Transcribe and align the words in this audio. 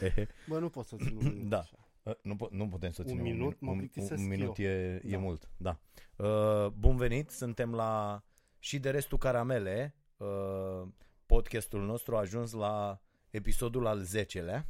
Ha, 0.00 0.06
ehe. 0.06 0.28
Bă, 0.48 0.58
nu 0.58 0.68
pot 0.68 0.86
să 0.86 0.96
țin 0.96 1.16
un 1.16 1.24
minut 1.32 1.48
Da. 1.48 1.58
așa. 1.58 1.88
Uh, 2.02 2.14
Nu, 2.22 2.34
po- 2.34 2.50
nu 2.50 2.68
putem 2.68 2.90
să 2.90 3.02
Un 3.02 3.08
ținem 3.08 3.22
minut, 3.22 3.60
mă 3.60 3.68
un, 3.70 3.74
un, 3.74 3.78
plictisesc 3.78 4.20
un 4.22 4.26
minut 4.28 4.58
eu. 4.58 4.64
e, 4.66 5.00
e 5.04 5.10
Da. 5.10 5.18
mult, 5.18 5.50
da. 5.56 5.78
Uh, 6.16 6.66
bun 6.66 6.96
venit, 6.96 7.30
suntem 7.30 7.74
la 7.74 8.22
și 8.58 8.78
de 8.78 8.90
restul 8.90 9.18
caramele. 9.18 9.94
Uh, 10.16 10.88
podcastul 11.26 11.84
nostru 11.84 12.16
a 12.16 12.18
ajuns 12.18 12.52
la 12.52 13.00
episodul 13.30 13.86
al 13.86 14.04
10-lea. 14.06 14.66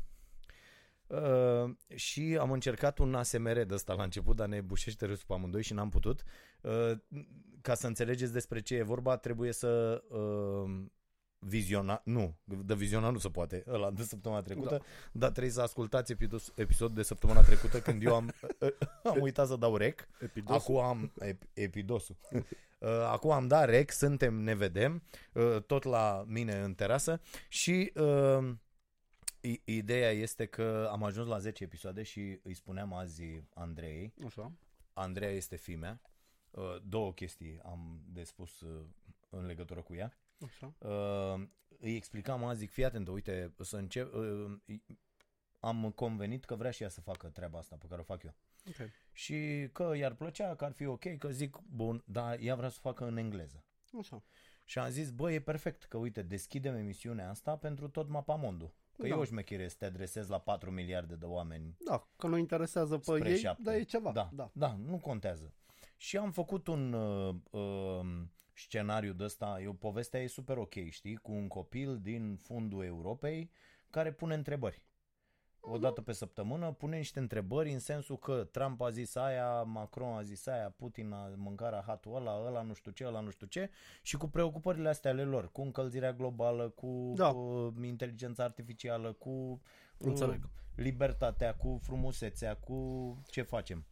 Uh, 1.06 1.74
și 1.94 2.36
am 2.40 2.50
încercat 2.52 2.98
un 2.98 3.14
ASMR 3.14 3.62
de 3.62 3.74
ăsta 3.74 3.92
la 3.94 4.02
început, 4.02 4.36
dar 4.36 4.48
ne 4.48 4.60
bușește 4.60 5.06
râsul 5.06 5.24
pe 5.26 5.32
amândoi 5.34 5.62
și 5.62 5.72
n-am 5.72 5.88
putut. 5.88 6.22
Uh, 6.60 6.92
ca 7.60 7.74
să 7.74 7.86
înțelegeți 7.86 8.32
despre 8.32 8.60
ce 8.60 8.74
e 8.74 8.82
vorba, 8.82 9.16
trebuie 9.16 9.52
să 9.52 10.02
uh, 10.08 10.84
viziona, 11.38 12.00
nu, 12.04 12.36
de 12.44 12.74
viziona 12.74 13.10
nu 13.10 13.18
se 13.18 13.28
poate, 13.30 13.64
ăla 13.66 13.90
de 13.90 14.02
săptămâna 14.02 14.42
trecută, 14.42 14.76
da. 14.76 14.84
dar 15.12 15.30
trebuie 15.30 15.52
să 15.52 15.60
ascultați 15.62 16.12
episodul, 16.12 16.40
episodul 16.54 16.94
de 16.94 17.02
săptămâna 17.02 17.40
trecută 17.42 17.80
când 17.80 18.02
eu 18.02 18.14
am, 18.14 18.32
am 19.04 19.20
uitat 19.20 19.46
să 19.46 19.56
dau 19.56 19.76
rec. 19.76 20.08
Epidos. 20.20 20.56
Acum 20.62 20.76
am 20.76 21.12
ep, 21.18 21.42
epidosul. 21.52 22.16
Uh, 22.78 22.88
Acum 22.88 23.30
am 23.30 23.46
dat 23.46 23.68
rec, 23.68 23.90
suntem, 23.90 24.34
ne 24.34 24.54
vedem, 24.54 25.02
uh, 25.32 25.62
tot 25.62 25.82
la 25.82 26.24
mine 26.26 26.60
în 26.60 26.74
terasă 26.74 27.20
și 27.48 27.92
uh, 27.94 28.50
i- 29.40 29.60
ideea 29.64 30.10
este 30.10 30.46
că 30.46 30.88
am 30.92 31.02
ajuns 31.04 31.26
la 31.28 31.38
10 31.38 31.62
episoade 31.64 32.02
și 32.02 32.40
îi 32.42 32.54
spuneam 32.54 32.92
azi 32.92 33.22
Andrei, 33.54 34.14
Așa. 34.26 34.52
Andreea 34.92 35.32
este 35.32 35.56
fimea, 35.56 36.00
Uh, 36.50 36.76
două 36.82 37.12
chestii 37.12 37.60
am 37.64 38.02
de 38.06 38.22
spus 38.22 38.60
uh, 38.60 38.84
în 39.30 39.46
legătură 39.46 39.82
cu 39.82 39.94
ea. 39.94 40.12
Așa. 40.44 40.74
Uh, 40.78 41.48
îi 41.78 41.96
explicam 41.96 42.44
azi, 42.44 42.58
zic, 42.58 42.70
fii 42.70 42.84
atent, 42.84 43.08
uite, 43.08 43.54
să 43.60 43.76
încep, 43.76 44.14
uh, 44.14 44.60
am 45.60 45.90
convenit 45.90 46.44
că 46.44 46.54
vrea 46.54 46.70
și 46.70 46.82
ea 46.82 46.88
să 46.88 47.00
facă 47.00 47.28
treaba 47.28 47.58
asta 47.58 47.76
pe 47.76 47.86
care 47.88 48.00
o 48.00 48.04
fac 48.04 48.22
eu. 48.22 48.34
Ok. 48.68 48.90
Și 49.12 49.68
că 49.72 49.92
i-ar 49.96 50.14
plăcea, 50.14 50.54
că 50.54 50.64
ar 50.64 50.72
fi 50.72 50.84
ok, 50.86 51.16
că 51.18 51.30
zic, 51.30 51.58
bun, 51.66 52.02
dar 52.06 52.38
ea 52.40 52.54
vrea 52.54 52.68
să 52.68 52.76
o 52.78 52.88
facă 52.88 53.06
în 53.06 53.16
engleză. 53.16 53.64
Așa. 53.98 54.22
Și 54.64 54.78
am 54.78 54.90
zis, 54.90 55.10
bă, 55.10 55.32
e 55.32 55.40
perfect, 55.40 55.84
că 55.84 55.96
uite, 55.96 56.22
deschidem 56.22 56.74
emisiunea 56.74 57.30
asta 57.30 57.56
pentru 57.56 57.88
tot 57.88 58.08
mapamondul. 58.08 58.74
Că 58.96 59.02
Da. 59.02 59.08
eu 59.08 59.20
își 59.20 59.32
mechere 59.32 59.68
să 59.68 59.76
te 59.78 59.84
adresez 59.84 60.28
la 60.28 60.38
4 60.40 60.70
miliarde 60.70 61.14
de 61.14 61.24
oameni 61.24 61.76
Da, 61.84 62.08
că 62.16 62.26
nu 62.26 62.36
interesează 62.36 62.96
pe 62.98 63.02
spre 63.02 63.30
ei, 63.30 63.38
șapte. 63.38 63.62
dar 63.62 63.74
e 63.74 63.82
ceva. 63.82 64.12
Da, 64.12 64.30
da. 64.32 64.50
da, 64.52 64.76
nu 64.76 64.98
contează. 64.98 65.52
Și 65.96 66.16
am 66.16 66.30
făcut 66.32 66.66
un 66.66 66.92
uh, 66.92 67.34
uh, 67.50 68.22
scenariu 68.58 69.12
de 69.12 69.24
ăsta, 69.24 69.58
eu 69.62 69.72
povestea 69.72 70.20
e 70.20 70.26
super 70.26 70.56
ok, 70.56 70.74
știi, 70.90 71.16
cu 71.16 71.32
un 71.32 71.48
copil 71.48 71.98
din 72.00 72.36
fundul 72.36 72.84
Europei 72.84 73.50
care 73.90 74.12
pune 74.12 74.34
întrebări. 74.34 74.86
O 75.60 75.78
dată 75.78 76.00
pe 76.02 76.12
săptămână 76.12 76.72
pune 76.72 76.96
niște 76.96 77.18
întrebări 77.18 77.72
în 77.72 77.78
sensul 77.78 78.18
că 78.18 78.44
Trump 78.50 78.80
a 78.80 78.90
zis 78.90 79.14
aia, 79.14 79.62
Macron 79.62 80.16
a 80.16 80.22
zis 80.22 80.46
aia, 80.46 80.70
Putin 80.76 81.12
a 81.12 81.32
mâncat 81.36 81.70
rahatul 81.70 82.14
ăla, 82.16 82.44
ăla 82.46 82.62
nu 82.62 82.72
știu 82.74 82.90
ce, 82.90 83.06
ăla 83.06 83.20
nu 83.20 83.30
știu 83.30 83.46
ce 83.46 83.70
și 84.02 84.16
cu 84.16 84.26
preocupările 84.28 84.88
astea 84.88 85.10
ale 85.10 85.22
lor, 85.24 85.52
cu 85.52 85.60
încălzirea 85.60 86.12
globală, 86.12 86.68
cu, 86.68 87.12
Da. 87.16 87.32
cu 87.32 87.74
inteligența 87.82 88.44
artificială, 88.44 89.12
cu 89.12 89.28
uh, 89.30 89.58
Înțeleg. 89.98 90.48
libertatea, 90.74 91.54
cu 91.54 91.78
frumusețea, 91.82 92.56
cu 92.56 92.78
ce 93.26 93.42
facem. 93.42 93.86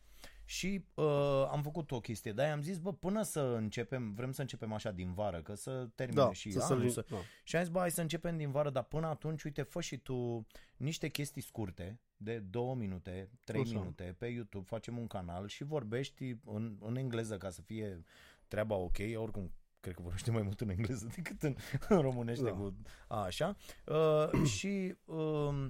Și 0.49 0.85
uh, 0.95 1.05
am 1.51 1.63
făcut 1.63 1.91
o 1.91 2.01
chestie, 2.01 2.33
dar 2.33 2.51
am 2.51 2.63
zis, 2.63 2.79
bă, 2.79 2.93
până 2.93 3.23
să 3.23 3.41
începem, 3.41 4.15
vrem 4.15 4.33
să 4.33 4.41
începem 4.41 4.73
așa 4.73 4.91
din 4.91 5.13
vară, 5.13 5.43
că 5.43 5.55
să 5.55 5.89
termine 5.95 6.21
Da, 6.23 6.33
și 6.33 6.51
să 6.51 6.59
se 6.59 6.73
anul, 6.73 6.85
lin- 6.85 6.93
să... 6.93 7.05
da. 7.11 7.17
Și 7.45 7.57
am 7.57 7.63
zis, 7.63 7.73
bă, 7.73 7.79
hai 7.79 7.91
să 7.91 8.01
începem 8.01 8.37
din 8.37 8.51
vară, 8.51 8.71
dar 8.71 8.83
până 8.83 9.07
atunci, 9.07 9.43
uite, 9.43 9.63
fă 9.63 9.81
și 9.81 9.97
tu 9.97 10.47
niște 10.77 11.09
chestii 11.09 11.43
scurte, 11.43 12.01
de 12.17 12.39
două 12.39 12.75
minute, 12.75 13.31
trei 13.45 13.61
Așa. 13.61 13.79
minute, 13.79 14.15
pe 14.19 14.27
YouTube, 14.27 14.65
facem 14.65 14.99
un 14.99 15.07
canal 15.07 15.49
și 15.49 15.65
vorbești 15.65 16.37
în, 16.45 16.77
în 16.81 16.97
engleză 16.97 17.37
ca 17.37 17.51
să 17.51 17.63
fie 17.63 18.03
treaba 18.49 18.75
ok, 18.75 18.97
oricum 19.17 19.53
cred 19.81 19.95
că 19.95 20.03
vorbește 20.03 20.31
mai 20.31 20.43
mult 20.43 20.61
în 20.61 20.69
engleză 20.69 21.07
decât 21.17 21.43
în, 21.43 21.57
în 21.89 22.01
românește 22.01 22.45
Da. 22.45 22.51
cu 22.51 22.77
a, 23.09 23.23
așa. 23.23 23.57
Uh, 23.87 24.45
și 24.45 24.95
uh, 25.05 25.67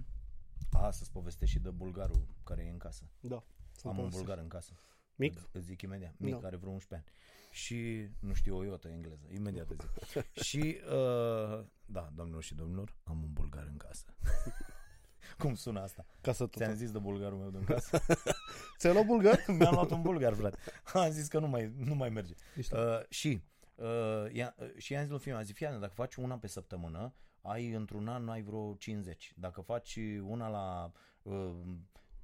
a, 0.72 0.90
să-ți 0.90 1.10
povestesc 1.10 1.50
și 1.50 1.58
de 1.58 1.70
bulgarul 1.70 2.26
care 2.44 2.62
e 2.62 2.70
în 2.70 2.78
casă. 2.78 3.10
Da. 3.20 3.44
Sunt 3.86 3.98
Am 3.98 4.04
un 4.04 4.10
povestesc. 4.10 4.24
bulgar 4.24 4.38
în 4.42 4.48
casă. 4.48 4.72
Mic? 5.14 5.34
Îți- 5.36 5.48
Îți 5.52 5.64
zic 5.66 5.82
imediat. 5.82 6.14
Mic, 6.18 6.40
Da. 6.40 6.46
are 6.46 6.56
vreo 6.56 6.70
11 6.72 6.94
ani. 7.08 7.16
Și 7.50 8.08
nu 8.20 8.32
știu 8.34 8.56
o 8.56 8.64
iotă 8.64 8.88
engleză. 8.88 9.26
Imediat 9.30 9.70
îți 9.70 9.86
zic. 9.86 10.32
și, 10.48 10.80
uh, 10.92 11.64
da, 11.86 12.10
domnilor 12.14 12.42
și 12.42 12.54
domnilor, 12.54 12.96
am 13.04 13.22
un 13.22 13.32
bulgar 13.32 13.66
în 13.66 13.76
casă. 13.76 14.06
Cum 15.38 15.54
sună 15.54 15.80
asta? 15.80 16.06
Ca 16.20 16.32
să 16.32 16.46
tot. 16.46 16.62
Ți-am 16.62 16.74
zis 16.74 16.90
de 16.90 16.98
bulgarul 16.98 17.38
meu 17.38 17.50
din 17.50 17.64
casă? 17.64 17.98
Ți-ai 18.78 18.92
luat 18.92 19.06
bulgar? 19.06 19.44
Mi-am 19.46 19.74
luat 19.74 19.90
un 19.90 20.02
bulgar, 20.02 20.34
frate. 20.34 20.58
Am 20.92 21.10
zis 21.10 21.28
că 21.28 21.38
nu 21.38 21.46
mai, 21.48 21.72
nu 21.76 21.94
mai 21.94 22.08
merge. 22.08 22.34
Mișto. 22.56 22.76
Uh, 22.78 23.00
și, 23.08 23.42
uh, 23.74 24.32
ia, 24.32 24.54
uh, 24.58 24.74
și 24.76 24.92
i-am 24.92 25.02
zis 25.02 25.10
lui 25.10 25.20
fiul, 25.20 25.36
am 25.36 25.42
zis, 25.42 25.54
fii 25.54 25.66
atent, 25.66 25.80
dacă 25.80 25.92
faci 25.94 26.14
una 26.14 26.38
pe 26.38 26.46
săptămână, 26.46 27.14
ai 27.40 27.70
într-un 27.72 28.08
an 28.08 28.28
ai 28.28 28.42
vreo 28.42 28.74
50. 28.74 29.32
Dacă 29.36 29.60
faci 29.60 29.98
una 30.22 30.48
la 30.48 30.92
uh, 31.22 31.54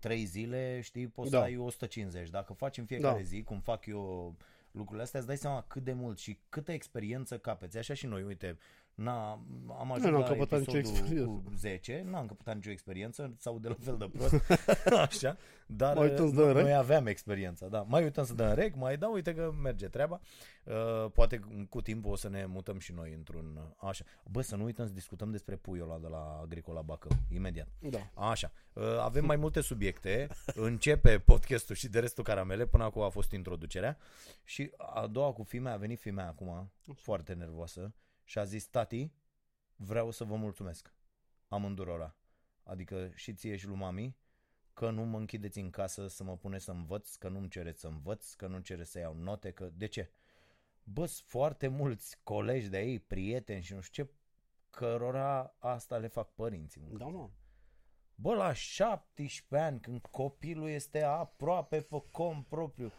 3 0.02 0.24
zile, 0.24 0.80
știi, 0.80 1.06
poți 1.06 1.30
Da. 1.30 1.38
să 1.38 1.44
ai 1.44 1.56
150. 1.56 2.30
Dacă 2.30 2.52
faci 2.52 2.78
în 2.78 2.84
fiecare 2.84 3.16
Da. 3.18 3.22
zi, 3.22 3.42
cum 3.42 3.60
fac 3.60 3.86
eu 3.86 4.34
lucrurile 4.70 5.02
astea, 5.02 5.18
îți 5.18 5.28
dai 5.28 5.36
seama 5.36 5.64
cât 5.68 5.84
de 5.84 5.92
mult 5.92 6.18
și 6.18 6.38
câtă 6.48 6.72
experiență 6.72 7.38
capeți. 7.38 7.78
Așa 7.78 7.94
și 7.94 8.06
noi, 8.06 8.22
uite, 8.22 8.58
n-a, 8.94 9.30
am 9.78 9.92
ajuns 9.92 10.10
n-am 10.10 10.20
la 10.20 10.26
căpătat 10.26 10.58
nicio 10.58 10.76
episodul 10.76 11.00
experiență. 11.00 11.42
cu 11.44 11.52
10, 11.56 12.04
n-am 12.10 12.26
căpătat 12.26 12.54
nicio 12.54 12.70
experiență, 12.70 13.34
sau 13.38 13.58
de 13.58 13.68
la 13.68 13.74
fel 13.80 13.96
de 13.96 14.10
prost, 14.12 14.34
așa, 15.08 15.36
dar 15.66 15.96
Mai 15.96 16.08
uităm 16.08 16.32
să 16.32 16.40
uh, 16.40 16.46
dăm 16.46 16.52
rec? 16.52 16.62
noi 16.62 16.74
aveam 16.74 17.06
experiența, 17.06 17.66
da. 17.66 17.82
Mai 17.82 18.02
uităm 18.02 18.24
să 18.24 18.34
dăm 18.34 18.54
rec, 18.54 18.74
mai 18.74 18.96
da, 18.96 19.08
uite 19.08 19.34
că 19.34 19.52
merge 19.62 19.88
treaba. 19.88 20.20
Uh, 20.64 21.10
poate 21.12 21.40
cu 21.68 21.82
timpul 21.82 22.10
o 22.12 22.16
să 22.16 22.28
ne 22.28 22.46
mutăm 22.46 22.78
și 22.78 22.92
noi 22.92 23.12
într-un, 23.12 23.56
uh, 23.56 23.88
așa. 23.88 24.04
Bă, 24.30 24.40
să 24.40 24.56
nu 24.56 24.64
uităm 24.64 24.86
să 24.86 24.92
discutăm 24.92 25.30
despre 25.30 25.56
puiul 25.56 25.90
ăla 25.90 25.98
de 25.98 26.08
la 26.08 26.40
Agricola 26.42 26.82
Bacău, 26.82 27.10
imediat. 27.30 27.68
Da. 27.78 28.10
Așa, 28.14 28.52
uh, 28.72 28.98
avem 29.00 29.24
mai 29.24 29.36
multe 29.36 29.60
subiecte, 29.60 30.28
începe 30.54 31.18
podcastul 31.18 31.74
și 31.74 31.88
de 31.88 32.00
restul 32.00 32.24
caramele, 32.24 32.66
până 32.66 32.84
acum 32.84 33.02
a 33.02 33.08
fost 33.08 33.32
introducerea 33.32 33.98
și 34.44 34.70
a 34.76 35.06
doua 35.06 35.32
cu 35.32 35.42
fimea, 35.42 35.72
a 35.72 35.76
venit 35.76 36.00
fimea 36.00 36.26
acum, 36.26 36.72
foarte 36.94 37.32
nervoasă 37.32 37.94
și 38.24 38.38
a 38.38 38.44
zis, 38.44 38.66
tati, 38.66 39.12
vreau 39.76 40.10
să 40.10 40.24
vă 40.24 40.36
mulțumesc, 40.36 40.94
amândurora, 41.48 42.16
adică 42.62 43.10
și 43.14 43.34
ție 43.34 43.56
și 43.56 43.66
lui 43.66 43.76
mami, 43.76 44.16
că 44.72 44.90
nu 44.90 45.04
mă 45.04 45.18
închideți 45.18 45.58
în 45.58 45.70
casă 45.70 46.06
să 46.06 46.24
mă 46.24 46.36
puneți 46.36 46.64
să 46.64 46.70
învăț, 46.70 47.14
că 47.14 47.28
nu-mi 47.28 47.48
cereți 47.48 47.80
să 47.80 47.86
învăț, 47.86 48.32
că 48.32 48.46
nu-mi 48.46 48.62
cereți 48.62 48.90
să 48.90 48.98
iau 48.98 49.14
note, 49.14 49.50
că 49.50 49.70
de 49.74 49.86
ce? 49.86 50.10
Bă, 50.84 51.06
sunt 51.06 51.28
foarte 51.28 51.68
mulți 51.68 52.18
colegi 52.22 52.68
de 52.68 52.80
ei, 52.80 52.98
prieteni 52.98 53.62
și 53.62 53.74
nu 53.74 53.80
știu 53.80 54.04
ce, 54.04 54.10
cărora 54.70 55.56
asta 55.58 55.96
le 55.96 56.06
fac 56.06 56.34
părinții. 56.34 56.80
mă. 56.80 56.98
Da, 56.98 57.06
mă. 57.06 57.30
Bă, 58.14 58.34
la 58.34 58.52
17 58.52 59.68
ani, 59.68 59.80
când 59.80 60.06
copilul 60.10 60.68
este 60.68 61.02
aproape 61.02 61.80
pe 61.80 62.02
cont 62.10 62.46
propriu, 62.46 62.92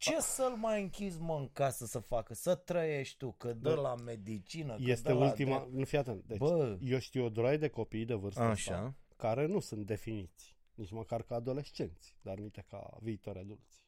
ce 0.00 0.20
să-l 0.20 0.56
mai 0.56 0.82
închizi, 0.82 1.20
mă, 1.20 1.34
în 1.34 1.48
casă 1.52 1.86
să 1.86 1.98
facă? 1.98 2.34
Să 2.34 2.54
trăiești 2.54 3.16
tu, 3.16 3.32
că 3.32 3.52
dă 3.52 3.74
Bă, 3.74 3.80
la 3.80 3.94
medicină, 3.94 4.74
că 4.76 4.82
Este 4.82 5.12
dă 5.12 5.18
la 5.18 5.24
ultima... 5.24 5.56
drept. 5.58 5.72
Nu 5.72 5.84
fii 5.84 5.98
atent. 5.98 6.24
Deci, 6.24 6.38
Bă. 6.38 6.76
eu 6.80 6.98
știu 6.98 7.24
o 7.24 7.28
droaie 7.28 7.56
de 7.56 7.68
copii 7.68 8.04
de 8.04 8.14
vârstă 8.14 8.40
Așa. 8.40 8.74
asta 8.74 8.94
care 9.16 9.46
nu 9.46 9.60
sunt 9.60 9.86
definiți. 9.86 10.58
Nici 10.74 10.90
măcar 10.90 11.22
ca 11.22 11.34
adolescenți, 11.34 12.16
dar 12.22 12.38
nici 12.38 12.60
ca 12.68 12.96
viitori 13.00 13.38
adulți. 13.38 13.84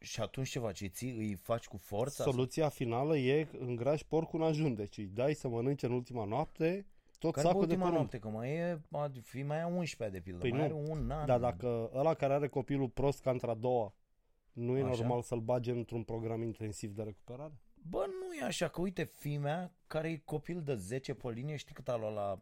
Și 0.00 0.20
atunci 0.20 0.48
ce 0.48 0.58
faci? 0.58 0.80
Îi 0.80 0.88
ții, 0.88 1.10
îi 1.10 1.34
faci 1.34 1.66
cu 1.66 1.76
forța? 1.76 2.24
Soluția 2.24 2.68
finală 2.68 3.16
e 3.16 3.48
îngrași 3.58 4.06
porcul 4.06 4.40
în 4.40 4.46
ajun. 4.46 4.74
Deci 4.74 4.98
îi 4.98 5.06
dai 5.06 5.34
să 5.34 5.48
mănânce 5.48 5.86
în 5.86 5.92
ultima 5.92 6.24
noapte 6.24 6.86
tot 7.18 7.32
Care 7.32 7.46
bă, 7.46 7.52
sacul 7.52 7.66
de 7.66 7.72
ultima 7.72 7.90
porumb. 7.90 7.96
noapte? 8.10 8.18
Că 8.18 8.28
mai 8.28 8.50
e, 8.54 8.80
a, 8.90 9.10
fi 9.22 9.42
mai 9.42 9.58
e 9.58 9.64
11 9.64 10.16
de 10.18 10.22
pildă, 10.22 10.40
Păi 10.40 10.50
mai 10.50 10.58
nu. 10.58 10.64
are 10.64 10.74
un 10.74 11.10
an. 11.10 11.26
Dar 11.26 11.40
dacă 11.40 11.90
ăla 11.94 12.14
care 12.14 12.32
are 12.32 12.48
copilul 12.48 12.88
prost 12.88 13.20
ca 13.20 13.30
într-a 13.30 13.54
doua, 13.54 13.94
nu 14.54 14.76
e 14.78 14.82
Așa. 14.82 14.90
normal 14.96 15.22
să-l 15.22 15.40
bage 15.40 15.70
într-un 15.70 16.02
program 16.02 16.42
intensiv 16.42 16.90
de 16.94 17.02
recuperare? 17.02 17.52
Bă, 17.88 18.04
nu 18.06 18.34
e 18.34 18.44
așa, 18.44 18.68
că 18.68 18.80
uite, 18.80 19.04
fimea, 19.04 19.72
care 19.86 20.10
e 20.10 20.16
copil 20.24 20.62
de 20.62 20.74
10 20.74 21.14
pe 21.14 21.28
linie, 21.30 21.56
știi 21.56 21.74
cât 21.74 21.88
a 21.88 21.96
luat 21.96 22.14
la 22.14 22.40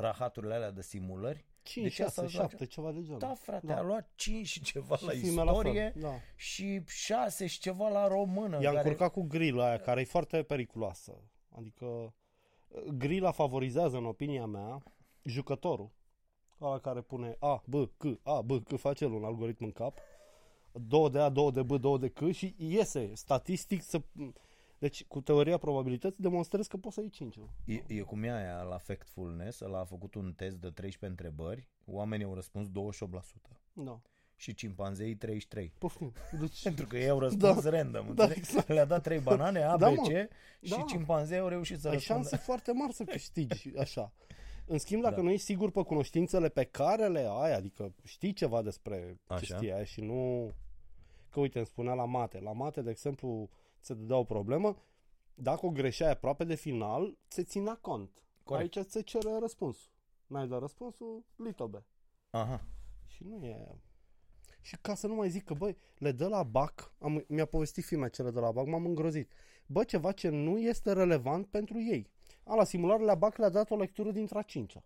rahaturile 0.00 0.54
alea 0.54 0.70
de 0.70 0.82
simulări? 0.82 1.44
5, 1.62 1.84
Deci 1.86 1.98
asta 1.98 2.22
6, 2.22 2.24
îți 2.26 2.36
face- 2.36 2.50
7, 2.50 2.66
ceva 2.66 2.92
de 2.92 3.02
genul. 3.02 3.18
Da, 3.18 3.34
frate, 3.34 3.66
Da. 3.66 3.76
a 3.76 3.82
luat 3.82 4.10
5 4.14 4.46
și 4.46 4.60
ceva 4.62 4.96
Și 4.96 5.04
la 5.04 5.10
filme 5.10 5.42
la 5.42 5.52
fel, 5.52 5.54
istorie 5.54 5.92
da. 5.96 6.12
și 6.36 6.82
6 6.86 7.46
și 7.46 7.60
ceva 7.60 7.88
la 7.88 8.06
română. 8.08 8.60
I-a 8.60 8.72
care... 8.72 8.76
încurcat 8.76 9.12
cu 9.12 9.22
grila 9.22 9.66
aia, 9.66 9.78
care 9.78 10.00
e 10.00 10.04
foarte 10.04 10.42
periculoasă. 10.42 11.12
Adică 11.48 12.14
grila 12.96 13.30
favorizează, 13.30 13.96
în 13.96 14.04
opinia 14.06 14.46
mea, 14.46 14.82
jucătorul. 15.24 15.90
Ăla 16.60 16.78
care 16.78 17.00
pune 17.00 17.36
A, 17.38 17.62
B, 17.66 17.74
C, 17.96 18.04
A, 18.22 18.40
B, 18.42 18.50
C, 18.64 18.76
face 18.78 19.04
el 19.04 19.12
un 19.12 19.24
algoritm 19.24 19.64
în 19.64 19.72
cap. 19.72 19.98
2 20.72 21.10
de 21.10 21.18
A, 21.18 21.28
2 21.28 21.52
de 21.52 21.62
B, 21.62 21.72
2 21.80 21.98
de 21.98 22.08
C 22.08 22.30
și 22.30 22.54
iese 22.58 23.10
statistic 23.14 23.82
să... 23.82 24.00
Deci, 24.78 25.04
cu 25.04 25.20
teoria 25.20 25.58
probabilității, 25.58 26.22
demonstrez 26.22 26.66
că 26.66 26.76
poți 26.76 26.94
să 26.94 27.00
iei 27.00 27.10
5. 27.10 27.36
E, 27.64 27.82
e 27.86 28.00
cum 28.00 28.22
e 28.22 28.32
aia 28.32 28.62
la 28.62 28.76
Factfulness, 28.78 29.60
ăla 29.60 29.78
a 29.78 29.84
făcut 29.84 30.14
un 30.14 30.32
test 30.36 30.56
de 30.56 30.68
13 30.70 31.06
întrebări, 31.06 31.68
oamenii 31.84 32.24
au 32.24 32.34
răspuns 32.34 32.68
28% 32.68 32.70
Da. 33.72 34.00
și 34.36 34.54
cimpanzeii 34.54 35.16
33%. 35.16 35.18
Poftim. 35.78 36.12
Deci, 36.40 36.62
Pentru 36.68 36.86
că 36.86 36.98
ei 36.98 37.08
au 37.08 37.18
răspuns 37.26 37.62
Da. 37.62 37.70
random, 37.70 38.04
Da, 38.04 38.10
înțelegi? 38.22 38.38
exact. 38.38 38.68
Le-a 38.68 38.84
dat 38.84 39.02
trei 39.02 39.18
banane, 39.20 39.62
A, 39.62 39.76
Da, 39.76 39.90
B, 39.90 39.96
mă. 39.96 40.02
C 40.02 40.28
și 40.64 40.70
Da. 40.70 40.84
cimpanzeii 40.88 41.40
au 41.40 41.48
reușit 41.48 41.80
să 41.80 41.88
ai 41.88 41.94
răspundă. 41.94 42.20
șanse 42.22 42.36
foarte 42.44 42.72
mari 42.72 42.92
să 42.92 43.04
câștigi 43.04 43.76
așa. 43.76 44.12
În 44.66 44.78
schimb, 44.78 45.02
dacă 45.02 45.14
Da. 45.14 45.22
nu 45.22 45.30
ești 45.30 45.44
sigur 45.44 45.70
pe 45.70 45.82
cunoștințele 45.82 46.48
pe 46.48 46.64
care 46.64 47.08
le 47.08 47.28
ai, 47.30 47.54
adică 47.54 47.94
știi 48.04 48.32
ceva 48.32 48.62
despre 48.62 49.20
Așa. 49.26 49.38
chestia 49.38 49.74
aia 49.74 49.84
și 49.84 50.00
nu... 50.00 50.50
Că 51.30 51.40
uite, 51.40 51.58
îmi 51.58 51.66
spunea 51.66 51.94
la 51.94 52.04
mate. 52.04 52.40
La 52.40 52.52
mate, 52.52 52.82
de 52.82 52.90
exemplu, 52.90 53.48
ți 53.82 53.94
dădea 53.96 54.16
o 54.16 54.24
problemă, 54.24 54.76
dacă 55.34 55.66
o 55.66 55.70
greșeai 55.70 56.10
aproape 56.10 56.44
de 56.44 56.54
final, 56.54 57.16
se 57.28 57.42
ținea 57.42 57.78
cont. 57.80 58.22
Corect. 58.44 58.76
Aici 58.76 58.86
se 58.86 59.02
cere 59.02 59.38
răspunsul. 59.40 59.90
N-ai 60.26 60.48
dat 60.48 60.60
răspunsul, 60.60 61.24
litobe. 61.36 61.84
Aha. 62.30 62.64
Și 63.06 63.24
nu 63.24 63.44
e... 63.44 63.80
Și 64.60 64.76
ca 64.80 64.94
să 64.94 65.06
nu 65.06 65.14
mai 65.14 65.30
zic 65.30 65.44
că, 65.44 65.54
băi, 65.54 65.76
le 65.98 66.12
dă 66.12 66.28
la 66.28 66.42
bac, 66.42 66.94
am, 66.98 67.24
mi-a 67.28 67.44
povestit 67.44 67.84
filmea 67.84 68.08
cele 68.08 68.30
de 68.30 68.40
la 68.40 68.50
bac, 68.50 68.66
m-am 68.66 68.86
îngrozit. 68.86 69.30
Bă, 69.66 69.84
ceva 69.84 70.12
ce 70.12 70.28
nu 70.28 70.58
este 70.58 70.92
relevant 70.92 71.46
pentru 71.46 71.80
ei. 71.80 72.10
A, 72.44 72.54
la 72.54 72.64
simularele 72.64 73.04
la 73.04 73.14
bac 73.14 73.36
le-a 73.36 73.48
dat 73.48 73.70
o 73.70 73.76
lectură 73.76 74.10
dintre 74.10 74.38
a 74.38 74.42
cincea. 74.42 74.84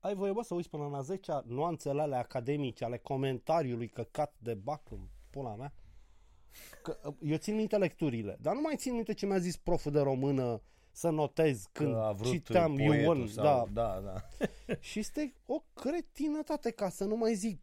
Ai 0.00 0.14
voie, 0.14 0.32
bă, 0.32 0.42
să 0.42 0.54
uiți 0.54 0.68
până 0.68 0.86
la 0.86 1.00
10 1.00 1.32
nuanțele 1.46 2.00
alea 2.00 2.18
academice, 2.18 2.84
ale 2.84 2.98
comentariului 2.98 3.88
căcat 3.88 4.34
de 4.38 4.54
bac 4.54 4.90
în 4.90 5.08
pula 5.30 5.54
mea? 5.54 5.72
Că, 6.82 7.14
eu 7.20 7.36
țin 7.36 7.54
minte 7.54 7.76
lecturile, 7.76 8.36
dar 8.40 8.54
nu 8.54 8.60
mai 8.60 8.76
țin 8.76 8.94
minte 8.94 9.14
ce 9.14 9.26
mi-a 9.26 9.38
zis 9.38 9.56
proful 9.56 9.92
de 9.92 10.00
română 10.00 10.62
să 10.92 11.10
notez 11.10 11.64
când 11.72 11.92
Că 11.92 11.98
a 11.98 12.12
vrut 12.12 12.32
citeam 12.32 12.74
poetul 12.74 13.16
Ion. 13.16 13.26
sau... 13.26 13.44
Da, 13.44 13.66
da, 13.72 14.00
da. 14.00 14.46
și 14.88 14.98
este 14.98 15.34
o 15.46 15.62
cretinătate, 15.74 16.70
ca 16.70 16.88
să 16.88 17.04
nu 17.04 17.16
mai 17.16 17.34
zic. 17.34 17.62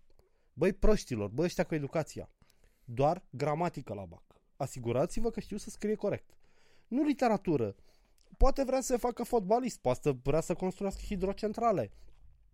Băi 0.54 0.74
proștilor, 0.74 1.30
băi 1.30 1.46
ăștia 1.46 1.64
cu 1.64 1.76
educația. 1.76 2.30
Doar 2.84 3.24
gramatică 3.30 3.94
la 3.94 4.06
bac. 4.06 4.24
Asigurați-vă 4.56 5.30
că 5.30 5.40
știu 5.40 5.58
să 5.58 5.70
scrie 5.70 5.96
corect. 5.96 6.38
Nu 6.88 7.04
literatură. 7.04 7.76
Poate 8.38 8.64
vrea 8.64 8.82
să 8.82 8.92
se 8.92 8.98
facă 8.98 9.24
fotbalist, 9.24 9.80
poate 9.80 10.12
vrea 10.24 10.42
să 10.42 10.54
construiască 10.54 11.02
hidrocentrale. 11.06 11.92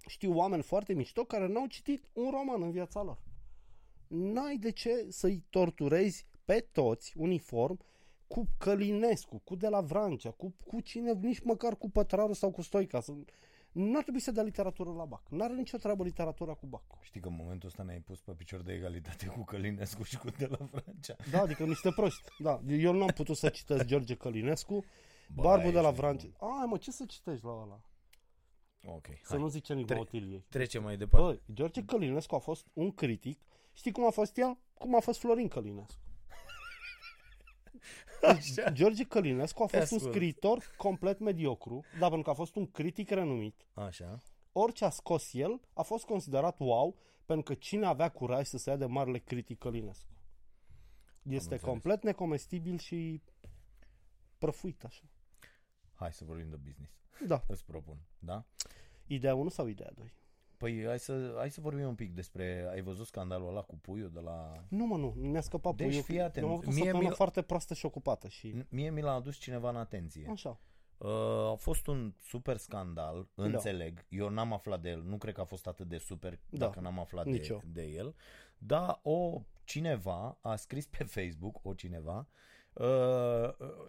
Știu 0.07 0.35
oameni 0.37 0.63
foarte 0.63 0.93
mișto 0.93 1.23
care 1.23 1.47
n-au 1.47 1.65
citit 1.65 2.03
un 2.13 2.29
roman 2.31 2.61
în 2.61 2.71
viața 2.71 3.01
lor. 3.03 3.17
N-ai 4.07 4.57
de 4.57 4.71
ce 4.71 5.05
să-i 5.09 5.43
torturezi 5.49 6.25
pe 6.45 6.67
toți 6.71 7.13
uniform 7.17 7.79
cu 8.27 8.47
Călinescu, 8.57 9.41
cu 9.43 9.55
De 9.55 9.67
la 9.67 9.81
Vrancea, 9.81 10.31
cu, 10.31 10.53
cu 10.65 10.79
cine, 10.79 11.13
nici 11.13 11.39
măcar 11.43 11.75
cu 11.77 11.89
Pătraru 11.89 12.33
sau 12.33 12.51
cu 12.51 12.61
Stoica. 12.61 12.99
Să- 13.01 13.13
Nu 13.71 13.95
ar 13.97 14.01
trebui 14.01 14.19
să 14.19 14.31
dea 14.31 14.43
literatură 14.43 14.91
la 14.91 15.05
BAC. 15.05 15.29
Nu 15.29 15.43
are 15.43 15.53
nicio 15.53 15.77
treabă 15.77 16.03
literatura 16.03 16.53
cu 16.53 16.65
BAC. 16.65 16.83
Știi 17.01 17.21
că 17.21 17.27
în 17.27 17.35
momentul 17.35 17.67
ăsta 17.69 17.83
ne-ai 17.83 17.99
pus 17.99 18.21
pe 18.21 18.31
picior 18.31 18.61
de 18.61 18.73
egalitate 18.73 19.25
cu 19.25 19.43
Călinescu 19.43 20.03
și 20.03 20.17
cu 20.17 20.29
de 20.29 20.45
la 20.45 20.57
Francia. 20.71 21.15
Da, 21.31 21.41
adică 21.41 21.65
niște 21.65 21.89
proști. 21.91 22.21
Da, 22.39 22.61
eu 22.67 22.93
nu 22.93 23.03
am 23.03 23.11
putut 23.15 23.37
să 23.37 23.49
citesc 23.49 23.85
George 23.85 24.15
Călinescu, 24.15 24.83
Bă, 25.29 25.41
Barbu 25.41 25.71
de 25.71 25.79
la 25.79 25.87
ești 25.89 25.99
Vrancea. 25.99 26.25
nebun. 26.39 26.59
Ai, 26.59 26.65
mă, 26.65 26.77
ce 26.77 26.91
să 26.91 27.05
citești 27.05 27.45
la 27.45 27.51
ăla? 27.51 27.81
Ok, 28.85 29.05
Să 29.05 29.27
hai. 29.33 29.39
nu 29.39 29.47
zice 29.47 29.73
nici 29.73 29.85
Tre- 29.87 29.99
Otiliei. 29.99 30.45
Trecem 30.49 30.83
mai 30.83 30.97
departe. 30.97 31.41
Bă, 31.45 31.53
George 31.53 31.83
Călinescu 31.85 32.35
a 32.35 32.39
fost 32.39 32.67
un 32.73 32.91
critic. 32.91 33.39
Știi 33.73 33.91
cum 33.91 34.05
a 34.05 34.09
fost 34.09 34.37
el? 34.37 34.57
Cum 34.73 34.95
a 34.95 34.99
fost 34.99 35.19
Florin 35.19 35.47
Călinescu. 35.47 35.99
Așa. 38.21 38.69
George 38.71 39.03
Călinescu 39.03 39.63
a 39.63 39.65
Te 39.65 39.77
fost 39.79 39.91
un 39.91 39.97
ascult. 39.97 40.13
scriitor 40.13 40.73
complet 40.77 41.19
mediocru, 41.19 41.83
dar 41.99 42.07
pentru 42.09 42.21
că 42.21 42.29
a 42.29 42.33
fost 42.33 42.55
un 42.55 42.71
critic 42.71 43.09
renumit, 43.09 43.67
Așa. 43.73 44.17
orice 44.51 44.85
a 44.85 44.89
scos 44.89 45.33
el 45.33 45.59
a 45.73 45.81
fost 45.81 46.05
considerat 46.05 46.59
wow, 46.59 46.95
pentru 47.25 47.43
că 47.43 47.53
cine 47.53 47.85
avea 47.85 48.09
curaj 48.09 48.47
să 48.47 48.57
se 48.57 48.69
ia 48.69 48.75
de 48.75 48.85
marele 48.85 49.17
critic 49.19 49.57
Călinescu. 49.57 50.11
Este 51.21 51.35
înțeles. 51.53 51.61
complet 51.61 52.03
necomestibil 52.03 52.77
și 52.77 53.21
prăfuit 54.37 54.83
așa. 54.83 55.03
Hai 56.03 56.13
să 56.13 56.23
vorbim 56.23 56.49
de 56.49 56.55
business. 56.55 56.93
Da. 57.27 57.43
Îți 57.53 57.65
propun, 57.65 57.97
da? 58.19 58.45
Ideea 59.07 59.35
1 59.35 59.49
sau 59.49 59.67
ideea 59.67 59.91
2? 59.95 60.13
Păi 60.57 60.83
hai 60.85 60.99
să, 60.99 61.33
hai 61.37 61.51
să 61.51 61.61
vorbim 61.61 61.87
un 61.87 61.95
pic 61.95 62.13
despre... 62.13 62.67
Ai 62.71 62.81
văzut 62.81 63.05
scandalul 63.05 63.47
ăla 63.47 63.61
cu 63.61 63.75
puiul 63.77 64.09
de 64.13 64.19
la... 64.19 64.63
Nu, 64.69 64.85
mă, 64.85 64.97
nu. 64.97 65.13
Mi-a 65.17 65.41
scăpat 65.41 65.75
Deci, 65.75 65.87
puiul. 65.87 66.03
fii 66.03 66.21
atent. 66.21 66.45
Eu 66.45 66.51
am 66.51 66.51
avut 66.57 66.65
o 66.65 66.69
Mie 66.69 66.77
săptămână 66.77 67.07
mi-l- 67.07 67.15
foarte 67.15 67.41
proastă 67.41 67.73
și 67.73 67.85
ocupată 67.85 68.27
și... 68.27 68.63
Mie 68.69 68.89
mi 68.89 69.01
l-a 69.01 69.13
adus 69.13 69.37
cineva 69.37 69.69
în 69.69 69.75
atenție. 69.75 70.27
Așa. 70.31 70.59
Uh, 70.97 71.09
a 71.51 71.55
fost 71.55 71.87
un 71.87 72.13
super 72.21 72.57
scandal, 72.57 73.27
Da. 73.35 73.43
înțeleg. 73.43 74.05
Eu 74.09 74.29
n-am 74.29 74.53
aflat 74.53 74.81
de 74.81 74.89
el, 74.89 75.03
nu 75.03 75.17
cred 75.17 75.33
că 75.33 75.41
a 75.41 75.45
fost 75.45 75.67
atât 75.67 75.87
de 75.87 75.97
super 75.97 76.39
Da, 76.49 76.57
dacă 76.57 76.79
n-am 76.79 76.99
aflat 76.99 77.25
nici 77.25 77.47
de, 77.47 77.53
eu. 77.53 77.61
de 77.65 77.83
el. 77.83 78.15
Dar 78.57 78.99
o 79.03 79.41
cineva 79.63 80.37
a 80.41 80.55
scris 80.55 80.85
pe 80.87 81.03
Facebook, 81.03 81.59
o 81.61 81.73
cineva, 81.73 82.17
uh, 82.17 82.25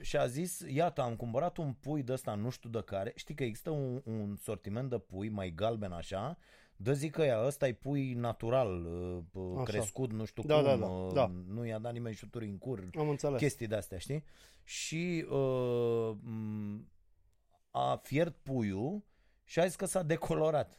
și 0.00 0.16
a 0.16 0.26
zis, 0.26 0.60
iată, 0.68 1.00
am 1.02 1.16
cumpărat 1.16 1.56
un 1.56 1.72
pui 1.72 2.02
de 2.02 2.12
ăsta, 2.12 2.34
nu 2.34 2.50
știu 2.50 2.70
de 2.70 2.82
care. 2.82 3.12
Știi 3.14 3.34
că 3.34 3.44
există 3.44 3.70
un, 3.70 4.02
un 4.04 4.36
sortiment 4.36 4.90
de 4.90 4.98
pui 4.98 5.28
mai 5.28 5.50
galben 5.54 5.92
așa, 5.92 6.38
Dă 6.76 6.92
zic 6.92 7.12
că 7.12 7.22
ea, 7.22 7.46
ăsta 7.46 7.66
e 7.68 7.72
pui 7.72 8.12
natural, 8.12 8.84
uh, 9.32 9.52
Așa. 9.54 9.62
crescut, 9.62 10.12
nu 10.12 10.24
știu 10.24 10.42
Da, 10.42 10.54
cum, 10.54 10.64
da, 10.64 10.76
da, 10.76 10.86
uh, 10.86 11.12
da. 11.12 11.26
nu 11.48 11.64
i-a 11.66 11.78
dat 11.78 11.92
nimeni 11.92 12.14
șuturi 12.14 12.46
în 12.48 12.58
cur, 12.58 12.88
Am 12.98 13.08
înțeles. 13.08 13.38
chestii 13.40 13.66
de-astea, 13.66 13.98
știi? 13.98 14.24
Și 14.64 15.26
uh, 15.30 16.10
m- 16.16 16.84
a 17.70 17.96
fiert 18.02 18.36
puiul 18.42 19.02
și 19.44 19.60
a 19.60 19.66
zis 19.66 19.76
că 19.76 19.84
s-a 19.86 20.02
decolorat. 20.02 20.78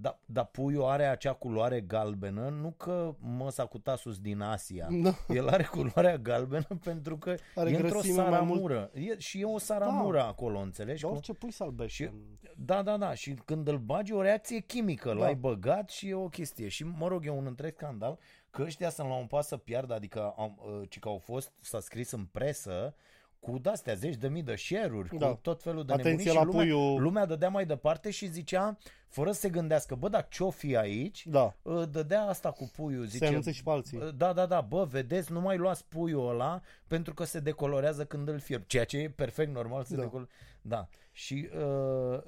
Dar 0.00 0.18
da, 0.24 0.44
puiul 0.44 0.84
are 0.84 1.04
acea 1.06 1.32
culoare 1.32 1.80
galbenă, 1.80 2.48
nu 2.48 2.70
că 2.70 3.14
măsa 3.18 3.66
cu 3.66 3.78
tasus 3.78 4.18
din 4.18 4.40
Asia. 4.40 4.88
Da. 4.90 5.14
El 5.28 5.48
are 5.48 5.62
culoarea 5.62 6.16
galbenă 6.18 6.66
pentru 6.82 7.16
că 7.18 7.34
Are 7.54 7.70
e 7.70 7.76
într-o 7.76 7.88
grăsime 7.88 8.22
mai 8.22 8.24
mult. 8.24 8.38
saramură. 8.40 8.90
E, 8.94 9.18
și 9.18 9.40
e 9.40 9.44
o 9.44 9.58
saramură 9.58 10.22
acolo, 10.22 10.58
înțelegi? 10.58 11.00
Dar 11.02 11.10
Cu- 11.10 11.16
orice 11.16 11.32
pui 11.32 11.50
salbește. 11.52 12.04
Și- 12.04 12.10
Da, 12.56 12.82
da, 12.82 12.96
da. 12.96 13.14
Și 13.14 13.34
când 13.44 13.68
îl 13.68 13.78
bagi, 13.78 14.12
e 14.12 14.14
o 14.14 14.22
reacție 14.22 14.60
chimică. 14.60 15.08
Da. 15.08 15.14
L-ai 15.14 15.34
băgat 15.34 15.90
și 15.90 16.08
e 16.08 16.14
o 16.14 16.28
chestie. 16.28 16.68
Și, 16.68 16.84
mă 16.84 17.08
rog, 17.08 17.26
e 17.26 17.30
un 17.30 17.46
întreg 17.46 17.74
scandal 17.76 18.18
că 18.50 18.62
ăștia 18.62 18.90
sunt 18.90 19.08
la 19.08 19.14
un 19.14 19.26
pas 19.26 19.46
să 19.46 19.56
piardă, 19.56 19.94
adică 19.94 20.34
am, 20.38 20.58
uh, 20.80 20.88
ci 20.88 20.98
că 20.98 21.08
au 21.08 21.18
fost, 21.18 21.52
s-a 21.60 21.80
scris 21.80 22.10
în 22.10 22.24
presă, 22.24 22.94
cu 23.40 23.58
de-astea 23.58 23.94
zeci 23.94 24.16
de 24.16 24.28
mii 24.28 24.42
de 24.42 24.54
share-uri, 24.54 25.16
Da. 25.16 25.28
cu 25.28 25.38
tot 25.42 25.62
felul 25.62 25.84
de 25.84 25.92
Atenție 25.92 26.32
nebunii 26.32 26.34
la 26.34 26.40
și 26.40 26.46
lumea, 26.46 26.62
puiul- 26.64 27.02
lumea 27.02 27.26
dădea 27.26 27.48
mai 27.48 27.66
departe 27.66 28.10
și 28.10 28.26
zicea, 28.26 28.78
fără 29.08 29.32
să 29.32 29.40
se 29.40 29.48
gândească, 29.48 29.94
bă, 29.94 30.08
dar 30.08 30.28
ce-o 30.28 30.50
fi 30.50 30.76
aici? 30.76 31.26
Da. 31.26 31.54
Uh, 31.62 31.82
Dădea 31.90 32.22
asta 32.22 32.50
cu 32.50 32.70
puiul, 32.76 33.04
Se 33.04 33.10
zice, 33.10 33.26
anunță 33.26 33.50
și 33.50 33.62
pe 33.62 33.70
alții. 33.70 33.98
Uh, 33.98 34.14
Da, 34.14 34.32
da, 34.32 34.46
da, 34.46 34.60
bă, 34.60 34.84
vedeți, 34.84 35.32
nu 35.32 35.40
mai 35.40 35.56
luați 35.56 35.84
puiul 35.88 36.28
ăla 36.28 36.60
pentru 36.86 37.14
că 37.14 37.24
se 37.24 37.40
decolorează 37.40 38.04
când 38.04 38.28
îl 38.28 38.38
fierb, 38.38 38.62
ceea 38.66 38.84
ce 38.84 38.98
e 38.98 39.10
perfect 39.10 39.52
normal 39.54 39.84
să 39.84 39.94
Da. 39.94 40.02
decol... 40.02 40.28
Da, 40.62 40.88
și 41.12 41.48
uh, 41.56 42.18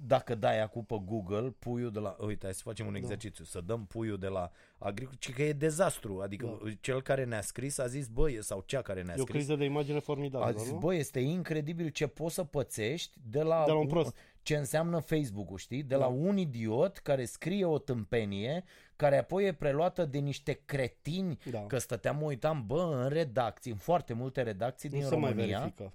dacă 0.00 0.34
dai 0.34 0.60
acum 0.62 0.84
pe 0.84 1.00
Google 1.04 1.54
puiul 1.58 1.90
de 1.92 1.98
la... 1.98 2.16
Uite, 2.20 2.44
hai 2.44 2.54
să 2.54 2.60
facem 2.64 2.86
un 2.86 2.92
Da. 2.92 2.98
exercițiu, 2.98 3.44
să 3.44 3.60
dăm 3.60 3.86
puiul 3.86 4.18
de 4.18 4.26
la 4.26 4.50
agricultură, 4.78 5.34
că 5.36 5.42
e 5.42 5.52
dezastru, 5.52 6.20
adică 6.20 6.58
Da. 6.64 6.70
cel 6.80 7.02
care 7.02 7.24
ne-a 7.24 7.40
scris 7.40 7.78
a 7.78 7.86
zis, 7.86 8.06
bă, 8.08 8.40
sau 8.40 8.62
cea 8.66 8.82
care 8.82 9.02
ne-a 9.02 9.14
E 9.16 9.20
o 9.20 9.24
scris, 9.24 9.36
criză 9.44 9.56
de 9.58 9.64
imagine 9.64 9.96
a 9.96 10.00
formidabilă, 10.00 10.58
zis, 10.58 10.70
nu? 10.70 10.78
bă, 10.78 10.94
este 10.94 11.20
incredibil 11.20 11.88
ce 11.88 12.06
poți 12.06 12.34
să 12.34 12.44
pățești 12.44 13.16
de 13.30 13.42
la, 13.42 13.64
De 13.64 13.70
la 13.70 13.78
un 13.78 13.86
prost. 13.86 14.16
ce 14.42 14.56
înseamnă 14.56 14.98
Facebook-ul, 14.98 15.56
știi? 15.58 15.82
De 15.82 15.94
Da. 15.94 16.00
la 16.00 16.06
un 16.06 16.36
idiot 16.36 16.96
care 16.98 17.24
scrie 17.24 17.64
o 17.64 17.78
tâmpenie, 17.78 18.64
care 18.96 19.18
apoi 19.18 19.44
e 19.46 19.52
preluată 19.52 20.04
de 20.04 20.18
niște 20.18 20.60
cretini, 20.64 21.38
Da. 21.50 21.66
că 21.66 21.78
stăteam, 21.78 22.16
mă 22.16 22.24
uitam, 22.24 22.64
bă, 22.66 22.98
în 23.02 23.08
redacții, 23.08 23.70
în 23.70 23.76
foarte 23.76 24.12
multe 24.12 24.42
redacții 24.42 24.88
nu 24.88 24.94
din 24.98 25.04
se 25.06 25.16
mai 25.16 25.30
România. 25.30 25.58
verifică. 25.58 25.92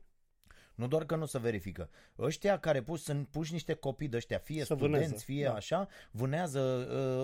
Nu 0.82 0.88
doar 0.88 1.06
că 1.06 1.16
nu 1.16 1.26
se 1.26 1.40
verifică. 1.40 1.90
Ăștia 2.20 2.60
care 2.60 2.82
pus, 2.82 3.04
sunt 3.04 3.28
puși 3.28 3.52
niște 3.52 3.74
copii 3.74 4.08
de 4.08 4.16
ăștia, 4.18 4.38
fie 4.38 4.64
Să 4.64 4.74
studenți, 4.74 5.06
vâneze, 5.08 5.24
fie 5.24 5.44
da. 5.44 5.54
așa, 5.54 5.88
vânează, 6.12 6.60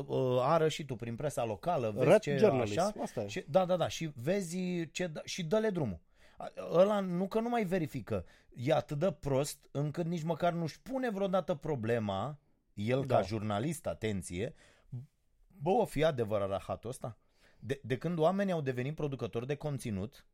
uh, 0.08 0.16
uh, 0.18 0.40
ară 0.42 0.68
și 0.68 0.86
tu 0.86 0.96
prin 0.96 1.16
presa 1.16 1.46
locală, 1.46 1.92
vezi 1.92 2.10
Red 2.10 2.20
ce 2.20 2.38
journalism, 2.38 2.80
așa. 2.80 2.94
asta 3.02 3.22
e. 3.22 3.28
Și, 3.28 3.46
da, 3.50 3.66
da, 3.66 3.76
da, 3.76 3.88
și 3.88 4.12
vezi 4.16 4.90
ce 4.92 5.08
dă, 5.08 5.22
și 5.26 5.44
dă-le 5.44 5.70
drumul. 5.70 6.00
A- 6.38 6.52
Ăla 6.74 7.00
nu 7.00 7.28
că 7.28 7.40
nu 7.40 7.50
mai 7.50 7.64
verifică, 7.64 8.26
e 8.56 8.74
atât 8.74 9.00
de 9.00 9.12
prost 9.12 9.68
încât 9.72 10.06
nici 10.06 10.24
măcar 10.24 10.54
nu-și 10.54 10.82
pune 10.82 11.10
vreodată 11.10 11.54
problema, 11.56 12.40
el 12.74 13.04
Da. 13.06 13.16
ca 13.16 13.22
jurnalist, 13.22 13.88
atenție, 13.88 14.54
bă, 15.62 15.70
o 15.70 15.86
fi 15.86 16.04
adevărat 16.04 16.50
rahatul 16.50 16.90
ăsta? 16.90 17.18
De, 17.60 17.80
de 17.84 17.98
când 17.98 18.18
oamenii 18.20 18.54
au 18.54 18.62
devenit 18.62 18.96
producători 18.96 19.48
de 19.48 19.56
conținut, 19.56 20.26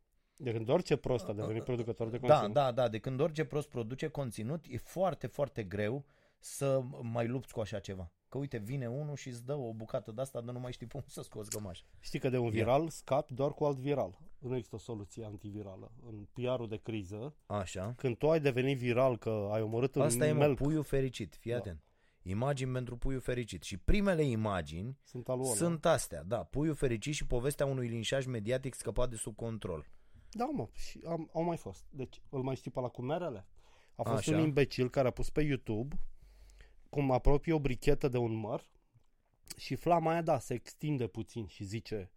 De 0.43 0.51
când 0.51 0.69
orice 0.69 0.95
prost 0.95 1.27
a 1.27 1.33
devenit 1.33 1.63
producător 1.63 2.09
de 2.09 2.17
da, 2.17 2.27
conținut. 2.27 2.53
da, 2.53 2.71
da, 2.71 2.87
de 2.87 2.99
când 2.99 3.19
orice 3.19 3.45
prost 3.45 3.69
produce 3.69 4.07
conținut, 4.07 4.65
e 4.69 4.77
foarte, 4.77 5.27
foarte 5.27 5.63
greu 5.63 6.05
să 6.39 6.81
mai 7.01 7.27
lupți 7.27 7.53
cu 7.53 7.59
așa 7.59 7.79
ceva. 7.79 8.11
Că 8.29 8.37
uite, 8.37 8.57
vine 8.57 8.87
unul 8.87 9.15
și 9.15 9.27
îți 9.27 9.45
dă 9.45 9.55
o 9.55 9.73
bucată 9.73 10.11
de 10.11 10.21
asta, 10.21 10.41
dar 10.41 10.53
nu 10.53 10.59
mai 10.59 10.71
știi 10.71 10.87
pe 10.87 10.97
unde 10.97 11.09
să 11.09 11.21
scoți 11.21 11.49
gămașa. 11.49 11.83
Știi 11.99 12.19
că 12.19 12.29
de 12.29 12.37
un 12.37 12.49
viral 12.49 12.89
scapi 12.89 13.33
doar 13.33 13.53
cu 13.53 13.65
alt 13.65 13.77
viral. 13.77 14.17
nu 14.39 14.55
există 14.55 14.75
o 14.75 14.79
soluție 14.79 15.25
antivirală. 15.25 15.91
În 16.07 16.27
PR-ul 16.33 16.67
de 16.67 16.77
criză, 16.77 17.35
Așa. 17.45 17.93
când 17.97 18.17
tu 18.17 18.29
ai 18.29 18.39
devenit 18.39 18.77
viral 18.77 19.17
că 19.17 19.49
ai 19.51 19.61
omorât 19.61 19.95
Asta 19.95 20.23
un 20.23 20.29
e, 20.29 20.33
mă, 20.33 20.39
melc, 20.39 20.57
puiul 20.57 20.83
fericit. 20.83 21.35
Fii 21.35 21.51
Da. 21.51 21.57
atent. 21.57 21.83
Imagini 22.21 22.71
pentru 22.71 22.97
puiul 22.97 23.21
fericit. 23.21 23.63
Și 23.63 23.77
primele 23.77 24.23
imagini 24.23 24.97
sunt 25.03 25.29
al 25.29 25.37
lui 25.37 25.45
ăla. 25.45 25.55
sunt 25.55 25.85
astea. 25.85 26.23
Da, 26.23 26.43
puiul 26.43 26.75
fericit 26.75 27.13
și 27.13 27.25
povestea 27.27 27.65
unui 27.65 27.87
linșaj 27.87 28.25
mediatic 28.25 28.73
scăpat 28.73 29.09
de 29.09 29.15
sub 29.15 29.35
control. 29.35 29.85
Da, 30.33 30.45
mă, 30.45 30.67
și 30.73 30.99
am, 31.05 31.29
au 31.33 31.43
mai 31.43 31.57
fost. 31.57 31.85
Deci, 31.89 32.21
îl 32.29 32.41
mai 32.41 32.55
știi 32.55 32.71
pe 32.71 32.79
la 32.79 32.87
cu 32.87 33.01
merele? 33.01 33.45
A 33.95 34.03
fost 34.03 34.27
Așa. 34.27 34.37
un 34.37 34.43
imbecil 34.43 34.89
care 34.89 35.07
a 35.07 35.11
pus 35.11 35.29
pe 35.29 35.41
YouTube 35.41 35.95
cum 36.89 37.11
apropie 37.11 37.53
o 37.53 37.59
brichetă 37.59 38.07
de 38.07 38.17
un 38.17 38.33
măr 38.33 38.69
și 39.57 39.75
flama 39.75 40.11
aia, 40.11 40.21
da, 40.21 40.39
se 40.39 40.53
extinde 40.53 41.07
puțin 41.07 41.45
și 41.45 41.63
zice 41.63 42.11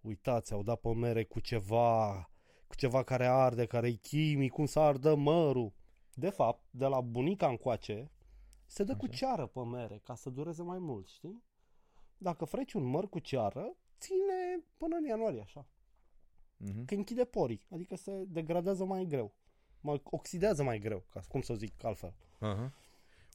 uitați, 0.00 0.52
au 0.52 0.62
dat 0.62 0.80
pe 0.80 0.94
mere 0.94 1.24
cu 1.24 1.40
ceva, 1.40 2.22
cu 2.66 2.74
ceva 2.74 3.02
care 3.02 3.26
arde, 3.26 3.66
care 3.66 3.88
e 3.88 3.92
chimic, 3.92 4.52
cum 4.52 4.66
să 4.66 4.80
ardă 4.80 5.14
mărul. 5.14 5.72
De 6.14 6.30
fapt, 6.30 6.64
de 6.70 6.86
la 6.86 7.00
bunica 7.00 7.48
încoace, 7.48 8.10
se 8.66 8.84
dă 8.84 8.96
cu 8.96 9.06
Așa. 9.08 9.16
ceară 9.16 9.46
pe 9.46 9.60
mere 9.60 10.00
ca 10.02 10.14
să 10.14 10.30
dureze 10.30 10.62
mai 10.62 10.78
mult, 10.78 11.08
știi? 11.08 11.44
Dacă 12.18 12.44
freci 12.44 12.72
un 12.72 12.84
măr 12.84 13.08
cu 13.08 13.18
ceară, 13.18 13.76
ține 13.98 14.64
până 14.76 14.96
în 14.96 15.04
ianuarie, 15.04 15.40
așa 15.40 15.66
Mhm. 16.62 16.84
că 16.84 16.94
închide 16.94 17.24
porii, 17.24 17.62
adică 17.72 17.96
se 17.96 18.24
degradează 18.28 18.84
mai 18.84 19.04
greu, 19.08 19.34
mai 19.80 20.00
oxidează 20.04 20.62
mai 20.62 20.78
greu, 20.78 21.04
ca 21.12 21.20
cum 21.28 21.40
să 21.40 21.52
o 21.52 21.54
zic 21.54 21.84
altfel. 21.84 22.14
Aha. 22.38 22.72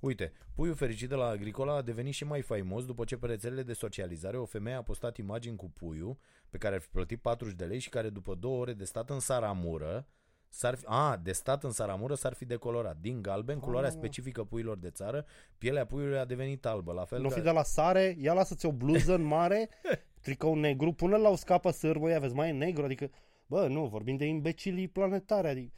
Uite, 0.02 0.32
puiul 0.56 0.76
fericit 0.76 1.10
de 1.10 1.16
la 1.16 1.26
Agricola 1.28 1.76
a 1.76 1.82
devenit 1.82 2.14
și 2.14 2.24
mai 2.24 2.42
faimos 2.42 2.86
după 2.86 3.04
ce 3.04 3.18
pe 3.18 3.26
rețelele 3.26 3.64
de 3.64 3.74
socializare 3.74 4.38
o 4.38 4.46
femeie 4.46 4.76
a 4.76 4.82
postat 4.84 5.18
imagini 5.18 5.56
cu 5.56 5.70
puiul 5.70 6.18
pe 6.50 6.58
care 6.58 6.76
ar 6.76 6.82
fi 6.82 6.88
plătit 6.90 7.22
40 7.22 7.56
de 7.56 7.66
lei 7.66 7.80
și 7.80 7.90
care 7.90 8.10
după 8.10 8.36
două 8.36 8.60
ore 8.60 8.74
de 8.74 8.84
stat 8.86 9.10
în 9.10 9.20
saramură 9.20 10.08
S-ar 10.50 10.76
fi, 10.76 10.84
a, 10.88 11.18
de 11.24 11.32
stat 11.32 11.64
în 11.64 11.72
saramură 11.72 12.16
s-ar 12.16 12.34
fi 12.34 12.46
decolorat. 12.46 12.98
Din 12.98 13.22
galben, 13.22 13.60
culoarea 13.60 13.90
Ah. 13.90 13.96
specifică 13.96 14.44
puilor 14.44 14.78
de 14.78 14.90
țară, 14.90 15.26
pielea 15.58 15.86
puiului 15.86 16.18
a 16.18 16.26
devenit 16.26 16.66
albă. 16.66 16.92
La 16.94 17.06
fel 17.06 17.22
Nu 17.22 17.28
ca... 17.28 17.36
fi 17.36 17.42
de 17.42 17.50
la 17.52 17.64
sare, 17.64 18.16
ia 18.20 18.34
lasă-ți 18.34 18.66
o 18.66 18.72
bluză 18.72 19.14
în 19.14 19.22
mare, 19.22 19.70
tricou 20.26 20.56
negru, 20.56 20.92
pune 20.92 21.18
la 21.18 21.30
o 21.30 21.36
scapă 21.36 21.72
sârbă, 21.72 22.10
ia 22.10 22.20
vezi, 22.20 22.34
mai 22.34 22.50
e 22.50 22.52
negru, 22.52 22.84
adică, 22.84 23.12
bă, 23.48 23.68
nu, 23.68 23.86
vorbim 23.86 24.16
de 24.16 24.26
imbecilii 24.26 24.88
planetare, 24.88 25.50
adică, 25.50 25.74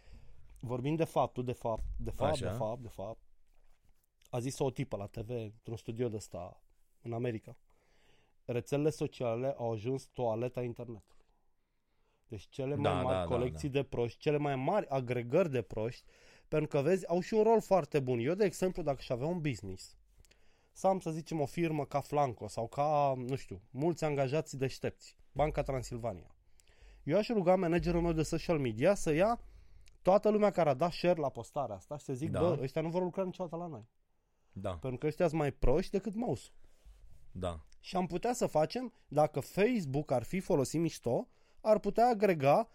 vorbim 0.59 0.95
de 0.95 1.03
faptul, 1.03 1.43
de 1.43 1.51
fapt, 1.51 1.83
de 1.97 2.09
fapt, 2.09 2.31
Așa. 2.31 2.51
de 2.51 2.57
fapt, 2.57 2.81
de 2.81 2.87
fapt. 2.87 3.19
A 4.29 4.39
zis 4.39 4.59
o 4.59 4.71
tipă 4.71 4.97
la 4.97 5.05
TV, 5.05 5.29
într-un 5.29 5.77
studio 5.77 6.09
de 6.09 6.15
ăsta, 6.15 6.61
în 7.01 7.13
America. 7.13 7.57
Rețelele 8.45 8.89
sociale 8.89 9.55
au 9.57 9.71
ajuns 9.71 10.03
toaleta 10.03 10.61
internetului. 10.61 11.25
Deci 12.27 12.47
cele 12.49 12.75
mai 12.75 12.91
Da, 12.91 13.01
mari 13.01 13.07
da, 13.07 13.21
da, 13.21 13.35
colecții 13.35 13.69
de 13.69 13.83
proști, 13.83 14.19
cele 14.19 14.37
mai 14.37 14.55
mari 14.55 14.87
agregări 14.87 15.51
de 15.51 15.61
proști, 15.61 16.03
pentru 16.47 16.67
că, 16.67 16.81
vezi, 16.81 17.07
au 17.07 17.19
și 17.19 17.33
un 17.33 17.43
rol 17.43 17.61
foarte 17.61 17.99
bun. 17.99 18.19
Eu, 18.19 18.33
de 18.33 18.45
exemplu, 18.45 18.81
dacă 18.81 19.01
și 19.01 19.11
avea 19.11 19.27
un 19.27 19.41
business, 19.41 19.96
să 20.77 20.87
am, 20.87 20.99
să 20.99 21.11
zicem, 21.11 21.39
o 21.39 21.45
firmă 21.45 21.85
ca 21.85 21.99
Flanco 21.99 22.47
sau 22.47 22.67
ca, 22.67 23.13
nu 23.17 23.35
știu, 23.35 23.61
mulți 23.69 24.03
angajați 24.03 24.57
deștepți, 24.57 25.17
Banca 25.31 25.61
Transilvania. 25.63 26.35
Eu 27.03 27.17
aș 27.17 27.27
ruga 27.27 27.55
managerul 27.55 28.01
meu 28.01 28.11
de 28.11 28.23
social 28.23 28.59
media 28.59 28.95
să 28.95 29.13
ia 29.13 29.39
toată 30.01 30.29
lumea 30.29 30.51
care 30.51 30.69
a 30.69 30.73
dat 30.73 30.91
share 30.91 31.19
la 31.19 31.29
postarea 31.29 31.75
asta 31.75 31.97
și 31.97 32.03
să 32.03 32.13
zic, 32.13 32.31
Da. 32.31 32.39
bă, 32.39 32.57
ăștia 32.61 32.81
nu 32.81 32.89
vor 32.89 33.01
lucra 33.01 33.23
niciodată 33.23 33.55
la 33.55 33.67
noi. 33.67 33.87
Da, 34.51 34.69
Pentru 34.69 34.97
că 34.99 35.07
ăștia 35.07 35.27
sunt 35.27 35.39
mai 35.39 35.51
proști 35.51 35.91
decât 35.91 36.15
mouse 36.15 36.49
da. 37.31 37.59
Și 37.79 37.95
am 37.95 38.07
putea 38.07 38.33
să 38.33 38.45
facem, 38.45 38.93
dacă 39.07 39.39
Facebook 39.39 40.11
ar 40.11 40.23
fi 40.23 40.39
folosit 40.39 40.79
mișto, 40.79 41.27
ar 41.61 41.79
putea 41.79 42.07
agrega 42.07 42.69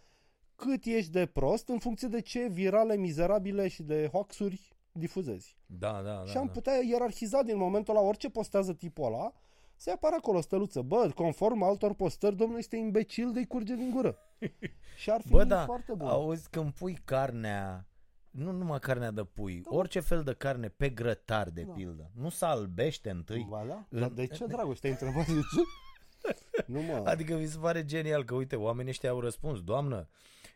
cât 0.54 0.84
ești 0.84 1.10
de 1.10 1.26
prost 1.26 1.68
în 1.68 1.78
funcție 1.78 2.08
de 2.08 2.20
ce 2.20 2.48
virale, 2.48 2.96
mizerabile 2.96 3.68
și 3.68 3.82
de 3.82 4.08
hoaxuri 4.12 4.76
difuzezi. 4.92 5.56
Da, 5.66 5.90
da, 5.92 6.14
da. 6.14 6.24
și 6.24 6.36
am 6.36 6.46
da. 6.46 6.52
putea 6.52 6.72
ierarhiza 6.90 7.42
din 7.42 7.56
momentul 7.56 7.94
la 7.94 8.00
orice 8.00 8.28
postează 8.30 8.72
tipul 8.74 9.04
ăla, 9.04 9.32
să 9.76 9.90
apară 9.90 10.14
acolo 10.18 10.38
o 10.38 10.40
stăluță. 10.40 10.80
Bă, 10.82 11.10
conform 11.14 11.62
altor 11.62 11.94
postări, 11.94 12.36
domnul 12.36 12.58
este 12.58 12.76
imbecil 12.76 13.32
de-i 13.32 13.46
curge 13.46 13.74
din 13.74 13.90
gură. 13.90 14.18
și 14.96 15.10
ar 15.10 15.20
fi 15.20 15.28
Bă, 15.30 15.44
da, 15.44 15.64
foarte 15.64 15.92
bun. 15.94 16.08
auzi 16.08 16.48
când 16.50 16.72
pui 16.72 16.98
carnea, 17.04 17.86
nu 18.30 18.52
numai 18.52 18.78
carnea 18.78 19.10
de 19.10 19.24
pui, 19.24 19.62
orice 19.64 20.00
fel 20.00 20.22
de 20.22 20.32
carne 20.34 20.68
pe 20.68 20.88
grătar, 20.88 21.50
de 21.50 21.62
Da. 21.62 21.72
pildă, 21.72 22.10
nu 22.14 22.28
se 22.28 22.44
albește 22.44 23.10
întâi? 23.10 23.46
Ba 23.48 23.64
da? 23.68 23.86
În- 23.88 24.00
Dar 24.00 24.08
de 24.10 24.26
ce, 24.26 24.46
dragoste, 24.54 24.80
te-ai 24.80 24.92
întrebat 24.92 25.26
de 25.26 25.40
ce? 25.54 25.60
nu 26.72 26.80
mă. 26.82 27.02
Adică 27.04 27.36
mi 27.36 27.46
se 27.46 27.58
pare 27.58 27.84
genial 27.84 28.24
că, 28.24 28.34
uite, 28.34 28.56
oamenii 28.56 28.90
ăștia 28.90 29.10
au 29.10 29.20
răspuns, 29.20 29.60
doamnă, 29.62 30.08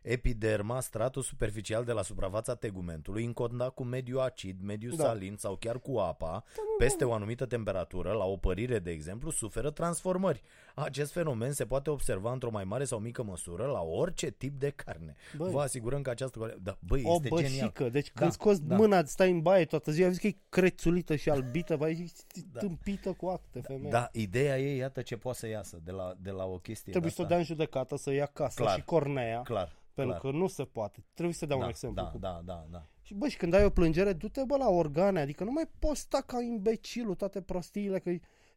epiderma, 0.02 0.80
stratul 0.80 1.22
superficial 1.22 1.84
de 1.84 1.92
la 1.92 2.02
suprafața 2.02 2.54
tegumentului, 2.54 3.24
în 3.24 3.32
contact 3.32 3.74
cu 3.74 3.84
mediul 3.84 4.20
acid, 4.20 4.60
mediul 4.62 4.96
Da. 4.96 5.04
salin 5.04 5.34
sau 5.38 5.56
chiar 5.56 5.78
cu 5.80 5.98
apa, 5.98 6.44
peste 6.78 7.04
o 7.04 7.12
anumită 7.12 7.46
temperatură, 7.46 8.12
la 8.12 8.24
o 8.24 8.36
părire, 8.36 8.78
de 8.78 8.90
exemplu, 8.90 9.30
suferă 9.30 9.70
transformări. 9.70 10.42
Acest 10.74 11.12
fenomen 11.12 11.52
se 11.52 11.66
poate 11.66 11.90
observa 11.90 12.32
într-o 12.32 12.50
mai 12.50 12.64
mare 12.64 12.84
sau 12.84 12.98
mică 12.98 13.22
măsură 13.22 13.66
la 13.66 13.80
orice 13.80 14.30
tip 14.30 14.58
de 14.58 14.70
carne. 14.70 15.16
Băi. 15.36 15.50
Vă 15.50 15.60
asigurăm 15.60 16.02
că 16.02 16.10
această... 16.10 16.56
Da, 16.62 16.76
băi, 16.80 17.02
o 17.04 17.12
este 17.14 17.28
genial. 17.28 17.50
bășică, 17.50 17.88
deci 17.88 18.10
când 18.10 18.28
Da, 18.30 18.34
scoți 18.34 18.62
da. 18.62 18.76
mâna, 18.76 19.04
stai 19.04 19.30
în 19.30 19.40
baie 19.42 19.64
toată 19.64 19.90
ziua, 19.90 20.08
vezi 20.08 20.20
că 20.20 20.26
e 20.26 20.36
crețulită 20.48 21.16
și 21.16 21.30
albită, 21.30 21.76
băi, 21.76 21.90
ești 22.02 22.44
Da. 22.52 22.60
tâmpită 22.60 23.12
cu 23.12 23.26
acte, 23.26 23.60
femeie. 23.60 23.90
Da, 23.90 24.08
ideea 24.12 24.58
e, 24.58 24.76
iată 24.76 25.02
ce 25.02 25.16
poate 25.16 25.38
să 25.38 25.46
iasă 25.48 25.78
de 25.84 25.90
la, 25.90 26.14
de 26.20 26.30
la 26.30 26.44
o 26.44 26.58
chestie 26.58 26.90
Trebuie 26.92 27.10
de 27.10 27.16
să 27.16 27.20
o 27.20 27.24
asta. 27.24 27.28
dea 27.28 27.36
în 27.36 27.44
judecată, 27.44 27.96
să 27.96 28.12
ia 28.12 28.26
casa 28.26 28.62
Clar. 28.62 28.78
și 28.78 28.84
cornea, 28.84 29.42
Clar, 29.42 29.72
pentru 29.96 30.18
clar. 30.18 30.32
că 30.32 30.38
nu 30.38 30.46
se 30.46 30.64
poate. 30.64 31.04
Trebuie 31.14 31.34
să 31.34 31.46
dea 31.46 31.56
da, 31.56 31.62
un 31.62 31.68
exemplu. 31.68 32.02
Da, 32.02 32.08
cu... 32.08 32.18
da, 32.18 32.40
da, 32.44 32.66
da. 32.70 32.86
Și 33.02 33.14
bă, 33.14 33.28
și 33.28 33.36
când 33.36 33.54
ai 33.54 33.64
o 33.64 33.70
plângere, 33.70 34.12
du-te 34.12 34.42
bă 34.46 34.56
la 34.56 34.68
organe, 34.68 35.20
adică 35.20 35.44
nu 35.44 35.50
mai 35.52 35.70
poți 35.78 36.00
sta 36.00 36.20
ca 36.26 36.40
imbecilul 36.40 37.14
toate 37.14 37.40
prostiile, 37.40 37.98
că 37.98 38.10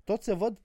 tot 0.03 0.24
se 0.24 0.34
văd 0.34 0.60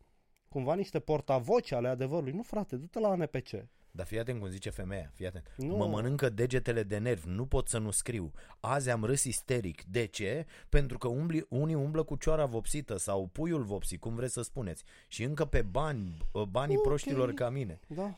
cumva 0.48 0.74
niște 0.74 0.98
portavoci 1.00 1.72
ale 1.72 1.88
adevărului. 1.88 2.32
Nu 2.32 2.42
frate, 2.42 2.76
du-te 2.76 2.98
la 2.98 3.08
ANPC. 3.08 3.48
Dar 3.90 4.06
fii 4.06 4.18
atent 4.18 4.40
cum 4.40 4.48
zice 4.48 4.70
femeia, 4.70 5.10
fii 5.14 5.26
atent. 5.26 5.54
Nu. 5.56 5.76
Mă 5.76 5.86
mănâncă 5.86 6.28
degetele 6.28 6.82
de 6.82 6.98
nervi, 6.98 7.28
nu 7.28 7.46
pot 7.46 7.68
să 7.68 7.78
nu 7.78 7.90
scriu. 7.90 8.32
Azi 8.60 8.90
am 8.90 9.04
râs 9.04 9.24
isteric. 9.24 9.84
De 9.84 10.04
ce? 10.06 10.46
Pentru 10.68 10.98
că 10.98 11.08
umbli, 11.08 11.46
unii 11.48 11.74
umblă 11.74 12.02
cu 12.02 12.16
cioara 12.16 12.46
vopsită 12.46 12.96
sau 12.96 13.26
puiul 13.26 13.62
vopsit, 13.62 14.00
cum 14.00 14.14
vreți 14.14 14.32
să 14.32 14.42
spuneți. 14.42 14.84
Și 15.08 15.22
încă 15.22 15.44
pe 15.44 15.62
bani, 15.62 16.16
banii 16.48 16.76
Ok. 16.76 16.82
proștilor 16.82 17.32
ca 17.32 17.50
mine. 17.50 17.80
Da. 17.86 18.14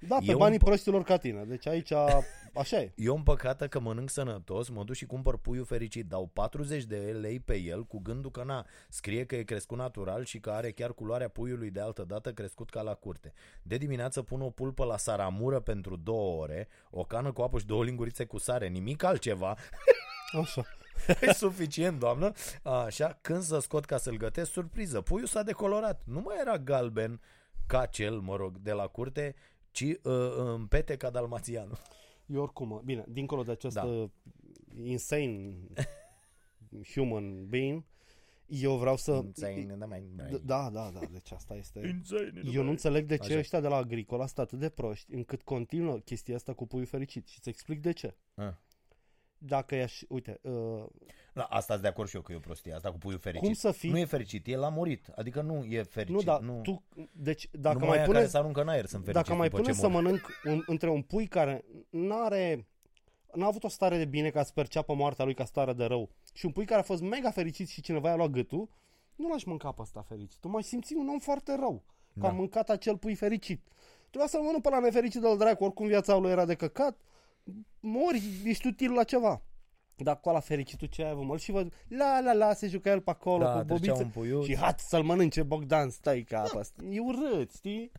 Da, 0.00 0.16
pe 0.18 0.24
Eu 0.26 0.38
banii 0.38 0.58
îmi- 0.58 0.64
proștilor 0.68 1.02
ca 1.02 1.16
tine. 1.16 1.44
Deci 1.44 1.66
aici, 1.66 1.92
așa 2.54 2.76
e. 2.80 2.92
Eu 2.96 3.14
împăcată 3.16 3.68
că 3.68 3.80
mănânc 3.80 4.10
sănătos, 4.10 4.68
mă 4.68 4.84
duc 4.84 4.94
și 4.94 5.06
cumpăr 5.06 5.36
puiul 5.36 5.64
fericit, 5.64 6.06
dau 6.06 6.26
40 6.32 6.84
de 6.84 6.96
lei 6.96 7.40
pe 7.40 7.56
el 7.60 7.84
cu 7.84 7.98
gândul 8.00 8.30
că 8.30 8.42
na, 8.44 8.66
scrie 8.88 9.24
că 9.24 9.36
e 9.36 9.42
crescut 9.42 9.78
natural 9.78 10.24
și 10.24 10.40
că 10.40 10.50
are 10.50 10.70
chiar 10.70 10.92
culoarea 10.92 11.28
puiului 11.28 11.70
de 11.70 11.80
altă 11.80 12.04
dată 12.04 12.32
crescut 12.32 12.70
ca 12.70 12.82
la 12.82 12.94
curte. 12.94 13.32
De 13.62 13.76
dimineață 13.76 14.22
pun 14.22 14.40
o 14.40 14.50
pulpă 14.50 14.84
la 14.84 14.96
saramură 14.96 15.60
pentru 15.60 15.96
două 15.96 16.42
ore, 16.42 16.68
o 16.90 17.04
cană 17.04 17.32
cu 17.32 17.42
apă 17.42 17.58
și 17.58 17.66
două 17.66 17.84
lingurițe 17.84 18.24
cu 18.24 18.38
sare, 18.38 18.68
nimic 18.68 19.02
altceva. 19.02 19.56
Așa. 20.42 20.64
e 21.20 21.32
suficient, 21.32 21.98
doamnă. 21.98 22.32
Așa, 22.62 23.18
când 23.20 23.42
să 23.42 23.58
scot 23.58 23.84
ca 23.84 23.96
să-l 23.96 24.16
gătesc, 24.16 24.50
surpriză, 24.50 25.00
puiul 25.00 25.26
s-a 25.26 25.42
decolorat. 25.42 26.00
Nu 26.04 26.20
mai 26.20 26.36
era 26.40 26.58
galben 26.58 27.20
ca 27.66 27.86
cel, 27.86 28.18
mă 28.18 28.36
rog, 28.36 28.58
de 28.58 28.72
la 28.72 28.86
curte, 28.86 29.34
ci 29.78 29.98
uh, 30.02 30.36
în 30.36 30.66
pete 30.66 30.96
ca 30.96 31.10
dalmațianul. 31.10 31.78
Eu 32.26 32.42
oricum, 32.42 32.82
bine, 32.84 33.04
dincolo 33.08 33.42
de 33.42 33.50
acest 33.50 33.74
Da. 33.74 33.86
da. 33.86 34.10
insane 34.82 35.56
human 36.94 37.48
being, 37.48 37.84
eu 38.46 38.76
vreau 38.76 38.96
să... 38.96 39.12
Da, 40.44 40.70
da, 40.70 40.90
da, 40.90 41.00
deci 41.12 41.30
asta 41.30 41.54
este... 41.54 42.00
Eu 42.52 42.62
nu 42.62 42.70
înțeleg 42.70 43.06
de 43.06 43.16
ce 43.16 43.30
Așa. 43.30 43.38
ăștia 43.38 43.60
de 43.60 43.68
la 43.68 43.76
Agricola 43.76 44.26
sunt 44.26 44.38
atât 44.38 44.58
de 44.58 44.68
proști 44.68 45.14
încât 45.14 45.42
continuă 45.42 45.98
chestia 45.98 46.34
asta 46.34 46.54
cu 46.54 46.66
puiul 46.66 46.86
fericit 46.86 47.26
și 47.26 47.34
îți 47.38 47.48
explic 47.48 47.80
de 47.80 47.92
ce. 47.92 48.16
Ah. 48.34 48.54
Dacă 49.38 49.74
i-aș, 49.74 50.02
uite, 50.08 50.40
uh, 50.42 50.86
La 51.38 51.44
asta 51.44 51.72
sunt 51.72 51.82
de 51.82 51.88
acord 51.88 52.08
și 52.08 52.16
eu 52.16 52.22
că 52.22 52.32
e 52.32 52.36
o 52.36 52.38
prostie, 52.38 52.72
asta 52.72 52.90
cu 52.90 52.98
puiul 52.98 53.18
fericit. 53.18 53.44
cum 53.44 53.54
să 53.54 53.70
fii... 53.70 53.90
Nu 53.90 53.98
e 53.98 54.04
fericit, 54.04 54.46
el 54.46 54.62
a 54.62 54.68
murit, 54.68 55.08
adică 55.14 55.40
nu 55.40 55.64
e 55.64 55.82
fericit. 55.82 56.16
nu, 56.16 56.22
da, 56.22 56.38
nu, 56.38 56.60
tu, 56.60 56.82
deci 57.12 57.48
dacă 57.52 57.74
numai 57.78 57.88
mai 57.88 57.96
aia 57.96 58.06
pune, 58.06 58.18
care 58.18 58.30
se 58.30 58.38
aruncă 58.38 58.60
în 58.60 58.68
aer 58.68 58.86
sunt 58.86 59.04
fericiți 59.04 59.24
dacă 59.26 59.38
mai 59.38 59.48
după 59.48 59.60
pune 59.62 59.72
ce 59.72 59.78
să 59.80 59.88
mor. 59.88 60.02
mănânc 60.02 60.26
un, 60.44 60.62
între 60.66 60.90
un 60.90 61.02
pui 61.02 61.26
care 61.26 61.64
n-are, 61.90 62.66
n-a 63.34 63.46
avut 63.46 63.64
o 63.64 63.68
stare 63.68 63.96
de 63.96 64.04
bine 64.04 64.30
ca 64.30 64.42
să 64.42 64.52
perceapă 64.54 64.94
moartea 64.94 65.24
lui 65.24 65.34
ca 65.34 65.44
stare 65.44 65.72
de 65.72 65.84
rău 65.84 66.10
și 66.34 66.46
un 66.46 66.52
pui 66.52 66.64
care 66.64 66.80
a 66.80 66.84
fost 66.84 67.02
mega 67.02 67.30
fericit 67.30 67.68
și 67.68 67.80
cineva 67.80 68.08
i-a 68.08 68.16
luat 68.16 68.30
gâtul, 68.30 68.68
nu 69.16 69.28
l-aș 69.28 69.44
mânca 69.44 69.72
pe 69.72 69.80
ăsta 69.82 70.02
fericit. 70.08 70.40
Tu 70.40 70.48
mai 70.48 70.62
simți 70.62 70.94
un 70.94 71.08
om 71.08 71.18
foarte 71.18 71.56
rău 71.58 71.82
că 72.12 72.20
Da. 72.20 72.28
a 72.28 72.32
mâncat 72.32 72.70
acel 72.70 72.96
pui 72.96 73.14
fericit. 73.14 73.68
Trebuia 74.08 74.28
să-l 74.28 74.40
mănânc 74.40 74.62
pe 74.62 74.68
la 74.68 74.78
nefericit 74.78 75.20
de 75.20 75.36
dracu, 75.36 75.64
oricum 75.64 75.86
viața 75.86 76.16
lui 76.16 76.30
era 76.30 76.44
de 76.44 76.54
căcat, 76.54 76.98
mori, 77.80 78.22
ești 78.44 78.66
util 78.66 78.92
la 78.92 79.04
ceva. 79.04 79.42
Dar 80.04 80.20
cu 80.20 80.28
ala 80.28 80.40
fericitul 80.40 80.88
ce 80.88 81.02
ai 81.04 81.10
avut, 81.10 81.24
mă, 81.24 81.36
și 81.36 81.50
văd, 81.50 81.72
la, 81.88 82.20
la, 82.20 82.32
la, 82.32 82.52
se 82.52 82.68
juca 82.68 82.90
el 82.90 83.00
pe 83.00 83.10
acolo 83.10 83.44
da, 83.44 83.50
cu 83.58 83.64
trecea 83.64 83.74
bobiță. 83.74 84.02
un 84.02 84.08
puiu. 84.08 84.42
Și 84.42 84.56
hat 84.56 84.80
să-l 84.80 85.02
mănânce 85.02 85.42
Bogdan, 85.42 85.90
stai 85.90 86.22
ca 86.22 86.38
apa 86.38 86.58
asta. 86.58 86.82
E 86.90 87.00
urât, 87.00 87.52
știi? 87.54 87.90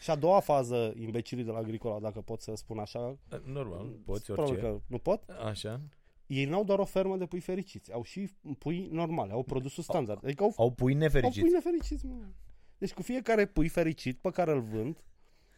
Și 0.00 0.10
a 0.10 0.14
doua 0.14 0.40
fază, 0.40 0.92
imbecilii 0.96 1.44
de 1.44 1.50
la 1.50 1.58
Agricola, 1.58 1.98
dacă 2.00 2.20
pot 2.20 2.40
să 2.40 2.52
spun 2.54 2.78
așa, 2.78 3.16
Normal, 3.44 3.86
poți 4.04 4.24
probabil 4.24 4.52
orice. 4.52 4.66
că 4.66 4.80
nu 4.86 4.98
pot, 4.98 5.22
Așa. 5.44 5.80
ei 6.26 6.44
n-au 6.44 6.64
doar 6.64 6.78
o 6.78 6.84
fermă 6.84 7.16
de 7.16 7.26
pui 7.26 7.40
fericiți, 7.40 7.92
au 7.92 8.02
și 8.02 8.30
pui 8.58 8.88
normale, 8.92 9.32
au 9.32 9.42
produsul 9.42 9.82
standard. 9.82 10.24
Adică 10.24 10.42
au, 10.42 10.52
Au 10.56 10.70
pui 10.70 10.92
au 10.92 10.98
nefericiți. 10.98 11.40
pui 11.40 11.50
nefericiți, 11.50 12.06
mă. 12.06 12.14
Deci 12.78 12.92
cu 12.92 13.02
fiecare 13.02 13.46
pui 13.46 13.68
fericit 13.68 14.18
pe 14.18 14.30
care 14.30 14.52
îl 14.52 14.60
vând, 14.60 15.02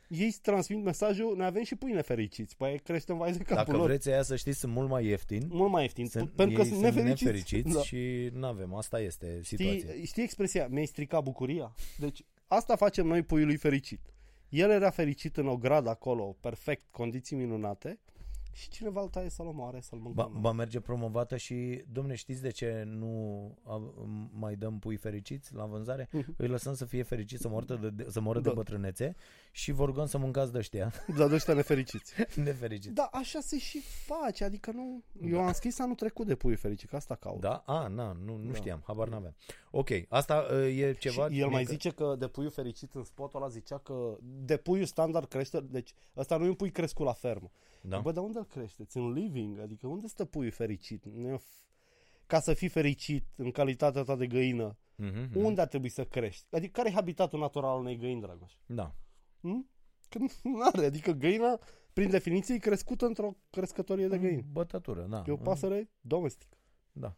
ei 0.09 0.27
îți 0.27 0.41
transmit 0.41 0.85
mesajul, 0.85 1.37
noi 1.37 1.47
avem 1.47 1.63
și 1.63 1.75
pui 1.75 1.93
nefericiți, 1.93 2.57
păi 2.57 2.79
creștem 2.85 3.17
vai 3.17 3.33
de 3.33 3.39
capul 3.39 3.55
Dacă 3.55 3.77
lor. 3.77 3.87
vreți 3.87 4.09
aia 4.11 4.23
să 4.23 4.37
știți, 4.37 4.59
sunt 4.59 4.73
mult 4.73 4.89
mai 4.89 5.05
ieftini. 5.07 5.47
Mult 5.49 5.71
mai 5.71 5.83
ieftin, 5.83 6.07
Sunt, 6.07 6.31
pentru 6.31 6.57
că 6.57 6.63
ei 6.63 6.69
sunt 6.69 6.81
nefericiți. 6.81 7.25
nefericiți 7.25 7.75
Da. 7.75 7.81
și 7.81 8.31
nu 8.33 8.47
avem. 8.47 8.75
Asta 8.75 9.01
este 9.01 9.41
situația. 9.43 9.91
Știi, 9.91 10.05
știi 10.05 10.23
expresia, 10.23 10.67
mi-ai 10.71 10.87
stricat 10.87 11.23
bucuria? 11.23 11.75
Deci 11.99 12.23
asta 12.47 12.77
facem 12.77 13.07
noi 13.07 13.23
puiului 13.23 13.57
fericit. 13.57 14.01
El 14.49 14.71
era 14.71 14.91
fericit 14.91 15.37
în 15.37 15.49
o 15.49 15.57
gradă 15.57 15.89
acolo, 15.89 16.37
perfect, 16.41 16.85
condiții 16.91 17.37
minunate 17.37 17.99
și 18.55 18.69
cineva 18.69 19.01
îl 19.03 19.09
taie 19.09 19.29
să-l 19.29 19.47
omoare, 19.47 19.81
să-l 19.81 19.99
Ba, 19.99 20.23
mâncăm. 20.23 20.41
ba 20.41 20.53
merge 20.53 20.81
promovată 20.81 21.37
și, 21.37 21.85
domne, 21.93 22.15
știți 22.15 22.43
de 22.43 22.51
ce 22.51 22.83
nu 22.87 23.45
a- 23.65 23.93
mai 24.33 24.57
dăm 24.57 24.79
pui 24.79 24.97
fericiți 24.97 25.55
la 25.55 25.65
vânzare? 25.65 26.09
Mhm. 26.13 26.35
Îi 26.37 26.49
lăsăm 26.49 26.75
să 26.75 26.85
fie 26.85 27.03
fericiți, 27.03 27.43
să 27.43 27.49
moră 27.49 27.65
de, 27.77 27.91
de, 27.91 28.07
să 28.11 28.21
moră 28.21 28.41
de 28.41 28.49
Da. 28.49 28.55
bătrânețe 28.55 29.17
și 29.53 29.73
vă 29.73 29.85
rugăm 29.85 30.07
să 30.07 30.19
mâncați 30.19 30.53
de 30.53 30.59
ăștia 30.59 30.93
Dar 31.17 31.29
de 31.29 31.35
ăștia 31.35 31.55
nefericiți. 31.55 32.13
nefericiți. 32.45 32.95
Da, 32.95 33.09
așa 33.13 33.41
se 33.41 33.59
și 33.59 33.81
face, 33.81 34.45
adică 34.45 34.71
nu... 34.73 35.03
Eu 35.25 35.41
am 35.41 35.53
scris 35.53 35.79
anul 35.79 35.95
trecut 35.95 36.27
de 36.27 36.35
puiul 36.35 36.57
fericit, 36.59 36.89
că 36.89 36.97
asta 36.97 37.15
caut. 37.15 37.41
Da? 37.41 37.63
A, 37.67 37.87
na, 37.89 38.13
nu, 38.25 38.37
nu 38.37 38.51
Da. 38.51 38.55
știam, 38.55 38.83
habar 38.87 39.09
n-aveam. 39.09 39.35
Ok, 39.71 39.89
asta 40.09 40.47
uh, 40.53 40.79
e 40.79 40.93
ceva... 40.99 41.29
și 41.29 41.39
el 41.39 41.49
mai 41.49 41.61
mică- 41.61 41.73
zice 41.73 41.91
că 41.91 42.15
de 42.19 42.29
puiul 42.29 42.51
fericit 42.51 42.95
în 42.95 43.05
spotul 43.05 43.41
ăla 43.41 43.49
zicea 43.51 43.79
că 43.79 44.17
de 44.45 44.57
puiul 44.57 44.87
standard 44.87 45.29
crește, 45.29 45.61
deci 45.61 45.93
ăsta 46.17 46.37
nu 46.37 46.45
e 46.45 46.49
un 46.49 46.55
pui 46.55 46.71
crescut 46.71 47.07
la 47.07 47.13
fermă. 47.13 47.51
Da? 47.89 48.01
Bă, 48.01 48.13
dar 48.13 48.25
unde 48.25 48.39
îl 48.39 48.45
creșteți? 48.45 48.97
În 48.97 49.13
living? 49.13 49.59
Adică 49.59 49.87
unde 49.87 50.07
stă 50.07 50.25
puiul 50.25 50.53
fericit? 50.53 51.05
Nu 51.05 51.29
e 51.29 51.33
o 51.33 51.39
f- 51.39 51.63
Ca 52.27 52.41
să 52.41 52.55
fii 52.55 52.69
fericit 52.69 53.27
în 53.37 53.51
calitatea 53.51 54.03
ta 54.03 54.17
de 54.17 54.27
găină, 54.27 54.77
Mhm, 54.97 55.19
mhm. 55.21 55.45
unde 55.45 55.61
ar 55.61 55.67
trebui 55.67 55.89
să 55.89 56.05
crești? 56.05 56.47
Adică 56.55 56.73
care 56.73 56.89
e 56.89 56.93
habitatul 56.93 57.39
natural 57.39 57.71
al 57.71 57.79
unei 57.81 57.97
găini, 57.97 58.21
Dragoș? 58.21 58.53
Da. 58.67 58.95
Hm? 59.41 59.69
Că 60.09 60.19
nu 60.43 60.61
are, 60.73 60.85
adică 60.85 61.11
găina, 61.13 61.61
prin 61.93 62.11
definiție, 62.11 62.55
e 62.55 62.59
crescută 62.59 63.07
într-o 63.07 63.37
crescătorie 63.51 64.09
de 64.09 64.19
găini. 64.19 64.43
Bătătură, 64.43 65.03
da. 65.07 65.23
E 65.27 65.31
o 65.31 65.37
pasăre 65.37 65.91
domestică. 66.01 66.57
Da, 66.93 67.17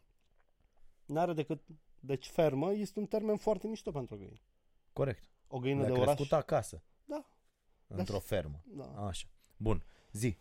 N-are 1.06 1.32
decât... 1.32 1.62
Deci 2.00 2.26
fermă 2.26 2.72
este 2.72 2.98
un 2.98 3.06
termen 3.06 3.36
foarte 3.36 3.66
mișto 3.66 3.90
pentru 3.90 4.16
găini. 4.16 4.42
corect. 4.92 5.28
O 5.48 5.58
găină 5.58 5.78
Mi-a 5.78 5.86
de 5.86 5.92
oraș. 5.92 6.04
crescut 6.14 6.32
acasă, 6.32 6.82
Da. 7.04 7.26
într-o 7.86 8.18
fermă. 8.18 8.62
da. 8.64 8.84
Așa. 8.84 9.26
Bun. 9.56 9.84
Zi, 10.12 10.38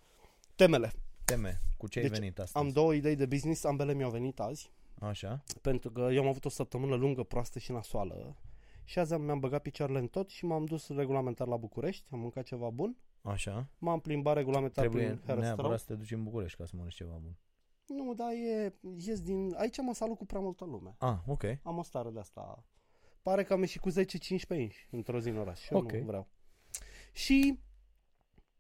Temele. 0.56 0.91
teme, 1.26 1.62
cu 1.78 1.88
ce 1.88 2.00
ai 2.00 2.08
Deci, 2.08 2.18
venit 2.18 2.39
astăzi? 2.39 2.65
Am 2.65 2.72
două 2.72 2.94
idei 2.94 3.15
de 3.15 3.26
business, 3.26 3.63
ambele 3.63 3.94
mi-au 3.94 4.10
venit 4.10 4.39
azi. 4.39 4.72
Așa. 5.00 5.44
Pentru 5.62 5.91
că 5.91 6.00
eu 6.12 6.22
am 6.22 6.28
avut 6.28 6.46
o 6.46 6.50
săptămână 6.50 6.96
lungă, 6.96 7.24
proastă 7.24 7.60
și 7.60 7.72
nasoală. 7.72 8.36
Și 8.84 9.00
azi 9.00 9.13
am- 9.13 9.22
mi-am 9.22 9.39
băgat 9.39 9.62
picioarele 9.62 10.00
în 10.00 10.08
tot 10.08 10.30
și 10.30 10.46
m-am 10.46 10.65
dus 10.65 10.89
regulamentar 10.89 11.48
la 11.48 11.58
București, 11.58 12.06
am 12.12 12.20
mâncat 12.20 12.44
ceva 12.44 12.70
bun, 12.70 12.98
Așa. 13.22 13.68
m-am 13.78 14.00
plimbat 14.00 14.36
regulamentar 14.36 14.84
Trebuie 14.86 15.04
prin 15.06 15.15
Herăstrău. 15.26 15.44
neapărat 15.56 15.80
să 15.80 15.86
te 15.86 15.94
duci 15.96 16.12
în 16.12 16.24
București 16.24 16.58
ca 16.58 16.65
să 16.65 16.72
mănânci 16.76 16.94
ceva 16.96 17.18
bun. 17.22 17.36
Nu, 17.86 18.13
dar 18.13 18.32
e, 18.32 18.74
ies 18.98 19.22
din... 19.22 19.54
Aici 19.58 19.78
mă 19.82 19.94
salut 19.94 20.18
cu 20.18 20.26
prea 20.26 20.39
multă 20.39 20.65
lume. 20.65 20.96
Ah, 20.98 21.18
ok. 21.26 21.44
Am 21.63 21.78
o 21.78 21.84
stare 21.84 22.10
de 22.10 22.20
asta. 22.20 22.63
Pare 23.22 23.44
că 23.44 23.54
am 23.54 23.60
ieșit 23.60 23.82
cu 23.82 23.89
10-15 23.89 23.94
inși 24.58 24.88
într-o 24.91 25.20
zi 25.20 25.30
în 25.30 25.38
oraș 25.38 25.60
și 25.60 25.74
eu 25.74 25.80
Ok. 25.80 25.91
nu 25.91 26.06
vreau. 26.06 26.28
Și 27.13 27.60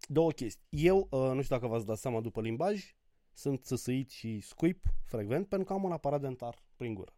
două 0.07 0.31
chestii. 0.31 0.65
Eu, 0.69 1.07
uh, 1.09 1.19
nu 1.33 1.41
știu 1.41 1.55
dacă 1.55 1.67
v-ați 1.67 1.85
dat 1.85 1.97
seama 1.97 2.21
după 2.21 2.41
limbaj, 2.41 2.95
sunt 3.33 3.63
țăsăit 3.63 4.09
și 4.09 4.39
scuip 4.39 4.83
frecvent 5.05 5.47
pentru 5.47 5.67
că 5.67 5.73
am 5.73 5.83
un 5.83 5.91
aparat 5.91 6.21
dentar 6.21 6.63
prin 6.75 6.93
gură. 6.93 7.13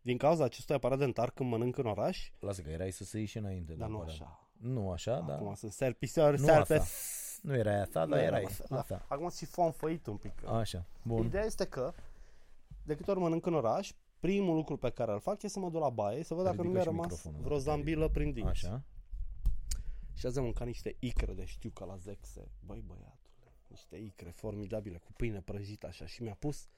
Din 0.00 0.16
cauza 0.16 0.44
acestui 0.44 0.74
aparat 0.74 0.98
dentar, 0.98 1.30
când 1.30 1.50
mănânc 1.50 1.76
în 1.76 1.86
oraș, 1.86 2.30
Lasă 2.38 2.62
că 2.62 2.70
erai 2.70 2.90
să 2.90 3.04
se 3.04 3.24
și 3.24 3.38
înainte. 3.38 3.72
dar 3.74 3.88
nu 3.88 3.94
neapărat. 3.94 4.20
așa. 4.20 4.50
Nu 4.58 4.90
așa, 4.90 5.20
dar... 5.20 5.36
Acum 5.36 5.54
sunt 5.54 5.72
serpisoare, 5.72 6.36
Nu 6.36 6.44
serpe. 6.44 6.74
asta. 6.74 6.88
Nu 7.42 7.54
erai 7.56 7.80
asta, 7.80 7.98
dar 8.06 8.08
Nu 8.08 8.16
erai 8.24 8.26
eram 8.40 8.44
asta, 8.50 8.64
da. 8.68 8.78
asta. 8.78 9.04
Acum 9.08 9.30
și 9.30 9.44
fonfăit 9.44 10.06
un 10.06 10.16
pic. 10.16 10.32
Așa, 10.46 10.86
bun. 11.02 11.24
Ideea 11.24 11.44
este 11.44 11.64
că, 11.64 11.92
de 12.82 12.94
câte 12.94 13.10
ori 13.10 13.20
mănânc 13.20 13.46
în 13.46 13.54
oraș, 13.54 13.92
primul 14.20 14.54
lucru 14.54 14.76
pe 14.76 14.90
care 14.90 15.12
îl 15.12 15.20
fac 15.20 15.42
e 15.42 15.48
să 15.48 15.58
mă 15.58 15.70
duc 15.70 15.80
la 15.80 15.88
baie, 15.90 16.22
să 16.24 16.34
văd 16.34 16.44
dacă 16.44 16.56
nu 16.56 16.62
Ridică 16.62 16.78
mi-a 16.78 16.82
și 16.90 16.96
rămas 16.96 17.06
microfonul, 17.06 17.40
vreo 17.40 17.56
dacă 17.56 17.68
zambilă 17.70 18.08
prin 18.08 18.32
dinți. 18.32 18.48
Așa. 18.50 18.82
Și 20.22 20.28
azi 20.28 20.38
am 20.38 20.44
mâncat 20.44 20.66
niște 20.66 20.96
icre 20.98 21.32
de 21.32 21.44
știu 21.44 21.70
că 21.70 21.84
la 21.84 21.96
Zexe. 21.96 22.50
Băi 22.66 22.82
băiatule, 22.86 23.52
niște 23.68 23.96
icre 23.96 24.30
formidabile 24.30 24.98
cu 24.98 25.12
pâine 25.12 25.40
prăjită 25.40 25.86
așa 25.86 26.06
și 26.06 26.22
mi-a 26.22 26.34
pus 26.34 26.68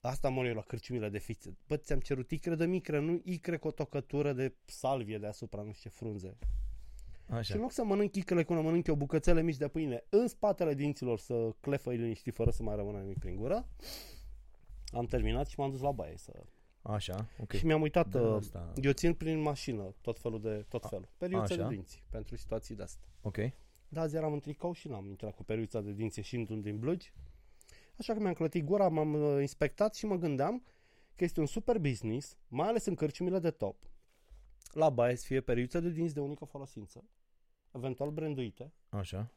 Asta 0.00 0.28
mă 0.28 0.46
eu 0.46 0.54
la 0.54 0.60
cârciumile 0.60 1.08
de 1.08 1.18
fițe. 1.18 1.56
Bă, 1.66 1.76
ți-am 1.76 2.00
cerut 2.00 2.30
icre 2.30 2.54
de 2.54 2.66
micre, 2.66 2.98
nu 2.98 3.20
icre 3.24 3.56
cu 3.56 3.66
o 3.66 3.70
tocătură 3.70 4.32
de 4.32 4.54
salvie 4.64 5.18
deasupra, 5.18 5.62
nu 5.62 5.72
știu 5.72 5.90
ce 5.90 5.96
frunze. 5.96 6.36
Și 7.26 7.32
Așa. 7.32 7.54
în 7.54 7.60
loc 7.60 7.72
să 7.72 7.84
mănânc 7.84 8.14
icrele 8.14 8.44
cum 8.44 8.62
mănânc 8.62 8.86
eu 8.86 8.94
bucățele 8.94 9.42
mici 9.42 9.56
de 9.56 9.68
pâine 9.68 10.04
în 10.08 10.28
spatele 10.28 10.74
dinților 10.74 11.18
să 11.18 11.54
clefă 11.60 11.90
liniștit 11.90 12.34
fără 12.34 12.50
să 12.50 12.62
mai 12.62 12.76
rămână 12.76 12.98
nimic 12.98 13.18
prin 13.18 13.36
gură, 13.36 13.68
am 14.86 15.06
terminat 15.06 15.46
și 15.46 15.58
m-am 15.58 15.70
dus 15.70 15.80
la 15.80 15.90
baie 15.90 16.16
să... 16.16 16.46
Așa, 16.86 17.28
ok. 17.40 17.52
Și 17.52 17.66
mi-am 17.66 17.80
uitat, 17.80 18.08
Da, 18.08 18.20
uh, 18.20 18.36
asta. 18.36 18.72
eu 18.82 18.92
țin 18.92 19.14
prin 19.14 19.40
mașină 19.40 19.94
tot 20.00 20.18
felul 20.18 20.40
de, 20.40 20.64
tot 20.68 20.86
felul, 20.88 21.08
periuțe 21.16 21.54
de 21.56 21.60
așa. 21.62 21.70
dinți 21.70 22.02
pentru 22.10 22.36
situații 22.36 22.74
de 22.74 22.82
astea. 22.82 23.08
Ok. 23.20 23.36
Da, 23.88 24.00
azi 24.00 24.16
eram 24.16 24.32
în 24.32 24.40
tricou 24.40 24.72
și 24.72 24.88
n-am 24.88 25.08
intrat 25.08 25.34
cu 25.34 25.44
periuța 25.44 25.80
de 25.80 25.92
dinți 25.92 26.18
ieșind 26.18 26.48
un 26.48 26.60
din 26.60 26.78
blugi. 26.78 27.12
Așa 27.98 28.12
că 28.12 28.20
mi-am 28.20 28.32
clătit 28.32 28.64
gura, 28.64 28.88
m-am 28.88 29.12
uh, 29.12 29.40
inspectat 29.40 29.94
și 29.94 30.06
mă 30.06 30.16
gândeam 30.16 30.64
că 31.14 31.24
este 31.24 31.40
un 31.40 31.46
super 31.46 31.78
business, 31.78 32.36
mai 32.48 32.68
ales 32.68 32.84
în 32.86 32.94
cărciumile 32.94 33.38
de 33.38 33.50
top. 33.50 33.76
La 34.72 34.90
baie 34.90 35.16
să 35.16 35.24
fie 35.26 35.40
periuțe 35.40 35.80
de 35.80 35.88
dinți 35.90 36.14
de 36.14 36.20
unică 36.20 36.44
folosință, 36.44 37.04
eventual 37.72 38.10
branduite, 38.10 38.72
Așa. 38.88 39.32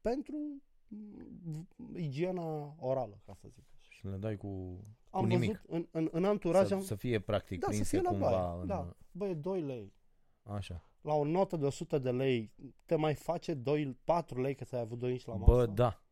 pentru 0.00 0.62
mm, 0.88 1.68
igiena 1.96 2.74
orală, 2.78 3.20
ca 3.26 3.34
să 3.34 3.48
zic 3.48 3.64
așa. 3.80 3.81
Și 4.02 4.08
le 4.08 4.16
dai 4.16 4.36
cu, 4.36 4.80
Am 5.10 5.20
cu 5.20 5.26
nimic. 5.26 5.48
văzut 5.48 5.64
în, 5.68 5.88
în, 5.90 6.08
în 6.12 6.24
anturaj, 6.24 6.66
Să, 6.66 6.74
am... 6.74 6.82
să 6.82 6.94
fie 6.94 7.20
practic 7.20 7.60
da, 7.60 7.66
să 7.66 7.72
prinse 7.72 7.96
fie 7.96 8.00
la 8.00 8.10
cumva 8.10 8.30
baie, 8.30 8.60
în... 8.60 8.66
da. 8.66 8.96
Băi, 9.12 9.34
2 9.34 9.62
lei. 9.62 9.94
Așa. 10.42 10.86
La 11.00 11.14
o 11.14 11.24
notă 11.24 11.56
de 11.56 11.64
100 11.66 11.98
de 11.98 12.10
lei, 12.10 12.52
te 12.86 12.94
mai 12.94 13.14
face 13.14 13.54
2, 13.54 13.98
4 14.04 14.40
lei 14.40 14.54
că 14.54 14.64
ți-ai 14.64 14.80
avut 14.80 14.98
2 14.98 15.10
inci 15.10 15.24
la 15.24 15.34
masă? 15.34 15.52
Bă, 15.52 15.66
da. 15.66 16.02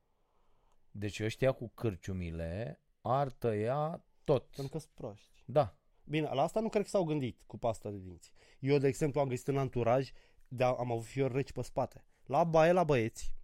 Deci 0.90 1.20
ăștia 1.20 1.53
cu 1.53 1.68
cârciumile 1.68 2.81
ar 3.00 3.31
tăia 3.31 4.05
tot. 4.24 4.46
Pentru 4.46 4.72
că 4.72 4.79
sunt 4.79 4.92
proști. 4.94 5.42
Da. 5.44 5.74
Bine, 6.05 6.31
la 6.33 6.42
asta 6.42 6.61
nu 6.61 6.68
cred 6.68 6.83
că 6.83 6.88
s-au 6.88 7.05
gândit 7.05 7.42
cu 7.46 7.59
pasta 7.59 7.90
de 7.90 7.98
dinți. 7.98 8.31
Eu, 8.59 8.79
de 8.79 8.87
exemplu, 8.87 9.20
am 9.20 9.29
găsit 9.29 9.48
în 9.48 9.59
anturaj, 9.59 10.11
de 10.48 10.64
am 10.64 10.92
avut 10.92 11.05
fiori 11.05 11.35
reci 11.35 11.53
pe 11.53 11.62
spate. 11.62 12.05
La 12.24 12.44
baie, 12.44 12.72
la 12.72 12.85
băieți, 12.85 13.35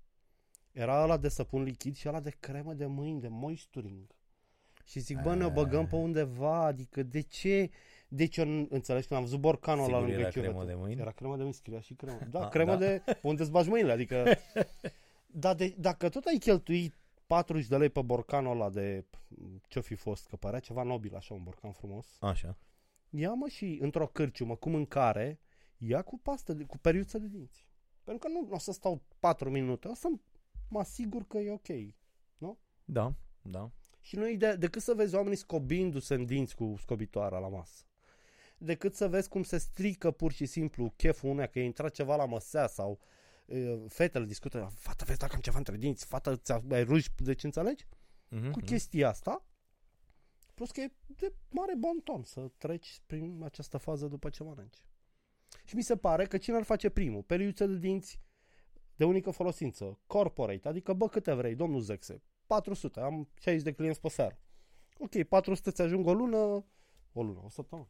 era 0.72 1.02
ăla 1.02 1.16
de 1.16 1.28
săpun 1.28 1.62
lichid 1.62 1.94
și 1.96 2.08
ăla 2.08 2.20
de 2.20 2.30
cremă 2.30 2.74
de 2.74 2.86
mâini, 2.86 3.20
de 3.20 3.28
moisturing. 3.28 4.14
Și 4.86 5.00
zic, 5.00 5.20
bă, 5.22 5.34
ne 5.34 5.48
băgăm 5.48 5.86
pe 5.86 5.96
undeva, 5.96 6.64
adică 6.64 7.02
de 7.02 7.20
ce? 7.20 7.70
Deci 8.08 8.36
eu 8.36 8.44
n- 8.44 8.68
înțelegi 8.68 9.06
când 9.06 9.18
am 9.20 9.24
văzut 9.26 9.40
borcanul 9.40 9.84
ăla 9.84 9.92
Sigur 9.94 10.08
lângă 10.08 10.20
era 10.20 10.30
chiuvetă. 10.30 10.52
cremă 10.52 10.64
de 10.66 10.74
mâini? 10.74 11.00
Era 11.00 11.10
cremă 11.10 11.32
de 11.34 11.40
mâini, 11.40 11.54
scria 11.54 11.80
și 11.80 11.94
cremă. 11.94 12.18
Da, 12.30 12.44
A, 12.44 12.48
cremă 12.48 12.70
da. 12.70 12.76
de 12.78 13.02
unde 13.22 13.42
îți 13.42 13.50
bagi 13.50 13.68
mâinile, 13.68 13.92
adică... 13.92 14.24
Dar 15.26 15.54
de, 15.54 15.74
dacă 15.78 16.08
tot 16.08 16.24
ai 16.24 16.38
cheltuit 16.38 16.94
40 17.26 17.66
de 17.68 17.76
lei 17.76 17.88
pe 17.88 18.02
borcanul 18.02 18.50
ăla 18.52 18.70
de 18.70 19.04
ce-o 19.68 19.80
fi 19.82 19.94
fost, 19.94 20.26
că 20.26 20.36
părea 20.36 20.58
ceva 20.58 20.82
nobil 20.82 21.14
așa, 21.14 21.34
un 21.34 21.42
borcan 21.42 21.72
frumos. 21.72 22.16
Așa. 22.20 22.56
Ia 23.10 23.32
mă 23.32 23.48
și 23.48 23.78
într-o 23.80 24.06
cârciumă 24.06 24.56
cu 24.56 24.68
mâncare, 24.68 25.40
ia 25.78 26.02
cu 26.02 26.18
pastă, 26.18 26.52
de, 26.52 26.64
cu 26.64 26.78
periuță 26.78 27.18
de 27.18 27.26
dinți. 27.28 27.66
Pentru 28.04 28.28
că 28.28 28.32
nu 28.34 28.48
o 28.54 28.58
să 28.58 28.72
stau 28.72 29.02
4 29.18 29.50
minute, 29.50 29.88
o 29.88 29.94
să 29.94 30.08
mă 30.68 30.78
asigur 30.78 31.26
că 31.26 31.38
e 31.38 31.50
ok. 31.50 31.94
Da. 32.84 33.14
Da. 33.42 33.70
Și 34.06 34.16
nu 34.16 34.28
e 34.28 34.36
de, 34.36 34.56
decât 34.56 34.82
să 34.82 34.94
vezi 34.94 35.14
oamenii 35.14 35.36
scobindu-se 35.36 36.14
în 36.14 36.26
dinți 36.26 36.54
cu 36.54 36.74
scobitoarea 36.78 37.38
la 37.38 37.48
masă. 37.48 37.84
Decât 38.58 38.94
să 38.94 39.08
vezi 39.08 39.28
cum 39.28 39.42
se 39.42 39.58
strică 39.58 40.10
pur 40.10 40.32
și 40.32 40.46
simplu 40.46 40.92
cheful 40.96 41.30
unea 41.30 41.46
că 41.46 41.58
e 41.58 41.64
intrat 41.64 41.92
ceva 41.92 42.16
la 42.16 42.24
măsea 42.24 42.66
sau 42.66 43.00
e, 43.46 43.76
fetele 43.88 44.24
discută, 44.24 44.70
fată, 44.74 45.04
vezi 45.04 45.18
dacă 45.18 45.34
am 45.34 45.40
ceva 45.40 45.58
între 45.58 45.76
dinți, 45.76 46.06
fată, 46.06 46.36
ți-ai 46.36 46.84
ruși, 46.84 47.08
deci 47.16 47.44
înțelegi? 47.44 47.86
Mhm, 48.28 48.50
Cu 48.50 48.58
mhm. 48.58 48.66
chestia 48.66 49.08
asta, 49.08 49.46
plus 50.54 50.70
că 50.70 50.80
e 50.80 50.92
de 51.06 51.32
mare 51.50 51.74
bon 51.78 52.00
ton 52.04 52.22
să 52.22 52.50
treci 52.58 53.00
prin 53.06 53.40
această 53.44 53.78
fază 53.78 54.06
după 54.06 54.28
ce 54.28 54.42
mănânci. 54.42 54.84
Și 55.64 55.74
mi 55.74 55.82
se 55.82 55.96
pare 55.96 56.26
că 56.26 56.38
cine 56.38 56.56
ar 56.56 56.62
face 56.62 56.88
primul? 56.88 57.22
Periuțe 57.22 57.66
de 57.66 57.76
dinți 57.76 58.20
de 58.96 59.04
unică 59.04 59.30
folosință, 59.30 59.98
corporate, 60.06 60.68
adică 60.68 60.92
bă 60.92 61.08
câte 61.08 61.32
vrei, 61.32 61.54
domnul 61.54 61.80
Zexe, 61.80 62.22
400, 62.46 63.00
am 63.00 63.28
60 63.40 63.62
de 63.64 63.72
clienți 63.72 64.00
pe 64.00 64.08
seară. 64.08 64.38
Ok, 64.98 65.22
400 65.28 65.70
ți 65.70 65.82
ajung 65.82 66.06
o 66.06 66.12
lună, 66.12 66.36
o 67.12 67.22
lună, 67.22 67.40
o 67.44 67.48
săptămână. 67.48 67.88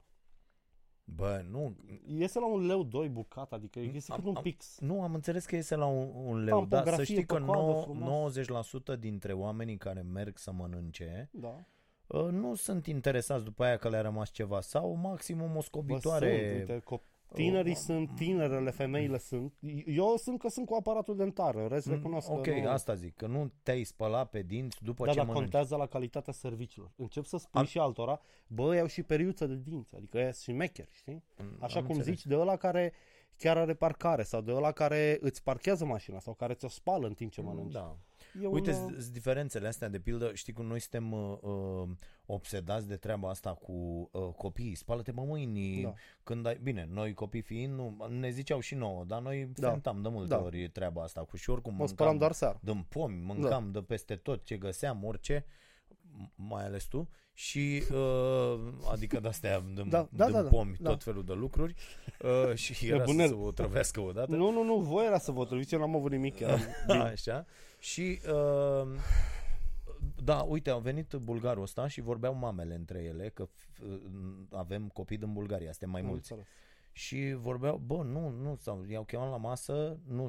Bă, 1.04 1.44
nu, 1.50 1.76
Iese 2.06 2.38
la 2.38 2.46
un 2.46 2.66
leu 2.66 2.82
2 2.82 3.08
bucata, 3.08 3.56
adică 3.56 3.78
iese 3.78 4.12
Am- 4.12 4.18
cât 4.18 4.26
un 4.28 4.36
am- 4.36 4.42
pix. 4.42 4.78
nu 4.80 5.02
am 5.02 5.14
înțeles 5.14 5.44
că 5.46 5.54
iese 5.56 5.74
la 5.76 5.86
un, 5.86 6.10
un 6.14 6.44
leu, 6.44 6.54
dar 6.66 6.68
să 6.68 6.74
Tampografie 6.74 7.04
știi 7.14 7.24
că 7.26 7.34
pe 7.34 7.40
coadă, 7.44 7.60
nou- 7.62 7.80
frumos. 7.82 8.36
90% 8.36 8.96
dintre 8.98 9.32
oamenii 9.32 9.76
care 9.76 10.00
merg 10.00 10.38
să 10.38 10.52
mănânce 10.52 11.28
Da. 11.32 11.64
uh, 12.06 12.24
nu 12.30 12.54
sunt 12.54 12.86
interesați 12.86 13.44
după 13.44 13.64
aia 13.64 13.76
că 13.76 13.88
le-a 13.88 14.00
rămas 14.00 14.30
ceva 14.30 14.60
sau 14.60 14.94
maximum 14.94 15.50
o 15.50 15.54
Bă, 15.54 15.60
scobitoare. 15.60 16.56
sunt, 16.56 16.68
uite, 16.68 16.82
cop- 16.84 17.14
tinerii 17.34 17.72
Oh, 17.72 17.76
sunt, 17.78 18.10
tinerele, 18.14 18.70
femeile 18.70 19.18
sunt. 19.18 19.52
Eu 19.86 20.16
sunt 20.16 20.38
că 20.38 20.48
sunt 20.48 20.66
cu 20.66 20.74
aparatul 20.74 21.16
dentar, 21.16 21.54
în 21.54 21.68
rest 21.68 21.86
recunosc 21.86 22.28
Mm, 22.30 22.36
ok, 22.36 22.42
că 22.42 22.54
nu. 22.62 22.68
asta 22.68 22.94
zic, 22.94 23.14
că 23.16 23.26
nu 23.26 23.52
te-ai 23.62 23.84
spălat 23.84 24.30
pe 24.30 24.42
dinți 24.42 24.82
după 24.84 25.04
Da, 25.04 25.10
ce 25.10 25.16
dar 25.16 25.26
mănânci. 25.26 25.42
contează 25.42 25.76
la 25.76 25.86
calitatea 25.86 26.32
serviciilor. 26.32 26.90
Încep 26.96 27.24
să 27.24 27.36
spui 27.36 27.60
Am- 27.60 27.66
și 27.66 27.78
altora, 27.78 28.20
bă, 28.46 28.74
iau 28.74 28.86
și 28.86 29.02
periuță 29.02 29.46
de 29.46 29.54
dinți, 29.64 29.94
adică 29.96 30.18
ea 30.18 30.30
și 30.30 30.40
șmecheri, 30.42 30.90
știi? 30.92 31.22
Mm, 31.38 31.56
Așa 31.60 31.78
am 31.78 31.86
cum 31.86 31.94
înțeles. 31.96 32.16
zici, 32.18 32.26
de 32.26 32.36
ăla 32.36 32.56
care 32.56 32.92
chiar 33.38 33.56
are 33.56 33.74
parcare 33.74 34.22
sau 34.22 34.40
de 34.40 34.52
ăla 34.52 34.72
care 34.72 35.18
îți 35.20 35.42
parchează 35.42 35.84
mașina 35.84 36.18
sau 36.18 36.34
care 36.34 36.54
ți-o 36.54 36.68
spală 36.68 37.06
în 37.06 37.14
timp 37.14 37.32
ce 37.32 37.40
mănânci. 37.40 37.72
Da. 37.72 37.96
E 38.42 38.46
Uite, 38.46 38.72
un, 38.72 38.84
uh, 38.84 38.96
sunt 38.98 39.12
diferențele 39.12 39.66
astea, 39.68 39.88
de 39.88 39.98
pildă, 39.98 40.30
știi 40.34 40.52
cum 40.52 40.66
noi 40.66 40.80
suntem 40.80 41.12
uh, 41.12 41.38
uh, 41.40 41.88
obsedați 42.26 42.88
de 42.88 42.96
treaba 42.96 43.28
asta 43.30 43.54
cu 43.54 43.72
uh, 44.12 44.28
copiii, 44.36 44.74
spală-te 44.74 45.12
mă 45.12 45.22
mâini, 45.22 45.82
Da. 45.82 45.92
când 46.22 46.46
ai, 46.46 46.58
bine, 46.62 46.88
noi 46.90 47.14
copii 47.14 47.40
fiind, 47.42 47.74
nu, 47.74 48.06
ne 48.08 48.30
ziceau 48.30 48.60
și 48.60 48.74
nouă, 48.74 49.04
dar 49.04 49.20
noi 49.20 49.50
Da. 49.54 49.70
fentam 49.70 50.02
de 50.02 50.08
multe 50.08 50.28
Da. 50.34 50.42
ori 50.42 50.68
treaba 50.68 51.02
asta 51.02 51.20
cu 51.20 51.36
și 51.36 51.50
oricum 51.50 51.74
mă 51.74 51.86
spălam 51.86 52.16
doar 52.18 52.32
seara. 52.32 52.58
din 52.62 52.86
pomi, 52.88 53.20
mâncam 53.24 53.70
de 53.72 53.80
peste 53.82 54.16
tot 54.16 54.44
ce 54.44 54.56
găseam, 54.56 55.04
orice, 55.04 55.44
m- 55.44 56.30
mai 56.34 56.64
ales 56.64 56.84
tu, 56.84 57.08
și 57.32 57.82
uh, 57.92 58.58
adică 58.92 59.20
de-astea 59.20 59.60
din, 59.60 59.88
Da, 59.88 60.08
da, 60.12 60.24
din 60.24 60.32
da, 60.34 60.42
da, 60.42 60.48
pomi, 60.48 60.76
da. 60.80 60.90
tot 60.90 61.02
felul 61.02 61.24
de 61.24 61.32
lucruri 61.32 61.74
uh, 62.48 62.54
și 62.54 62.86
era 62.86 62.98
să 62.98 63.04
bunel. 63.04 63.28
se 63.28 63.34
o 63.34 63.50
trăvească 63.50 64.00
odată. 64.00 64.30
Nu, 64.36 64.50
nu, 64.50 64.62
nu, 64.62 64.76
voi 64.80 65.06
era 65.06 65.18
să 65.18 65.32
vă 65.32 65.44
trăviți, 65.44 65.74
eu 65.74 65.80
n-am 65.80 65.96
avut 65.96 66.10
nimic. 66.10 66.38
Eram 66.40 66.60
bine. 66.86 66.98
Așa. 66.98 67.46
Și 67.78 68.20
uh, 68.28 68.98
da, 70.24 70.40
uite, 70.42 70.70
au 70.70 70.80
venit 70.80 71.12
bulgarul 71.14 71.62
ăsta 71.62 71.86
și 71.88 72.00
vorbeau 72.00 72.34
mamele 72.34 72.74
între 72.74 73.02
ele 73.02 73.28
că 73.28 73.46
f- 73.48 74.48
avem 74.50 74.88
copii 74.88 75.16
din 75.18 75.32
Bulgaria, 75.32 75.70
suntem 75.70 75.90
mai 75.90 76.00
Am 76.00 76.06
mulți. 76.06 76.32
înțeles. 76.32 76.52
Și 76.92 77.32
vorbeau, 77.38 77.76
bă, 77.76 78.02
nu, 78.02 78.28
nu, 78.28 78.56
sau 78.60 78.84
i-au 78.88 79.04
chemat 79.04 79.30
la 79.30 79.36
masă, 79.36 79.98
nu 80.06 80.28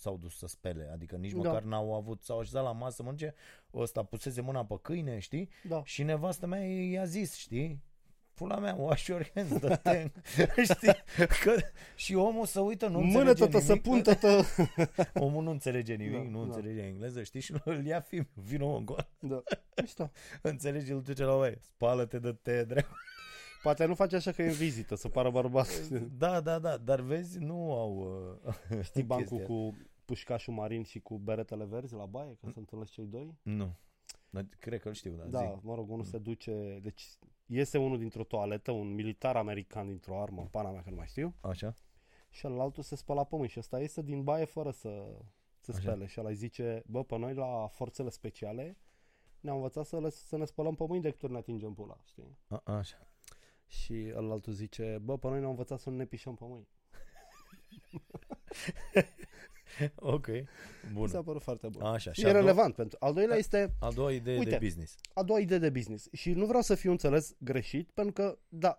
s-au 0.00 0.16
dus 0.16 0.36
să 0.36 0.46
spele, 0.46 0.90
adică 0.92 1.16
nici 1.16 1.32
Da. 1.32 1.36
măcar 1.38 1.62
n-au 1.62 1.94
avut, 1.94 2.22
s-au 2.22 2.38
așezat 2.38 2.62
la 2.62 2.72
masă, 2.72 3.02
mănânce, 3.02 3.34
ăsta 3.74 4.02
pusese 4.02 4.40
mâna 4.40 4.64
pe 4.64 4.78
câine, 4.82 5.18
știi? 5.18 5.48
Da. 5.68 5.82
Și 5.84 6.02
nevastă 6.02 6.46
mea 6.46 6.64
i-a 6.66 7.04
zis, 7.04 7.34
știi? 7.36 7.82
Pula 8.34 8.58
mea, 8.58 8.74
wash 8.78 9.06
your 9.06 9.30
hands, 9.34 9.58
dă-te, 9.60 10.10
știi? 10.62 10.92
Că, 11.42 11.54
și 11.96 12.14
omul 12.14 12.46
să 12.46 12.60
uită, 12.60 12.86
nu 12.88 12.98
Mână 13.00 13.06
înțelege 13.30 13.44
tătă, 13.44 13.58
să 13.58 13.66
nimic. 13.72 13.82
pun 13.82 14.02
tătă. 14.02 14.42
Omul 15.14 15.42
nu 15.42 15.50
înțelege 15.50 15.94
nimic, 15.94 16.22
Da, 16.22 16.28
nu 16.30 16.38
da. 16.38 16.44
înțelege 16.44 16.80
engleză, 16.80 17.22
știi? 17.22 17.40
Și 17.40 17.54
îl 17.64 17.86
ia 17.86 18.00
film, 18.00 18.28
vină 18.34 18.64
mă 18.64 18.76
încoa. 18.76 19.08
Da. 19.18 19.42
Mișto. 19.80 20.10
Înțelege, 20.42 20.92
îl 20.92 21.02
duce 21.02 21.24
la 21.24 21.34
oaie, 21.34 21.58
spală-te 21.60 22.18
de 22.18 22.32
te 22.32 22.64
drept. 22.64 22.88
Poate 23.62 23.84
nu 23.84 23.94
face 23.94 24.16
așa 24.16 24.32
că 24.32 24.42
e 24.42 24.46
în 24.46 24.52
vizită, 24.52 24.94
să 24.94 25.08
pară 25.08 25.30
bărbat. 25.30 25.88
Da, 26.18 26.40
da, 26.40 26.58
da, 26.58 26.76
dar 26.76 27.00
vezi, 27.00 27.38
nu 27.38 27.72
au 27.72 27.94
uh, 28.44 28.54
Știi 28.84 29.02
bancul 29.02 29.36
chestia. 29.36 29.54
cu 29.56 29.76
pușcașul 30.04 30.54
marin 30.54 30.82
și 30.82 31.00
cu 31.00 31.18
beretele 31.18 31.64
verzi 31.64 31.94
la 31.94 32.04
baie, 32.04 32.36
când 32.40 32.52
se 32.52 32.58
întâlnesc 32.58 32.90
cei 32.92 33.06
doi? 33.06 33.38
Nu, 33.42 33.76
dar 34.30 34.46
cred 34.58 34.80
că 34.80 34.88
îl 34.88 34.94
știu, 34.94 35.12
da, 35.12 35.24
Da, 35.24 35.52
zi. 35.58 35.66
mă 35.66 35.74
rog, 35.74 35.90
unul 35.90 36.04
se 36.04 36.18
duce, 36.18 36.78
deci 36.82 37.08
iese 37.52 37.78
unul 37.78 37.98
dintr-o 37.98 38.24
toaletă, 38.24 38.70
un 38.70 38.94
militar 38.94 39.36
american 39.36 39.86
dintr-o 39.86 40.20
armă, 40.20 40.40
în 40.40 40.46
pana 40.46 40.70
mea 40.70 40.82
că 40.82 40.90
nu 40.90 40.96
mai 40.96 41.06
știu, 41.06 41.34
Așa? 41.40 41.74
și 42.30 42.46
altul 42.46 42.82
se 42.82 42.96
spăla 42.96 43.24
pe 43.24 43.34
mâini 43.34 43.50
și 43.50 43.58
ăsta 43.58 43.80
iese 43.80 44.02
din 44.02 44.24
baie 44.24 44.44
fără 44.44 44.70
să 44.70 45.16
se 45.60 45.70
Așa. 45.70 45.80
spele 45.80 46.06
și 46.06 46.20
ăla 46.20 46.28
îi 46.28 46.34
zice, 46.34 46.82
bă, 46.86 47.04
pe 47.04 47.18
noi 47.18 47.34
la 47.34 47.66
forțele 47.66 48.08
speciale 48.08 48.76
ne-au 49.40 49.56
învățat 49.56 49.86
să, 49.86 50.00
le, 50.00 50.10
să 50.10 50.36
ne 50.36 50.44
spălăm 50.44 50.74
pe 50.74 50.84
mâini 50.88 51.02
decât 51.02 51.22
ori 51.22 51.32
ne 51.32 51.38
atingem 51.38 51.74
pula, 51.74 52.00
știi? 52.04 52.38
A, 52.48 52.62
așa. 52.64 53.06
Și 53.66 54.12
altul 54.16 54.52
zice, 54.52 54.98
bă, 55.02 55.18
pe 55.18 55.28
noi 55.28 55.38
ne-au 55.38 55.50
învățat 55.50 55.80
să 55.80 55.90
nu 55.90 55.96
ne 55.96 56.04
pișăm 56.04 56.34
pe 56.34 56.44
mâini. 56.44 56.68
Ok, 59.96 60.26
Mi 60.26 60.46
bun. 60.92 61.08
s-a 61.08 61.22
părut 61.22 61.42
foarte 61.42 61.68
bun. 61.68 61.82
Așa, 61.82 62.12
și 62.12 62.20
și 62.20 62.26
e 62.26 62.28
a 62.28 62.32
doua, 62.32 62.42
relevant 62.44 62.74
pentru. 62.74 62.96
Al 63.00 63.12
doilea 63.12 63.36
este 63.36 63.74
a 63.80 63.90
doua 63.90 64.12
idee 64.12 64.38
Uite. 64.38 64.50
de 64.50 64.58
business. 64.62 64.96
a 65.14 65.22
doua 65.22 65.38
idee 65.40 65.58
de 65.58 65.70
business. 65.70 66.08
Și 66.12 66.32
nu 66.32 66.46
vreau 66.46 66.62
să 66.62 66.74
fiu 66.74 66.90
înțeles 66.90 67.34
greșit, 67.38 67.90
pentru 67.90 68.12
că, 68.12 68.38
da, 68.48 68.78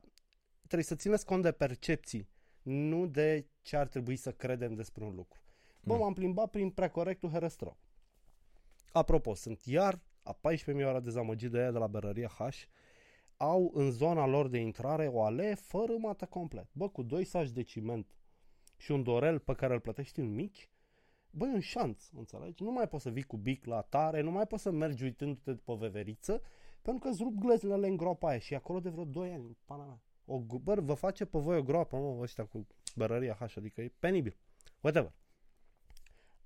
trebuie 0.57 0.83
să 0.83 0.95
țineți 0.95 1.25
cont 1.25 1.43
de 1.43 1.51
percepții, 1.51 2.29
nu 2.61 3.05
de 3.07 3.47
ce 3.61 3.75
ar 3.77 3.87
trebui 3.87 4.15
să 4.15 4.31
credem 4.31 4.73
despre 4.73 5.03
un 5.03 5.15
lucru. 5.15 5.41
Bă, 5.83 5.93
Mm. 5.93 5.99
m-am 5.99 6.13
plimbat 6.13 6.49
prin 6.49 6.69
precorectul 6.69 7.29
Herăstrău. 7.29 7.77
Apropo, 8.91 9.33
sunt 9.33 9.61
iar 9.65 9.99
a 10.23 10.33
14.000 10.33 10.85
ora 10.85 10.99
dezamăgit 10.99 11.51
de 11.51 11.59
aia 11.59 11.71
de 11.71 11.77
la 11.77 11.87
berăria 11.87 12.27
H. 12.27 12.41
Au 13.37 13.71
în 13.73 13.91
zona 13.91 14.25
lor 14.27 14.47
de 14.47 14.57
intrare 14.57 15.07
o 15.07 15.23
alee 15.23 15.55
fără 15.55 15.93
mată 15.97 16.25
complet. 16.25 16.67
Bă, 16.71 16.89
cu 16.89 17.03
doi 17.03 17.23
saci 17.25 17.49
de 17.49 17.61
ciment 17.61 18.15
și 18.77 18.91
un 18.91 19.03
dorel 19.03 19.39
pe 19.39 19.53
care 19.53 19.73
îl 19.73 19.79
plătești 19.79 20.19
în 20.19 20.33
mici, 20.33 20.69
băi, 21.33 21.49
un 21.53 21.59
șanț, 21.59 22.09
înțelegi? 22.09 22.63
Nu 22.63 22.71
mai 22.71 22.87
poți 22.87 23.03
să 23.03 23.09
vii 23.09 23.23
cu 23.23 23.37
bic 23.37 23.65
la 23.65 23.81
tare, 23.81 24.21
nu 24.21 24.31
mai 24.31 24.47
poți 24.47 24.61
să 24.63 24.71
mergi 24.71 25.03
uitându-te 25.03 25.53
pe 25.55 25.73
veveriță, 25.73 26.41
pentru 26.81 27.01
că 27.03 27.07
îți 27.09 27.23
rup 27.23 27.33
glezile 27.33 27.87
în 27.87 27.97
groapa 27.97 28.27
aia 28.29 28.39
și 28.39 28.53
e 28.53 28.55
acolo 28.55 28.79
de 28.79 28.89
vreo 28.89 29.05
2 29.05 29.31
ani, 29.31 29.57
pana 29.65 29.85
mea. 29.85 30.01
O, 30.25 30.37
gu- 30.39 30.57
bă, 30.59 30.75
vă 30.81 30.93
face 30.93 31.25
pe 31.25 31.39
voi 31.39 31.57
o 31.57 31.63
groapă, 31.63 31.97
mă, 31.97 32.21
ăștia 32.21 32.45
cu 32.45 32.67
berăria 32.95 33.33
H, 33.33 33.57
adică 33.57 33.81
e 33.81 33.93
penibil. 33.99 34.37
Whatever. 34.81 35.13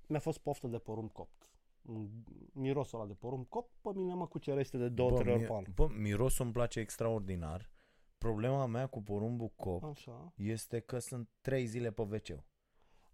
Mi-a 0.08 0.18
fost 0.18 0.38
poftă 0.38 0.66
de 0.66 0.78
porumb 0.78 1.12
copt. 1.12 1.50
Mm, 1.82 2.24
Mirosul 2.52 2.98
ăla 2.98 3.08
de 3.08 3.14
porumb 3.14 3.46
copt 3.48 3.72
pe 3.80 3.90
mine 3.94 4.14
mă 4.14 4.26
cucerește 4.26 4.76
de 4.78 4.88
două, 4.88 5.10
Bă, 5.10 5.18
trei 5.18 5.32
ori 5.32 5.40
mi- 5.42 5.46
pe 5.48 5.52
an. 5.54 5.64
bă, 5.74 5.88
mirosul 5.98 6.44
îmi 6.44 6.54
place 6.54 6.80
extraordinar. 6.80 7.70
Problema 8.18 8.66
mea 8.66 8.86
cu 8.86 9.02
porumbul 9.02 9.52
cop 9.56 9.84
Așa. 9.84 10.32
este 10.36 10.80
că 10.80 10.98
sunt 10.98 11.28
trei 11.40 11.66
zile 11.66 11.90
pe 11.90 12.02
wc 12.02 12.44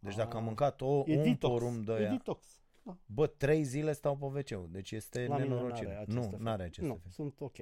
Deci 0.04 0.14
dacă 0.16 0.36
am 0.36 0.42
Ah. 0.42 0.46
mâncat 0.46 0.80
o, 0.80 1.02
E 1.06 1.16
un 1.16 1.22
detox. 1.22 1.52
porumb 1.52 1.84
de 1.84 1.92
E 1.92 1.96
aia, 1.96 2.10
detox. 2.10 2.62
Da. 2.82 2.96
bă, 3.06 3.26
trei 3.26 3.62
zile 3.62 3.92
stau 3.92 4.16
pe 4.16 4.24
wc 4.24 4.70
Deci 4.70 4.90
este 4.92 5.26
La 5.26 5.36
mine 5.36 5.48
nenorocire. 5.48 5.86
n-are 5.88 6.00
acest 6.00 6.16
Nu, 6.16 6.22
efect. 6.24 6.40
n-are 6.42 6.62
acest 6.62 6.86
Nu, 6.86 6.94
efect. 6.94 7.12
sunt 7.14 7.40
ok. 7.40 7.56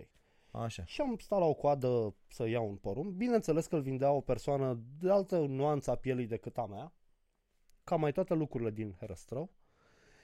Așa. 0.51 0.85
Și 0.85 1.01
am 1.01 1.17
stat 1.19 1.39
la 1.39 1.45
o 1.45 1.55
coadă 1.55 2.15
să 2.29 2.49
iau 2.49 2.69
un 2.69 2.77
porumb. 2.77 3.13
Bineînțeles 3.13 3.67
că 3.67 3.75
îl 3.77 3.83
vindea 3.83 4.11
o 4.13 4.21
persoană 4.21 4.81
de 4.99 5.11
altă 5.11 5.39
nuanță 5.39 5.91
a 5.91 5.95
pielii 5.95 6.27
decât 6.27 6.59
a 6.59 6.67
mea. 6.67 6.93
Ca 7.85 7.97
mai 7.97 8.13
toate 8.13 8.35
lucrurile 8.35 8.71
din 8.71 8.95
Herăstrău. 8.99 9.51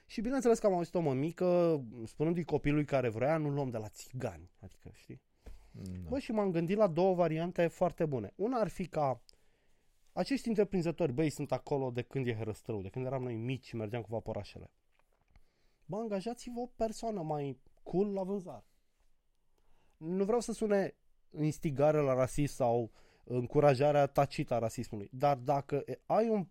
Și 0.07 0.21
bineînțeles 0.21 0.59
că 0.59 0.67
am 0.67 0.73
auzit 0.75 0.95
o 0.95 1.01
mămică 1.01 1.81
spunându-i 2.05 2.45
copilului 2.45 2.85
care 2.85 3.09
vrea, 3.09 3.37
nu 3.37 3.49
luăm 3.49 3.71
de 3.71 3.79
la 3.79 3.89
țigani. 3.89 4.51
Adică, 4.61 4.91
știi? 4.95 5.21
Da. 5.71 6.09
Bă, 6.09 6.19
și 6.19 6.33
m-am 6.33 6.51
gândit 6.51 6.77
la 6.77 6.87
două 6.87 7.15
variante 7.15 7.67
foarte 7.67 8.05
bune. 8.07 8.33
Una 8.37 8.59
ar 8.61 8.69
fi 8.69 8.87
ca 8.87 9.23
acești 10.19 10.49
întreprinzători, 10.49 11.13
băi, 11.13 11.31
sunt 11.31 11.53
acolo 11.53 11.91
de 11.91 12.03
când 12.03 12.27
e 12.27 12.35
Herăstrău, 12.35 12.83
de 12.83 12.89
când 12.89 13.07
eram 13.07 13.23
noi 13.23 13.37
mici 13.37 13.67
și 13.67 13.77
mergeam 13.77 14.03
cu 14.03 14.09
vaporașele. 14.11 14.71
Bă, 15.87 15.97
angajați-vă 15.97 16.61
o 16.61 16.67
persoană 16.67 17.23
mai 17.23 17.61
cool 17.83 18.13
la 18.13 18.23
vânzare. 18.23 18.65
Nu 19.97 20.25
vreau 20.25 20.41
să 20.41 20.53
sune 20.53 20.95
instigare 21.41 22.01
la 22.01 22.15
rasism 22.15 22.55
sau 22.55 22.91
încurajarea 23.25 24.07
tacită 24.07 24.55
a 24.55 24.59
rasismului, 24.59 25.09
dar 25.13 25.37
dacă 25.37 25.85
ai 26.07 26.31
o 26.31 26.45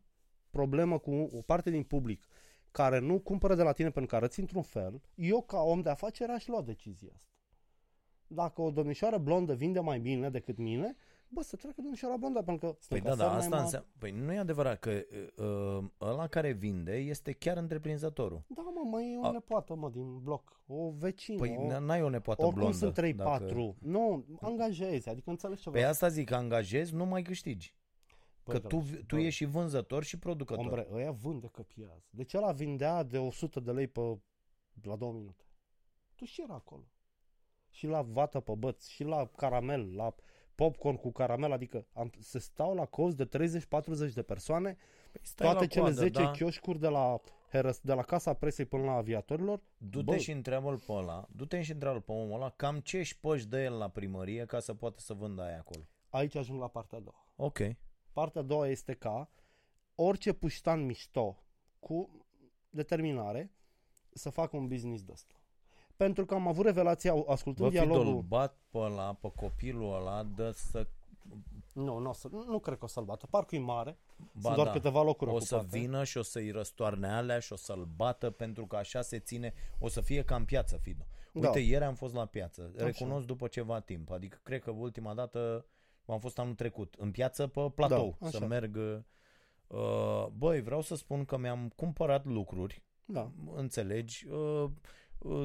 problemă 0.49 0.97
cu 0.99 1.11
o 1.11 1.41
parte 1.41 1.69
din 1.69 1.83
public 1.83 2.27
care 2.71 2.99
nu 2.99 3.19
cumpără 3.19 3.55
de 3.55 3.63
la 3.63 3.71
tine 3.71 3.89
pentru 3.89 4.09
că 4.09 4.15
arăți 4.15 4.39
într-un 4.39 4.61
fel, 4.61 5.01
eu 5.15 5.41
ca 5.41 5.61
om 5.61 5.81
de 5.81 5.89
afaceri 5.89 6.31
aș 6.31 6.47
lua 6.47 6.61
decizia 6.61 7.11
asta. 7.15 7.31
Dacă 8.27 8.61
o 8.61 8.71
domnișoară 8.71 9.17
blondă 9.17 9.55
vinde 9.55 9.79
mai 9.79 9.99
bine 9.99 10.29
decât 10.29 10.57
mine, 10.57 10.95
bă, 11.29 11.41
să 11.41 11.55
treacă 11.55 11.81
domnișoara 11.81 12.17
blondă, 12.17 12.41
pentru 12.41 12.67
că 12.67 12.73
Păi 12.87 12.99
sunt 12.99 13.03
da, 13.03 13.15
da, 13.15 13.23
casări 13.23 13.29
mai 13.29 13.37
asta 13.39 13.49
mari. 13.49 13.63
înseamnă... 13.63 13.87
Păi 13.97 14.11
nu 14.11 14.33
e 14.33 14.37
adevărat 14.37 14.79
că 14.79 15.01
uh, 15.37 15.85
ăla 16.01 16.27
care 16.27 16.51
vinde 16.51 16.95
este 16.95 17.31
chiar 17.31 17.57
întreprinzătorul. 17.57 18.41
Da, 18.47 18.61
mă, 18.61 18.89
mai 18.91 19.13
e 19.13 19.17
o 19.17 19.25
A- 19.25 19.31
nepoată, 19.31 19.75
mă, 19.75 19.89
din 19.89 20.19
bloc. 20.19 20.61
O 20.67 20.89
vecină. 20.91 21.37
Păi 21.37 21.55
o... 21.57 21.79
n-ai 21.79 22.01
o 22.01 22.09
nepoată 22.09 22.41
Oricum 22.45 22.59
blondă. 22.61 22.77
sunt 22.77 22.93
3-4. 22.93 23.15
dacă- 23.15 23.75
Nu, 23.79 24.25
angajezi, 24.41 25.09
adică 25.09 25.29
înțelegi 25.29 25.61
ce 25.61 25.69
Pe 25.69 25.75
vreau. 25.77 25.89
asta 25.91 26.07
zic, 26.07 26.27
că 26.27 26.35
angajezi, 26.35 26.93
nu 26.95 27.05
mai 27.05 27.21
câștigi. 27.21 27.75
Bă, 28.43 28.51
că 28.51 28.59
da, 28.59 28.67
tu, 28.67 28.83
tu 29.07 29.15
bă, 29.15 29.21
ești 29.21 29.35
și 29.35 29.45
vânzător 29.45 30.03
și 30.03 30.19
producător. 30.19 30.65
Ombre, 30.65 30.87
ăia 30.91 31.11
vând 31.11 31.41
de 31.41 31.47
căpiază. 31.51 32.03
Deci 32.09 32.33
ăla 32.33 32.51
vindea 32.51 33.03
de 33.03 33.17
100 33.17 33.59
de 33.59 33.71
lei 33.71 33.87
pe, 33.87 34.19
la 34.83 34.95
2 34.95 35.11
minute. 35.11 35.43
Tu 36.15 36.25
și 36.25 36.41
era 36.41 36.53
acolo. 36.53 36.83
Și 37.69 37.87
la 37.87 38.01
vată 38.01 38.39
pe 38.39 38.53
băț, 38.57 38.87
și 38.87 39.03
la 39.03 39.25
caramel, 39.35 39.95
la 39.95 40.15
popcorn 40.57 40.95
cu 40.95 41.11
caramel, 41.11 41.51
adică 41.51 41.85
am, 41.93 42.11
se 42.19 42.39
stau 42.39 42.75
la 42.75 42.85
cost 42.85 43.15
de 43.15 43.27
30-40 44.09 44.13
de 44.13 44.21
persoane, 44.21 44.77
Păi 45.11 45.21
stai 45.23 45.47
toate 45.47 45.63
la 45.63 45.69
cele 45.69 45.83
coadă, 45.83 45.99
10 45.99 46.21
da? 46.21 46.31
chioșcuri 46.31 46.79
de 46.79 46.87
la, 46.87 47.19
Herăs, 47.51 47.79
de 47.79 47.93
la 47.93 48.03
Casa 48.03 48.33
Presei 48.33 48.65
până 48.65 48.83
la 48.83 48.91
aviatorilor, 48.91 49.61
Du-te 49.77 50.11
Bă. 50.11 50.17
și 50.17 50.31
întreabă-l 50.31 50.77
pe 50.77 50.91
ăla, 50.91 51.27
du-te 51.31 51.61
și 51.61 51.71
întreabă 51.71 51.99
pe 51.99 52.11
omul 52.11 52.35
ăla 52.35 52.49
cam 52.49 52.79
ce 52.79 52.97
își 52.97 53.19
păși 53.19 53.47
de 53.47 53.63
el 53.63 53.77
la 53.77 53.87
primărie 53.89 54.45
ca 54.45 54.59
să 54.59 54.73
poată 54.73 54.99
să 54.99 55.13
vândă 55.13 55.41
aia 55.41 55.57
acolo. 55.57 55.87
Aici 56.09 56.35
ajung 56.35 56.59
la 56.59 56.67
partea 56.67 56.97
a 56.97 57.01
doua. 57.01 57.27
Ok. 57.35 57.59
Partea 58.11 58.41
a 58.41 58.43
doua 58.43 58.67
este 58.67 58.93
ca 58.93 59.29
orice 59.95 60.33
puștan 60.33 60.85
mișto 60.85 61.43
cu 61.79 62.25
determinare 62.69 63.51
să 64.13 64.29
facă 64.29 64.57
un 64.57 64.67
business 64.67 65.03
de 65.03 65.11
ăsta. 65.11 65.36
Pentru 65.97 66.25
că 66.25 66.33
am 66.33 66.47
avut 66.47 66.65
revelația, 66.65 67.13
ascultând 67.27 67.69
Bă, 67.71 67.77
fi 67.79 67.85
dialogul... 67.85 68.21
bat 68.21 68.57
pe 68.71 68.77
ăla, 68.77 69.13
pe 69.13 69.31
copilul 69.35 69.95
ăla, 69.95 70.23
de 70.23 70.51
să... 70.51 70.87
Nu, 71.73 71.97
nu, 71.97 72.09
o 72.09 72.13
să, 72.13 72.27
nu 72.47 72.59
cred 72.59 72.77
că 72.77 72.83
o 72.85 72.87
să-l 72.87 73.03
bată. 73.03 73.27
Parcul 73.29 73.57
e 73.57 73.61
mare, 73.61 73.97
Ba 74.17 74.39
sunt 74.41 74.53
doar 74.55 74.67
da. 74.67 74.71
câteva 74.73 75.01
locuri 75.03 75.31
O 75.31 75.39
să 75.39 75.55
ocupate. 75.55 75.77
vină 75.79 76.03
și 76.03 76.17
o 76.17 76.21
să-i 76.21 76.51
răstoarne 76.51 77.07
alea 77.07 77.39
și 77.39 77.53
o 77.53 77.55
să-l 77.55 77.87
bată 77.95 78.29
pentru 78.29 78.65
că 78.67 78.75
așa 78.75 79.01
se 79.01 79.19
ține, 79.19 79.53
o 79.79 79.87
să 79.87 80.01
fie 80.01 80.23
ca 80.23 80.35
în 80.35 80.45
piață, 80.45 80.77
Fido. 80.77 81.05
Uite, 81.33 81.47
Da. 81.49 81.59
ieri 81.59 81.83
am 81.83 81.93
fost 81.95 82.13
la 82.13 82.25
piață, 82.25 82.71
recunosc 82.75 83.25
după 83.25 83.47
ceva 83.47 83.79
timp, 83.79 84.11
adică 84.11 84.39
cred 84.43 84.61
că 84.61 84.71
ultima 84.71 85.13
dată 85.13 85.65
am 86.05 86.19
fost 86.19 86.39
anul 86.39 86.53
trecut, 86.55 86.95
în 86.97 87.11
piață 87.11 87.47
pe 87.47 87.71
platou, 87.75 88.15
Da, 88.19 88.29
să 88.29 88.37
așa. 88.37 88.45
merg... 88.45 88.77
Uh, 89.67 90.25
băi, 90.37 90.61
vreau 90.61 90.81
să 90.81 90.95
spun 90.95 91.25
că 91.25 91.37
mi-am 91.37 91.71
cumpărat 91.75 92.25
lucruri, 92.25 92.83
Da. 93.05 93.31
înțelegi, 93.55 94.27
uh, 94.29 94.37
uh, 94.63 94.69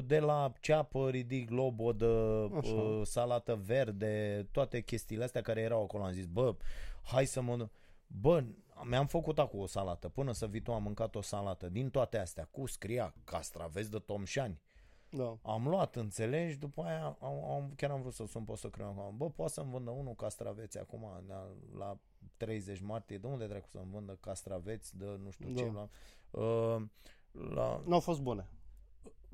de 0.03 0.19
la 0.19 0.53
ceapă, 0.59 1.09
ridic, 1.09 1.49
lobodă, 1.49 2.49
Așa. 2.57 2.73
uh, 2.73 3.01
salată 3.05 3.55
verde, 3.55 4.47
toate 4.51 4.81
chestiile 4.81 5.23
astea 5.23 5.41
care 5.41 5.61
erau 5.61 5.83
acolo. 5.83 6.03
Am 6.03 6.11
zis, 6.11 6.25
bă, 6.25 6.55
hai 7.03 7.25
să 7.25 7.41
mă... 7.41 7.69
Bă, 8.07 8.43
mi-am 8.83 9.05
făcut 9.05 9.39
acum 9.39 9.59
o 9.59 9.65
salată. 9.65 10.09
Până 10.09 10.31
să 10.31 10.47
vii 10.47 10.61
tu 10.61 10.73
am 10.73 10.83
mâncat 10.83 11.15
o 11.15 11.21
salată 11.21 11.69
din 11.69 11.89
toate 11.89 12.17
astea. 12.17 12.47
Cu 12.51 12.65
scria 12.67 13.13
castraveți 13.23 13.91
de 13.91 13.97
tomșani. 13.99 14.61
Da. 15.09 15.37
Am 15.41 15.67
luat, 15.67 15.95
înțelegi? 15.95 16.57
După 16.57 16.81
aia 16.83 17.17
am, 17.21 17.43
am, 17.51 17.73
chiar 17.75 17.91
am 17.91 18.01
vrut 18.01 18.13
să 18.13 18.25
sun 18.25 18.43
pe 18.43 18.55
să 18.55 18.69
acum. 18.79 19.13
Bă, 19.17 19.29
poate 19.29 19.51
să-mi 19.51 19.71
vândă 19.71 19.91
unul 19.91 20.13
castraveți 20.13 20.79
acum 20.79 21.01
la, 21.27 21.47
la 21.77 21.97
30 22.37 22.79
martie. 22.79 23.17
De 23.17 23.27
unde 23.27 23.47
dracu 23.47 23.67
să-mi 23.71 23.91
vândă 23.91 24.17
castraveți 24.19 24.97
de 24.97 25.05
nu 25.23 25.29
știu 25.29 25.49
Da. 25.49 25.61
ce? 25.61 25.71
La, 25.71 25.89
uh, 26.41 26.81
la, 27.53 27.81
Nu 27.85 27.93
au 27.93 27.99
fost 27.99 28.21
bune. 28.21 28.47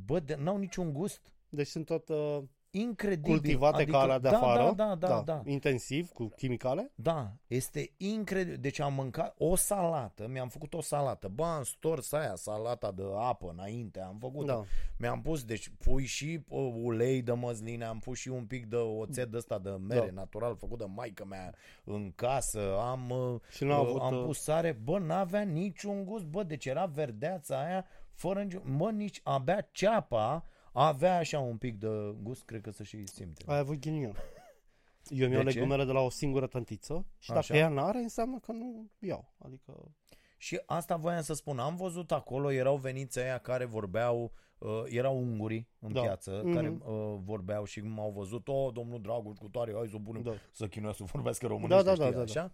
Bă, 0.06 0.20
de, 0.20 0.36
n-au 0.36 0.58
niciun 0.58 0.94
gust. 0.94 1.22
Deci 1.50 1.68
sunt 1.68 1.86
tot 1.86 2.10
uh, 2.10 2.44
Incredibil. 2.72 3.32
cultivate 3.32 3.76
adică, 3.82 3.92
ca 3.92 4.00
alea 4.00 4.20
de 4.20 4.30
da, 4.30 4.38
afară. 4.38 4.74
Da, 4.76 4.96
da, 4.96 5.08
da, 5.08 5.22
da. 5.26 5.42
Intensiv, 5.46 6.10
cu 6.10 6.28
chimicale. 6.36 6.92
Da, 6.96 7.32
este 7.48 7.92
incredibil. 7.98 8.58
Deci 8.60 8.80
am 8.80 8.94
mâncat 8.94 9.36
o 9.38 9.56
salată, 9.56 10.28
mi-am 10.28 10.48
făcut 10.48 10.74
o 10.74 10.82
salată. 10.82 11.28
Bă, 11.28 11.44
am 11.44 11.64
stors 11.64 12.12
aia, 12.12 12.36
salata 12.36 12.92
de 12.92 13.04
apă 13.18 13.50
înainte, 13.54 14.02
am 14.02 14.18
făcut 14.20 14.46
Da. 14.46 14.64
Mi-am 14.98 15.22
pus, 15.22 15.44
deci 15.44 15.72
pui 15.80 16.06
și 16.06 16.40
uh, 16.48 16.74
ulei 16.76 17.22
de 17.22 17.32
măsline, 17.32 17.86
am 17.86 18.00
pus 18.00 18.18
și 18.18 18.30
un 18.30 18.46
pic 18.46 18.66
de 18.66 18.76
oțet 18.76 19.32
de 19.32 19.38
ăsta 19.38 19.60
de 19.60 19.70
mere 19.70 20.06
Da. 20.06 20.12
natural 20.14 20.56
făcut 20.56 20.78
de 20.78 20.86
maică 20.96 21.26
mea 21.26 21.54
în 21.84 22.12
casă, 22.16 22.78
am, 22.80 23.10
uh, 23.10 23.40
Și 23.52 23.64
n-a 23.64 23.80
uh, 23.80 23.88
avut, 23.88 24.02
am 24.02 24.18
uh, 24.18 24.24
pus 24.26 24.42
sare, 24.42 24.72
bă, 24.84 25.00
n-avea 25.00 25.42
niciun 25.42 26.06
gust, 26.06 26.26
bă, 26.26 26.44
deci 26.44 26.66
era 26.66 26.86
verdeața 26.86 27.66
aia, 27.66 27.86
fără 28.20 28.44
nicio, 28.44 28.60
mă, 28.64 28.92
nici, 28.92 29.20
abia 29.24 29.68
ceapa 29.72 30.44
avea 30.74 31.18
așa 31.18 31.40
un 31.40 31.58
pic 31.58 31.78
de 31.80 32.16
gust, 32.22 32.44
cred 32.46 32.62
că 32.62 32.72
să 32.72 32.84
și 32.84 33.06
simte. 33.08 33.44
Ai 33.48 33.58
avut 33.58 33.80
ghinion. 33.80 34.16
Eu 35.10 35.28
mi-au 35.30 35.44
De 35.44 35.50
ce? 35.52 35.56
legumele 35.58 35.86
de 35.86 35.92
la 35.92 36.00
o 36.00 36.10
singură 36.10 36.48
tântiță 36.48 37.06
și 37.20 37.28
dacă 37.28 37.40
Așa. 37.40 37.56
ea 37.58 37.70
n-are, 37.70 37.98
înseamnă 37.98 38.40
că 38.40 38.52
nu 38.52 38.90
iau. 39.00 39.34
Adică, 39.38 39.74
Și 40.38 40.62
asta 40.66 40.96
voiam 40.96 41.22
să 41.22 41.34
spun. 41.34 41.60
Am 41.60 41.76
văzut 41.76 42.12
acolo, 42.12 42.52
erau 42.52 42.76
veniți 42.78 43.20
aia 43.20 43.38
care 43.38 43.66
vorbeau, 43.66 44.32
uh, 44.58 44.70
erau 44.86 45.18
ungurii 45.18 45.68
în 45.80 45.94
Da. 45.94 46.02
piață, 46.02 46.42
Mhm. 46.44 46.54
care 46.54 46.70
uh, 46.70 47.16
vorbeau 47.24 47.64
și 47.64 47.80
m-au 47.80 48.12
văzut, 48.12 48.48
o, 48.48 48.70
domnul 48.72 49.02
Dragoș 49.02 49.38
cu 49.38 49.50
tare, 49.50 49.74
hai 49.76 49.88
să 49.88 49.98
punem 49.98 50.22
da. 50.22 50.32
să 50.52 50.68
chinuia 50.68 50.94
să 50.94 51.04
vorbească 51.04 51.48
românește, 51.48 51.84
Da, 51.84 51.90
da, 51.90 51.96
da, 51.98 52.04
știi, 52.04 52.16
da, 52.16 52.22
așa. 52.22 52.52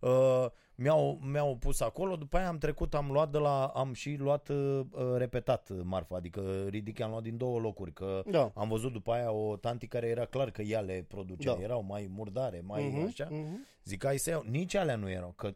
Uh, 0.00 0.46
mi-au, 0.74 1.18
mi-au 1.22 1.56
pus 1.56 1.80
acolo, 1.80 2.16
după 2.16 2.36
aia 2.36 2.48
am 2.48 2.58
trecut, 2.58 2.94
am 2.94 3.10
luat 3.10 3.30
de 3.30 3.38
la, 3.38 3.66
am 3.66 3.92
și 3.92 4.14
luat 4.14 4.48
uh, 4.48 4.80
uh, 4.90 5.14
repetat 5.16 5.70
marfa, 5.82 6.16
adică 6.16 6.64
ridic, 6.68 7.00
am 7.00 7.10
luat 7.10 7.22
din 7.22 7.36
două 7.36 7.58
locuri, 7.58 7.92
că 7.92 8.22
Da. 8.26 8.52
am 8.54 8.68
văzut 8.68 8.92
după 8.92 9.12
aia 9.12 9.30
o 9.32 9.56
tanti 9.56 9.86
care 9.86 10.06
era 10.06 10.24
clar 10.24 10.50
că 10.50 10.62
ea 10.62 10.80
le 10.80 11.04
producea, 11.08 11.54
Da. 11.54 11.62
erau 11.62 11.82
mai 11.82 12.06
murdare, 12.10 12.60
mai 12.66 12.88
Mhm, 12.88 13.06
așa. 13.06 13.28
mhm. 13.30 13.66
Zic, 13.84 14.04
hai 14.04 14.18
să 14.18 14.30
iau. 14.30 14.44
Nici 14.48 14.74
alea 14.74 14.96
nu 14.96 15.10
erau, 15.10 15.32
că 15.36 15.54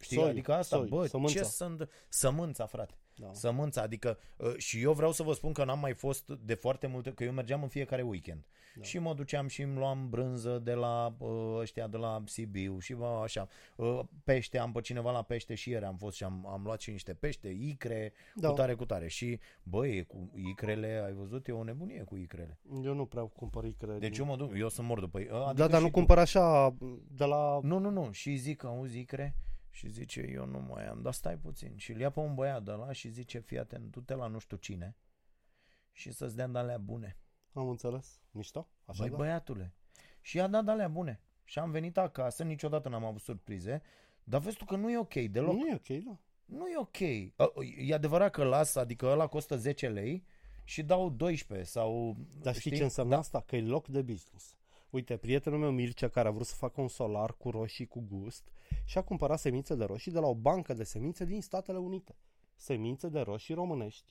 știi, 0.00 0.16
Soi, 0.16 0.28
adică 0.28 0.54
asta, 0.54 0.76
soi, 0.76 0.88
bă, 0.88 1.06
sămânța. 1.06 1.38
ce 1.38 1.44
sunt 1.44 1.88
sămânța, 2.08 2.66
frate. 2.66 2.94
Da. 3.20 3.32
Sămânța, 3.32 3.82
adică 3.82 4.18
uh, 4.36 4.54
și 4.56 4.80
eu 4.82 4.92
vreau 4.92 5.12
să 5.12 5.22
vă 5.22 5.32
spun 5.32 5.52
că 5.52 5.64
n-am 5.64 5.78
mai 5.78 5.94
fost 5.94 6.28
de 6.28 6.54
foarte 6.54 6.86
multe, 6.86 7.12
că 7.12 7.24
eu 7.24 7.32
mergeam 7.32 7.62
în 7.62 7.68
fiecare 7.68 8.02
weekend. 8.02 8.44
Da. 8.74 8.82
Și 8.82 8.98
mă 8.98 9.14
duceam 9.14 9.46
și 9.46 9.62
îmi 9.62 9.76
luam 9.76 10.08
brânză 10.08 10.58
de 10.58 10.72
la 10.72 11.14
uh, 11.18 11.56
ăștia 11.58 11.86
de 11.86 11.96
la 11.96 12.22
Sibiu 12.26 12.78
și 12.78 12.94
bă, 12.94 13.20
așa. 13.22 13.48
Uh, 13.76 14.00
pește, 14.24 14.58
am 14.58 14.72
pe 14.72 14.80
cineva 14.80 15.10
la 15.10 15.22
pește 15.22 15.54
și 15.54 15.70
ieri 15.70 15.84
am 15.84 15.96
fost 15.96 16.16
și 16.16 16.24
am, 16.24 16.46
am 16.46 16.62
luat 16.64 16.80
și 16.80 16.90
niște 16.90 17.14
pește, 17.14 17.48
icre, 17.48 18.12
Da. 18.34 18.48
cu 18.48 18.54
tare, 18.54 18.74
cu 18.74 18.84
tare. 18.84 19.08
Și 19.08 19.38
băi, 19.62 20.04
cu 20.04 20.30
icrele, 20.50 21.02
ai 21.04 21.12
văzut, 21.12 21.48
e 21.48 21.52
o 21.52 21.62
nebunie 21.64 22.02
cu 22.02 22.16
icrele. 22.16 22.58
Eu 22.84 22.94
nu 22.94 23.04
prea 23.06 23.22
cumpăr 23.22 23.64
icre. 23.64 23.92
Deci 23.98 24.10
din- 24.10 24.20
eu 24.20 24.26
mă 24.26 24.36
duc, 24.36 24.52
eu 24.56 24.68
sunt 24.68 24.86
mor 24.86 25.00
după 25.00 25.20
ei. 25.20 25.28
Adică 25.28 25.52
da, 25.52 25.66
dar 25.66 25.76
și 25.78 25.80
nu 25.82 25.86
tu. 25.86 25.92
cumpăr 25.92 26.18
așa 26.18 26.74
de 27.10 27.24
la... 27.24 27.58
Nu, 27.62 27.78
nu, 27.78 27.90
nu. 27.90 28.08
Și 28.12 28.36
zic, 28.36 28.64
auzi, 28.64 28.98
Icre? 28.98 29.34
Și 29.70 29.88
zice, 29.88 30.28
eu 30.32 30.46
nu 30.46 30.58
mai 30.58 30.86
am, 30.86 31.02
dar 31.02 31.12
stai 31.12 31.38
puțin. 31.38 31.76
Și 31.76 31.92
îl 31.92 31.98
ia 32.00 32.10
pe 32.10 32.20
un 32.20 32.34
băiat 32.34 32.62
de 32.62 32.70
la 32.70 32.92
și 32.92 33.08
zice, 33.08 33.38
fii 33.38 33.58
atent, 33.58 33.90
du-te 33.90 34.14
la 34.14 34.26
nu 34.26 34.38
știu 34.38 34.56
cine 34.56 34.96
și 35.92 36.12
să-ți 36.12 36.36
dea 36.36 36.46
de 36.46 36.58
alea 36.58 36.78
bune. 36.78 37.16
Am 37.52 37.68
înțeles. 37.68 38.20
Mișto? 38.30 38.68
Așa 38.84 39.02
Băi, 39.02 39.10
da? 39.10 39.16
băiatule. 39.16 39.74
Și 40.20 40.36
i-a 40.36 40.46
dat 40.46 40.64
de 40.64 40.70
alea 40.70 40.88
bune. 40.88 41.20
Și 41.44 41.58
am 41.58 41.70
venit 41.70 41.98
acasă, 41.98 42.42
niciodată 42.42 42.88
n-am 42.88 43.04
avut 43.04 43.20
surprize, 43.20 43.82
dar 44.24 44.40
vezi 44.40 44.56
tu 44.56 44.64
că 44.64 44.76
nu 44.76 44.90
e 44.90 44.98
ok 44.98 45.14
deloc. 45.14 45.54
Nu 45.54 45.66
e 45.66 45.74
ok, 45.74 46.04
da. 46.04 46.18
Nu 46.44 46.66
e 46.68 46.76
ok. 46.76 47.00
A, 47.36 47.52
E 47.78 47.94
adevărat 47.94 48.30
că 48.30 48.44
las, 48.44 48.74
adică 48.74 49.06
ăla 49.06 49.26
costă 49.26 49.56
10 49.56 49.88
lei 49.88 50.24
și 50.64 50.82
dau 50.82 51.10
12 51.10 51.68
sau... 51.68 52.16
Dar 52.40 52.54
știi, 52.54 52.76
ce 52.76 52.82
înseamnă 52.82 53.16
asta? 53.16 53.40
Că 53.46 53.56
e 53.56 53.60
loc 53.60 53.86
de 53.86 54.02
business. 54.02 54.56
Uite, 54.90 55.16
prietenul 55.16 55.58
meu 55.58 55.70
Mircea, 55.70 56.08
care 56.08 56.28
a 56.28 56.30
vrut 56.30 56.46
să 56.46 56.54
facă 56.54 56.80
un 56.80 56.88
solar 56.88 57.32
cu 57.36 57.50
roșii 57.50 57.86
cu 57.86 58.00
gust 58.08 58.52
și 58.84 58.98
a 58.98 59.02
cumpărat 59.02 59.38
semințe 59.38 59.74
de 59.74 59.84
roșii 59.84 60.12
de 60.12 60.18
la 60.18 60.26
o 60.26 60.34
bancă 60.34 60.74
de 60.74 60.84
semințe 60.84 61.24
din 61.24 61.42
Statele 61.42 61.78
Unite. 61.78 62.16
Semințe 62.54 63.08
de 63.08 63.20
roșii 63.20 63.54
românești 63.54 64.04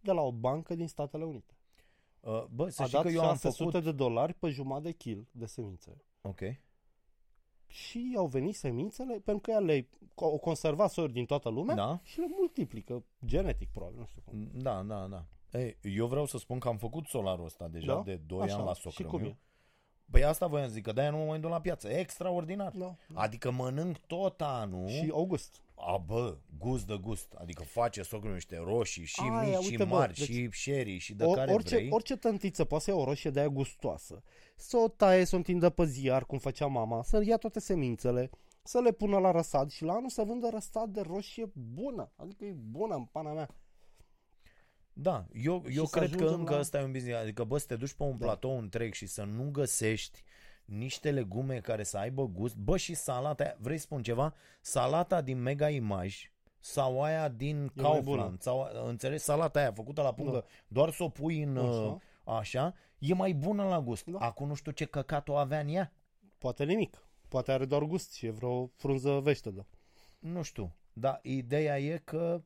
de 0.00 0.12
la 0.12 0.20
o 0.20 0.32
bancă 0.32 0.74
din 0.74 0.88
Statele 0.88 1.24
Unite. 1.24 1.52
Uh, 2.20 2.44
Bă, 2.44 2.68
să 2.68 2.82
A 2.82 2.84
știi 2.84 2.96
dat 2.96 3.06
că 3.06 3.12
eu 3.12 3.20
am 3.20 3.26
600 3.36 3.70
făcut... 3.70 3.84
de 3.84 3.92
dolari 3.92 4.34
pe 4.34 4.48
jumătate 4.48 4.84
de 4.88 4.92
kil 4.92 5.28
de 5.30 5.46
semințe. 5.46 6.02
Ok. 6.22 6.40
Și 7.66 8.14
au 8.16 8.26
venit 8.26 8.54
semințele, 8.54 9.14
pentru 9.20 9.40
că 9.42 9.50
ea 9.50 9.58
le 9.58 9.88
o 10.14 10.38
conserva 10.38 10.86
soiuri 10.86 11.12
din 11.12 11.24
toată 11.24 11.48
lumea 11.48 11.74
Da. 11.74 12.00
și 12.02 12.18
le 12.20 12.26
multiplică 12.38 13.04
genetic, 13.24 13.68
probabil, 13.70 13.98
nu 13.98 14.06
știu 14.06 14.22
cum. 14.24 14.50
Da, 14.54 14.82
da, 14.82 15.06
da. 15.06 15.24
Ei, 15.58 15.76
eu 15.82 16.06
vreau 16.06 16.26
să 16.26 16.38
spun 16.38 16.58
că 16.58 16.68
am 16.68 16.76
făcut 16.76 17.06
solarul 17.06 17.44
ăsta 17.44 17.68
deja 17.68 17.94
Da? 17.94 18.02
de 18.02 18.14
2 18.16 18.40
Așa. 18.40 18.54
ani 18.56 18.64
la 18.64 18.74
Și 18.74 18.80
socrul 18.80 19.06
cum 19.10 19.20
meu. 19.20 19.28
e? 19.28 19.36
Păi 20.10 20.24
asta 20.24 20.46
voiam 20.46 20.66
să 20.66 20.72
zic, 20.72 20.82
că 20.82 20.92
de-aia 20.92 21.10
nu 21.10 21.16
mă 21.16 21.24
mai 21.24 21.40
duc 21.40 21.50
la 21.50 21.60
piață. 21.60 21.88
Extraordinar. 21.88 22.72
Da. 22.76 22.94
Adică 23.14 23.50
mănânc 23.50 23.96
tot 23.98 24.40
anul. 24.40 24.88
Și 24.88 25.08
august. 25.12 25.60
A, 25.74 25.96
bă, 26.06 26.36
gust 26.58 26.86
de 26.86 26.98
gust. 27.02 27.32
Adică 27.38 27.62
face 27.62 28.02
socrul 28.02 28.24
meu 28.24 28.34
niște 28.34 28.60
roșii 28.64 29.04
și 29.04 29.20
Aia, 29.30 29.42
mici 29.48 29.56
uite, 29.56 29.70
și 29.70 29.76
bă, 29.76 29.84
mari 29.84 30.14
deci- 30.14 30.28
și 30.28 30.48
sherry 30.52 30.98
și 30.98 31.14
de 31.14 31.24
O, 31.24 31.30
care 31.30 31.52
orice, 31.52 31.74
vrei. 31.74 31.88
orice 31.90 32.16
tântiță 32.16 32.64
poate 32.64 32.84
să 32.84 32.90
ia 32.90 32.96
o 32.96 33.04
roșie 33.04 33.30
de 33.30 33.38
aia 33.38 33.48
gustoasă, 33.48 34.22
să 34.56 34.76
o 34.76 34.88
taie, 34.88 35.24
să 35.24 35.34
o 35.34 35.38
întindă 35.38 35.70
pe 35.70 35.84
ziar, 35.84 36.24
cum 36.24 36.38
făcea 36.38 36.66
mama, 36.66 37.02
să 37.02 37.22
ia 37.24 37.36
toate 37.36 37.60
semințele, 37.60 38.30
să 38.62 38.78
le 38.80 38.92
pună 38.92 39.18
la 39.18 39.30
răsad 39.30 39.70
și 39.70 39.84
la 39.84 39.92
anul 39.92 40.08
să 40.10 40.22
vândă 40.22 40.48
răsad 40.52 40.88
de 40.92 41.00
roșie 41.00 41.50
bună. 41.74 42.10
Adică 42.16 42.44
e 42.44 42.52
bună 42.70 42.94
în 42.94 43.04
pana 43.04 43.32
mea. 43.32 43.48
Da, 45.00 45.26
eu, 45.32 45.64
eu 45.74 45.84
să 45.84 45.98
cred 45.98 46.10
că 46.10 46.16
ajungem 46.16 46.38
încă 46.38 46.52
la- 46.52 46.58
ăsta 46.60 46.78
e 46.78 46.84
un 46.84 46.92
business. 46.92 47.20
Adică, 47.20 47.44
bă, 47.44 47.58
să 47.58 47.66
te 47.66 47.76
duci 47.76 47.92
pe 47.92 48.02
un 48.02 48.18
Da. 48.18 48.24
platou 48.26 48.58
întreg 48.58 48.92
și 48.92 49.06
să 49.06 49.22
nu 49.24 49.50
găsești 49.50 50.22
niște 50.64 51.10
legume 51.10 51.60
care 51.60 51.82
să 51.82 51.98
aibă 51.98 52.26
gust. 52.26 52.56
Bă, 52.56 52.76
și 52.76 52.94
salata 52.94 53.42
aia, 53.44 53.56
vrei 53.58 53.76
să 53.76 53.82
spun 53.82 54.02
ceva? 54.02 54.34
Salata 54.60 55.20
din 55.20 55.42
Mega 55.42 55.68
Image 55.68 56.16
sau 56.60 57.02
aia 57.02 57.28
din 57.28 57.58
mai 57.58 57.70
Kaufland, 57.76 58.04
bună. 58.04 58.36
sau, 58.40 58.68
înțelegi, 58.86 59.22
salata 59.22 59.58
aia 59.58 59.72
făcută 59.72 60.02
la 60.02 60.12
pungă, 60.14 60.38
Da. 60.38 60.44
doar 60.68 60.90
să 60.90 61.02
o 61.02 61.08
pui 61.08 61.42
în 61.42 61.56
Așa. 61.56 61.68
așa. 62.24 62.38
așa, 62.38 62.74
e 62.98 63.14
mai 63.14 63.32
bună 63.32 63.64
la 63.64 63.80
gust. 63.80 64.04
Da. 64.06 64.18
Acum 64.18 64.48
nu 64.48 64.54
știu 64.54 64.72
ce 64.72 64.84
căcat 64.84 65.28
o 65.28 65.34
avea 65.36 65.60
în 65.60 65.68
ea. 65.68 65.92
Poate 66.38 66.64
nimic. 66.64 67.02
Poate 67.28 67.52
are 67.52 67.64
doar 67.64 67.82
gust 67.82 68.12
și 68.12 68.26
e 68.26 68.30
vreo 68.30 68.66
frunză 68.76 69.20
veștedă. 69.20 69.66
Nu 70.18 70.42
știu. 70.42 70.74
Dar 70.92 71.18
ideea 71.22 71.78
e 71.80 72.00
că 72.04 72.34
uh, 72.34 72.42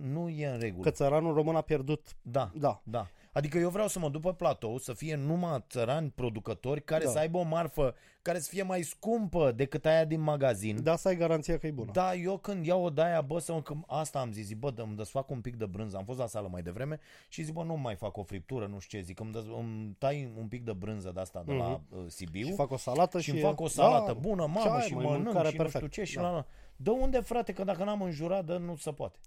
nu 0.00 0.28
e 0.28 0.46
în 0.46 0.58
regulă. 0.58 0.82
Că 0.82 0.90
țăranul 0.90 1.34
român 1.34 1.56
a 1.56 1.60
pierdut. 1.60 2.08
Da, 2.22 2.50
Da. 2.54 2.80
da. 2.84 3.06
Adică 3.32 3.58
eu 3.58 3.68
vreau 3.70 3.88
să 3.88 3.98
mă 3.98 4.08
duc 4.08 4.22
pe 4.22 4.32
platou, 4.32 4.78
să 4.78 4.92
fie 4.92 5.14
numai 5.16 5.64
țărani 5.68 6.10
producători 6.14 6.84
care 6.84 7.04
Da. 7.04 7.10
să 7.10 7.18
aibă 7.18 7.38
o 7.38 7.42
marfă 7.42 7.94
care 8.22 8.38
să 8.38 8.48
fie 8.50 8.62
mai 8.62 8.82
scumpă 8.82 9.52
decât 9.52 9.86
aia 9.86 10.04
din 10.04 10.20
magazin. 10.20 10.82
Da, 10.82 10.96
să 10.96 11.08
ai 11.08 11.16
garanția 11.16 11.58
că 11.58 11.66
e 11.66 11.70
bună. 11.70 11.90
Da, 11.92 12.14
eu 12.14 12.38
când 12.38 12.66
iau 12.66 12.82
o 12.84 12.90
de-aia, 12.90 13.20
bă, 13.20 13.38
să, 13.38 13.52
că 13.62 13.74
asta 13.86 14.20
am 14.20 14.32
zis, 14.32 14.46
zic, 14.46 14.58
bă, 14.58 14.70
dă-mi 14.70 14.96
desfac 14.96 15.30
un 15.30 15.40
pic 15.40 15.56
de 15.56 15.66
brânză. 15.66 15.96
Am 15.96 16.04
fost 16.04 16.18
la 16.18 16.26
sală 16.26 16.48
mai 16.50 16.62
devreme 16.62 17.00
și 17.28 17.42
zic, 17.42 17.54
bă, 17.54 17.62
nu 17.62 17.76
mai 17.76 17.94
fac 17.96 18.16
o 18.16 18.22
friptură, 18.22 18.66
nu 18.66 18.78
știu 18.78 18.98
ce, 18.98 19.04
zic, 19.04 19.20
îmi, 19.20 19.32
dă, 19.32 19.44
îmi 19.58 19.94
tai 19.98 20.32
un 20.38 20.46
pic 20.46 20.64
de 20.64 20.72
brânză 20.72 21.10
de 21.14 21.20
asta 21.20 21.42
de 21.46 21.52
la 21.52 21.80
uh, 21.90 22.04
Sibiu 22.06 22.40
Mhm. 22.40 22.48
Și 22.50 22.54
fac 22.54 22.70
o 22.70 22.76
salată 22.76 23.18
și 23.18 23.24
și... 23.24 23.30
îmi 23.30 23.38
e- 23.38 23.42
fac 23.42 23.60
o 23.60 23.68
salată 23.68 24.12
da, 24.12 24.18
bună, 24.18 24.42
ce 24.42 24.50
mamă, 24.58 24.70
ai, 24.74 24.86
și 24.86 24.94
măi, 24.94 25.04
mănânc 25.04 25.24
mâncare 25.24 25.48
și 25.48 25.56
nu 25.56 25.62
știu 25.66 25.78
perfect. 25.78 25.92
ce 25.92 26.04
și 26.04 26.16
Da. 26.16 26.22
la, 26.22 26.30
la. 26.30 26.46
De 26.76 26.90
unde, 26.90 27.20
frate, 27.20 27.52
că 27.52 27.64
dacă 27.64 27.84
n-am 27.84 28.02
înjurat, 28.02 28.44
dă, 28.44 28.56
nu 28.58 28.76
se 28.76 28.90
poate. 28.92 29.18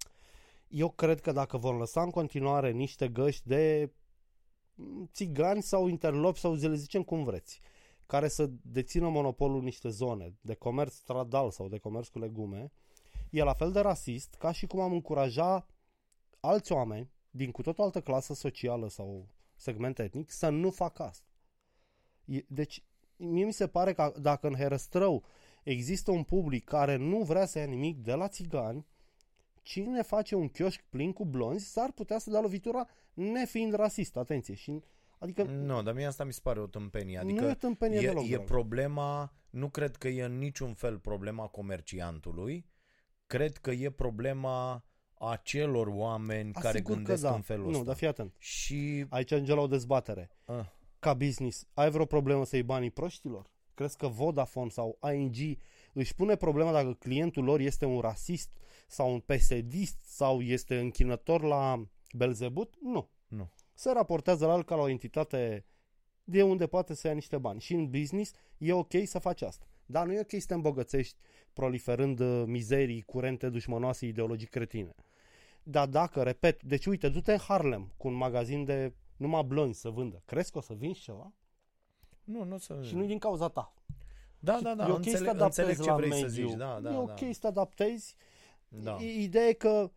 Eu 0.73 0.89
cred 0.89 1.21
că 1.21 1.31
dacă 1.31 1.57
vor 1.57 1.77
lăsa 1.77 2.01
în 2.01 2.09
continuare 2.09 2.71
niște 2.71 3.07
găști 3.07 3.47
de 3.47 3.91
mm, 4.75 5.09
țigani 5.11 5.61
sau 5.61 5.87
interlopi 5.87 6.39
sau 6.39 6.53
le 6.53 6.75
zicem 6.75 7.03
cum 7.03 7.23
vreți, 7.23 7.59
care 8.05 8.27
să 8.27 8.49
dețină 8.61 9.09
monopolul 9.09 9.57
în 9.57 9.63
niște 9.63 9.89
zone 9.89 10.33
de 10.41 10.53
comerț 10.53 10.93
stradal 10.93 11.51
sau 11.51 11.67
de 11.67 11.77
comerț 11.77 12.07
cu 12.07 12.19
legume, 12.19 12.71
e 13.29 13.43
la 13.43 13.53
fel 13.53 13.71
de 13.71 13.79
rasist 13.79 14.33
ca 14.33 14.51
și 14.51 14.67
cum 14.67 14.79
am 14.79 14.91
încuraja 14.91 15.65
alți 16.39 16.71
oameni 16.71 17.11
din 17.29 17.51
cu 17.51 17.61
tot 17.61 17.79
o 17.79 17.83
altă 17.83 18.01
clasă 18.01 18.33
socială 18.33 18.89
sau 18.89 19.27
segment 19.55 19.99
etnic 19.99 20.31
să 20.31 20.49
nu 20.49 20.71
facă 20.71 21.03
asta. 21.03 21.29
E- 22.25 22.45
Deci, 22.47 22.83
mie 23.15 23.45
mi 23.45 23.53
se 23.53 23.67
pare 23.67 23.93
că 23.93 24.13
dacă 24.19 24.47
în 24.47 24.55
Herăstrău 24.55 25.23
există 25.63 26.11
un 26.11 26.23
public 26.23 26.63
care 26.63 26.95
nu 26.95 27.23
vrea 27.23 27.45
să 27.45 27.59
ia 27.59 27.65
nimic 27.65 27.97
de 27.97 28.13
la 28.13 28.27
țigani, 28.27 28.85
cine 29.63 30.01
face 30.01 30.35
un 30.35 30.47
chioșc 30.49 30.81
plin 30.89 31.13
cu 31.13 31.25
blonzi 31.25 31.65
s-ar 31.71 31.91
putea 31.91 32.17
să 32.17 32.29
dea 32.29 32.39
lovitura 32.41 32.87
nefiind 33.13 33.73
rasist, 33.73 34.17
atenție. 34.17 34.53
Și, 34.53 34.83
adică 35.19 35.43
Nu, 35.43 35.81
dar 35.83 35.93
mie 35.93 36.05
asta 36.05 36.23
mi 36.23 36.33
se 36.33 36.39
pare 36.43 36.59
o 36.59 36.65
tâmpenie. 36.67 37.21
nu 37.21 37.29
e 37.29 37.31
Adică 37.33 37.53
tâmpenie 37.53 37.99
e, 37.99 38.01
deloc. 38.01 38.23
e 38.25 38.27
drag. 38.29 38.45
problema, 38.45 39.33
nu 39.49 39.69
cred 39.69 39.95
că 39.95 40.07
e 40.07 40.23
în 40.23 40.37
niciun 40.37 40.73
fel 40.73 40.99
problema 40.99 41.47
comerciantului, 41.47 42.65
cred 43.27 43.57
că 43.57 43.71
e 43.71 43.89
problema 43.89 44.85
acelor 45.19 45.87
oameni 45.87 46.51
care 46.51 46.67
Asigur 46.67 46.89
că 46.91 46.95
gândesc 46.95 47.21
da. 47.21 47.33
în 47.33 47.41
felul 47.41 47.65
Nu, 47.65 47.71
ăsta. 47.71 47.83
dar 47.83 47.95
fii 47.95 48.07
atent. 48.07 48.35
Și 48.37 49.05
Aici 49.09 49.31
ajunge 49.31 49.53
la 49.53 49.61
o 49.61 49.67
dezbatere. 49.67 50.29
ah, 50.45 50.65
Ca 50.99 51.13
business, 51.13 51.67
ai 51.73 51.89
vreo 51.89 52.05
problemă 52.05 52.45
să 52.45 52.55
iei 52.55 52.63
banii 52.65 52.91
proștilor? 52.91 53.51
Crezi 53.73 53.97
că 53.97 54.07
Vodafone 54.07 54.69
sau 54.69 54.99
ING 55.13 55.35
își 55.93 56.15
pune 56.15 56.35
problema 56.35 56.71
dacă 56.71 56.93
clientul 56.93 57.43
lor 57.43 57.59
este 57.59 57.85
un 57.85 57.99
rasist 57.99 58.49
sau 58.87 59.13
un 59.13 59.19
pesedist 59.19 59.97
sau 60.05 60.41
este 60.41 60.79
închinător 60.79 61.41
la 61.41 61.87
Belzebut? 62.17 62.75
Nu. 62.81 63.09
nu. 63.27 63.49
Se 63.73 63.91
raportează 63.91 64.45
la 64.45 64.53
el 64.55 64.63
ca 64.63 64.75
la 64.75 64.81
o 64.81 64.89
entitate 64.89 65.65
de 66.23 66.43
unde 66.43 66.67
poate 66.67 66.93
să 66.93 67.07
ia 67.07 67.13
niște 67.13 67.37
bani. 67.37 67.59
Și 67.59 67.73
în 67.73 67.89
business 67.89 68.31
e 68.57 68.73
ok 68.73 68.93
să 69.03 69.19
faci 69.19 69.41
asta. 69.41 69.65
Dar 69.85 70.05
nu 70.05 70.13
e 70.13 70.19
ok 70.19 70.31
să 70.39 70.45
te 70.47 70.53
îmbogățești 70.53 71.15
proliferând 71.53 72.19
uh, 72.19 72.43
mizerii 72.45 73.01
curente 73.01 73.49
dușmănoase 73.49 74.05
ideologii 74.05 74.47
cretine. 74.47 74.95
Dar 75.63 75.87
dacă, 75.87 76.23
repet, 76.23 76.63
deci 76.63 76.85
uite, 76.85 77.09
du-te 77.09 77.31
în 77.31 77.37
Harlem 77.37 77.93
cu 77.97 78.07
un 78.07 78.13
magazin 78.13 78.63
de 78.63 78.93
numai 79.17 79.43
blonzi 79.43 79.79
să 79.79 79.89
vândă. 79.89 80.21
Crezi 80.25 80.51
că 80.51 80.57
o 80.57 80.61
să 80.61 80.73
vinzi 80.73 80.99
ceva? 80.99 81.33
Nu, 82.23 82.43
nu 82.43 82.57
să... 82.57 82.79
Și 82.83 82.95
nu 82.95 83.05
din 83.05 83.17
cauza 83.17 83.47
ta. 83.47 83.73
Da, 84.43 84.59
da, 84.61 84.75
da, 84.75 84.87
e 84.87 84.91
ok 84.91 84.95
să 84.95 85.01
te 85.03 85.09
înțeleg, 85.09 85.27
adaptezi 85.29 85.59
înțeleg 85.59 85.81
ce 85.85 85.89
la 85.89 85.95
vrei 85.95 86.09
mediu. 86.09 86.27
să 86.27 86.33
zici. 86.33 86.51
Da, 86.53 86.79
da, 86.81 86.93
e 86.93 86.95
ok 86.97 87.19
da. 87.19 87.31
să 87.31 87.39
te 87.39 87.47
adaptezi. 87.47 88.15
da. 88.67 88.97
I- 88.99 89.23
Ideea 89.23 89.47
e 89.47 89.53
că 89.53 89.91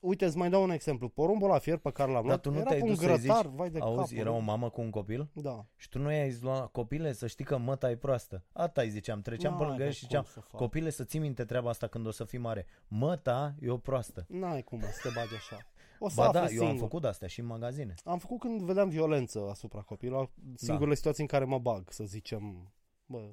Uite, 0.00 0.24
îți 0.24 0.36
mai 0.36 0.50
dau 0.50 0.62
un 0.62 0.70
exemplu. 0.70 1.08
Porumbul 1.08 1.48
la 1.48 1.58
fier 1.58 1.76
pe 1.78 1.90
care 1.90 2.10
l-am 2.12 2.20
Dar 2.20 2.26
luat 2.26 2.40
tu 2.40 2.50
nu 2.50 2.56
era 2.56 2.64
te-ai 2.66 2.78
pe 2.78 2.84
un 2.84 2.90
dus 2.90 2.98
să-i 2.98 3.06
grătar, 3.18 3.44
zici, 3.44 3.54
vai 3.54 3.70
de 3.70 3.78
Auzi, 3.78 4.14
cap. 4.14 4.20
era 4.24 4.32
o 4.32 4.38
mamă 4.38 4.70
cu 4.70 4.80
un 4.80 4.90
copil 4.90 5.28
Da. 5.32 5.66
și 5.76 5.88
tu 5.88 5.98
nu 5.98 6.12
i-ai 6.12 6.30
zis 6.30 6.42
la 6.42 6.66
copile 6.72 7.12
să 7.12 7.26
știi 7.26 7.44
că 7.44 7.56
măta 7.56 7.90
e 7.90 7.96
proastă. 7.96 8.44
Asta 8.52 8.80
îi 8.82 8.88
ziceam, 8.90 9.20
treceam 9.20 9.52
pe 9.52 9.58
N-ai 9.58 9.68
lângă 9.68 9.82
el 9.82 9.88
de 9.88 9.94
și 9.94 10.00
cum 10.00 10.08
ziceam, 10.08 10.24
să 10.32 10.40
faci. 10.40 10.60
copile 10.60 10.90
să 10.90 11.04
ții 11.04 11.18
minte 11.18 11.44
treaba 11.44 11.68
asta 11.68 11.86
când 11.86 12.06
o 12.06 12.10
să 12.10 12.24
fii 12.24 12.38
mare. 12.38 12.66
Măta 12.88 13.54
e 13.60 13.70
o 13.70 13.76
proastă. 13.76 14.24
N-ai 14.28 14.62
cum 14.62 14.78
mă, 14.78 14.84
să 14.92 15.08
te 15.08 15.14
bagi 15.14 15.34
așa. 15.34 15.58
O 15.98 16.08
să 16.08 16.14
Ba 16.16 16.24
afli 16.24 16.38
da, 16.38 16.42
eu 16.42 16.48
singur. 16.48 16.68
am 16.68 16.76
făcut 16.76 17.04
astea 17.04 17.28
și 17.28 17.40
în 17.40 17.46
magazine. 17.46 17.94
Am 18.04 18.18
făcut 18.18 18.38
când 18.40 18.60
vedeam 18.62 18.88
violență 18.88 19.46
asupra 19.50 19.80
copiilor. 19.80 20.30
Singurele 20.54 20.94
situații 20.94 21.22
în 21.22 21.28
care 21.28 21.44
mă 21.44 21.58
bag, 21.58 21.90
să 21.90 22.04
zicem, 22.04 22.72
bă, 23.06 23.30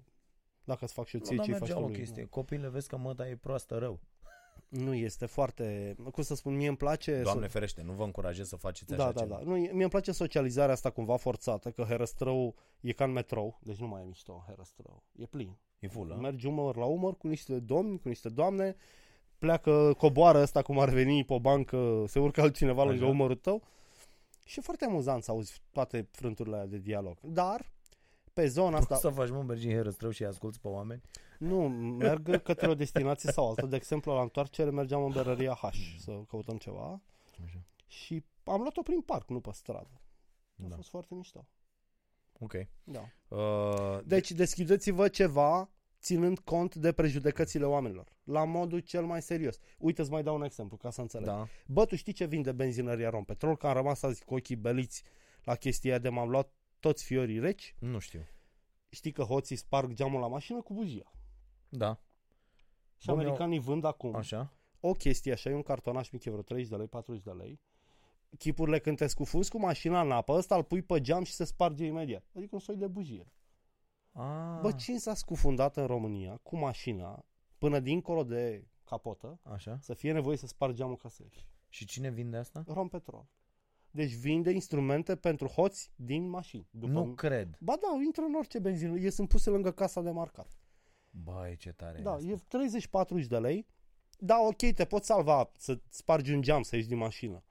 dacă 0.72 0.86
îți 0.86 0.94
fac 0.94 1.06
și 1.08 1.16
eu 1.16 1.22
ție 1.22 1.36
Nu, 1.36 1.38
dar 1.38 1.46
ce 1.46 1.52
faci 1.52 1.62
mergea 1.62 1.80
tu 1.80 1.86
o 1.86 1.88
lui. 1.88 1.98
chestie. 1.98 2.26
Copile, 2.26 2.70
vezi 2.70 2.88
că 2.88 2.98
măta 2.98 3.28
e 3.28 3.36
proastă 3.36 3.78
rău. 3.78 4.00
Nu 4.70 4.94
este 4.94 5.26
foarte, 5.26 5.96
cum 6.12 6.24
să 6.24 6.36
spun, 6.36 6.56
mie 6.56 6.68
îmi 6.68 6.78
place 6.78 7.22
Doamne 7.22 7.46
să... 7.46 7.52
ferește, 7.52 7.82
nu 7.82 7.92
vă 7.94 8.04
încurajez 8.04 8.48
să 8.48 8.56
faceți 8.56 8.94
așa 8.94 9.04
Da, 9.06 9.12
da, 9.12 9.20
ceva. 9.20 9.36
da. 9.36 9.42
Nu, 9.44 9.52
mie 9.52 9.72
îmi 9.72 9.90
place 9.90 10.12
socializarea 10.12 10.74
asta 10.74 10.90
cumva 10.90 11.16
forțată, 11.18 11.72
că 11.72 11.84
Herăstrău 11.84 12.56
e 12.82 12.92
ca 12.92 13.04
în 13.04 13.12
metrou, 13.12 13.60
deci 13.64 13.78
nu 13.78 13.88
mai 13.88 14.02
e 14.02 14.06
mișto 14.06 14.44
Herăstrău. 14.48 15.04
E 15.16 15.26
plin. 15.26 15.58
E 15.80 15.88
full, 15.88 16.14
Mergi 16.14 16.48
umăr 16.48 16.76
la 16.76 16.86
umăr 16.86 17.18
cu 17.18 17.28
niște 17.28 17.60
domni, 17.60 18.00
cu 18.00 18.08
niște 18.08 18.30
doamne, 18.30 18.76
pleacă, 19.38 19.94
coboară 19.98 20.42
ăsta 20.42 20.62
cum 20.62 20.80
ar 20.80 20.90
veni 20.90 21.26
pe 21.26 21.34
o 21.34 21.40
bancă, 21.40 22.04
se 22.08 22.20
urcă 22.20 22.42
altcineva 22.42 22.84
lângă 22.84 23.04
Așa. 23.04 23.12
umărul 23.12 23.36
tău 23.36 23.64
și 24.44 24.60
e 24.60 24.62
foarte 24.62 24.86
amuzant 24.86 25.24
să 25.24 25.32
auzi 25.32 25.62
toate 25.72 26.08
frânturile 26.12 26.56
alea 26.56 26.68
de 26.68 26.78
dialog. 26.78 27.18
Dar, 27.22 27.72
pe 28.34 28.48
zona 28.48 28.78
asta, 28.78 28.88
Poți 28.88 29.02
să 29.02 29.10
faci, 29.10 29.30
mă, 29.30 29.44
mergi 29.44 29.68
în 29.68 29.74
Herăstrău 29.74 30.10
și 30.12 30.24
asculti 30.24 30.60
pe 30.60 30.68
oameni? 30.68 31.02
nu, 31.40 31.68
merg 31.70 32.42
către 32.42 32.68
o 32.70 32.76
destinație 32.76 33.32
sau 33.32 33.50
alta. 33.50 33.66
De 33.66 33.76
exemplu, 33.76 34.14
la 34.14 34.22
întoarcere 34.22 34.70
mergeam 34.70 35.04
în 35.04 35.12
berăria 35.12 35.54
H 35.54 35.68
să 36.00 36.12
căutăm 36.28 36.58
ceva 36.58 37.02
Așa. 37.46 37.62
și 37.88 38.24
am 38.44 38.62
luat-o 38.62 38.82
prin 38.82 39.02
parc, 39.02 39.30
nu 39.30 39.40
pe 39.40 39.50
stradă. 39.54 40.02
A 40.64 40.68
Da. 40.68 40.76
fost 40.76 40.90
foarte 40.90 41.14
mișto. 41.16 41.48
Ok. 42.40 42.54
Da. 42.84 43.10
Uh, 43.36 44.00
Deci 44.06 44.32
deschideți-vă 44.32 45.08
ceva 45.08 45.70
ținând 46.00 46.40
cont 46.40 46.76
de 46.76 46.92
prejudecățile 46.92 47.66
oamenilor. 47.66 48.08
La 48.24 48.44
modul 48.46 48.80
cel 48.80 49.06
mai 49.06 49.22
serios. 49.22 49.58
Uite, 49.78 50.02
îți 50.02 50.12
mai 50.12 50.24
dau 50.24 50.36
un 50.36 50.44
exemplu 50.44 50.78
ca 50.78 50.90
să 50.90 51.02
înțeleg. 51.02 51.28
da. 51.28 51.48
Bă, 51.68 51.86
tu 51.86 51.96
știi 51.96 52.14
ce 52.14 52.26
vinde 52.26 52.52
benzinăria 52.52 53.10
Rompetrol? 53.10 53.58
Că 53.58 53.68
am 53.68 53.74
rămas 53.74 54.02
azi 54.02 54.24
cu 54.24 54.34
ochii 54.34 54.56
beliți 54.56 55.04
la 55.44 55.56
chestia 55.56 55.98
de 55.98 56.10
m-am 56.10 56.30
luat 56.30 56.52
toți 56.82 57.04
fiorii 57.04 57.40
reci. 57.40 57.76
Nu 57.80 58.00
știu. 58.00 58.28
Știi 58.90 59.12
că 59.12 59.24
hoții 59.24 59.56
sparg 59.56 59.94
geamul 59.94 60.20
la 60.20 60.28
mașină 60.28 60.62
cu 60.62 60.74
bujia. 60.74 61.12
Da. 61.70 62.00
Și 62.98 63.08
Bun, 63.08 63.20
americanii 63.20 63.60
vând 63.60 63.84
acum 63.84 64.16
Așa. 64.16 64.54
o 64.80 64.92
chestie 64.92 65.32
așa, 65.32 65.50
e 65.50 65.54
un 65.54 65.62
cartonaș 65.62 66.10
mic, 66.10 66.26
e 66.26 66.30
vreo 66.30 66.42
30 66.42 66.70
de 66.70 66.76
lei, 66.76 66.88
40 66.88 67.24
de 67.24 67.32
lei. 67.32 67.60
Chipurile 68.38 68.80
când 68.80 68.98
te 68.98 69.08
scufunzi 69.08 69.50
cu 69.50 69.60
mașina 69.60 70.02
în 70.02 70.12
apă, 70.12 70.34
ăsta 70.34 70.56
îl 70.56 70.64
pui 70.64 70.82
pe 70.82 71.02
geam 71.02 71.24
și 71.24 71.34
se 71.34 71.44
sparge 71.44 71.86
imediat. 71.86 72.24
Adică 72.36 72.50
un 72.56 72.60
soi 72.60 72.76
de 72.76 72.88
bujie. 72.88 73.32
Ah, 74.12 74.60
Bă, 74.62 74.72
cine 74.72 74.98
s-a 74.98 75.14
scufundat 75.14 75.78
în 75.78 75.86
România 75.86 76.40
cu 76.44 76.58
mașina 76.58 77.26
până 77.58 77.80
dincolo 77.80 78.24
de 78.24 78.68
capotă 78.84 79.40
Așa. 79.44 79.78
să 79.82 79.94
fie 79.94 80.12
nevoie 80.12 80.38
să 80.38 80.48
spargi 80.48 80.76
geamul 80.76 80.98
ca 80.98 81.10
să 81.10 81.24
ieși? 81.24 81.48
Și 81.70 81.86
cine 81.86 82.10
vinde 82.10 82.38
asta? 82.38 82.64
Rompetrol. 82.68 83.26
Deci 83.92 84.14
vinde 84.14 84.52
instrumente 84.52 85.16
pentru 85.16 85.48
hoți 85.48 85.92
din 85.96 86.30
mașini. 86.30 86.68
După 86.70 86.92
Nu 86.92 87.14
cred. 87.14 87.58
Ba 87.60 87.74
da, 87.82 88.04
intră 88.04 88.24
în 88.24 88.34
orice 88.36 88.60
benzină. 88.60 89.00
E 89.00 89.10
sunt 89.10 89.28
puse 89.28 89.50
lângă 89.50 89.72
casa 89.72 90.02
de 90.02 90.10
marcat. 90.10 90.48
Băi, 91.10 91.56
ce 91.58 91.72
tare 91.72 92.02
Da, 92.02 92.18
e 92.22 92.34
asta. 92.34 92.58
e 92.58 93.24
30-40 93.24 93.28
de 93.28 93.38
lei. 93.38 93.68
Da, 94.18 94.38
ok, 94.40 94.72
te 94.74 94.86
poți 94.86 95.06
salva 95.06 95.52
să 95.58 95.80
spargi 95.90 96.34
un 96.34 96.42
geam, 96.42 96.62
să 96.62 96.76
ieși 96.76 96.88
din 96.88 96.98
mașină. 96.98 97.44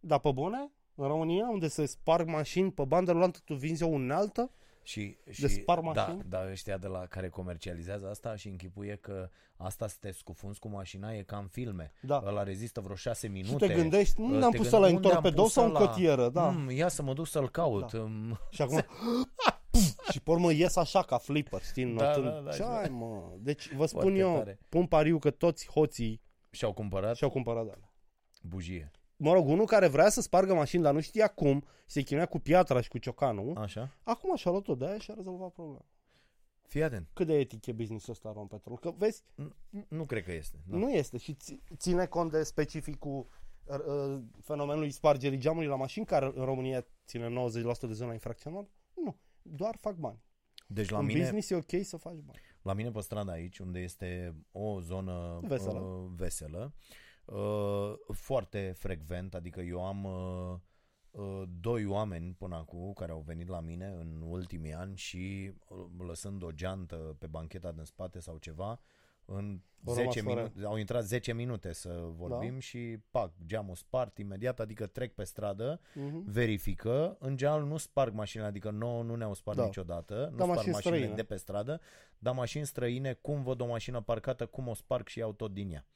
Dar 0.00 0.18
pe 0.18 0.32
bune, 0.32 0.70
în 0.94 1.06
România, 1.06 1.48
unde 1.48 1.68
se 1.68 1.86
sparg 1.86 2.28
mașini 2.28 2.72
pe 2.72 2.84
bandă 2.84 3.12
rulantă, 3.12 3.38
tu 3.44 3.54
vinzi 3.54 3.82
o 3.82 3.86
unealtă? 3.86 4.50
Și, 4.86 5.16
și 5.30 5.40
De 5.40 5.46
spar 5.48 5.80
da, 5.80 5.82
mașini? 5.82 6.22
da, 6.28 6.46
ăștia 6.50 6.76
de 6.78 6.86
la 6.86 7.06
care 7.06 7.28
comercializează 7.28 8.08
asta 8.08 8.36
și 8.36 8.48
închipuie 8.48 8.96
că 8.96 9.28
asta 9.56 9.86
să 9.86 9.96
te 10.00 10.10
scufunzi 10.10 10.58
cu 10.58 10.68
mașina 10.68 11.12
e 11.14 11.22
ca 11.22 11.36
în 11.36 11.46
filme. 11.46 11.92
Da. 12.00 12.22
Ăla 12.26 12.42
rezistă 12.42 12.80
vreo 12.80 12.94
șase 12.94 13.26
Și 13.26 13.32
minute. 13.32 13.66
te 13.66 13.74
gândești, 13.74 14.20
nu 14.20 14.36
Uh, 14.36 14.42
am 14.42 14.50
te 14.50 14.56
pus 14.56 14.68
gând- 14.70 14.82
la 14.82 14.88
în 14.88 14.94
unde 14.94 15.06
am 15.08 15.12
torpedou 15.12 15.44
pus 15.44 15.52
sau 15.52 15.64
în 15.64 15.74
ăla? 15.76 15.86
cotieră, 15.88 16.28
da. 16.28 16.48
Mm, 16.50 16.70
ia 16.70 16.88
să 16.88 17.02
mă 17.02 17.12
duc 17.14 17.26
să-l 17.26 17.48
caut. 17.50 17.92
Da. 17.92 17.98
Mm, 17.98 18.38
Și 18.50 18.62
acum, 18.62 18.84
și 20.12 20.20
pe 20.20 20.30
urmă 20.30 20.52
ies 20.52 20.76
așa 20.76 21.02
ca 21.02 21.18
flipper, 21.18 21.62
știi, 21.62 21.84
Da, 21.94 22.06
notând. 22.06 22.24
da, 22.24 22.40
da, 22.40 22.50
Ce 22.50 22.56
și- 22.56 22.62
ai, 22.62 22.88
mă? 22.88 23.22
Deci 23.38 23.72
vă 23.74 23.86
spun 23.86 24.00
Foarte 24.00 24.18
eu, 24.18 24.36
tare. 24.36 24.58
pun 24.68 24.86
pariu 24.86 25.18
că 25.18 25.30
toți 25.30 25.68
hoții 25.70 26.22
Și-au 26.50 26.72
cumpărat 26.72 27.16
și-au 27.16 27.30
cumpărat 27.30 27.64
de 27.64 27.70
alea. 27.74 27.92
bujie. 28.42 28.90
Mă 29.16 29.32
rog, 29.32 29.48
unul 29.48 29.66
care 29.66 29.86
vrea 29.86 30.08
să 30.08 30.20
spargă 30.20 30.54
mașini, 30.54 30.82
dar 30.82 30.94
nu 30.94 31.00
știa 31.00 31.28
cum, 31.28 31.64
se 31.86 32.00
chinuia 32.02 32.26
cu 32.26 32.38
piatra 32.38 32.80
și 32.80 32.88
cu 32.88 32.98
ciocanul, 32.98 33.56
Așa? 33.56 33.90
acum 34.02 34.36
și-a 34.36 34.50
luat-o 34.50 34.74
de 34.74 34.86
aia 34.86 34.98
și 34.98 35.10
a 35.10 35.14
rezolvat 35.14 35.50
problema. 35.52 35.84
Fii 36.66 36.82
atent. 36.82 37.08
Cât 37.12 37.26
de 37.26 37.38
etic 37.38 37.66
e 37.66 37.72
business-ul 37.72 38.12
ăsta 38.12 38.32
Rompetrol? 38.32 38.78
Că 38.78 38.92
vezi, 38.96 39.22
N- 39.42 39.88
Nu 39.88 40.04
cred 40.04 40.24
că 40.24 40.32
este. 40.32 40.58
Da. 40.66 40.76
nu 40.76 40.90
este 40.90 41.18
și 41.18 41.34
ți- 41.34 41.60
ține 41.76 42.06
cont 42.06 42.30
de 42.30 42.42
specificul 42.42 43.26
uh, 43.64 43.76
uh, 43.86 44.20
fenomenului 44.40 44.90
spargerii 44.90 45.38
geamului 45.38 45.68
la 45.68 45.76
mașini, 45.76 46.06
care 46.06 46.32
în 46.34 46.44
România 46.44 46.86
ține 47.06 47.28
90% 47.28 47.86
de 47.86 47.92
zona 47.92 48.12
infracțională? 48.12 48.68
Nu, 48.94 49.16
doar 49.42 49.76
fac 49.80 49.94
bani. 49.96 50.22
Deci 50.66 50.88
la 50.88 50.98
în 50.98 51.04
mine, 51.04 51.18
business 51.20 51.50
e 51.50 51.54
ok 51.54 51.84
să 51.84 51.96
faci 51.96 52.18
bani. 52.24 52.38
la 52.62 52.72
mine 52.72 52.90
pe 52.90 53.00
strada 53.00 53.32
aici, 53.32 53.58
unde 53.58 53.78
este 53.80 54.34
o 54.52 54.80
zonă 54.80 55.40
Veselă. 55.42 55.78
Uh, 55.78 56.10
veselă 56.16 56.72
uh, 57.24 57.92
foarte 58.12 58.72
frecvent, 58.76 59.34
adică 59.34 59.60
eu 59.60 59.86
am 59.86 60.04
uh, 60.04 60.54
uh, 61.10 61.42
doi 61.60 61.86
oameni 61.86 62.32
până 62.38 62.56
acum 62.56 62.92
care 62.92 63.12
au 63.12 63.22
venit 63.26 63.48
la 63.48 63.60
mine 63.60 63.86
în 63.86 64.22
ultimii 64.26 64.74
ani 64.74 64.96
și 64.96 65.52
uh, 65.68 65.78
lăsând 66.06 66.42
o 66.42 66.50
geantă 66.50 67.16
pe 67.18 67.26
bancheta 67.26 67.72
din 67.72 67.84
spate 67.84 68.20
sau 68.20 68.36
ceva, 68.38 68.80
în 69.26 69.60
Au 69.86 69.92
10 69.94 70.00
rămas 70.20 70.32
fără. 70.34 70.34
minute, 70.50 70.66
au 70.66 70.76
intrat 70.76 71.04
10 71.04 71.32
minute 71.32 71.72
să 71.72 72.04
vorbim 72.16 72.52
Da. 72.52 72.58
și 72.60 72.98
pac, 73.10 73.32
geamul 73.46 73.74
spart 73.74 74.18
imediat, 74.18 74.60
adică 74.60 74.86
trec 74.86 75.14
pe 75.14 75.24
stradă, 75.24 75.80
Mhm. 75.94 76.22
verifică, 76.30 77.16
în 77.20 77.36
general 77.36 77.64
nu 77.64 77.76
sparg 77.76 78.14
mașinile, 78.14 78.48
adică 78.48 78.70
nouă 78.70 79.02
nu 79.02 79.14
ne-au 79.14 79.34
spart 79.34 79.56
Da. 79.58 79.64
niciodată, 79.64 80.14
nu 80.14 80.20
Da, 80.36 80.42
sparg 80.42 80.48
mașini 80.48 80.72
mașinile 80.72 80.96
străine. 80.98 81.14
de 81.22 81.22
pe 81.24 81.36
stradă, 81.36 81.80
dar 82.18 82.34
mașini 82.34 82.66
străine, 82.66 83.12
cum 83.12 83.42
văd 83.42 83.60
o 83.60 83.66
mașină 83.66 84.00
parcată, 84.00 84.46
cum 84.46 84.68
o 84.68 84.74
sparg 84.74 85.06
și 85.08 85.18
iau 85.18 85.32
tot 85.32 85.52
din 85.52 85.70
ea. 85.70 85.86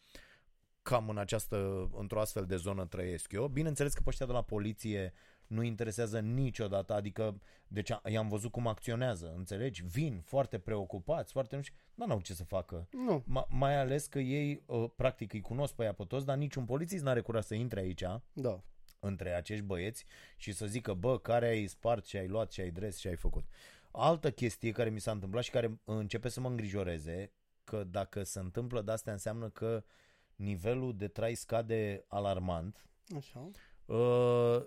Cam 0.88 1.08
în 1.08 1.18
această, 1.18 1.88
într-o 1.96 2.20
astfel 2.20 2.44
de 2.46 2.56
zonă 2.56 2.86
trăiesc 2.86 3.32
eu. 3.32 3.46
Bineînțeles 3.48 3.92
că 3.92 4.00
pe 4.02 4.08
ăștia 4.08 4.26
de 4.26 4.32
la 4.32 4.42
poliție 4.42 5.12
nu 5.46 5.62
interesează 5.62 6.20
niciodată, 6.20 6.92
adică 6.94 7.40
deci 7.66 7.90
a- 7.90 8.02
i-am 8.08 8.28
văzut 8.28 8.50
cum 8.50 8.66
acționează, 8.66 9.32
înțelegi? 9.36 9.82
Vin 9.86 10.20
foarte 10.24 10.58
preocupați, 10.58 11.32
foarte 11.32 11.56
nu 11.56 11.62
știu, 11.62 11.76
dar 11.94 12.08
n-au 12.08 12.20
ce 12.20 12.34
să 12.34 12.44
facă. 12.44 12.88
Nu. 12.90 13.22
Ma, 13.26 13.46
mai 13.50 13.76
ales 13.76 14.06
că 14.06 14.18
ei, 14.18 14.62
uh, 14.66 14.90
practic, 14.96 15.32
îi 15.32 15.40
cunosc 15.40 15.74
pe 15.74 15.84
ea 15.84 15.92
pe 15.92 16.04
toți, 16.04 16.26
dar 16.26 16.36
niciun 16.36 16.64
polițist 16.64 17.04
n-are 17.04 17.20
curaj 17.20 17.44
să 17.44 17.54
intre 17.54 17.80
aici 17.80 18.02
Da. 18.32 18.62
între 19.00 19.34
acești 19.34 19.64
băieți 19.64 20.04
și 20.36 20.52
să 20.52 20.66
zică, 20.66 20.94
bă, 20.94 21.18
care 21.18 21.46
ai 21.46 21.66
spart 21.66 22.06
și 22.06 22.16
ai 22.16 22.28
luat 22.28 22.52
și 22.52 22.60
ai 22.60 22.70
dres 22.70 22.96
și 22.98 23.08
ai 23.08 23.16
făcut. 23.16 23.44
Altă 23.90 24.30
chestie 24.30 24.70
care 24.72 24.90
mi 24.90 25.00
s-a 25.00 25.10
întâmplat 25.10 25.42
și 25.42 25.50
care 25.50 25.80
începe 25.84 26.28
să 26.28 26.40
mă 26.40 26.48
îngrijoreze, 26.48 27.32
că 27.64 27.84
dacă 27.84 28.22
se 28.22 28.38
întâmplă 28.38 28.82
de 28.82 28.92
astea 28.92 29.12
înseamnă 29.12 29.48
că 29.48 29.84
nivelul 30.38 30.96
de 30.96 31.08
trai 31.08 31.34
scade 31.34 32.04
alarmant. 32.08 32.86
Așa. 33.16 33.50
Uh, 33.86 34.66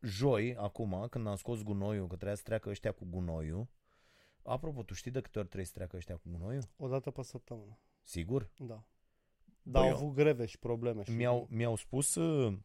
joi, 0.00 0.56
acum, 0.56 1.06
când 1.10 1.26
am 1.26 1.36
scos 1.36 1.62
gunoiul, 1.62 2.06
că 2.06 2.14
trebuia 2.14 2.34
să 2.36 2.42
treacă 2.42 2.68
ăștia 2.68 2.92
cu 2.92 3.04
gunoiul, 3.10 3.68
apropo, 4.42 4.82
tu 4.82 4.94
știi 4.94 5.10
de 5.10 5.20
câte 5.20 5.38
ori 5.38 5.46
trebuie 5.46 5.66
să 5.68 5.72
treacă 5.74 5.96
ăștia 5.96 6.16
cu 6.16 6.22
gunoiul? 6.30 6.62
O 6.76 6.88
dată 6.88 7.10
pe 7.10 7.22
săptămână. 7.22 7.78
Sigur? 8.02 8.50
Da. 8.56 8.84
Dar 9.62 9.82
Băi, 9.82 9.82
au 9.82 9.88
eu- 9.88 9.94
avut 9.96 10.14
greve 10.14 10.46
și 10.46 10.58
probleme. 10.58 11.02
Și 11.02 11.10
Mi-au, 11.10 11.46
mi-au 11.50 11.76
spus 11.76 12.14
uh, 12.14 12.58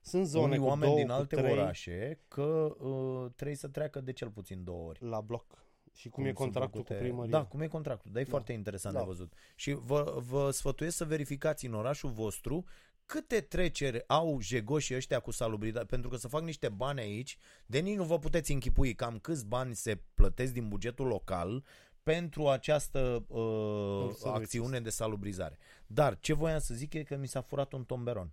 Sunt 0.00 0.26
zone 0.26 0.44
unii 0.44 0.58
cu 0.58 0.64
oameni 0.64 0.84
două, 0.86 0.96
din 0.96 1.06
cu 1.06 1.12
alte 1.12 1.36
trei 1.36 1.52
orașe 1.52 2.20
că 2.28 2.42
uh, 2.78 3.30
trebuie 3.36 3.56
să 3.56 3.68
treacă 3.68 4.00
de 4.00 4.12
cel 4.12 4.30
puțin 4.30 4.64
două 4.64 4.88
ori. 4.88 5.02
la 5.04 5.20
bloc. 5.20 5.63
Și 5.94 6.08
cum, 6.08 6.22
e 6.24 6.26
sunt 6.26 6.38
contractul 6.38 6.80
făcute- 6.80 6.94
cu 6.94 7.00
primăria? 7.02 7.30
Da, 7.38 7.44
cum 7.44 7.60
e 7.60 7.66
contractul. 7.66 8.10
Dar 8.12 8.20
e 8.20 8.24
Da. 8.24 8.30
foarte 8.30 8.52
interesant 8.52 8.94
Da. 8.94 9.00
de 9.00 9.06
văzut. 9.06 9.32
Și 9.54 9.72
vă, 9.72 10.14
vă 10.28 10.50
sfătuiesc 10.50 10.96
să 10.96 11.04
verificați 11.04 11.66
în 11.66 11.74
orașul 11.74 12.10
vostru 12.10 12.64
câte 13.06 13.40
treceri 13.40 14.04
au 14.08 14.40
jegoșii 14.40 14.96
ăștia 14.96 15.20
cu 15.20 15.30
salubritate, 15.30 15.84
pentru 15.86 16.10
că 16.10 16.16
să 16.16 16.28
fac 16.28 16.42
niște 16.42 16.68
bani 16.68 17.00
aici, 17.00 17.36
de 17.66 17.78
nici 17.78 17.96
nu 17.96 18.04
vă 18.04 18.18
puteți 18.18 18.52
închipui 18.52 18.94
cam 18.94 19.18
câți 19.18 19.46
bani 19.46 19.74
se 19.74 20.00
plătesc 20.14 20.52
din 20.52 20.68
bugetul 20.68 21.06
local 21.06 21.64
pentru 22.02 22.48
această 22.48 23.24
uh, 23.28 24.10
serviciu 24.14 24.28
acțiune 24.28 24.80
de 24.80 24.90
salubrizare. 24.90 25.58
Dar 25.86 26.18
ce 26.20 26.32
voiam 26.32 26.58
să 26.58 26.74
zic 26.74 26.92
e 26.92 27.02
că 27.02 27.16
mi 27.16 27.26
s-a 27.28 27.40
furat 27.40 27.72
un 27.72 27.84
tomberon. 27.84 28.32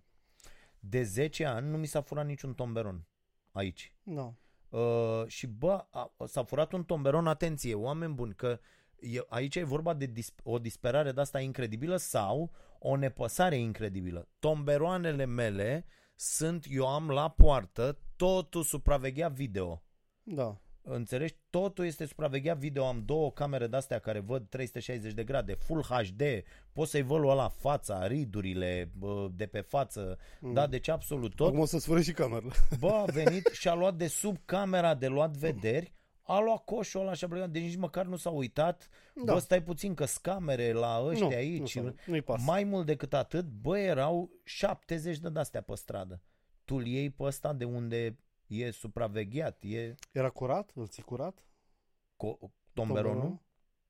De 0.80 1.02
10 1.02 1.44
ani 1.44 1.68
nu 1.68 1.76
mi 1.76 1.86
s-a 1.86 2.00
furat 2.00 2.26
niciun 2.26 2.54
tomberon 2.54 3.06
aici. 3.52 3.94
Da. 4.02 4.34
Uh, 4.72 5.26
și 5.26 5.46
bă, 5.46 5.86
a, 5.90 6.14
s-a 6.26 6.44
furat 6.44 6.72
un 6.72 6.84
tomberon, 6.84 7.26
atenție, 7.26 7.74
oameni 7.74 8.14
buni, 8.14 8.34
că 8.34 8.60
e, 9.00 9.20
aici 9.28 9.56
e 9.56 9.64
vorba 9.64 9.94
de 9.94 10.06
dis, 10.06 10.34
o 10.42 10.58
disperare 10.58 11.12
de 11.12 11.20
asta 11.20 11.40
incredibilă 11.40 11.96
sau 11.96 12.50
o 12.78 12.96
nepăsare 12.96 13.56
incredibilă. 13.56 14.28
Tomberoanele 14.38 15.24
mele 15.24 15.86
sunt, 16.14 16.66
eu 16.68 16.86
am 16.86 17.10
la 17.10 17.30
poartă 17.30 17.98
totul 18.16 18.62
supravegheat 18.62 19.32
video. 19.32 19.82
Da. 20.22 20.60
Înțelegi? 20.84 21.34
Totul 21.50 21.84
este 21.84 22.04
supravegheat 22.06 22.58
video. 22.58 22.84
Am 22.86 23.02
două 23.04 23.32
camere 23.32 23.66
de-astea 23.66 23.98
care 23.98 24.18
văd 24.20 24.46
360 24.48 25.12
de 25.12 25.24
grade, 25.24 25.54
Full 25.54 25.82
HD, 25.82 26.22
pot 26.72 26.88
să-i 26.88 27.02
văd 27.02 27.22
la 27.22 27.48
fața, 27.48 28.06
ridurile 28.06 28.90
bă, 28.98 29.28
de 29.36 29.46
pe 29.46 29.60
față, 29.60 30.18
Mm. 30.40 30.52
da, 30.52 30.66
deci 30.66 30.88
absolut 30.88 31.34
tot. 31.34 31.46
Acum 31.46 31.58
o 31.58 31.64
să-ți 31.64 31.86
fură 31.86 32.00
și 32.00 32.12
camerele. 32.12 32.52
Bă, 32.78 32.88
a 32.90 33.04
venit 33.22 33.46
și 33.52 33.68
a 33.68 33.74
luat 33.74 33.94
de 33.94 34.06
sub 34.06 34.36
camera 34.44 34.94
de 34.94 35.06
luat 35.06 35.36
vederi, 35.36 35.92
a 36.22 36.38
luat 36.40 36.64
coșul 36.64 37.00
ăla 37.00 37.12
și 37.12 37.24
a 37.24 37.28
plecat, 37.28 37.50
deci 37.50 37.62
nici 37.62 37.76
măcar 37.76 38.06
nu 38.06 38.16
s-a 38.16 38.30
uitat. 38.30 38.88
Da. 39.14 39.22
Da. 39.24 39.32
Bă, 39.32 39.38
stai 39.38 39.62
puțin 39.62 39.94
că 39.94 40.04
scamere 40.04 40.72
la 40.72 41.02
ăștia 41.04 41.26
nu, 41.26 41.34
aici. 41.34 41.78
Nu, 41.78 41.94
nu-i 42.06 42.20
pasă. 42.22 42.42
mai 42.46 42.64
mult 42.64 42.86
decât 42.86 43.14
atât, 43.14 43.44
bă, 43.44 43.78
erau 43.78 44.30
70 44.44 45.18
de 45.18 45.28
de-astea 45.28 45.60
pe 45.60 45.74
stradă. 45.74 46.22
Tu 46.64 46.74
îl 46.74 46.86
iei 46.86 47.10
pe 47.10 47.22
ăsta 47.22 47.52
de 47.52 47.64
unde 47.64 48.16
e 48.52 48.70
supravegheat, 48.70 49.62
e 49.62 49.94
Era 50.12 50.30
curat? 50.30 50.70
Îl 50.74 50.86
ții 50.86 51.02
curat? 51.02 51.44
co- 52.16 52.50
tomberonul? 52.72 53.40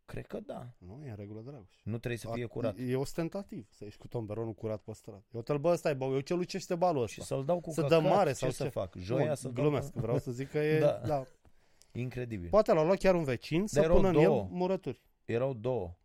Cred 0.05 0.27
că 0.27 0.41
da. 0.41 0.75
Nu, 0.79 1.03
e 1.05 1.11
în 1.11 1.17
regulă, 1.17 1.41
Dragoș. 1.41 1.81
Nu 1.85 1.99
trebuie 1.99 2.19
să 2.19 2.31
fie 2.33 2.45
A- 2.45 2.49
curat. 2.49 2.77
E 2.79 2.97
ostentativ 2.97 3.69
să 3.71 3.85
ieși 3.85 3.97
cu 3.99 4.09
tomberonul 4.09 4.55
curat 4.55 4.81
pe 4.83 4.93
stradă. 4.93 5.25
Eu 5.31 5.43
te-l 5.43 5.59
bă, 5.59 5.69
ăsta 5.71 5.95
bă, 5.95 6.05
eu 6.05 6.21
ce 6.21 6.35
lucește 6.35 6.75
balul 6.75 7.03
ăsta. 7.03 7.21
Și 7.21 7.27
să-l 7.27 7.45
dau 7.45 7.61
cu 7.61 7.71
Să 7.71 7.81
dă 7.81 7.87
căcat, 7.97 8.03
mare 8.11 8.31
ce 8.31 8.37
sau 8.37 8.51
să 8.51 8.63
ce? 8.63 8.69
fac? 8.69 8.95
Joia 8.97 9.25
Bun, 9.27 9.35
să 9.35 9.49
glumesc, 9.49 9.93
dau... 9.93 10.03
vreau 10.03 10.19
să 10.19 10.31
zic 10.31 10.49
că 10.51 10.59
e... 10.65 10.79
Da. 10.79 10.87
da. 10.93 11.07
da. 11.07 11.25
Incredibil. 11.93 12.49
Poate 12.49 12.73
l-a 12.73 12.83
luat 12.85 12.99
chiar 12.99 13.15
un 13.15 13.25
vecin 13.25 13.67
să 13.67 13.81
erau 13.81 13.97
pună 13.97 14.09
în 14.09 14.15
două. 14.15 14.37
el 14.37 14.49
murături. 14.51 15.03
Erau 15.25 15.55
două. 15.55 15.97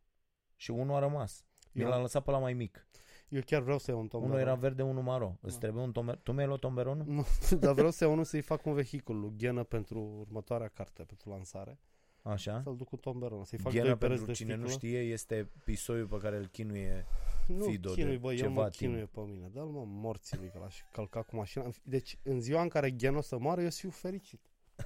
Și 0.55 0.72
unul 0.72 0.95
a 0.95 0.99
rămas. 0.99 1.45
Mi 1.72 1.82
Eu- 1.82 1.89
l-a 1.89 2.01
lăsat 2.01 2.24
pe 2.24 2.32
la 2.32 2.38
mai 2.38 2.53
mic. 2.53 2.88
Eu 3.30 3.42
chiar 3.46 3.62
vreau 3.62 3.78
să 3.78 3.92
iau 3.92 4.00
un 4.00 4.08
tomberon. 4.08 4.36
Unul 4.36 4.48
era 4.48 4.56
verde, 4.56 4.82
unul 4.82 5.04
maro. 5.04 5.38
Îți 5.42 5.54
Da. 5.54 5.60
trebuie 5.60 5.84
un 5.84 5.92
tomberon? 5.92 6.22
Tu 6.24 6.32
mi-ai 6.32 6.48
luat 6.48 6.60
tomberonul? 6.60 7.06
Nu, 7.08 7.26
dar 7.60 7.74
vreau 7.74 7.92
să 7.92 8.04
iau 8.04 8.14
unul 8.14 8.26
să-i 8.26 8.42
fac 8.42 8.66
un 8.66 8.74
vehicul 8.74 9.20
lui 9.20 9.34
Ghenă 9.38 9.64
pentru 9.64 10.00
următoarea 10.20 10.68
carte, 10.68 11.04
pentru 11.04 11.30
lansare. 11.30 11.80
Așa. 12.22 12.62
Să-l 12.64 12.76
duc 12.76 12.88
cu 12.88 12.96
tomberon, 12.96 13.44
să-i 13.44 13.58
fac 13.60 13.72
Ghena, 13.72 13.86
doi 13.86 13.96
pereți 13.96 14.24
pentru 14.24 14.32
de 14.32 14.38
cine 14.38 14.56
nu 14.56 14.68
sticlă. 14.68 14.88
știe, 14.88 15.00
este 15.00 15.52
pisoiul 15.64 16.08
pe 16.08 16.18
care 16.18 16.38
îl 16.38 16.48
chinuie. 16.48 17.06
Nu 17.48 17.64
Fido 17.64 17.90
de 17.90 17.96
chinui, 17.96 18.18
bă, 18.18 18.32
el 18.32 18.38
ceva 18.38 18.50
mă 18.62 18.70
timp. 18.70 18.74
chinuie 18.74 19.06
pe 19.06 19.20
mine. 19.20 19.48
Dă-l 19.54 19.66
mă 19.66 19.84
morții 19.86 20.38
lui 20.38 20.50
că 20.50 20.60
l-aș 20.60 20.82
călca 20.92 21.22
cu 21.22 21.36
mașina. 21.36 21.70
Deci 21.84 22.18
în 22.24 22.42
ziua 22.42 22.62
în 22.62 22.68
care 22.68 22.92
Ghen 22.92 23.16
o 23.16 23.22
să 23.22 23.38
moară, 23.38 23.62
eu 23.62 23.70
să 23.70 23.78
fiu 23.80 23.90
fericit. 23.90 24.42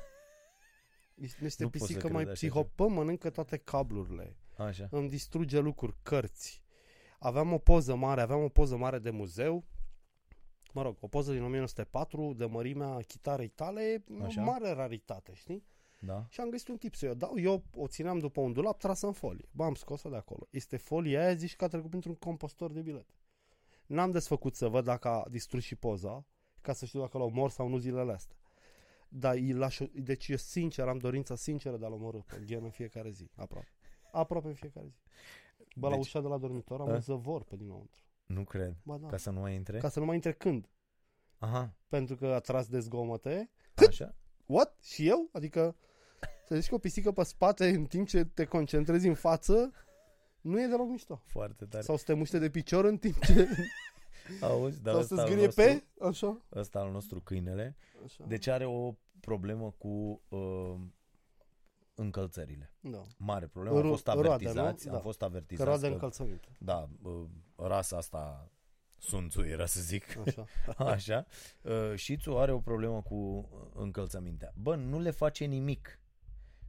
Este, 1.15 1.45
este 1.45 1.63
Nu 1.63 1.69
pot 1.69 1.79
să 1.79 1.85
pisică 1.85 1.99
cred 2.05 2.13
mai 2.13 2.23
așa 2.23 2.31
psihopă, 2.31 2.87
mănâncă 2.87 3.29
toate 3.29 3.57
cablurile. 3.57 4.35
Așa. 4.57 4.87
Îmi 4.91 5.09
distruge 5.09 5.59
lucruri, 5.59 5.95
cărți. 6.03 6.63
Aveam 7.23 7.53
o 7.53 7.57
poză 7.57 7.95
mare, 7.95 8.21
aveam 8.21 8.43
o 8.43 8.49
poză 8.49 8.77
mare 8.77 8.99
de 8.99 9.09
muzeu. 9.09 9.63
Mă 10.73 10.81
rog, 10.81 10.97
o 10.99 11.07
poză 11.07 11.31
din 11.31 11.43
1904 11.43 12.33
de 12.33 12.45
mărimea 12.45 12.97
chitarei 13.07 13.47
tale, 13.47 14.03
Așa. 14.23 14.41
o 14.41 14.45
mare 14.45 14.71
raritate, 14.71 15.33
știi? 15.33 15.63
Da. 15.99 16.25
Și 16.29 16.39
am 16.39 16.49
găsit 16.49 16.67
un 16.67 16.77
tip 16.77 16.95
să 16.95 17.09
o 17.09 17.13
dau. 17.13 17.39
Eu 17.39 17.63
o 17.75 17.87
țineam 17.87 18.19
după 18.19 18.41
un 18.41 18.53
dulap 18.53 18.79
trasă 18.79 19.05
în 19.05 19.13
folie. 19.13 19.49
Bă, 19.51 19.63
am 19.63 19.73
scos-o 19.73 20.09
de 20.09 20.15
acolo. 20.15 20.47
Este 20.49 20.77
folia 20.77 21.21
aia, 21.21 21.33
zici 21.33 21.55
că 21.55 21.63
a 21.63 21.67
trecut 21.67 21.89
printr-un 21.89 22.15
compostor 22.15 22.71
de 22.71 22.81
bilete. 22.81 23.13
N-am 23.85 24.11
desfăcut 24.11 24.55
să 24.55 24.67
văd 24.67 24.83
dacă 24.83 25.07
a 25.07 25.25
distrus 25.29 25.63
și 25.63 25.75
poza, 25.75 26.25
ca 26.61 26.73
să 26.73 26.85
știu 26.85 26.99
dacă 26.99 27.17
l-au 27.17 27.27
omor 27.27 27.49
sau 27.49 27.67
nu 27.67 27.77
zilele 27.77 28.11
astea. 28.11 28.37
Dar 29.09 29.33
îi 29.33 29.53
laș, 29.53 29.79
deci 29.93 30.27
eu 30.27 30.37
sincer 30.37 30.87
am 30.87 30.97
dorința 30.97 31.35
sinceră 31.35 31.77
de 31.77 31.85
a-l 31.85 31.93
omorâ 31.93 32.17
pe 32.17 32.43
Ghen 32.45 32.63
în 32.63 32.69
fiecare 32.69 33.09
zi, 33.09 33.29
aproape. 33.35 33.71
Aproape 34.11 34.47
în 34.47 34.53
fiecare 34.53 34.87
zi. 34.87 34.97
Bă, 35.75 35.87
la 35.87 35.95
Deci- 35.95 36.03
ușa 36.05 36.21
de 36.21 36.27
la 36.27 36.37
dormitor 36.37 36.81
am 36.81 36.89
A? 36.89 36.93
un 36.93 36.99
zăvor 36.99 37.43
pe 37.43 37.55
dinăuntru. 37.55 38.01
Nu 38.25 38.43
cred. 38.43 38.75
Ba 38.83 38.97
da. 38.97 39.07
Ca 39.07 39.17
să 39.17 39.29
nu 39.29 39.39
mai 39.39 39.55
intre? 39.55 39.77
Ca 39.77 39.89
să 39.89 39.99
nu 39.99 40.05
mai 40.05 40.15
intre 40.15 40.33
când. 40.33 40.69
Aha. 41.37 41.73
Pentru 41.87 42.15
că 42.15 42.25
a 42.25 42.39
tras 42.39 42.67
de 42.67 42.79
zgomote. 42.79 43.49
Așa? 43.87 44.15
What? 44.45 44.77
Și 44.83 45.07
eu? 45.07 45.29
Adică 45.31 45.75
să 46.47 46.55
zici 46.55 46.69
cu 46.69 46.75
o 46.75 46.77
pisică 46.77 47.11
pe 47.11 47.23
spate 47.23 47.69
în 47.69 47.85
timp 47.85 48.07
ce 48.07 48.25
te 48.25 48.45
concentrezi 48.45 49.07
în 49.07 49.13
față, 49.13 49.71
nu 50.41 50.61
e 50.61 50.67
deloc 50.67 50.87
mișto. 50.87 51.21
Foarte 51.25 51.65
tare. 51.65 51.83
Sau 51.83 51.97
să 51.97 52.03
te 52.05 52.13
muște 52.13 52.39
de 52.39 52.49
picior 52.49 52.85
în 52.85 52.97
timp 52.97 53.19
ce... 53.25 53.47
Auzi, 54.41 54.81
dar 54.81 54.93
sau 54.93 55.01
ăsta 55.01 55.15
să 55.15 55.21
al 55.21 55.27
zgârie 55.27 55.45
nostru, 55.45 55.63
pe... 55.63 55.83
Așa. 56.05 56.41
ăsta 56.55 56.79
al 56.79 56.91
nostru 56.91 57.21
câinele, 57.21 57.75
Așa. 58.05 58.23
deci 58.27 58.47
are 58.47 58.65
o 58.65 58.93
problemă 59.19 59.75
cu 59.77 60.21
uh, 60.29 60.75
încălțările. 62.01 62.73
Da. 62.79 63.01
Mare 63.17 63.47
problemă. 63.47 63.77
Am 63.77 63.83
Ro- 63.85 63.87
fost 63.89 64.05
roade, 64.07 64.27
avertizați, 64.27 64.85
nu? 64.87 64.91
am 64.91 64.97
Da. 64.97 65.03
fost 65.03 65.17
Că 65.19 65.25
avertizați 65.25 65.67
roade 65.69 65.87
că, 65.87 65.93
încălțăminte. 65.93 66.47
da, 66.59 66.89
uh, 67.03 67.23
rasa 67.55 67.97
asta 67.97 68.51
sunțu 68.97 69.41
era 69.45 69.65
să 69.65 69.81
zic. 69.81 70.03
Așa. 70.25 70.45
Așa. 70.93 71.25
Uh, 71.61 71.93
Șițu 71.95 72.37
are 72.37 72.51
o 72.51 72.59
problemă 72.59 73.01
cu 73.01 73.49
încălțămintea. 73.73 74.51
Bă, 74.55 74.75
nu 74.75 74.99
le 74.99 75.11
face 75.11 75.45
nimic, 75.45 75.99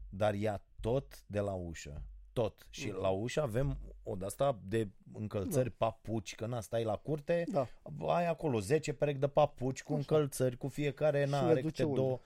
dar 0.08 0.34
ia 0.34 0.62
tot 0.80 1.22
de 1.26 1.40
la 1.40 1.52
ușă. 1.52 2.02
Tot. 2.32 2.66
Și 2.70 2.88
Mhm. 2.88 3.00
la 3.00 3.08
ușă 3.08 3.40
avem 3.42 3.78
o 4.02 4.14
de 4.16 4.24
asta 4.24 4.58
de 4.64 4.88
încălțări, 5.12 5.70
papuci, 5.70 6.34
că 6.34 6.46
na, 6.46 6.60
stai 6.60 6.84
la 6.84 6.96
curte, 6.96 7.44
Da. 7.52 7.66
ai 8.06 8.26
acolo 8.26 8.60
10 8.60 8.92
perechi 8.92 9.18
de 9.18 9.28
papuci 9.28 9.82
cu 9.82 9.92
Așa. 9.92 9.98
încălțări, 10.00 10.56
cu 10.56 10.68
fiecare, 10.68 11.24
Și 11.24 11.30
na, 11.30 11.40
le 11.44 11.50
are 11.50 11.60
duce 11.60 11.68
câte 11.70 11.84
unde? 11.84 12.00
două. 12.00 12.20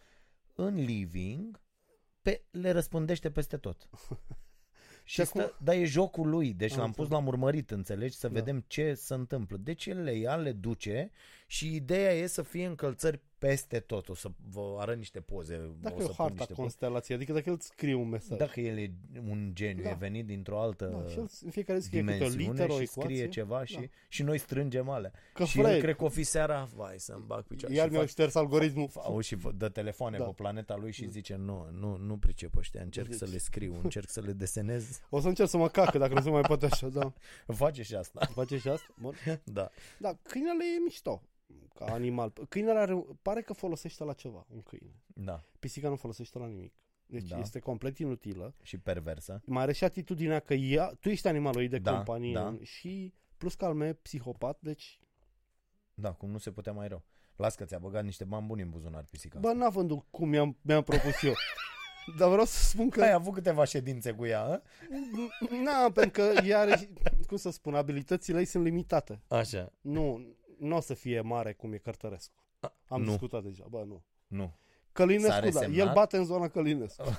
În 0.55 0.75
living, 0.75 1.61
pe, 2.27 2.43
le 2.51 2.71
răspândește 2.71 3.31
peste 3.31 3.57
tot. 3.57 3.89
Și 5.05 5.21
acum- 5.21 5.41
stă, 5.41 5.57
dar 5.63 5.75
e 5.75 5.85
jocul 5.85 6.29
lui, 6.29 6.53
deci 6.53 6.73
Am 6.73 6.79
l-am 6.79 6.87
pus 6.93 6.97
înțeles. 6.99 7.19
la 7.19 7.25
murmărit, 7.25 7.71
înțelegi, 7.71 8.17
să 8.17 8.29
Da. 8.29 8.33
vedem 8.33 8.65
ce 8.67 8.95
se 8.95 9.15
întâmplă. 9.15 9.57
Deci 9.57 9.87
el 9.87 10.03
le 10.03 10.13
ia, 10.13 10.37
le 10.37 10.53
duce 10.53 11.11
și 11.47 11.75
ideea 11.75 12.13
e 12.13 12.27
să 12.27 12.43
fie 12.43 12.67
încălțări 12.67 13.21
peste 13.39 13.81
tot. 13.81 14.09
O 14.09 14.15
să 14.15 14.29
vă 14.51 14.77
arăt 14.79 14.97
niște 14.97 15.21
poze. 15.21 15.71
Dacă 15.81 15.95
o 15.95 15.99
e 15.99 16.03
să 16.03 16.09
o 16.11 16.13
pun 16.13 16.17
harta 16.17 16.33
niște 16.33 16.47
poze. 16.53 16.61
constelației, 16.61 17.17
adică 17.17 17.33
dacă 17.33 17.49
el 17.49 17.55
îți 17.55 17.67
scrie 17.67 17.95
un 17.95 18.09
mesaj. 18.09 18.39
Dacă 18.39 18.61
el 18.61 18.79
e 18.79 18.93
un 19.29 19.51
geniu, 19.55 19.83
Da. 19.83 19.89
e 19.91 19.97
venit 19.99 20.27
dintr-o 20.27 20.61
altă 20.61 20.85
Da, 21.03 21.09
și 21.11 21.17
el 21.19 21.27
în 21.45 21.51
fiecare 21.51 21.79
zi 21.79 21.87
scrie 21.87 22.01
câte 22.01 22.13
o 22.13 22.17
dimensiune 22.17 22.51
literă, 22.53 22.73
o 22.73 22.77
și 22.77 22.83
ecuație. 22.83 23.03
scrie 23.15 23.29
ceva 23.29 23.65
și, 23.65 23.75
Da. 23.75 23.81
și 24.09 24.23
noi 24.23 24.39
strângem 24.39 24.89
alea. 24.89 25.13
Că 25.35 25.45
și 25.45 25.59
el 25.59 25.65
Fred, 25.65 25.81
cred 25.81 25.97
că 25.97 26.05
o 26.05 26.09
fi 26.09 26.23
seara, 26.23 26.69
vai 26.75 26.95
să-mi 26.99 27.25
bag 27.27 27.43
picioare. 27.45 27.75
iar 27.75 27.85
și 27.85 27.91
mi-au 27.91 28.03
fac- 28.05 28.11
șters 28.11 28.35
algoritmul. 28.35 28.89
Auzi 28.95 29.29
și 29.29 29.37
dă 29.57 29.69
telefoane 29.69 30.19
Da. 30.19 30.25
pe 30.25 30.33
planeta 30.37 30.77
lui 30.77 30.93
și 30.93 31.11
zice 31.11 31.35
nu, 31.37 31.69
nu, 31.73 31.97
nu 31.97 32.17
pricep 32.17 32.57
ăștia, 32.57 32.83
încerc 32.83 33.09
Deci- 33.09 33.19
să 33.19 33.27
le 33.31 33.39
scriu, 33.39 33.75
încerc 33.83 34.09
să 34.09 34.21
le 34.21 34.33
desenez. 34.33 35.01
O 35.11 35.21
să 35.21 35.29
încerc 35.29 35.49
să 35.49 35.57
mă 35.57 35.69
cacă 35.69 35.99
dacă 35.99 36.15
nu 36.15 36.21
se 36.21 36.31
mai 36.31 36.41
poate 36.43 36.67
așa, 36.67 36.89
da. 36.89 37.13
Face 37.47 37.83
și 37.83 37.95
asta. 37.95 38.29
Face 38.35 38.59
și 38.59 38.69
asta? 38.69 38.95
Bun. 39.01 39.15
Da. 39.45 39.71
Da, 39.99 40.17
câinele 40.23 40.65
e 40.77 40.83
mișto 40.85 41.23
ca 41.75 41.85
animal. 41.85 42.33
Câinele 42.49 42.79
are, 42.79 43.05
pare 43.23 43.43
că 43.43 43.53
folosește 43.53 44.05
la 44.05 44.13
ceva, 44.13 44.47
un 44.49 44.63
câine. 44.63 44.95
Da. 45.07 45.41
Pisica 45.59 45.89
nu 45.89 45.97
folosește 45.97 46.39
la 46.39 46.47
nimic. 46.47 46.73
Deci 47.07 47.29
Da. 47.29 47.39
este 47.39 47.59
complet 47.59 47.99
inutilă. 47.99 48.55
Și 48.63 48.79
perversă. 48.79 49.43
Mai 49.47 49.63
are 49.63 49.73
și 49.73 49.85
atitudinea 49.85 50.41
că 50.41 50.55
ea, 50.55 50.87
tu 51.01 51.09
ești 51.09 51.29
animalul 51.29 51.63
ei 51.63 51.69
de 51.69 51.79
Da, 51.79 51.95
companie 51.95 52.33
da. 52.33 52.57
și 52.63 53.15
plus 53.37 53.55
că 53.55 53.65
al 53.65 53.75
meu 53.75 53.89
e 53.89 53.93
psihopat, 53.93 54.59
deci 54.61 55.01
Da, 55.95 56.13
cum 56.13 56.31
nu 56.31 56.39
se 56.39 56.51
putea 56.51 56.73
mai 56.73 56.89
rău. 56.89 57.05
Las 57.37 57.55
că 57.55 57.65
ți-a 57.65 57.79
băgat 57.79 58.05
niște 58.05 58.25
bani 58.25 58.47
buni 58.47 58.63
în 58.63 58.71
buzunar 58.71 59.05
pisica. 59.11 59.39
bă, 59.39 59.53
n-a 59.53 59.69
vândut 59.69 60.05
cum 60.11 60.29
mi-am, 60.29 60.57
mi-am 60.63 60.83
propus 60.83 61.23
eu. 61.23 61.33
Dar 62.19 62.29
vreau 62.29 62.45
să 62.45 62.65
spun 62.65 62.89
că 62.89 63.03
Ai 63.03 63.13
avut 63.13 63.33
câteva 63.35 63.65
ședințe 63.65 64.13
cu 64.13 64.25
ea, 64.27 64.43
a? 64.43 64.63
Na, 65.65 65.91
pentru 65.95 66.11
că 66.23 66.33
ea 66.45 66.59
are, 66.61 66.91
cum 67.27 67.37
să 67.37 67.51
spun, 67.51 67.75
abilitățile 67.75 68.39
ei 68.39 68.45
sunt 68.45 68.65
limitate. 68.65 69.21
Așa. 69.29 69.73
Nu, 69.81 70.27
nu 70.59 70.77
o 70.77 70.81
să 70.81 70.95
fie 70.95 71.21
mare 71.21 71.53
cum 71.53 71.73
e 71.73 71.77
Cărtărescu. 71.79 72.43
Am 72.89 73.03
nu. 73.03 73.09
discutat 73.11 73.43
deja, 73.43 73.65
bă, 73.71 73.85
nu. 73.87 74.03
Nu. 74.27 74.57
Călinescu, 74.93 75.31
S-a 75.31 75.39
da, 75.41 75.45
resemnat? 75.45 75.79
el 75.87 75.93
bate 75.93 76.17
în 76.17 76.25
zona 76.25 76.49
Călinescu. 76.49 77.03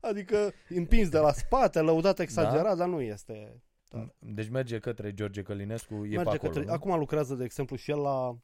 adică 0.00 0.52
împins 0.68 1.08
de 1.08 1.18
la 1.18 1.32
spate, 1.32 1.80
lăudat 1.80 2.18
exagerat, 2.18 2.62
Da? 2.64 2.74
dar 2.74 2.88
nu 2.88 3.00
este. 3.00 3.62
Da. 3.88 4.08
Deci 4.18 4.48
merge 4.48 4.78
către 4.78 5.14
George 5.14 5.42
Călinescu, 5.42 5.94
e 5.94 5.98
Merge 5.98 6.14
pe 6.14 6.20
acolo, 6.28 6.38
către, 6.52 6.64
nu? 6.64 6.72
acum 6.72 6.98
lucrează, 6.98 7.34
de 7.34 7.44
exemplu, 7.44 7.76
și 7.76 7.90
el 7.90 7.98
la 8.00 8.36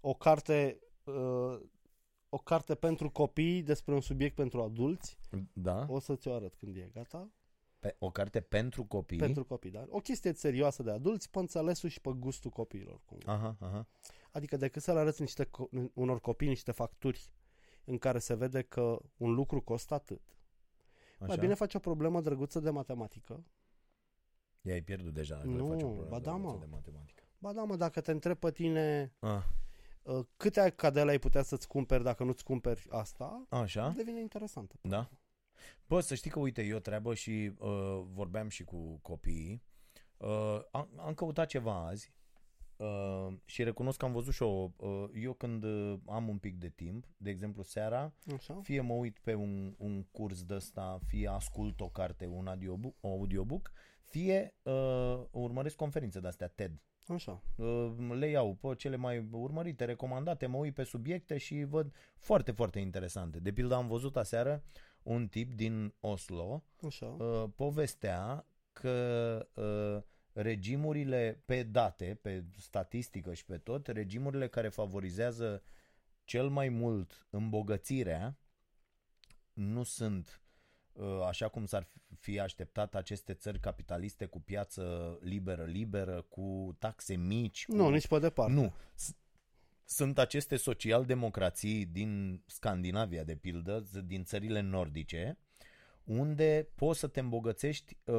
o 0.00 0.14
carte 0.14 0.78
uh, 1.04 1.60
o 2.28 2.38
carte 2.38 2.74
pentru 2.74 3.10
copii 3.10 3.62
despre 3.62 3.94
un 3.94 4.00
subiect 4.00 4.34
pentru 4.34 4.62
adulți. 4.62 5.18
Da? 5.52 5.86
O 5.88 5.98
să 5.98 6.14
ți-o 6.16 6.34
arăt 6.34 6.54
când 6.54 6.76
e 6.76 6.90
gata. 6.94 7.28
Pe, 7.80 7.96
o 7.98 8.10
carte 8.10 8.40
pentru 8.40 8.84
copii. 8.84 9.18
Pentru 9.18 9.44
copii, 9.44 9.70
da? 9.70 9.84
O 9.88 9.98
chestie 9.98 10.32
serioasă 10.32 10.82
de 10.82 10.90
adulți, 10.90 11.30
pe 11.30 11.38
înțelesul 11.38 11.88
și 11.88 12.00
pe 12.00 12.10
gustul 12.16 12.50
copiilor. 12.50 13.00
Cumva. 13.04 13.32
Aha, 13.32 13.56
aha. 13.60 13.86
Adică 14.30 14.56
decât 14.56 14.82
să 14.82 14.92
le 14.92 14.98
arăți 14.98 15.20
niște, 15.20 15.44
co- 15.44 15.90
unor 15.94 16.20
copii 16.20 16.48
niște 16.48 16.72
facturi 16.72 17.30
în 17.84 17.98
care 17.98 18.18
se 18.18 18.34
vede 18.34 18.62
că 18.62 18.98
un 19.16 19.34
lucru 19.34 19.60
costă 19.60 19.94
atât. 19.94 20.20
Așa. 21.18 21.26
Mai 21.26 21.36
bine 21.36 21.54
faci 21.54 21.74
o 21.74 21.78
problemă 21.78 22.20
drăguță 22.20 22.60
de 22.60 22.70
matematică. 22.70 23.44
I-ai 24.62 24.80
pierdut 24.80 25.14
deja. 25.14 25.34
dacă 25.36 25.46
Nu, 25.48 25.56
le 25.56 25.62
faci 25.74 25.82
o 25.82 25.86
problemă 25.86 26.08
ba 26.10 26.18
da, 26.18 26.30
drăguță 26.30 26.52
mă. 26.52 26.58
De 26.58 26.66
matematică. 26.70 27.22
Ba 27.38 27.52
da, 27.52 27.64
mă, 27.64 27.76
dacă 27.76 28.00
te 28.00 28.10
întreb 28.10 28.36
pe 28.38 28.50
tine 28.50 29.12
Ah, 29.18 29.42
uh, 30.02 30.24
câte 30.36 30.70
cadele 30.76 31.10
ai 31.10 31.18
putea 31.18 31.42
să-ți 31.42 31.68
cumperi 31.68 32.02
dacă 32.02 32.24
nu-ți 32.24 32.44
cumperi 32.44 32.86
asta, 32.90 33.46
așa? 33.48 33.88
devine 33.96 34.20
interesantă. 34.20 34.74
Da. 34.80 35.10
Bă, 35.86 36.00
să 36.00 36.14
știi 36.14 36.30
că, 36.30 36.38
uite, 36.38 36.62
eu 36.62 36.78
treabă 36.78 37.14
și 37.14 37.52
uh, 37.58 38.02
vorbeam 38.12 38.48
și 38.48 38.64
cu 38.64 38.98
copiii. 39.02 39.62
Uh, 40.16 40.60
am, 40.70 40.88
am 40.96 41.14
căutat 41.14 41.46
ceva 41.46 41.86
azi 41.86 42.12
uh, 42.76 43.36
și 43.44 43.62
recunosc 43.62 43.98
că 43.98 44.04
am 44.04 44.12
văzut 44.12 44.34
și 44.34 44.42
eu, 44.42 44.74
uh, 44.76 45.04
eu 45.22 45.32
când 45.32 45.64
uh, 45.64 45.98
am 46.06 46.28
un 46.28 46.38
pic 46.38 46.58
de 46.58 46.68
timp, 46.68 47.06
de 47.16 47.30
exemplu 47.30 47.62
seara, 47.62 48.12
Așa? 48.34 48.60
fie 48.62 48.80
mă 48.80 48.92
uit 48.92 49.18
pe 49.18 49.34
un, 49.34 49.74
un 49.78 50.02
curs 50.02 50.42
de 50.42 50.54
ăsta, 50.54 50.98
fie 51.06 51.28
ascult 51.28 51.80
o 51.80 51.88
carte, 51.88 52.26
un 52.26 52.46
audiobook, 52.46 52.94
audiobook 53.00 53.72
fie 54.06 54.54
uh, 54.62 55.22
urmăresc 55.30 55.76
conferințe 55.76 56.20
de-astea 56.20 56.48
TED. 56.48 56.80
Așa. 57.08 57.42
Uh, 57.56 57.92
le 58.18 58.28
iau 58.28 58.54
pe 58.54 58.74
cele 58.76 58.96
mai 58.96 59.28
urmărite, 59.30 59.84
recomandate, 59.84 60.46
mă 60.46 60.56
uit 60.56 60.74
pe 60.74 60.82
subiecte 60.82 61.38
și 61.38 61.64
văd 61.64 61.92
foarte, 62.18 62.52
foarte 62.52 62.78
interesante. 62.78 63.38
De 63.38 63.52
pildă 63.52 63.74
am 63.74 63.86
văzut 63.86 64.16
aseară 64.16 64.64
un 65.06 65.28
tip 65.28 65.52
din 65.52 65.94
Oslo 66.00 66.64
Așa. 66.86 67.06
uh, 67.06 67.44
povestea 67.56 68.46
că 68.72 69.48
uh, 69.54 70.02
regimurile 70.32 71.42
pe 71.44 71.62
date, 71.62 72.18
pe 72.22 72.44
statistică 72.58 73.34
și 73.34 73.44
pe 73.44 73.58
tot, 73.58 73.86
regimurile 73.86 74.48
care 74.48 74.68
favorizează 74.68 75.62
cel 76.24 76.48
mai 76.48 76.68
mult 76.68 77.26
îmbogățirea 77.30 78.38
nu 79.52 79.82
sunt 79.82 80.40
uh, 80.92 81.22
așa 81.26 81.48
cum 81.48 81.66
s-ar 81.66 81.88
fi 82.18 82.40
așteptat 82.40 82.94
aceste 82.94 83.34
țări 83.34 83.60
capitaliste 83.60 84.26
cu 84.26 84.40
piață 84.40 85.16
liberă, 85.20 85.64
liberă, 85.64 86.22
cu 86.22 86.76
taxe 86.78 87.14
mici. 87.16 87.66
Cu... 87.66 87.74
Nu, 87.74 87.88
nici 87.88 88.08
pe 88.08 88.18
departe. 88.18 88.52
Nu. 88.52 88.72
S- 89.86 89.94
Sunt 89.94 90.18
aceste 90.18 90.56
social-democrații 90.56 91.86
din 91.86 92.42
Scandinavia, 92.46 93.24
de 93.24 93.36
pildă, 93.36 93.82
z- 93.84 94.04
din 94.04 94.24
țările 94.24 94.60
nordice, 94.60 95.38
unde 96.04 96.68
poți 96.74 96.98
să 96.98 97.06
te 97.06 97.20
îmbogățești 97.20 97.96
uh, 98.04 98.14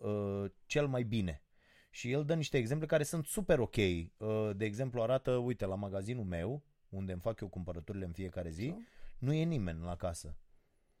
uh, 0.00 0.50
cel 0.66 0.86
mai 0.86 1.02
bine. 1.02 1.42
Și 1.90 2.10
el 2.10 2.24
dă 2.24 2.34
niște 2.34 2.56
exemple 2.58 2.86
care 2.86 3.02
sunt 3.02 3.26
super 3.26 3.58
ok. 3.58 3.76
Uh, 3.76 4.50
de 4.56 4.64
exemplu, 4.64 5.02
arată, 5.02 5.30
uite, 5.36 5.66
la 5.66 5.74
magazinul 5.74 6.24
meu, 6.24 6.62
unde 6.88 7.12
îmi 7.12 7.20
fac 7.20 7.40
eu 7.40 7.48
cumpărăturile 7.48 8.04
în 8.04 8.12
fiecare 8.12 8.50
zi, 8.50 8.66
Da. 8.68 8.76
nu 9.18 9.32
e 9.32 9.44
nimeni 9.44 9.82
la 9.82 9.96
casă. 9.96 10.36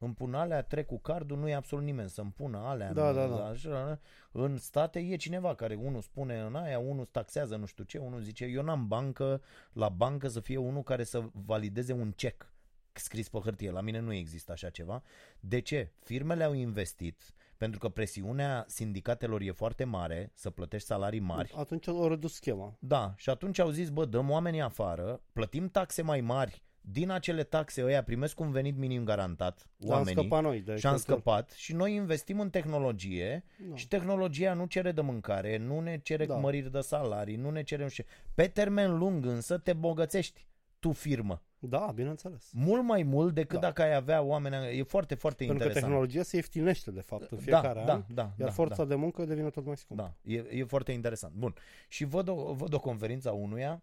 Îmi 0.04 0.14
pun 0.14 0.34
alea, 0.34 0.62
trec 0.62 0.86
cu 0.86 0.98
cardul, 0.98 1.38
nu 1.38 1.48
e 1.48 1.54
absolut 1.54 1.84
nimeni 1.84 2.08
să-mi 2.08 2.32
pună 2.36 2.58
alea. 2.58 2.92
Da, 2.92 3.08
în, 3.08 3.14
da, 3.14 3.26
da. 3.26 3.46
Așa, 3.46 4.00
în 4.32 4.58
state 4.58 4.98
e 4.98 5.16
cineva 5.16 5.54
care 5.54 5.74
unul 5.74 6.00
spune 6.00 6.40
în 6.40 6.54
aia, 6.54 6.78
unul 6.78 7.04
taxează 7.04 7.56
nu 7.56 7.66
știu 7.66 7.84
ce, 7.84 7.98
unul 7.98 8.20
zice 8.20 8.44
eu 8.44 8.62
n-am 8.62 8.88
bancă, 8.88 9.42
la 9.72 9.88
bancă 9.88 10.28
să 10.28 10.40
fie 10.40 10.56
unul 10.56 10.82
care 10.82 11.04
să 11.04 11.22
valideze 11.32 11.92
un 11.92 12.12
cec 12.16 12.52
scris 12.92 13.28
pe 13.28 13.38
hârtie. 13.38 13.70
La 13.70 13.80
mine 13.80 13.98
nu 13.98 14.12
există 14.12 14.52
așa 14.52 14.70
ceva. 14.70 15.02
De 15.40 15.60
ce? 15.60 15.92
Firmele 15.98 16.44
au 16.44 16.52
investit 16.52 17.34
pentru 17.56 17.78
că 17.78 17.88
presiunea 17.88 18.64
sindicatelor 18.68 19.40
e 19.40 19.50
foarte 19.50 19.84
mare 19.84 20.30
să 20.34 20.50
plătești 20.50 20.86
salarii 20.86 21.20
mari. 21.20 21.52
Atunci 21.56 21.88
au 21.88 22.08
redus 22.08 22.34
schema. 22.34 22.76
Da, 22.78 23.14
și 23.16 23.30
atunci 23.30 23.58
au 23.58 23.70
zis, 23.70 23.88
bă, 23.88 24.04
dăm 24.04 24.30
oamenii 24.30 24.60
afară, 24.60 25.20
plătim 25.32 25.68
taxe 25.68 26.02
mai 26.02 26.20
mari, 26.20 26.62
din 26.86 27.10
acele 27.10 27.42
taxe 27.42 27.84
ăia 27.84 28.02
primesc 28.02 28.40
un 28.40 28.50
venit 28.50 28.76
minim 28.76 29.04
garantat, 29.04 29.68
Dar 29.76 29.90
am 29.90 29.96
oamenii, 29.98 30.20
scăpat 30.20 30.42
noi 30.42 30.60
de 30.60 30.76
și 30.76 30.86
am 30.86 30.92
cheltuieli. 30.92 31.00
scăpat 31.22 31.50
și 31.50 31.72
noi 31.72 31.94
investim 31.94 32.40
în 32.40 32.50
tehnologie 32.50 33.44
Da. 33.68 33.76
și 33.76 33.88
tehnologia 33.88 34.54
nu 34.54 34.64
cere 34.66 34.92
de 34.92 35.00
mâncare, 35.00 35.56
nu 35.56 35.80
ne 35.80 35.98
cere 36.02 36.26
Da. 36.26 36.34
măriri 36.36 36.70
de 36.72 36.80
salarii, 36.80 37.36
nu 37.36 37.50
ne 37.50 37.62
cere 37.62 37.82
nu 37.82 37.88
știu 37.88 38.04
ce. 38.04 38.10
Pe 38.34 38.46
termen 38.46 38.98
lung 38.98 39.24
însă 39.26 39.58
te 39.58 39.72
bogățești 39.72 40.46
tu 40.78 40.92
firmă. 40.92 41.42
Da, 41.58 41.90
bineînțeles. 41.94 42.50
Mult 42.52 42.82
mai 42.84 43.02
mult 43.02 43.34
decât 43.34 43.60
Da. 43.60 43.66
dacă 43.66 43.82
ai 43.82 43.94
avea 43.94 44.22
oameni, 44.22 44.78
e 44.78 44.82
foarte, 44.82 45.14
foarte 45.14 45.44
Pentru 45.44 45.56
că 45.56 45.64
interesant. 45.64 45.92
tehnologia 45.92 46.22
se 46.22 46.36
ieftinește, 46.36 46.90
de 46.90 47.00
fapt, 47.00 47.30
în 47.30 47.38
da, 47.38 47.42
fiecare 47.42 47.82
da, 47.86 47.92
an, 47.92 48.04
da, 48.08 48.22
iar 48.22 48.48
da, 48.48 48.50
forța 48.50 48.76
da. 48.82 48.84
de 48.84 48.94
muncă 48.94 49.24
devine 49.24 49.50
tot 49.50 49.64
mai 49.66 49.76
scumpă. 49.76 50.02
Da, 50.24 50.32
e, 50.32 50.44
e 50.50 50.64
foarte 50.64 50.92
interesant. 50.92 51.34
Bun. 51.34 51.54
Și 51.88 52.04
văd 52.04 52.28
o, 52.28 52.52
văd 52.52 52.72
o 52.74 52.80
conferință 52.80 53.28
a 53.28 53.32
unuia 53.32 53.82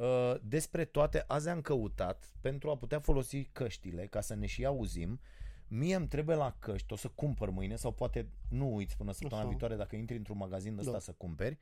uh, 0.00 0.34
despre 0.42 0.84
toate. 0.84 1.24
Azi 1.26 1.48
am 1.48 1.60
căutat 1.60 2.32
pentru 2.40 2.70
a 2.70 2.76
putea 2.76 3.00
folosi 3.00 3.44
căștile 3.44 4.06
ca 4.06 4.20
să 4.20 4.34
ne 4.34 4.46
și 4.46 4.64
auzim. 4.64 5.20
Mie 5.68 5.94
îmi 5.94 6.08
trebuie 6.08 6.36
la 6.36 6.56
căști, 6.58 6.92
o 6.92 6.96
să 6.96 7.08
cumpăr 7.08 7.50
mâine 7.50 7.76
sau 7.76 7.92
poate 7.92 8.28
nu 8.48 8.74
uiți 8.74 8.96
până 8.96 9.12
săptămâna 9.12 9.40
Așa. 9.40 9.48
viitoare 9.48 9.76
dacă 9.76 9.96
intri 9.96 10.16
într-un 10.16 10.36
magazin 10.36 10.74
de 10.74 10.80
ăsta 10.80 10.92
Da. 10.92 10.98
să 10.98 11.12
cumperi. 11.12 11.58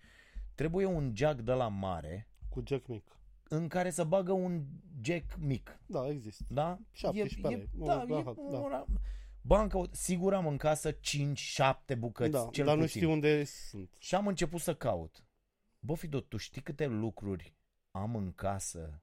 Trebuie 0.54 0.86
un 0.86 1.12
jack 1.16 1.40
de 1.40 1.52
la 1.52 1.68
mare 1.68 2.28
Cu 2.48 2.62
jack 2.66 2.86
mic. 2.86 3.16
în 3.48 3.68
care 3.68 3.90
să 3.90 4.04
bagă 4.04 4.32
un 4.32 4.64
jack 5.02 5.36
mic. 5.38 5.80
Da, 5.86 6.08
există. 6.08 6.44
Da? 6.48 6.78
17 6.92 7.40
lei. 7.56 7.68
da, 7.86 8.04
Da, 8.08 8.18
e, 8.18 8.22
da. 8.50 8.68
da. 8.70 8.84
Banca, 9.40 9.82
sigur 9.90 10.34
am 10.34 10.46
în 10.46 10.56
casă 10.56 10.92
5-7 10.92 10.96
bucăți, 11.98 12.30
da, 12.30 12.48
cel 12.52 12.64
dar 12.64 12.74
nu 12.76 12.82
puțin. 12.82 13.00
știu 13.00 13.12
unde 13.12 13.44
sunt. 13.44 13.90
Și 13.98 14.14
am 14.14 14.26
început 14.26 14.60
să 14.60 14.74
caut. 14.74 15.24
Bă, 15.78 15.94
Fido, 15.94 16.20
tu 16.20 16.36
știi 16.36 16.62
câte 16.62 16.86
lucruri 16.86 17.54
am 18.00 18.16
în 18.16 18.32
casă 18.32 19.02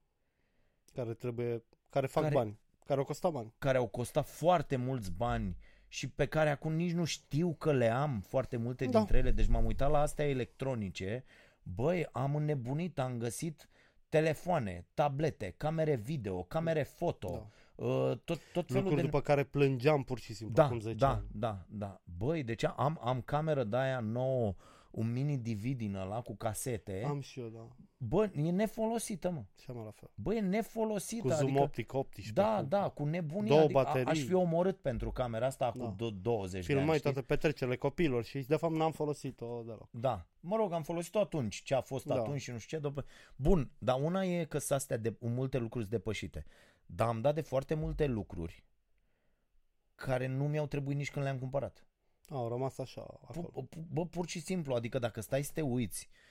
Care 0.93 1.13
trebuie, 1.13 1.63
care 1.89 2.07
fac 2.07 2.23
Care- 2.23 2.35
bani. 2.35 2.59
Care 2.85 2.99
au 2.99 3.05
costat 3.05 3.31
bani. 3.31 3.53
care 3.57 3.77
au 3.77 3.87
costat 3.87 4.27
foarte 4.27 4.75
mulți 4.75 5.11
bani 5.11 5.57
și 5.87 6.09
pe 6.09 6.25
care 6.25 6.49
acum 6.49 6.73
nici 6.73 6.91
nu 6.91 7.03
știu 7.05 7.53
că 7.53 7.71
le 7.73 7.89
am 7.89 8.19
foarte 8.19 8.57
multe 8.57 8.85
Da. 8.85 8.97
dintre 8.97 9.17
ele. 9.17 9.31
Deci 9.31 9.47
m-am 9.47 9.65
uitat 9.65 9.91
la 9.91 9.99
astea 9.99 10.27
electronice. 10.29 11.23
Băi, 11.63 12.07
am 12.11 12.35
înnebunit, 12.35 12.99
am 12.99 13.17
găsit 13.17 13.69
telefoane, 14.09 14.85
tablete, 14.93 15.53
camere 15.57 15.95
video, 15.95 16.43
camere 16.43 16.83
foto, 16.83 17.29
Da. 17.75 17.83
uh, 17.85 18.17
tot, 18.23 18.39
tot 18.53 18.67
felul 18.67 18.81
Lucruri 18.81 18.95
de... 18.95 19.01
după 19.01 19.21
care 19.21 19.43
plângeam 19.43 20.03
pur 20.03 20.19
și 20.19 20.33
simplu 20.33 20.55
Da, 20.55 20.65
acum 20.65 20.79
10 20.79 20.95
da, 20.95 21.09
ani. 21.09 21.25
da, 21.31 21.65
da. 21.69 22.01
Băi, 22.17 22.43
deci 22.43 22.63
am, 22.63 22.99
am 23.03 23.21
cameră 23.21 23.63
de 23.63 23.77
aia 23.77 23.99
nouă, 23.99 24.55
un 24.91 25.11
mini 25.11 25.37
DVD 25.37 25.77
din 25.77 25.95
ăla 25.95 26.21
cu 26.21 26.35
casete. 26.35 27.03
Am 27.07 27.19
și 27.21 27.39
eu, 27.39 27.47
da. 27.47 27.67
Bă, 28.07 28.31
e 28.35 28.51
nefolosită, 28.51 29.29
mă. 29.29 29.43
Și 29.61 29.65
am 29.69 29.77
la 29.77 29.91
fel. 29.91 30.09
Bă, 30.15 30.33
e 30.35 30.39
nefolosită. 30.39 31.21
Cu 31.21 31.33
zoom 31.33 31.47
adică, 31.49 31.61
optic 31.63 31.93
18. 31.93 32.33
Da, 32.33 32.57
cu 32.59 32.65
da, 32.65 32.89
cu 32.89 33.03
nebunie. 33.05 33.47
două 33.49 33.61
adică 33.61 33.79
a- 33.79 33.83
baterii. 33.83 34.07
Aș 34.07 34.19
fi 34.19 34.33
omorât 34.33 34.77
pentru 34.77 35.11
camera 35.11 35.45
asta 35.45 35.71
cu 35.71 35.77
Da. 35.77 35.95
da. 35.97 36.09
20 36.21 36.59
de 36.59 36.65
Filmai 36.73 36.83
ani, 36.87 36.97
știi? 36.97 37.11
toate 37.11 37.21
petrecerile 37.27 37.75
copilor 37.75 38.23
și 38.23 38.39
de 38.39 38.55
fapt 38.55 38.73
n-am 38.73 38.91
folosit-o 38.91 39.61
deloc. 39.65 39.87
Da. 39.91 40.27
Mă 40.39 40.55
rog, 40.55 40.71
am 40.73 40.83
folosit-o 40.83 41.19
atunci, 41.19 41.61
ce 41.63 41.73
a 41.75 41.81
fost 41.81 42.05
Da. 42.05 42.13
atunci 42.15 42.41
și 42.41 42.51
nu 42.51 42.57
știu 42.57 42.77
ce. 42.77 42.83
După... 42.83 43.05
Bun, 43.35 43.71
dar 43.77 44.01
una 44.01 44.23
e 44.23 44.45
că 44.45 44.57
sunt 44.57 44.79
astea 44.79 44.97
de 44.97 45.15
multe 45.19 45.57
lucruri 45.57 45.89
depășite. 45.89 46.45
Dar 46.85 47.07
am 47.07 47.21
dat 47.21 47.35
de 47.35 47.41
foarte 47.41 47.73
multe 47.73 48.05
lucruri 48.05 48.63
care 49.95 50.27
nu 50.27 50.47
mi-au 50.47 50.67
trebuit 50.67 50.97
nici 50.97 51.11
când 51.11 51.25
le-am 51.25 51.39
cumpărat. 51.39 51.85
Au 52.29 52.47
rămas 52.49 52.77
așa 52.77 53.01
acolo. 53.01 53.47
Pu- 53.53 53.63
pu- 53.63 53.85
Bă, 53.91 54.05
pur 54.05 54.27
și 54.27 54.39
simplu, 54.39 54.73
adică 54.73 54.99
dacă 54.99 55.21
stai 55.21 55.43
să 55.43 55.51
te 55.53 55.61
uiți, 55.61 56.09
uh, 56.11 56.24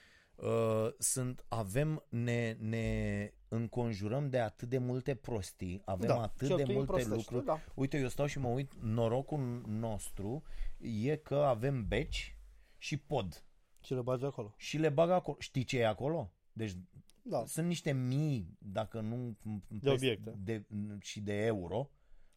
sunt, 0.97 1.45
avem, 1.47 2.05
ne, 2.09 2.55
ne 2.59 3.31
înconjurăm 3.47 4.29
de 4.29 4.39
atât 4.39 4.69
de 4.69 4.77
multe 4.77 5.15
prostii, 5.15 5.81
avem 5.85 6.07
da, 6.07 6.21
atât 6.21 6.47
de 6.47 6.53
cheltuim 6.55 6.75
multe 6.75 6.91
prostește, 6.91 7.15
lucruri. 7.15 7.45
Da. 7.45 7.59
Uite, 7.75 7.97
eu 7.97 8.07
stau 8.07 8.25
și 8.25 8.39
mă 8.39 8.47
uit, 8.47 8.73
norocul 8.81 9.63
nostru 9.67 10.43
e 10.77 11.15
că 11.15 11.35
avem 11.35 11.87
beci 11.87 12.37
și 12.77 12.97
pod 12.97 13.45
Ce 13.79 13.93
le 13.93 14.01
bagi 14.01 14.25
acolo. 14.25 14.53
și 14.57 14.77
le 14.77 14.89
bag 14.89 15.09
acolo. 15.09 15.37
Știi 15.39 15.63
ce 15.63 15.79
e 15.79 15.87
acolo? 15.87 16.33
Deci 16.53 16.71
Da. 17.21 17.43
sunt 17.45 17.67
niște 17.67 17.91
mii, 17.91 18.57
dacă 18.59 18.99
nu 18.99 19.37
De 19.67 19.89
obiecte. 19.89 20.33
de, 20.37 20.65
și 20.99 21.19
de 21.21 21.45
euro, 21.45 21.89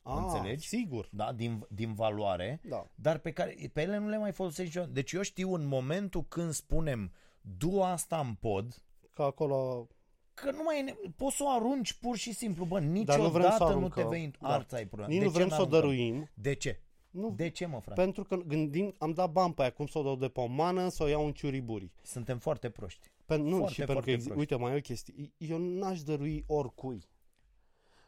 Ah, 0.02 0.16
înțelegi? 0.22 0.66
Sigur. 0.68 1.08
da, 1.12 1.32
din, 1.32 1.66
din 1.70 1.94
valoare, 1.94 2.60
Da. 2.68 2.90
dar 2.94 3.18
pe 3.18 3.32
care 3.32 3.70
pe 3.72 3.80
ele 3.82 3.98
nu 3.98 4.08
le 4.08 4.18
mai 4.18 4.32
folosești 4.32 4.62
niciodată. 4.62 4.92
Deci 4.92 5.12
eu 5.12 5.22
știu 5.22 5.54
în 5.54 5.66
momentul 5.66 6.24
când 6.24 6.52
spunem 6.52 7.12
du 7.56 7.82
asta 7.82 8.18
în 8.18 8.34
pod, 8.34 8.82
Că 9.12 9.22
acolo... 9.22 9.88
că 10.34 10.50
nu 10.50 10.62
mai 10.64 10.78
e, 10.78 10.82
ne- 10.82 10.94
poți 11.16 11.36
să 11.36 11.42
o 11.44 11.50
arunci 11.50 11.92
pur 11.92 12.16
și 12.16 12.32
simplu, 12.32 12.64
bă, 12.64 12.78
Dar 12.80 12.88
nu 12.88 12.92
vrem 12.92 13.02
niciodată 13.02 13.56
să 13.56 13.62
nu, 13.62 13.68
aruncăm. 13.68 14.02
te 14.02 14.08
vei... 14.08 14.30
Da. 14.40 14.48
Arța 14.48 14.76
ai 14.76 14.86
problema. 14.86 15.10
Nici 15.12 15.18
De 15.20 15.24
nu 15.24 15.30
ce 15.30 15.36
vrem 15.36 15.48
să 15.48 15.54
o 15.54 15.58
n-aruncăm? 15.58 15.80
dăruim. 15.80 16.30
De 16.34 16.54
ce? 16.54 16.80
Nu, 17.10 17.30
De 17.36 17.48
ce, 17.50 17.66
mă, 17.66 17.80
frate? 17.80 18.00
Pentru 18.00 18.22
că 18.24 18.36
gândim, 18.36 18.94
am 18.98 19.12
dat 19.12 19.30
bani 19.32 19.54
pe 19.54 19.62
aia, 19.62 19.70
cum 19.70 19.86
să 19.86 19.98
o 19.98 20.02
dau 20.02 20.16
de 20.16 20.28
pe 20.28 20.40
o 20.40 20.46
mană, 20.46 20.88
să 20.88 21.02
o 21.02 21.06
iau 21.06 21.24
în 21.26 21.32
ciuriburi. 21.32 21.90
Suntem 22.02 22.38
foarte 22.38 22.70
proști. 22.70 23.08
Pen, 23.26 23.42
nu, 23.42 23.56
Foarte, 23.56 23.72
și 23.72 23.78
pentru 23.78 23.94
că, 23.94 24.00
foarte 24.02 24.10
exi- 24.20 24.24
proști. 24.24 24.38
uite, 24.38 24.54
mai 24.56 24.72
e 24.72 24.76
o 24.76 24.80
chestie. 24.80 25.32
Eu 25.36 25.58
n-aș 25.58 26.02
dărui 26.02 26.44
oricui. 26.46 27.08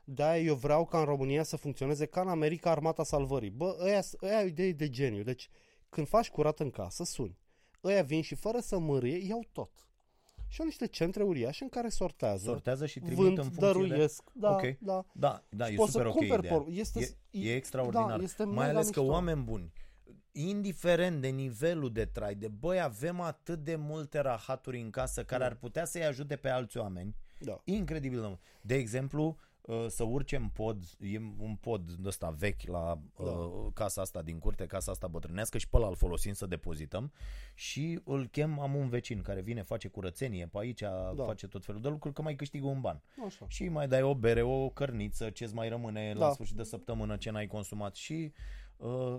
De-aia 0.05 0.43
eu 0.43 0.55
vreau 0.55 0.84
ca 0.86 0.99
în 0.99 1.05
România 1.05 1.43
să 1.43 1.57
funcționeze 1.57 2.07
ca 2.07 2.20
în 2.20 2.28
America 2.28 2.70
Armata 2.70 3.03
Salvării. 3.05 3.51
Bă, 3.51 3.76
ăia, 3.80 4.01
ăia 4.22 4.38
au 4.38 4.47
idei 4.47 4.72
de 4.72 4.88
geniu. 4.88 5.22
Deci, 5.22 5.49
când 5.88 6.09
faci 6.09 6.30
curat 6.30 6.61
în 6.61 6.70
casă, 6.70 7.05
suni. 7.05 7.38
Ăia 7.84 8.02
vin 8.02 8.22
și 8.22 8.34
fără 8.34 8.58
să 8.60 8.78
mârie, 8.78 9.26
iau 9.26 9.44
tot. 9.52 9.70
Și 10.48 10.60
au 10.60 10.66
niște 10.66 10.86
centre 10.86 11.22
uriașe 11.22 11.62
în 11.64 11.68
care 11.70 11.88
sortează, 11.88 12.44
Sortează 12.44 12.86
și 12.86 12.98
trimit 13.00 13.16
vând, 13.18 13.38
în 13.38 13.44
funcție 13.44 13.66
de... 13.66 13.72
dăruiesc. 13.72 14.22
Da, 14.32 14.50
Ok. 14.50 14.62
da. 14.78 15.04
Da, 15.12 15.44
da, 15.48 15.64
Și 15.66 15.72
e 15.72 15.76
poți 15.76 15.90
super 15.90 16.06
să 16.06 16.12
ok 16.12 16.16
cumperi 16.18 16.46
ideea. 16.46 16.60
por- 16.60 16.66
este- 16.78 17.16
e, 17.30 17.50
e 17.50 17.54
extraordinar. 17.54 18.16
da, 18.16 18.22
este 18.22 18.44
Mai 18.44 18.54
mega 18.66 18.78
ales 18.78 18.88
că 18.90 19.00
mișto. 19.00 19.14
oameni 19.14 19.42
buni, 19.42 19.72
indiferent 20.32 21.20
de 21.20 21.28
nivelul 21.28 21.92
de 21.92 22.04
trai, 22.04 22.34
de 22.34 22.48
băi, 22.48 22.80
avem 22.80 23.20
atât 23.20 23.64
de 23.64 23.76
multe 23.76 24.18
rahaturi 24.18 24.80
în 24.80 24.90
casă 24.90 25.24
care 25.24 25.40
Da. 25.40 25.46
ar 25.48 25.54
putea 25.54 25.84
să-i 25.84 26.04
ajute 26.04 26.36
pe 26.36 26.48
alți 26.48 26.76
oameni. 26.78 27.14
Da. 27.38 27.60
Incredibil. 27.64 28.20
de 28.20 28.26
mult. 28.26 28.40
De 28.62 28.74
exemplu, 28.74 29.24
uh, 29.26 29.34
să 29.88 30.02
urce 30.04 30.36
în 30.36 30.48
pod, 30.48 30.82
e 30.98 31.18
un 31.38 31.56
pod 31.61 31.90
ăsta 32.04 32.30
vechi 32.30 32.62
la 32.66 32.98
uh, 33.16 33.24
Da. 33.26 33.70
casa 33.74 34.00
asta 34.00 34.22
din 34.22 34.38
curte, 34.38 34.66
casa 34.66 34.90
asta 34.92 35.06
bătrânească 35.06 35.58
și 35.58 35.68
pe 35.68 35.76
ăla 35.76 35.88
îl 35.88 35.96
folosim 35.96 36.32
să 36.32 36.46
depozităm 36.46 37.12
și 37.54 38.00
îl 38.04 38.26
chem, 38.26 38.61
am 38.61 38.74
un 38.74 38.88
vecin 38.88 39.22
care 39.22 39.40
vine, 39.40 39.62
face 39.62 39.88
curățenie 39.88 40.46
pe 40.46 40.58
aici, 40.58 40.80
Da. 40.80 41.24
face 41.24 41.46
tot 41.46 41.64
felul 41.64 41.80
de 41.80 41.88
lucruri, 41.88 42.14
că 42.14 42.22
mai 42.22 42.34
câștigă 42.34 42.66
un 42.66 42.80
ban. 42.80 43.02
Așa. 43.26 43.44
Și 43.48 43.68
mai 43.68 43.88
dai 43.88 44.02
o 44.02 44.14
bere, 44.14 44.42
o 44.42 44.68
cărniță, 44.68 45.30
ce-ți 45.30 45.54
mai 45.54 45.68
rămâne 45.68 46.12
la 46.12 46.26
Da. 46.26 46.32
sfârșit 46.32 46.56
de 46.56 46.62
săptămână, 46.62 47.16
ce 47.16 47.30
n-ai 47.30 47.46
consumat 47.46 47.94
și 47.94 48.12
uh, 48.12 48.32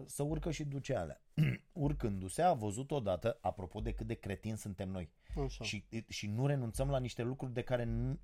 să 0.05 0.23
urcă 0.23 0.51
și 0.51 0.63
duce 0.63 0.95
alea. 0.95 1.21
Urcându-se 1.71 2.41
a 2.41 2.53
văzut 2.53 2.91
odată, 2.91 3.37
apropo 3.41 3.79
de 3.79 3.91
cât 3.91 4.07
de 4.07 4.13
cretini 4.13 4.57
suntem 4.57 4.89
noi 4.89 5.09
Așa. 5.45 5.63
și, 5.63 5.85
și 6.07 6.27
nu 6.27 6.47
renunțăm 6.47 6.89
la 6.89 6.99
niște 6.99 7.23
lucruri 7.23 7.53
de 7.53 7.61
care 7.61 7.83
nu, 7.83 8.19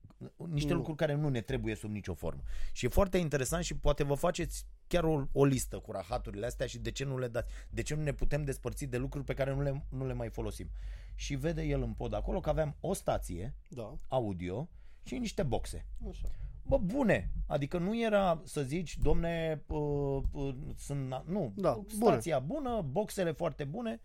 niște 0.47 0.71
Nu. 0.71 0.77
lucruri 0.77 0.97
care 0.97 1.13
nu 1.13 1.29
ne 1.29 1.41
trebuie 1.41 1.75
sub 1.75 1.91
nicio 1.91 2.13
formă. 2.13 2.41
Și 2.71 2.85
e 2.85 2.89
foarte 2.89 3.17
interesant 3.17 3.63
și 3.63 3.75
poate 3.77 4.03
vă 4.03 4.13
faceți 4.13 4.65
chiar 4.87 5.03
o, 5.03 5.27
o 5.31 5.45
listă 5.45 5.79
cu 5.79 5.91
rahaturile 5.91 6.45
astea 6.45 6.67
și 6.67 6.79
de 6.79 6.91
ce 6.91 7.03
nu 7.03 7.17
le 7.17 7.27
dați, 7.27 7.53
de 7.69 7.81
ce 7.81 7.95
nu 7.95 8.01
ne 8.01 8.13
putem 8.13 8.43
despărți 8.43 8.85
de 8.85 8.97
lucruri 8.97 9.25
pe 9.25 9.33
care 9.33 9.53
nu 9.53 9.61
le, 9.61 9.85
nu 9.89 10.05
le 10.05 10.13
mai 10.13 10.29
folosim. 10.29 10.69
Și 11.15 11.35
vede 11.35 11.61
el 11.63 11.81
în 11.81 11.93
pod 11.93 12.13
acolo 12.13 12.39
că 12.39 12.49
aveam 12.49 12.75
o 12.79 12.93
stație 12.93 13.55
Da, 13.69 13.93
audio 14.07 14.69
și 15.03 15.17
niște 15.17 15.43
boxe. 15.43 15.85
așa. 16.09 16.27
Bă, 16.67 16.77
bune. 16.77 17.31
Adică 17.47 17.77
nu 17.77 17.99
era 17.99 18.41
să 18.43 18.61
zici, 18.63 18.97
domne, 18.97 19.63
uh, 19.67 20.21
uh, 20.31 20.55
sunt, 20.77 21.13
na- 21.13 21.23
nu, 21.25 21.53
Da, 21.55 21.81
stația 21.87 22.39
bună, 22.39 22.81
boxele 22.81 23.31
foarte 23.31 23.63
bune 23.63 24.01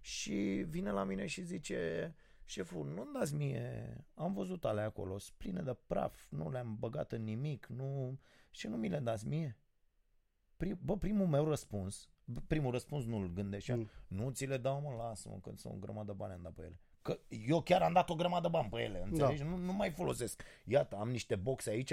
și 0.00 0.64
vine 0.68 0.90
la 0.90 1.04
mine 1.04 1.26
și 1.26 1.42
zice, 1.42 2.14
șeful, 2.44 2.86
nu-mi 2.86 3.12
dați 3.18 3.34
mie, 3.34 3.96
am 4.14 4.32
văzut 4.32 4.64
ale 4.64 4.80
acolo, 4.80 5.18
sunt 5.18 5.36
pline 5.38 5.60
de 5.60 5.76
praf, 5.86 6.26
nu 6.28 6.50
le-am 6.50 6.76
băgat 6.78 7.12
în 7.12 7.22
nimic, 7.24 7.66
nu, 7.66 8.18
și 8.50 8.66
nu 8.66 8.76
mi 8.76 8.88
le 8.88 8.98
dați 8.98 9.26
mie. 9.26 9.58
Prim, 10.56 10.78
bă, 10.84 10.96
primul 10.96 11.26
meu 11.26 11.48
răspuns, 11.48 12.08
primul 12.46 12.72
răspuns 12.72 13.04
nu-l 13.04 13.32
gândești, 13.32 13.72
Mm. 13.72 13.88
nu 14.08 14.30
ți 14.30 14.44
le 14.46 14.56
dau, 14.56 14.80
mă, 14.80 14.94
lasă-mă, 14.96 15.38
că 15.42 15.50
sunt 15.56 15.72
o 15.74 15.76
grămadă 15.76 16.06
de 16.06 16.16
bani 16.16 16.32
am 16.32 16.40
dat 16.42 16.52
pe 16.52 16.62
ele. 16.62 16.80
Că 17.06 17.18
eu 17.46 17.60
chiar 17.60 17.82
am 17.82 17.92
dat 17.92 18.10
o 18.10 18.14
grămadă 18.14 18.42
de 18.42 18.48
bani 18.48 18.68
pe 18.68 18.80
ele, 18.80 19.02
înțelegi? 19.04 19.42
Nu, 19.42 19.56
nu 19.56 19.72
mai 19.72 19.90
folosesc. 19.90 20.42
Iată, 20.64 20.96
am 20.96 21.10
niște 21.10 21.36
boxe 21.36 21.70
aici 21.70 21.92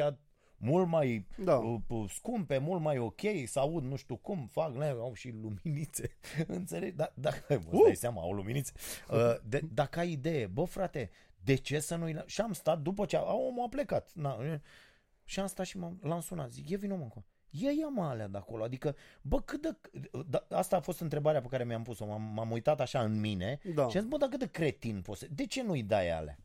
mult 0.58 0.88
mai 0.88 1.26
Da. 1.38 1.56
uh, 1.58 1.80
uh, 1.88 2.10
scumpe, 2.10 2.58
mult 2.58 2.82
mai 2.82 2.98
ok, 2.98 3.20
să 3.46 3.60
aud 3.60 3.84
nu 3.84 3.96
știu 3.96 4.16
cum, 4.16 4.48
fac, 4.52 4.76
le 4.76 4.86
au 4.86 5.14
și 5.14 5.30
luminițe, 5.42 6.18
înțelegi? 6.48 6.96
Da, 6.96 7.12
da, 7.14 7.30
mă 7.50 7.60
Uh! 7.72 7.82
dai 7.84 7.96
seama, 7.96 8.22
au 8.22 8.32
luminițe. 8.32 8.72
Uh, 9.10 9.36
de, 9.44 9.62
dacă 9.74 10.00
ai 10.00 10.12
idee, 10.12 10.48
bă 10.48 10.64
frate, 10.64 11.10
de 11.44 11.56
ce 11.56 11.80
să 11.80 11.96
nu-i... 11.96 12.14
la- 12.14 12.24
Și 12.26 12.42
am 12.42 12.54
stat 12.54 12.80
după 12.82 13.06
ce 13.06 13.16
a, 13.18 13.34
omul 13.34 13.64
a 13.66 13.68
plecat. 13.70 14.12
Na, 14.14 14.38
și 15.26 15.40
am 15.40 15.48
stat 15.48 15.66
și 15.66 15.78
m-am, 15.78 16.00
l-am 16.02 16.20
sunat, 16.22 16.52
zic, 16.52 16.70
e 16.70 16.76
vino 16.76 16.96
mă 16.96 17.02
încoa. 17.04 17.24
Ia 17.56 17.72
ia 17.72 17.88
mă 17.88 18.04
alea 18.04 18.28
de 18.28 18.38
acolo, 18.38 18.64
adică, 18.64 18.96
bă, 19.22 19.42
cât 19.42 19.62
de... 19.62 19.76
Da, 20.30 20.46
asta 20.50 20.76
a 20.76 20.80
fost 20.80 21.00
întrebarea 21.00 21.42
pe 21.42 21.48
care 21.48 21.64
mi-am 21.64 21.84
pus-o, 21.84 22.06
m-am, 22.06 22.22
m-am 22.22 22.52
uitat 22.52 22.82
așa 22.82 23.02
în 23.04 23.20
mine 23.20 23.60
Da. 23.76 23.88
și 23.88 23.98
am 23.98 24.04
zis, 24.04 24.12
bă, 24.12 24.18
dar 24.18 24.30
cât 24.30 24.40
de 24.40 24.50
cretin 24.50 25.02
poți 25.02 25.20
să... 25.20 25.28
De 25.30 25.46
ce 25.46 25.64
nu-i 25.64 25.84
dai 25.84 26.12
alea? 26.12 26.38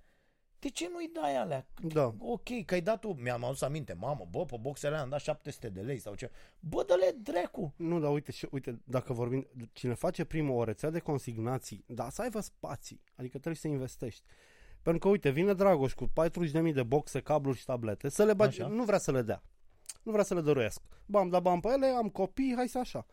De 0.59 0.69
ce 0.69 0.89
nu-i 0.93 1.11
dai 1.13 1.37
alea? 1.37 1.67
Da. 1.83 2.15
Ok, 2.19 2.65
că 2.65 2.75
ai 2.75 2.81
dat 2.81 3.01
tu, 3.01 3.13
mi-am 3.13 3.45
adus 3.45 3.63
aminte, 3.63 3.93
mamă, 3.93 4.27
bă, 4.31 4.45
pe 4.45 4.57
boxele 4.61 4.91
alea 4.91 5.03
am 5.03 5.11
dat 5.11 5.21
700 5.21 5.69
de 5.69 5.81
lei 5.81 5.99
sau 5.99 6.15
ce. 6.15 6.31
Bă, 6.61 6.85
dă-le 6.87 7.17
dracu. 7.23 7.75
Nu, 7.77 8.01
dar 8.01 8.13
uite, 8.13 8.33
și, 8.33 8.49
uite, 8.51 8.81
dacă 8.85 9.13
vorbim, 9.13 9.49
cine 9.73 9.95
face 9.95 10.25
primul 10.25 10.57
o 10.57 10.65
rețea 10.65 10.91
de 10.91 10.99
consignații, 10.99 11.85
da, 11.87 12.09
să 12.11 12.23
aibă 12.23 12.41
spații, 12.41 13.01
adică 13.17 13.33
trebuie 13.33 13.55
să 13.55 13.69
investești. 13.69 14.23
Pentru 14.83 15.01
că, 15.01 15.09
uite, 15.09 15.31
vine 15.31 15.55
Dragoș 15.55 15.93
cu 15.93 16.07
40.000 16.07 16.73
de 16.75 16.83
boxe, 16.83 17.21
cabluri 17.21 17.59
și 17.59 17.65
tablete, 17.65 18.09
să 18.09 18.25
le 18.25 18.35
bagi, 18.35 18.63
Așa. 18.63 18.71
nu 18.71 18.85
vrea 18.85 18.99
să 18.99 19.13
le 19.13 19.23
dea. 19.23 19.43
Nu 20.09 20.15
vrea 20.15 20.27
să 20.27 20.35
le 20.35 20.41
dăruiesc. 20.41 20.81
Bă, 21.07 21.19
am 21.19 21.29
dat 21.29 21.43
bani 21.43 21.61
pe 21.61 21.69
ele, 21.69 21.87
am 21.87 22.09
copii, 22.09 22.53
hai 22.57 22.69
să 22.69 22.79
așa. 22.79 23.07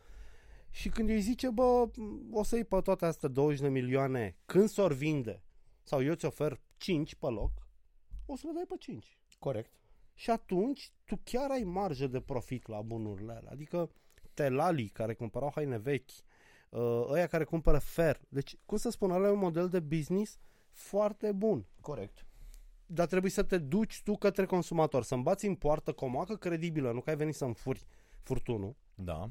Și 0.70 0.90
când 0.90 1.10
îi 1.10 1.20
zice, 1.20 1.50
bă, 1.50 1.90
o 2.32 2.44
să 2.44 2.56
iei 2.56 2.64
pe 2.64 2.82
toate 2.82 3.06
astea 3.06 3.30
20 3.30 3.60
de 3.60 3.70
milioane, 3.70 4.36
când 4.46 4.70
s-or 4.70 4.94
vinde, 4.94 5.42
sau 5.84 6.04
eu 6.04 6.14
ți 6.14 6.26
ofer 6.26 6.60
5 6.78 7.16
pe 7.16 7.28
loc, 7.28 7.52
o 8.26 8.36
să 8.36 8.48
le 8.48 8.54
dai 8.54 8.66
pe 8.68 8.76
5. 8.80 9.18
Corect. 9.40 9.80
Și 10.14 10.30
atunci 10.30 10.92
tu 11.06 11.20
chiar 11.24 11.52
ai 11.52 11.64
marjă 11.64 12.08
de 12.08 12.20
profit 12.20 12.68
la 12.68 12.82
bunurile 12.82 13.32
alea. 13.32 13.52
Adică 13.52 13.90
telalii 14.34 14.90
care 14.90 15.14
cumpărau 15.14 15.52
haine 15.56 15.78
vechi, 15.78 16.10
uh, 16.70 17.06
ăia 17.10 17.28
care 17.28 17.44
cumpără 17.44 17.80
fer. 17.80 18.22
Deci, 18.30 18.58
cum 18.66 18.78
să 18.78 18.90
spun, 18.90 19.12
ăla 19.12 19.28
e 19.28 19.32
un 19.32 19.40
model 19.40 19.70
de 19.70 19.80
business 19.80 20.38
foarte 20.72 21.32
bun. 21.32 21.66
Corect. 21.82 22.25
Dar 22.86 23.08
trebuie 23.08 23.32
să 23.32 23.44
te 23.44 23.58
duci 23.58 24.02
tu 24.04 24.18
către 24.18 24.46
consumator, 24.46 25.04
să 25.04 25.14
îmbați 25.14 25.46
în 25.46 25.56
poartă 25.56 25.92
comacă 25.92 26.36
credibilă, 26.36 26.92
nu 26.92 27.02
că 27.02 27.10
ai 27.10 27.16
venit 27.16 27.36
să-mi 27.36 27.54
furi 27.54 27.86
furtunul. 28.22 28.76
Da. 28.96 29.30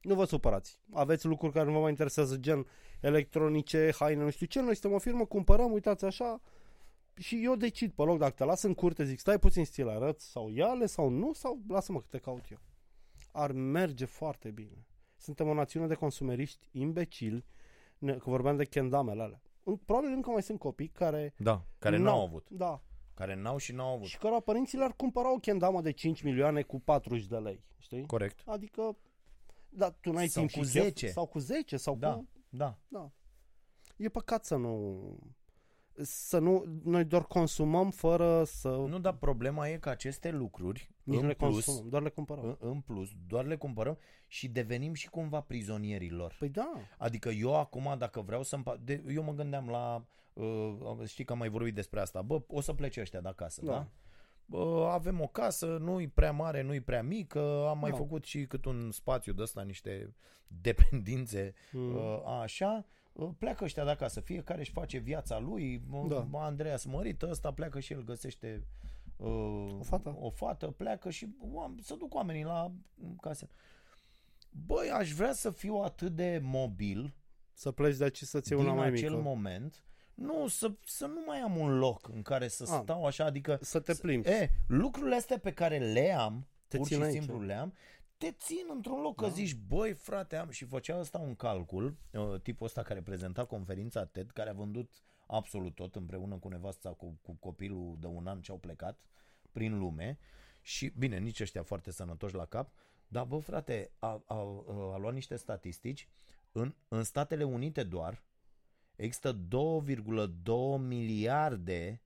Nu 0.00 0.14
vă 0.14 0.24
supărați. 0.24 0.78
Aveți 0.92 1.26
lucruri 1.26 1.52
care 1.52 1.66
nu 1.66 1.72
vă 1.72 1.78
mai 1.80 1.90
interesează, 1.90 2.36
gen 2.36 2.66
electronice, 3.00 3.90
haine, 3.98 4.22
nu 4.22 4.30
știu 4.30 4.46
ce. 4.46 4.60
Noi 4.60 4.72
suntem 4.76 4.92
o 4.92 4.98
firmă, 4.98 5.24
cumpărăm, 5.24 5.72
uitați 5.72 6.04
așa, 6.04 6.40
și 7.14 7.44
eu 7.44 7.56
decid 7.56 7.92
pe 7.92 8.02
loc 8.02 8.18
dacă 8.18 8.32
te 8.32 8.44
las 8.44 8.62
în 8.62 8.74
curte, 8.74 9.04
zic 9.04 9.18
stai 9.18 9.38
puțin 9.38 9.64
stil 9.64 9.88
arăt 9.88 10.20
sau 10.20 10.50
iale 10.50 10.86
sau 10.86 11.08
nu, 11.08 11.32
sau 11.32 11.60
lasă-mă 11.68 12.00
că 12.00 12.06
te 12.10 12.18
caut 12.18 12.50
eu. 12.50 12.58
Ar 13.32 13.52
merge 13.52 14.04
foarte 14.04 14.50
bine. 14.50 14.86
Suntem 15.16 15.48
o 15.48 15.54
națiune 15.54 15.86
de 15.86 15.94
consumeriști 15.94 16.68
imbecili, 16.72 17.44
ne- 17.98 18.16
că 18.16 18.30
vorbeam 18.30 18.56
de 18.56 18.64
kendamele 18.64 19.22
alea. 19.22 19.40
În- 19.62 19.76
Probabil 19.76 20.10
încă 20.10 20.30
mai 20.30 20.42
sunt 20.42 20.58
copii 20.58 20.88
care 20.88 21.34
Da. 21.36 21.64
Care 21.78 21.96
n-au 21.96 22.22
avut. 22.22 22.46
Da. 22.50 22.82
Care 23.16 23.34
n-au 23.34 23.56
și 23.56 23.72
n-au 23.72 23.94
avut. 23.94 24.06
Și 24.06 24.18
cărora 24.18 24.40
părinții 24.40 24.78
le-ar 24.78 24.92
cumpăra 24.92 25.32
o 25.32 25.36
kendamă 25.36 25.80
de 25.80 25.90
5 25.90 26.22
milioane 26.22 26.62
cu 26.62 26.80
40 26.80 27.26
de 27.26 27.36
lei. 27.36 27.64
Știi? 27.78 28.06
Corect. 28.06 28.42
Adică, 28.46 28.96
da, 29.68 29.90
tu 29.90 30.12
n-ai 30.12 30.28
Sau 30.28 30.46
timp 30.46 30.54
cu 30.54 30.66
și 30.66 30.72
chef, 30.72 30.82
10. 30.82 31.06
Sau 31.06 31.26
cu 31.26 31.38
10 31.38 31.76
sau 31.76 31.96
Da. 31.96 32.12
cu 32.12 32.28
Da. 32.48 32.78
da. 32.88 33.10
E 33.96 34.08
păcat 34.08 34.44
să 34.44 34.56
nu... 34.56 35.00
să 36.02 36.38
nu, 36.38 36.64
noi 36.82 37.04
doar 37.04 37.24
consumăm 37.24 37.90
fără 37.90 38.44
să... 38.44 38.68
Nu, 38.68 38.98
dar 38.98 39.16
problema 39.16 39.68
e 39.68 39.78
că 39.78 39.88
aceste 39.88 40.30
lucruri, 40.30 40.90
nici 41.02 41.14
nu 41.16 41.20
în 41.20 41.26
le 41.26 41.34
plus, 41.34 41.64
consumăm, 41.64 41.88
doar 41.88 42.02
le 42.02 42.08
cumpărăm. 42.08 42.44
în, 42.44 42.56
în 42.58 42.80
plus, 42.80 43.08
doar 43.26 43.44
le 43.44 43.56
cumpărăm 43.56 43.98
și 44.26 44.48
devenim 44.48 44.94
și 44.94 45.08
cumva 45.10 45.40
prizonierii 45.40 46.10
lor. 46.10 46.36
Păi 46.38 46.48
da. 46.48 46.72
Adică 46.98 47.28
eu 47.28 47.56
acum, 47.56 47.94
dacă 47.98 48.20
vreau 48.20 48.42
să 48.42 48.58
de, 48.80 49.04
Eu 49.08 49.22
mă 49.22 49.32
gândeam 49.32 49.68
la... 49.68 50.04
Uh, 50.36 51.02
știi 51.06 51.24
că 51.24 51.32
am 51.32 51.38
mai 51.38 51.48
vorbit 51.48 51.74
despre 51.74 52.00
asta. 52.00 52.22
Bă, 52.22 52.42
o 52.46 52.60
să 52.60 52.72
plece 52.72 53.00
ăștia 53.00 53.20
de 53.20 53.28
acasă, 53.28 53.60
da? 53.64 53.72
Da. 53.72 53.76
da? 53.78 53.88
Bă, 54.46 54.88
avem 54.92 55.20
o 55.20 55.26
casă, 55.26 55.66
nu-i 55.80 56.08
prea 56.08 56.32
mare, 56.32 56.62
nu-i 56.62 56.80
prea 56.80 57.02
mică, 57.02 57.66
am 57.68 57.78
mai 57.78 57.90
Da. 57.90 57.96
făcut 57.96 58.24
și 58.24 58.46
cât 58.46 58.64
un 58.64 58.90
spațiu 58.90 59.32
de 59.32 59.42
ăsta, 59.42 59.62
niște 59.62 60.14
dependințe, 60.62 61.54
Mm. 61.72 61.94
uh, 61.94 62.22
așa, 62.42 62.86
uh, 63.12 63.28
pleacă 63.38 63.64
ăștia 63.64 63.84
de 63.84 63.90
acasă, 63.90 64.20
fiecare 64.20 64.60
își 64.60 64.70
face 64.72 64.98
viața 64.98 65.38
lui, 65.38 65.82
Da. 66.08 66.26
da. 66.30 66.44
Andreea 66.44 66.76
smărit, 66.76 67.22
ăsta 67.22 67.52
pleacă 67.52 67.80
și 67.80 67.92
el 67.92 68.04
găsește 68.04 68.66
uh, 69.16 69.76
O 69.78 69.82
fată. 69.82 70.16
o 70.18 70.30
fată, 70.30 70.66
pleacă 70.66 71.10
și 71.10 71.26
oam- 71.40 71.80
să 71.80 71.94
duc 71.94 72.14
oamenii 72.14 72.44
la 72.44 72.72
casă. 73.20 73.48
Băi, 74.66 74.90
aș 74.90 75.10
vrea 75.12 75.32
să 75.32 75.50
fiu 75.50 75.74
atât 75.74 76.12
de 76.12 76.40
mobil 76.42 77.14
Să 77.52 77.70
pleci 77.70 77.96
de 77.96 78.04
aici 78.04 78.22
să-ți 78.22 78.52
iei 78.52 78.60
din 78.60 78.68
una 78.70 78.78
mai 78.78 78.86
acel 78.88 79.10
mică. 79.10 79.22
moment, 79.22 79.84
nu, 80.16 80.48
să, 80.48 80.72
să 80.84 81.06
nu 81.06 81.22
mai 81.26 81.38
am 81.38 81.56
un 81.56 81.78
loc 81.78 82.08
în 82.08 82.22
care 82.22 82.48
să 82.48 82.62
Ah. 82.70 82.80
stau 82.82 83.04
așa, 83.06 83.24
adică 83.24 83.58
Să 83.60 83.80
te 83.80 83.94
plimbi. 83.94 84.28
E, 84.28 84.50
lucrurile 84.66 85.14
astea 85.16 85.38
pe 85.38 85.52
care 85.52 85.78
le 85.78 86.12
am, 86.12 86.46
Te 86.68 86.76
pur 86.76 86.86
țin 86.86 86.96
și 86.96 87.02
aici. 87.02 87.12
simplu 87.12 87.40
le 87.40 87.54
am, 87.54 87.74
te 88.18 88.32
țin 88.32 88.66
într-un 88.74 89.00
loc 89.00 89.16
că 89.16 89.26
Da. 89.26 89.32
zici, 89.32 89.54
băi 89.54 89.92
frate, 89.92 90.36
am 90.36 90.50
și 90.50 90.64
făcea 90.64 90.98
ăsta 90.98 91.18
un 91.18 91.34
calcul, 91.34 91.96
uh, 92.12 92.40
tipul 92.40 92.66
ăsta 92.66 92.82
care 92.82 93.02
prezenta 93.02 93.44
conferința 93.44 94.04
TED, 94.04 94.30
care 94.30 94.50
a 94.50 94.52
vândut 94.52 94.90
absolut 95.26 95.74
tot 95.74 95.96
împreună 95.96 96.36
cu 96.36 96.48
nevasta, 96.48 96.88
cu, 96.90 97.18
cu 97.22 97.32
copilul 97.40 97.96
de 98.00 98.06
un 98.06 98.26
an 98.26 98.40
ce 98.40 98.50
au 98.50 98.58
plecat 98.58 98.98
prin 99.52 99.78
lume 99.78 100.18
și, 100.62 100.92
bine, 100.98 101.18
nici 101.18 101.40
ăștia 101.40 101.62
foarte 101.62 101.90
sănătoși 101.90 102.34
la 102.34 102.44
cap, 102.44 102.72
dar 103.08 103.24
bă 103.24 103.38
frate, 103.38 103.90
a, 103.98 104.22
a, 104.26 104.34
a 104.92 104.96
luat 104.98 105.12
niște 105.14 105.36
statistici, 105.36 106.08
în, 106.52 106.74
în 106.88 107.04
Statele 107.04 107.44
Unite 107.44 107.82
doar 107.82 108.22
există 108.96 109.38
2,2 109.48 110.80
miliarde 110.80 112.00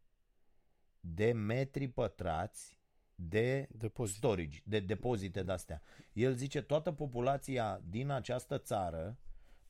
de 1.01 1.32
metri 1.32 1.88
pătrați 1.88 2.78
de 3.14 3.68
Depozit. 3.72 4.16
storage, 4.16 4.61
de 4.64 4.80
depozite 4.80 5.43
de-astea. 5.43 5.82
El 6.12 6.34
zice 6.34 6.61
toată 6.62 6.93
populația 6.93 7.80
din 7.88 8.11
această 8.11 8.59
țară 8.59 9.18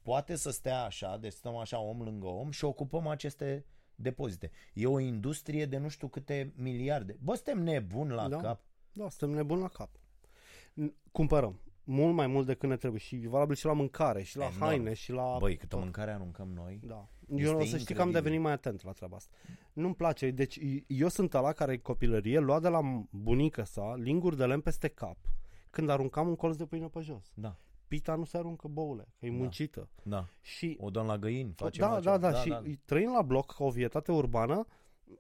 poate 0.03 0.37
să 0.37 0.51
stea 0.51 0.83
așa, 0.83 1.17
deci 1.17 1.33
stăm 1.33 1.57
așa 1.57 1.79
om 1.79 2.03
lângă 2.03 2.27
om 2.27 2.51
și 2.51 2.65
ocupăm 2.65 3.07
aceste 3.07 3.65
depozite. 3.95 4.51
E 4.75 4.87
o 4.87 4.99
industrie 4.99 5.67
de 5.67 5.77
nu 5.77 5.89
știu 5.89 6.09
câte 6.09 6.53
miliarde. 6.57 7.17
Bă, 7.21 7.35
suntem 7.35 7.63
nebuni 7.63 8.11
la 8.11 8.29
Da. 8.29 8.37
cap. 8.37 8.63
Da, 8.93 9.09
suntem 9.09 9.37
nebuni 9.37 9.61
la 9.61 9.69
cap. 9.69 9.91
N- 10.83 10.93
Cumpărăm 11.13 11.61
mult 11.91 12.15
mai 12.15 12.27
mult 12.27 12.47
decât 12.47 12.69
ne 12.69 12.77
trebuie 12.77 13.01
și 13.01 13.17
e 13.17 13.29
valabil 13.29 13.55
și 13.57 13.65
la 13.67 13.73
mâncare, 13.73 14.23
și 14.23 14.37
la 14.37 14.45
Enorm. 14.45 14.61
haine, 14.61 14.95
și 14.95 15.13
la... 15.13 15.37
Băi, 15.39 15.57
câtă 15.57 15.67
tot. 15.75 15.83
mâncare 15.83 16.11
aruncăm 16.11 16.49
noi. 16.55 16.81
Da. 16.83 17.09
Este 17.35 17.43
Eu 17.51 17.59
o 17.59 17.65
să 17.65 17.79
știi 17.79 17.95
că 17.95 18.01
am 18.01 18.07
incredibil. 18.07 18.13
devenit 18.13 18.41
mai 18.41 18.53
atent 18.53 18.85
la 18.85 18.93
treaba 18.93 19.17
asta. 19.17 19.35
Nu-mi 19.73 19.95
place. 19.95 20.31
Deci 20.31 20.59
eu 20.87 21.09
sunt 21.09 21.35
ăla 21.35 21.53
care 21.53 21.73
în 21.73 21.79
copilărie 21.79 22.39
lua 22.39 22.61
de 22.61 22.69
la 22.69 22.81
bunica 23.11 23.65
sa 23.65 23.95
linguri 23.97 24.37
de 24.37 24.45
lemn 24.45 24.61
peste 24.61 24.89
cap 24.89 25.17
când 25.71 25.89
aruncam 25.89 26.29
un 26.29 26.37
colț 26.37 26.57
de 26.57 26.65
pâine 26.67 26.87
pe 26.89 27.01
jos. 27.01 27.31
Da, 27.35 27.57
Pita 27.89 28.15
nu 28.15 28.25
se 28.25 28.37
aruncă 28.37 28.69
boule, 28.69 29.09
că 29.19 29.27
e 29.27 29.31
Da. 29.31 29.37
muncită. 29.37 29.89
da. 30.03 30.27
Și 30.41 30.77
O 30.81 30.91
dăm 30.91 31.07
la 31.07 31.19
găini, 31.19 31.53
facem 31.57 31.85
da, 31.87 31.93
altceva. 31.95 32.19
da, 32.19 32.31
da, 32.31 32.39
și 32.39 32.79
trăind 32.85 33.13
la 33.15 33.23
bloc 33.23 33.55
ca 33.55 33.65
o 33.65 33.71
vietate 33.71 34.13
urbană, 34.13 34.67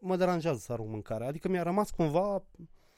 mă 0.00 0.16
deranjează 0.16 0.58
să 0.58 0.72
arunc 0.72 0.88
mâncare. 0.90 1.24
Adică 1.24 1.48
mi-a 1.48 1.62
rămas 1.62 1.90
cumva 1.90 2.42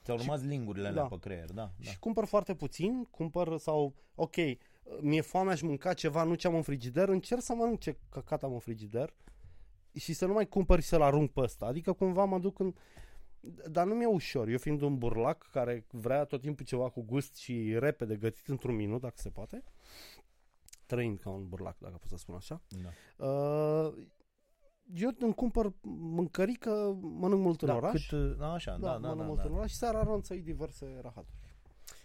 Ți-au 0.03 0.17
rămas 0.17 0.41
lingurile 0.41 0.87
alea 0.87 1.01
Da. 1.01 1.07
pe 1.07 1.19
creier, 1.19 1.51
da. 1.51 1.71
da. 1.77 1.89
și 1.89 1.99
cumpăr 1.99 2.25
foarte 2.25 2.55
puțin, 2.55 3.03
cumpăr 3.03 3.57
sau, 3.57 3.93
ok, 4.15 4.35
mi-e 5.01 5.21
foame, 5.21 5.51
aș 5.51 5.61
mânca 5.61 5.93
ceva, 5.93 6.23
nu 6.23 6.35
ce 6.35 6.47
am 6.47 6.55
în 6.55 6.61
frigider, 6.61 7.09
încerc 7.09 7.41
să 7.41 7.53
mănânc 7.53 7.79
ce 7.79 7.97
căcat 8.09 8.43
am 8.43 8.53
în 8.53 8.59
frigider 8.59 9.13
și 9.93 10.13
să 10.13 10.25
nu 10.25 10.33
mai 10.33 10.47
cumpăr 10.47 10.81
și 10.81 10.87
să-l 10.87 11.01
arunc 11.01 11.31
pe 11.31 11.39
ăsta. 11.39 11.65
Adică 11.65 11.93
cumva 11.93 12.25
mă 12.25 12.39
duc 12.39 12.59
în... 12.59 12.73
Dar 13.69 13.85
nu 13.85 13.93
mi-e 13.93 14.05
ușor. 14.05 14.47
Eu 14.47 14.57
fiind 14.57 14.81
un 14.81 14.97
burlac 14.97 15.49
care 15.51 15.85
vrea 15.91 16.23
tot 16.23 16.41
timpul 16.41 16.65
ceva 16.65 16.89
cu 16.89 17.01
gust 17.01 17.35
și 17.35 17.75
repede 17.79 18.15
gătit 18.15 18.47
într-un 18.47 18.75
minut, 18.75 19.01
dacă 19.01 19.15
se 19.17 19.29
poate, 19.29 19.63
trăind 20.85 21.19
ca 21.19 21.29
un 21.29 21.47
burlac, 21.47 21.77
dacă 21.79 21.95
pot 21.99 22.09
să 22.09 22.17
spun 22.17 22.35
așa, 22.35 22.61
da. 22.67 23.25
uh, 23.25 23.93
eu 24.93 25.09
îmi 25.19 25.33
cumpăr 25.33 25.73
mâncărică, 25.81 26.97
mănânc 27.01 27.41
mult 27.41 27.61
în 27.61 27.67
da, 27.67 27.75
oraș. 27.75 28.07
Cât, 28.07 28.37
da, 28.37 28.51
așa, 28.51 28.77
da, 28.77 28.87
da, 28.87 28.97
mănânc 28.97 29.17
da, 29.17 29.23
mult 29.25 29.37
da. 29.37 29.43
în 29.43 29.53
oraș 29.53 29.69
și 29.69 29.75
seara 29.75 30.03
ronțăi 30.03 30.41
diverse 30.41 30.99
rahaturi. 31.01 31.37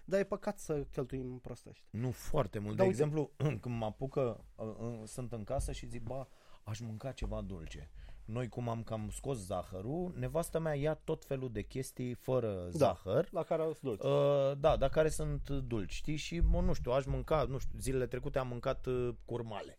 Dar 0.04 0.20
e 0.20 0.24
păcat 0.24 0.58
să 0.58 0.86
cheltuim 0.92 1.38
prostești. 1.38 1.84
Nu 1.90 2.10
foarte 2.10 2.58
mult. 2.58 2.76
Da, 2.76 2.82
de 2.82 2.88
uite- 2.88 3.02
exemplu, 3.02 3.30
când 3.62 3.78
mă 3.78 3.84
apucă, 3.84 4.44
uh, 4.56 4.66
uh, 4.66 5.00
sunt 5.04 5.32
în 5.32 5.44
casă 5.44 5.72
și 5.72 5.86
zic, 5.86 6.02
ba, 6.02 6.28
aș 6.62 6.80
mânca 6.80 7.12
ceva 7.12 7.40
dulce. 7.40 7.90
Noi 8.24 8.48
cum 8.48 8.68
am 8.68 8.82
cam 8.82 9.08
scos 9.12 9.38
zahărul, 9.38 10.12
nevastă 10.16 10.58
mea 10.58 10.74
ia 10.74 10.94
tot 10.94 11.24
felul 11.24 11.52
de 11.52 11.62
chestii 11.62 12.14
fără 12.14 12.54
Da. 12.54 12.68
zahăr. 12.70 13.28
La 13.30 13.42
care 13.42 13.62
au 13.62 13.76
dulci. 13.82 14.02
Uh, 14.02 14.58
da, 14.58 14.76
dar 14.76 14.88
care 14.88 15.08
sunt 15.08 15.50
dulci, 15.50 15.92
știi? 15.92 16.16
Și, 16.16 16.40
mă, 16.40 16.60
nu 16.60 16.72
știu, 16.72 16.90
aș 16.92 17.04
mânca, 17.04 17.44
nu 17.48 17.58
știu, 17.58 17.78
zilele 17.78 18.06
trecute 18.06 18.38
am 18.38 18.48
mâncat 18.48 18.86
uh, 18.86 19.08
curmale. 19.24 19.78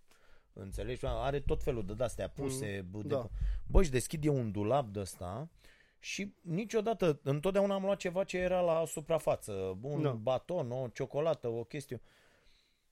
Înțelegi? 0.62 1.06
Are 1.06 1.40
tot 1.40 1.64
felul 1.64 1.86
de 1.86 2.04
astea 2.04 2.30
puse. 2.30 2.86
Mm, 2.92 3.02
de, 3.02 3.08
da. 3.08 3.30
Bă, 3.68 3.80
își 3.80 3.90
deschid 3.90 4.26
eu 4.26 4.36
un 4.36 4.52
dulap 4.52 4.88
de 4.88 5.00
ăsta 5.00 5.50
și 6.00 6.34
niciodată, 6.42 7.20
întotdeauna 7.24 7.74
am 7.74 7.84
luat 7.84 7.98
ceva 7.98 8.24
ce 8.24 8.38
era 8.38 8.62
la 8.62 8.86
suprafață. 8.86 9.78
Un 9.82 10.02
Da. 10.02 10.12
baton, 10.12 10.72
o 10.72 10.88
ciocolată, 10.88 11.48
o 11.48 11.64
chestie. 11.64 12.02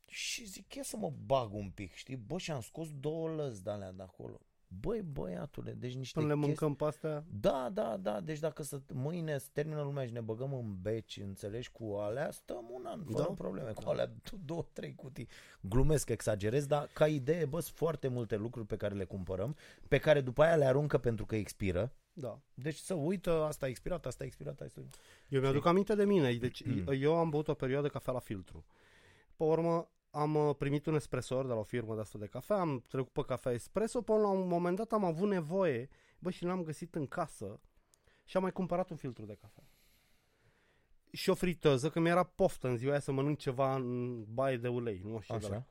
Și 0.05 0.45
zic, 0.45 0.73
ia 0.73 0.83
să 0.83 0.97
mă 0.97 1.11
bag 1.25 1.53
un 1.53 1.69
pic, 1.69 1.93
știi? 1.93 2.15
Bă, 2.15 2.37
și 2.37 2.51
am 2.51 2.61
scos 2.61 2.87
două 2.99 3.29
lăzi 3.29 3.63
de 3.63 3.69
alea 3.69 3.91
de 3.91 4.03
acolo. 4.03 4.39
Băi, 4.69 5.01
băiatule, 5.01 5.71
deci 5.71 5.95
niște 5.95 6.19
Până 6.19 6.33
le 6.33 6.39
chestii... 6.39 6.55
mâncăm 6.59 6.75
pe 6.75 6.85
astea, 6.85 7.23
Da, 7.39 7.69
da, 7.73 7.97
da, 7.97 8.19
deci 8.21 8.39
dacă 8.39 8.63
să, 8.63 8.79
mâine 8.93 9.37
se 9.37 9.47
termină 9.53 9.81
lumea 9.81 10.05
și 10.05 10.11
ne 10.11 10.19
băgăm 10.21 10.53
în 10.53 10.75
beci, 10.81 11.17
înțelegi, 11.23 11.71
cu 11.71 11.93
alea, 11.93 12.31
stăm 12.31 12.65
un 12.73 12.85
an, 12.85 13.03
fără 13.03 13.23
Da. 13.27 13.33
probleme, 13.33 13.71
cu 13.71 13.89
alea 13.89 14.11
două, 14.45 14.65
trei 14.73 14.95
cutii. 14.95 15.27
Glumesc, 15.61 16.09
exagerez, 16.09 16.65
dar 16.65 16.89
ca 16.93 17.07
idee, 17.07 17.45
bă, 17.45 17.59
sunt 17.59 17.75
foarte 17.75 18.07
multe 18.07 18.35
lucruri 18.35 18.67
pe 18.67 18.75
care 18.77 18.95
le 18.95 19.03
cumpărăm, 19.03 19.55
pe 19.87 19.97
care 19.97 20.21
după 20.21 20.43
aia 20.43 20.55
le 20.55 20.65
aruncă 20.65 20.97
pentru 20.97 21.25
că 21.25 21.35
expiră. 21.35 21.91
da. 22.13 22.39
Deci 22.53 22.77
să 22.77 22.93
uită, 22.93 23.31
asta 23.43 23.65
a 23.65 23.69
expirat, 23.69 24.05
asta 24.05 24.23
a 24.23 24.27
expirat, 24.27 24.51
asta 24.61 24.63
a 24.63 24.67
expirat. 24.67 24.99
Eu 25.29 25.41
mi-aduc 25.41 25.65
aminte 25.65 25.95
de 25.95 26.05
mine. 26.05 26.33
Deci 26.33 26.63
Mm. 26.65 26.83
eu 26.99 27.15
am 27.15 27.29
băut 27.29 27.47
o 27.47 27.53
perioadă 27.53 27.87
cafea 27.87 28.13
la 28.13 28.19
filtru. 28.19 28.65
Pe 29.35 29.43
urmă 29.43 29.89
am 30.09 30.35
uh, 30.35 30.55
primit 30.55 30.85
un 30.85 30.95
espresor 30.95 31.45
de 31.45 31.53
la 31.53 31.59
o 31.59 31.63
firmă 31.63 31.95
de 31.95 32.01
asta 32.01 32.17
de 32.17 32.27
cafea, 32.27 32.59
am 32.59 32.83
trecut 32.87 33.11
pe 33.11 33.23
cafea 33.23 33.51
espresso, 33.51 34.01
până 34.01 34.19
la 34.19 34.27
un 34.27 34.47
moment 34.47 34.77
dat 34.77 34.91
am 34.91 35.03
avut 35.03 35.29
nevoie, 35.29 35.89
bă, 36.19 36.29
și 36.29 36.43
l-am 36.43 36.63
găsit 36.63 36.95
în 36.95 37.07
casă 37.07 37.59
și 38.25 38.35
am 38.37 38.41
mai 38.41 38.51
cumpărat 38.51 38.89
un 38.89 38.97
filtru 38.97 39.25
de 39.25 39.35
cafea. 39.35 39.63
Și 41.11 41.29
o 41.29 41.33
friteză, 41.33 41.89
că 41.89 41.99
mi-era 41.99 42.23
poftă 42.23 42.67
în 42.67 42.77
ziua 42.77 42.91
aia 42.91 42.99
să 42.99 43.11
mănânc 43.11 43.37
ceva 43.37 43.75
în 43.75 44.23
baie 44.23 44.57
de 44.57 44.67
ulei, 44.67 45.01
nu 45.03 45.19
știu 45.19 45.37
de 45.37 45.47
la 45.47 45.55
Așa. 45.55 45.67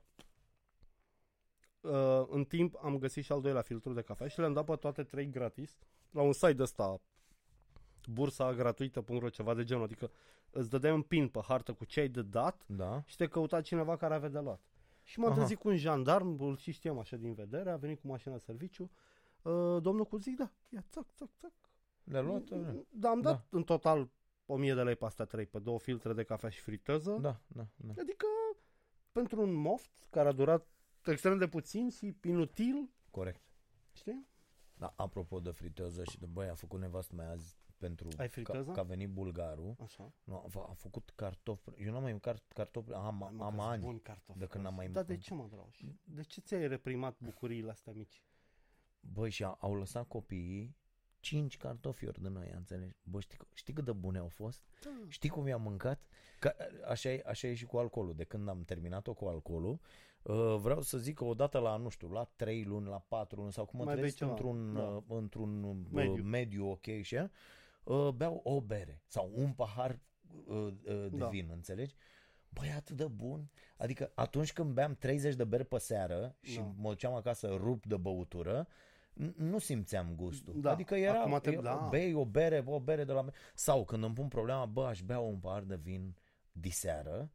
uh, 1.80 2.26
în 2.30 2.44
timp 2.44 2.78
am 2.82 2.98
găsit 2.98 3.24
și 3.24 3.32
al 3.32 3.40
doilea 3.40 3.62
filtru 3.62 3.92
de 3.92 4.02
cafea 4.02 4.28
și 4.28 4.38
le-am 4.38 4.52
dat 4.52 4.64
pe 4.64 4.76
toate 4.76 5.02
trei 5.02 5.30
gratis 5.30 5.76
la 6.10 6.22
un 6.22 6.32
site 6.32 6.62
ăsta 6.62 7.00
bursa 8.06 8.52
gratuită.ro 8.54 9.28
ceva 9.28 9.54
de 9.54 9.64
genul, 9.64 9.82
adică 9.84 10.10
îți 10.50 10.70
dădeai 10.70 10.92
un 10.92 11.02
pin 11.02 11.28
pe 11.28 11.40
hartă 11.42 11.72
cu 11.72 11.84
ce 11.84 12.00
ai 12.00 12.08
de 12.08 12.22
dat 12.22 12.64
Da. 12.66 13.02
și 13.06 13.16
te 13.16 13.26
căuta 13.26 13.60
cineva 13.60 13.96
care 13.96 14.14
avea 14.14 14.28
de 14.28 14.38
luat. 14.38 14.60
Și 15.02 15.18
m-a 15.18 15.26
Aha. 15.26 15.34
trezit 15.36 15.58
cu 15.58 15.68
un 15.68 15.76
jandarm, 15.76 16.40
îl 16.40 16.56
și 16.56 16.70
știam 16.70 16.98
așa 16.98 17.16
din 17.16 17.34
vedere, 17.34 17.70
a 17.70 17.76
venit 17.76 18.00
cu 18.00 18.06
mașina 18.06 18.34
de 18.34 18.40
serviciu, 18.40 18.90
uh, 19.42 19.82
domnul 19.82 20.04
cu 20.04 20.16
zic, 20.16 20.36
da, 20.36 20.50
ia, 20.68 20.84
țac, 20.90 21.06
țac, 21.14 21.28
țac. 21.38 21.52
Le-a 22.04 22.20
luat? 22.20 22.42
Da, 22.90 23.08
am 23.08 23.20
dat 23.20 23.46
în 23.50 23.62
total 23.62 24.10
1000 24.46 24.74
de 24.74 24.82
lei 24.82 24.96
pe 24.96 25.04
astea 25.04 25.24
trei, 25.24 25.46
pe 25.46 25.58
două 25.58 25.78
filtre 25.78 26.12
de 26.12 26.22
cafea 26.24 26.48
și 26.48 26.60
friteză. 26.60 27.18
Da, 27.20 27.40
da, 27.46 27.66
da. 27.76 27.92
Adică, 28.00 28.26
pentru 29.12 29.40
un 29.42 29.52
moft 29.52 29.90
care 30.10 30.28
a 30.28 30.32
durat 30.32 30.66
extrem 31.04 31.38
de 31.38 31.48
puțin 31.48 31.90
și 31.90 32.16
inutil, 32.24 32.90
Corect. 33.10 33.42
știi? 33.92 34.26
Da, 34.74 34.92
apropo 34.96 35.40
de 35.40 35.50
friteză 35.50 36.04
și 36.04 36.18
de 36.18 36.26
băi, 36.26 36.48
a 36.48 36.54
făcut 36.54 36.80
nevastă 36.80 37.14
mea 37.14 37.30
azi 37.30 37.56
pentru 37.78 38.08
Ai 38.18 38.26
că, 38.26 38.32
friteză? 38.32 38.70
că 38.70 38.80
a 38.80 38.82
venit 38.82 39.08
bulgarul. 39.08 39.74
Așa. 39.82 40.12
Nu, 40.24 40.34
a, 40.34 40.46
f- 40.48 40.70
a 40.70 40.72
făcut 40.74 41.12
cartofi. 41.14 41.70
Eu 41.78 41.92
n-am 41.92 42.02
mai 42.02 42.10
mâncat 42.10 42.42
cartofi, 42.54 42.92
am, 42.92 43.16
Mă, 43.36 43.44
am 43.44 43.54
că-s 43.56 43.64
ani. 43.66 43.82
buni 43.82 44.00
cartofi 44.00 44.38
de 44.38 44.46
când 44.46 44.64
n-am 44.64 44.74
mai 44.74 44.88
Da, 44.88 45.02
de 45.02 45.06
mâncat. 45.12 45.24
ce 45.26 45.34
mă, 45.34 45.46
Drauș? 45.50 45.80
De 46.04 46.22
ce 46.22 46.40
ți-ai 46.40 46.68
reprimat 46.68 47.16
bucuriile 47.20 47.70
astea 47.70 47.92
mici? 47.92 48.22
Băi, 49.00 49.30
și 49.30 49.44
a- 49.44 49.56
au 49.60 49.74
lăsat 49.74 50.08
copiii 50.08 50.76
cinci 51.20 51.56
cartofiori 51.56 52.22
de 52.22 52.28
noi, 52.28 52.50
înțelegi? 52.54 52.96
Bă, 53.02 53.20
știi, 53.20 53.38
știi 53.52 53.72
cât 53.74 53.84
de 53.84 53.92
bune 53.92 54.18
au 54.18 54.28
fost? 54.28 54.62
Da. 54.84 54.90
Știi 55.08 55.28
cum 55.28 55.46
i-am 55.46 55.62
mâncat? 55.62 56.00
Că, 56.40 56.54
așa, 56.88 57.10
e, 57.10 57.22
așa 57.26 57.46
e 57.48 57.54
și 57.54 57.64
cu 57.66 57.76
alcoolul. 57.76 58.14
De 58.14 58.24
când 58.24 58.48
am 58.48 58.62
terminat-o 58.64 59.14
cu 59.14 59.24
alcoolul, 59.24 59.78
uh, 60.22 60.56
vreau 60.60 60.82
să 60.82 60.98
zic 60.98 61.14
că 61.16 61.24
odată 61.24 61.58
la, 61.58 61.76
nu 61.76 61.88
știu, 61.88 62.08
la 62.08 62.24
3 62.36 62.64
luni, 62.64 62.86
la 62.88 62.98
4 62.98 63.40
luni 63.40 63.52
sau 63.52 63.64
cum 63.64 63.78
mă 63.78 63.84
Mai 63.84 63.94
bei 63.94 64.02
trezesc 64.02 64.22
ceva, 64.22 64.30
într-un, 64.30 64.74
da. 64.74 64.80
uh, 64.82 65.02
într-un 65.08 65.62
uh, 65.62 65.76
Mediu. 65.92 66.22
mediu 66.24 66.70
ok 66.70 66.84
și 67.02 67.16
așa, 67.16 67.22
uh, 67.22 67.30
beau 68.14 68.40
o 68.44 68.60
bere 68.60 69.02
sau 69.06 69.30
un 69.34 69.52
pahar 69.52 70.00
uh, 70.46 70.56
uh, 70.56 70.72
de 71.10 71.16
Da. 71.16 71.28
vin, 71.28 71.48
înțelegi? 71.52 71.94
Băi, 72.48 72.68
e 72.68 72.72
atât 72.72 72.96
de 72.96 73.06
bun. 73.06 73.50
Adică 73.76 74.12
atunci 74.14 74.52
când 74.52 74.72
beam 74.72 74.94
30 74.94 75.34
de 75.34 75.44
beri 75.44 75.64
pe 75.64 75.78
seară 75.78 76.36
și 76.40 76.56
Da. 76.58 76.72
mă 76.76 76.88
duceam 76.88 77.14
acasă 77.14 77.48
rup 77.48 77.86
de 77.86 77.96
băutură, 77.96 78.66
n- 79.24 79.34
nu 79.36 79.58
simțeam 79.58 80.14
gustul. 80.14 80.60
Da. 80.60 80.70
Adică 80.70 80.94
era, 80.94 81.20
Acum 81.20 81.38
te- 81.42 81.50
era 81.50 81.62
da. 81.62 81.88
bei 81.90 82.14
o 82.14 82.24
bere, 82.24 82.62
o 82.66 82.80
bere 82.80 83.04
de 83.04 83.12
la... 83.12 83.24
Sau 83.54 83.84
când 83.84 84.02
îmi 84.04 84.14
pun 84.14 84.28
problema, 84.28 84.66
bă, 84.66 84.84
aș 84.86 85.02
bea 85.02 85.18
un 85.18 85.38
pahar 85.38 85.62
de 85.62 85.76
vin 85.76 86.16
diseară, 86.52 87.30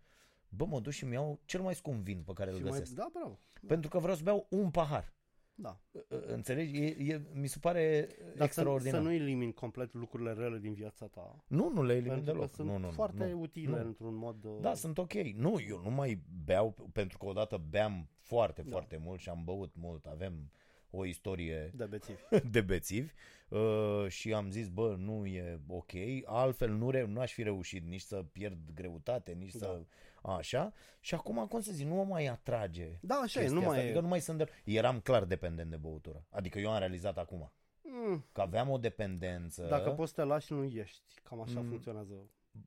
bă, 0.49 0.65
mă 0.65 0.79
duc 0.79 0.91
și 0.91 1.03
îmi 1.03 1.13
iau 1.13 1.39
cel 1.45 1.61
mai 1.61 1.75
scump 1.75 2.03
vin 2.03 2.23
pe 2.23 2.33
care 2.33 2.49
îl 2.49 2.55
Și 2.55 2.61
mai, 2.63 2.71
găsesc. 2.71 2.91
da, 2.95 3.09
bravo. 3.13 3.39
Pentru 3.67 3.89
că 3.89 3.99
vreau 3.99 4.15
să 4.15 4.23
beau 4.23 4.47
un 4.49 4.71
pahar. 4.71 5.13
Da. 5.61 5.79
Înțelegi? 6.27 6.77
E, 6.77 6.95
e, 7.13 7.21
mi 7.33 7.47
se 7.47 7.57
pare 7.59 8.07
Dar 8.19 8.35
să, 8.37 8.43
extraordinar. 8.43 8.93
să 8.95 8.99
nu 9.07 9.11
elimini 9.13 9.53
complet 9.53 9.93
lucrurile 9.93 10.33
rele 10.33 10.57
din 10.57 10.73
viața 10.73 11.07
ta. 11.07 11.43
Nu, 11.47 11.69
nu 11.73 11.83
le 11.83 11.93
elimin 11.93 12.11
pentru 12.13 12.31
deloc. 12.31 12.49
că 12.49 12.55
sunt 12.55 12.67
nu, 12.67 12.77
nu, 12.77 12.89
foarte 12.89 13.25
nu, 13.25 13.39
utile 13.41 13.79
nu. 13.81 13.85
într-un 13.87 14.15
mod... 14.15 14.43
uh, 14.45 14.57
Da, 14.61 14.73
sunt 14.73 14.97
ok. 14.97 15.13
Nu, 15.13 15.59
eu 15.67 15.81
nu 15.83 15.89
mai 15.89 16.21
beau 16.45 16.89
pentru 16.93 17.17
că 17.17 17.25
odată 17.25 17.61
beam 17.69 18.09
foarte, 18.17 18.61
Da. 18.61 18.69
foarte 18.69 18.97
mult 19.03 19.19
și 19.19 19.29
am 19.29 19.41
băut 19.43 19.75
mult. 19.75 20.05
Avem 20.05 20.51
o 20.89 21.05
istorie 21.05 21.71
De 21.75 21.85
bețivi. 21.85 22.19
de 22.51 22.61
bețivi 22.61 23.11
uh, 23.49 24.05
și 24.07 24.33
am 24.33 24.49
zis, 24.49 24.67
bă, 24.69 24.95
nu 24.99 25.25
e 25.25 25.59
ok, 25.67 25.91
altfel 26.25 26.69
nu, 26.71 26.89
re- 26.89 27.05
nu 27.05 27.19
aș 27.19 27.33
fi 27.33 27.43
reușit 27.43 27.83
nici 27.83 28.01
să 28.01 28.25
pierd 28.31 28.57
greutate, 28.73 29.31
nici 29.31 29.55
Da. 29.55 29.65
să... 29.65 29.85
Așa. 30.21 30.73
Și 30.99 31.13
acum, 31.13 31.47
cum 31.47 31.59
să 31.59 31.71
zic, 31.71 31.87
nu 31.87 31.95
mă 31.95 32.03
mai 32.03 32.25
atrage 32.27 32.97
Da, 33.01 33.15
așa 33.15 33.39
e, 33.39 33.43
chestia 33.43 33.59
nu 33.61 33.65
asta. 33.65 33.69
mai 33.71 33.79
Adică 33.83 33.97
e. 33.97 34.01
nu 34.01 34.07
mai 34.07 34.19
sunt 34.21 34.37
de... 34.37 34.47
Eram 34.65 34.99
clar 34.99 35.23
dependent 35.25 35.69
de 35.69 35.77
băutură. 35.77 36.25
Adică 36.29 36.59
eu 36.59 36.71
am 36.71 36.79
realizat 36.79 37.17
acum 37.17 37.51
Mm, 37.83 38.25
că 38.31 38.41
aveam 38.41 38.69
o 38.69 38.77
dependență. 38.77 39.65
Dacă 39.69 39.89
poți 39.89 40.09
să 40.13 40.21
te 40.21 40.27
lași, 40.27 40.53
nu 40.53 40.63
ești. 40.63 41.01
Cam 41.23 41.41
așa 41.41 41.59
Mm, 41.59 41.67
funcționează. 41.67 42.13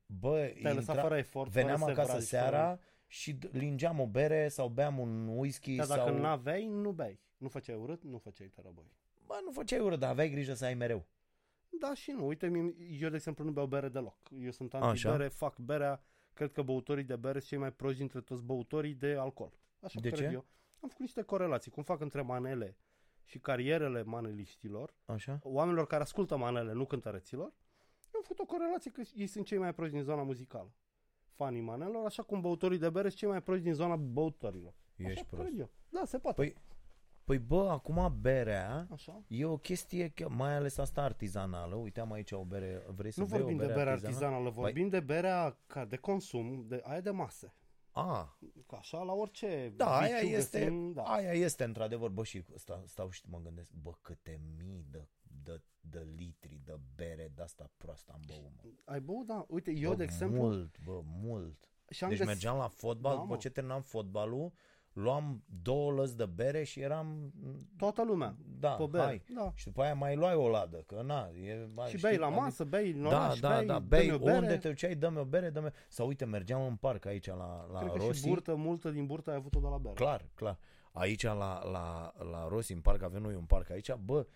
Bă, 0.07 0.53
Te-ai 0.63 0.75
lăsat 0.75 1.01
fără 1.01 1.17
efort, 1.17 1.51
veneam 1.51 1.79
fără 1.79 1.91
acasă 1.91 2.07
sevraj, 2.11 2.23
seara 2.25 2.67
Fără... 2.69 2.81
și 3.07 3.33
d- 3.39 3.51
lingeam 3.51 4.01
o 4.01 4.07
bere 4.07 4.49
sau 4.49 4.69
beam 4.69 4.99
un 4.99 5.27
whisky 5.29 5.77
Dar 5.77 5.87
dacă 5.87 6.01
sau... 6.01 6.19
nu 6.19 6.27
aveai, 6.27 6.67
nu 6.67 6.91
bei. 6.93 7.21
Nu 7.37 7.49
făceai 7.49 7.77
urât, 7.77 8.03
nu 8.05 8.19
făceai 8.19 8.47
tărăboi. 8.47 8.93
Bă, 9.27 9.35
nu 9.45 9.51
făceai 9.51 9.79
urât, 9.81 9.99
dar 9.99 10.11
aveai 10.11 10.31
grijă 10.31 10.55
să 10.55 10.65
ai 10.65 10.75
mereu. 10.75 11.05
Da 11.81 11.95
și 11.95 12.11
nu. 12.11 12.27
Uite, 12.27 12.47
mie- 12.49 12.75
eu 13.01 13.09
de 13.09 13.15
exemplu 13.17 13.45
nu 13.45 13.51
beau 13.51 13.67
bere 13.67 13.89
deloc. 13.89 14.17
Eu 14.43 14.51
sunt 14.51 14.75
anti-bere, 14.75 15.29
fac 15.29 15.59
berea. 15.59 16.03
Cred 16.35 16.53
că 16.53 16.63
băutorii 16.63 17.05
de 17.05 17.17
bere 17.17 17.39
sunt 17.39 17.49
cei 17.51 17.59
mai 17.59 17.73
proști 17.73 17.99
dintre 17.99 18.21
toți 18.21 18.43
băutorii 18.43 18.95
de 18.95 19.15
alcool. 19.19 19.53
Așa 19.81 20.01
De 20.01 20.11
cred 20.11 20.27
ce? 20.29 20.33
eu. 20.33 20.45
Am 20.81 20.89
făcut 20.89 20.99
niște 20.99 21.23
corelații. 21.23 21.71
Cum 21.71 21.83
fac 21.83 22.01
între 22.01 22.23
manele 22.23 22.77
și 23.25 23.39
carierele 23.39 24.03
maneliștilor, 24.03 24.95
Așa? 25.05 25.39
oamenilor 25.43 25.87
care 25.87 26.03
ascultă 26.03 26.37
manele, 26.37 26.73
nu 26.73 26.85
cântăreților, 26.87 27.47
eu 27.47 28.21
am 28.21 28.23
făcut 28.23 28.39
o 28.39 28.45
corelație 28.45 28.91
că 28.91 29.03
ei 29.15 29.27
sunt 29.27 29.47
cei 29.47 29.59
mai 29.59 29.75
proști 29.75 29.95
din 29.95 30.03
zona 30.03 30.23
muzicală. 30.23 30.73
Fanii 31.35 31.61
manelor, 31.61 32.05
așa 32.05 32.23
cum 32.23 32.41
băutorii 32.41 32.79
de 32.79 32.91
bere 32.91 33.07
sunt 33.09 33.19
cei 33.21 33.29
mai 33.29 33.43
proști 33.43 33.63
din 33.65 33.73
zona 33.75 33.97
băutorilor. 33.97 34.75
Ești 34.97 35.11
așa 35.13 35.25
prost. 35.31 35.43
cred 35.43 35.59
eu. 35.59 35.71
Da, 35.89 36.05
se 36.05 36.19
poate. 36.19 36.37
Păi, 36.41 36.55
păi 37.25 37.39
bă, 37.39 37.69
acum 37.71 38.17
berea 38.21 38.87
Așa. 38.91 39.23
e 39.27 39.45
o 39.45 39.57
chestie, 39.57 40.09
că- 40.09 40.29
mai 40.29 40.55
ales 40.55 40.77
asta 40.79 41.03
artizanală. 41.03 41.75
Uite, 41.75 42.01
am 42.01 42.13
aici 42.13 42.31
o 42.33 42.45
bere, 42.45 42.85
vrei 42.89 43.11
să 43.11 43.21
Nu 43.21 43.27
bei 43.27 43.39
vorbim 43.39 43.57
o 43.57 43.61
de 43.61 43.65
bere 43.67 43.79
bere 43.79 43.91
artizanală? 43.91 44.25
artizanală, 44.25 44.51
vorbim 44.51 44.89
de 44.89 45.01
berea 45.01 45.59
ca 45.67 45.85
de 45.85 45.97
consum, 45.97 46.65
de 46.69 46.81
aia 46.85 47.01
de 47.01 47.11
masă. 47.11 47.55
A, 47.97 48.39
Ca 48.67 48.77
așa 48.77 48.99
la 49.03 49.13
orice 49.13 49.73
da, 49.77 49.97
aia 49.99 50.19
viciu 50.21 50.35
este, 50.35 50.59
găsim, 50.59 50.93
da. 50.93 51.03
aia 51.03 51.33
este 51.33 51.65
într-adevăr, 51.65 52.11
bă, 52.11 52.25
și 52.25 52.45
stau, 52.55 52.83
stau 52.87 53.11
și 53.11 53.23
mă 53.29 53.41
gândesc, 53.43 53.73
bă, 53.73 53.91
câte 54.01 54.41
mii 54.59 54.87
de, 54.91 55.09
de, 55.43 55.63
de 55.81 56.07
litri 56.17 56.61
de 56.65 56.79
bere 56.95 57.33
de 57.35 57.43
asta 57.43 57.71
proastă 57.77 58.13
am 58.15 58.21
băut, 58.27 58.53
mă. 58.57 58.71
Ai 58.85 59.01
băut, 59.01 59.27
da. 59.27 59.45
Uite, 59.49 59.71
eu, 59.71 59.91
bă, 59.91 59.97
de 59.97 60.03
exemplu, 60.03 60.41
Mult, 60.43 60.79
bă, 60.85 61.01
mult. 61.05 61.71
și 61.91 62.03
am 62.05 62.09
Deci 62.11 62.19
găs- 62.19 62.27
mergeam 62.27 62.57
la 62.57 62.69
fotbal, 62.69 63.13
Da, 63.15 63.21
după 63.21 63.33
mă. 63.33 63.39
ce 63.39 63.51
terminam 63.51 63.83
fotbalul, 63.83 64.53
luam 64.95 65.43
două 65.63 65.93
lăzi 65.93 66.17
de 66.17 66.27
bere 66.27 66.63
și 66.63 66.81
eram, 66.81 67.33
toată 67.77 68.05
lumea 68.05 68.35
da, 68.59 68.69
pe 68.71 68.85
bere. 68.91 69.05
hai. 69.05 69.23
Da. 69.35 69.53
Și 69.55 69.65
după 69.67 69.83
aia 69.83 69.95
mai 69.95 70.17
luai 70.17 70.35
o 70.35 70.49
ladă, 70.49 70.77
că 70.87 71.03
na, 71.07 71.29
e, 71.45 71.69
mai, 71.75 71.89
Și 71.89 71.97
știi, 71.97 72.09
bei 72.09 72.19
la 72.19 72.27
adică- 72.27 72.41
masă, 72.41 72.65
bei 72.65 72.91
în 72.91 73.03
Da, 73.03 73.09
oraș, 73.09 73.39
da, 73.41 73.57
bei, 73.57 73.67
da, 73.67 73.73
dă-mi 73.75 73.87
bei 73.89 74.11
o 74.13 74.19
bere. 74.19 74.37
unde 74.39 74.57
te 74.57 74.69
duceai, 74.69 74.95
dă-mi 74.95 75.19
o 75.19 75.25
bere, 75.25 75.51
dă-mi... 75.51 75.71
Sau 75.89 76.07
uite, 76.07 76.25
mergeam 76.25 76.63
în 76.67 76.77
parc 76.77 77.07
aici 77.07 77.27
la, 77.27 77.67
la 77.73 77.79
Cred 77.79 77.91
că 77.93 77.99
Rossi. 77.99 78.21
și 78.23 78.29
burtă, 78.29 78.55
multă 78.55 78.91
din 78.91 79.07
burtă 79.07 79.31
ai 79.31 79.37
avut-o 79.37 79.61
de 79.61 79.67
la 79.71 79.77
bere. 79.79 79.95
Clar, 79.95 80.25
clar. 80.35 80.59
Aici 80.93 81.23
la, 81.23 81.35
la, 81.71 82.13
la 82.31 82.47
Rossi, 82.49 82.73
în 82.73 82.81
parc, 82.81 83.03
avem 83.03 83.23
noi 83.23 83.35
un 83.35 83.45
parc 83.45 83.71
aici, 83.71 83.95
bă, 83.95 84.27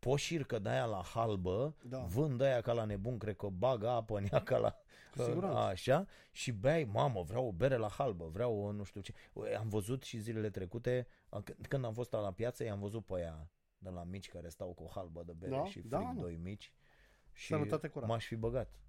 poșircă 0.00 0.58
de 0.58 0.68
aia 0.68 0.84
la 0.84 1.02
halbă, 1.02 1.74
Da. 1.82 1.98
vând 1.98 2.40
aia 2.40 2.60
ca 2.60 2.72
la 2.72 2.84
nebun, 2.84 3.18
cred 3.18 3.36
că 3.36 3.46
bagă 3.48 3.88
apă 3.88 4.18
în 4.18 4.26
ea 4.32 4.42
ca 4.42 4.56
la... 4.58 4.76
Cu 5.16 5.22
siguranță. 5.22 5.58
Așa, 5.58 6.06
și 6.30 6.52
beai, 6.52 6.84
mamă, 6.84 7.22
vreau 7.22 7.46
o 7.46 7.52
bere 7.52 7.76
la 7.76 7.88
halbă, 7.88 8.28
vreau 8.28 8.56
o 8.58 8.72
nu 8.72 8.82
știu 8.82 9.00
ce. 9.00 9.12
Ui, 9.32 9.54
Am 9.56 9.68
văzut 9.68 10.02
și 10.02 10.18
zilele 10.18 10.50
trecute, 10.50 11.06
a- 11.28 11.42
c- 11.42 11.68
când 11.68 11.84
am 11.84 11.92
fost 11.92 12.12
la 12.12 12.32
piață, 12.32 12.64
i-am 12.64 12.80
văzut 12.80 13.04
pe 13.06 13.18
ea 13.20 13.50
de 13.78 13.88
la 13.88 14.04
mici 14.04 14.28
care 14.28 14.48
stau 14.48 14.72
cu 14.72 14.82
o 14.82 14.88
halbă 14.94 15.22
de 15.22 15.32
bere 15.32 15.56
Da, 15.56 15.64
și 15.64 15.80
da, 15.80 15.98
frig 15.98 16.10
mă. 16.14 16.20
doi 16.20 16.36
mici. 16.36 16.72
Și 17.32 17.46
Sănătate 17.46 17.88
curată. 17.88 18.12
m-aș 18.12 18.26
fi 18.26 18.36
băgat. 18.36 18.80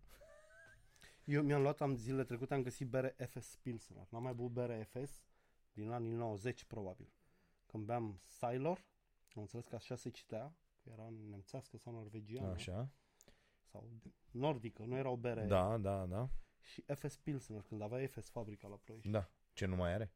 Eu 1.24 1.42
mi-am 1.44 1.62
luat, 1.62 1.82
am 1.82 1.96
zilele 1.96 2.24
trecute, 2.24 2.54
am 2.54 2.62
găsit 2.62 2.88
bere 2.88 3.16
FS 3.30 3.56
Pilsner. 3.62 4.08
N-am 4.10 4.24
mai 4.24 4.34
băut 4.34 4.52
bere 4.52 4.90
FS 4.94 5.24
din 5.74 5.92
anii 5.92 6.12
90, 6.12 6.64
probabil. 6.64 7.14
Când 7.66 7.86
beam 7.86 8.22
Sailor, 8.26 8.78
am 9.36 9.42
înțeles 9.42 9.66
că 9.68 9.76
așa 9.76 9.96
se 9.96 10.10
citea, 10.10 10.44
că 10.44 10.54
era 10.84 11.10
nemțească 11.30 11.78
sau 11.78 11.94
norvegiană, 11.94 12.52
Așa. 12.52 12.90
sau 13.64 13.90
nordică, 14.32 14.84
nu 14.84 14.96
era 14.98 15.10
o 15.10 15.16
bere. 15.18 15.46
Da, 15.46 15.78
da, 15.78 16.06
da. 16.06 16.30
Și 16.62 16.84
FS 16.96 17.18
Pilsner, 17.18 17.62
când 17.62 17.82
avea 17.82 18.08
FS 18.08 18.30
fabrica 18.30 18.68
la 18.68 18.76
Ploiești. 18.76 19.10
Da. 19.10 19.30
Ce 19.54 19.66
nu 19.66 19.76
mai 19.76 19.94
are? 19.94 20.14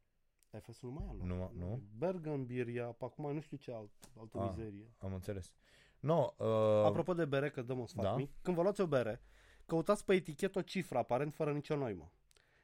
FS-ul 0.60 0.88
nu 0.90 0.94
mai 0.94 1.06
are. 1.08 1.18
Nu, 1.24 1.50
nu? 1.54 1.82
Bergenbiria, 1.96 2.86
pe 2.86 3.04
acum 3.04 3.32
nu 3.32 3.40
știu 3.40 3.56
ce 3.56 3.72
alt, 3.72 3.90
altă 4.18 4.38
Ah. 4.38 4.46
mizerie. 4.48 4.94
Am 4.98 5.14
înțeles. 5.14 5.52
No, 6.00 6.34
uh, 6.38 6.46
Apropo 6.84 7.14
de 7.14 7.24
bere, 7.24 7.50
că 7.50 7.62
dăm 7.62 7.78
un 7.78 7.86
sfat 7.86 8.04
Da. 8.04 8.16
mic, 8.16 8.30
când 8.42 8.56
vă 8.56 8.62
luați 8.62 8.80
o 8.80 8.86
bere, 8.86 9.20
căutați 9.66 10.04
pe 10.04 10.14
etichetă 10.14 10.58
o 10.58 10.62
cifră, 10.62 10.98
aparent 10.98 11.34
fără 11.34 11.52
nicio 11.52 11.76
noimă. 11.76 12.12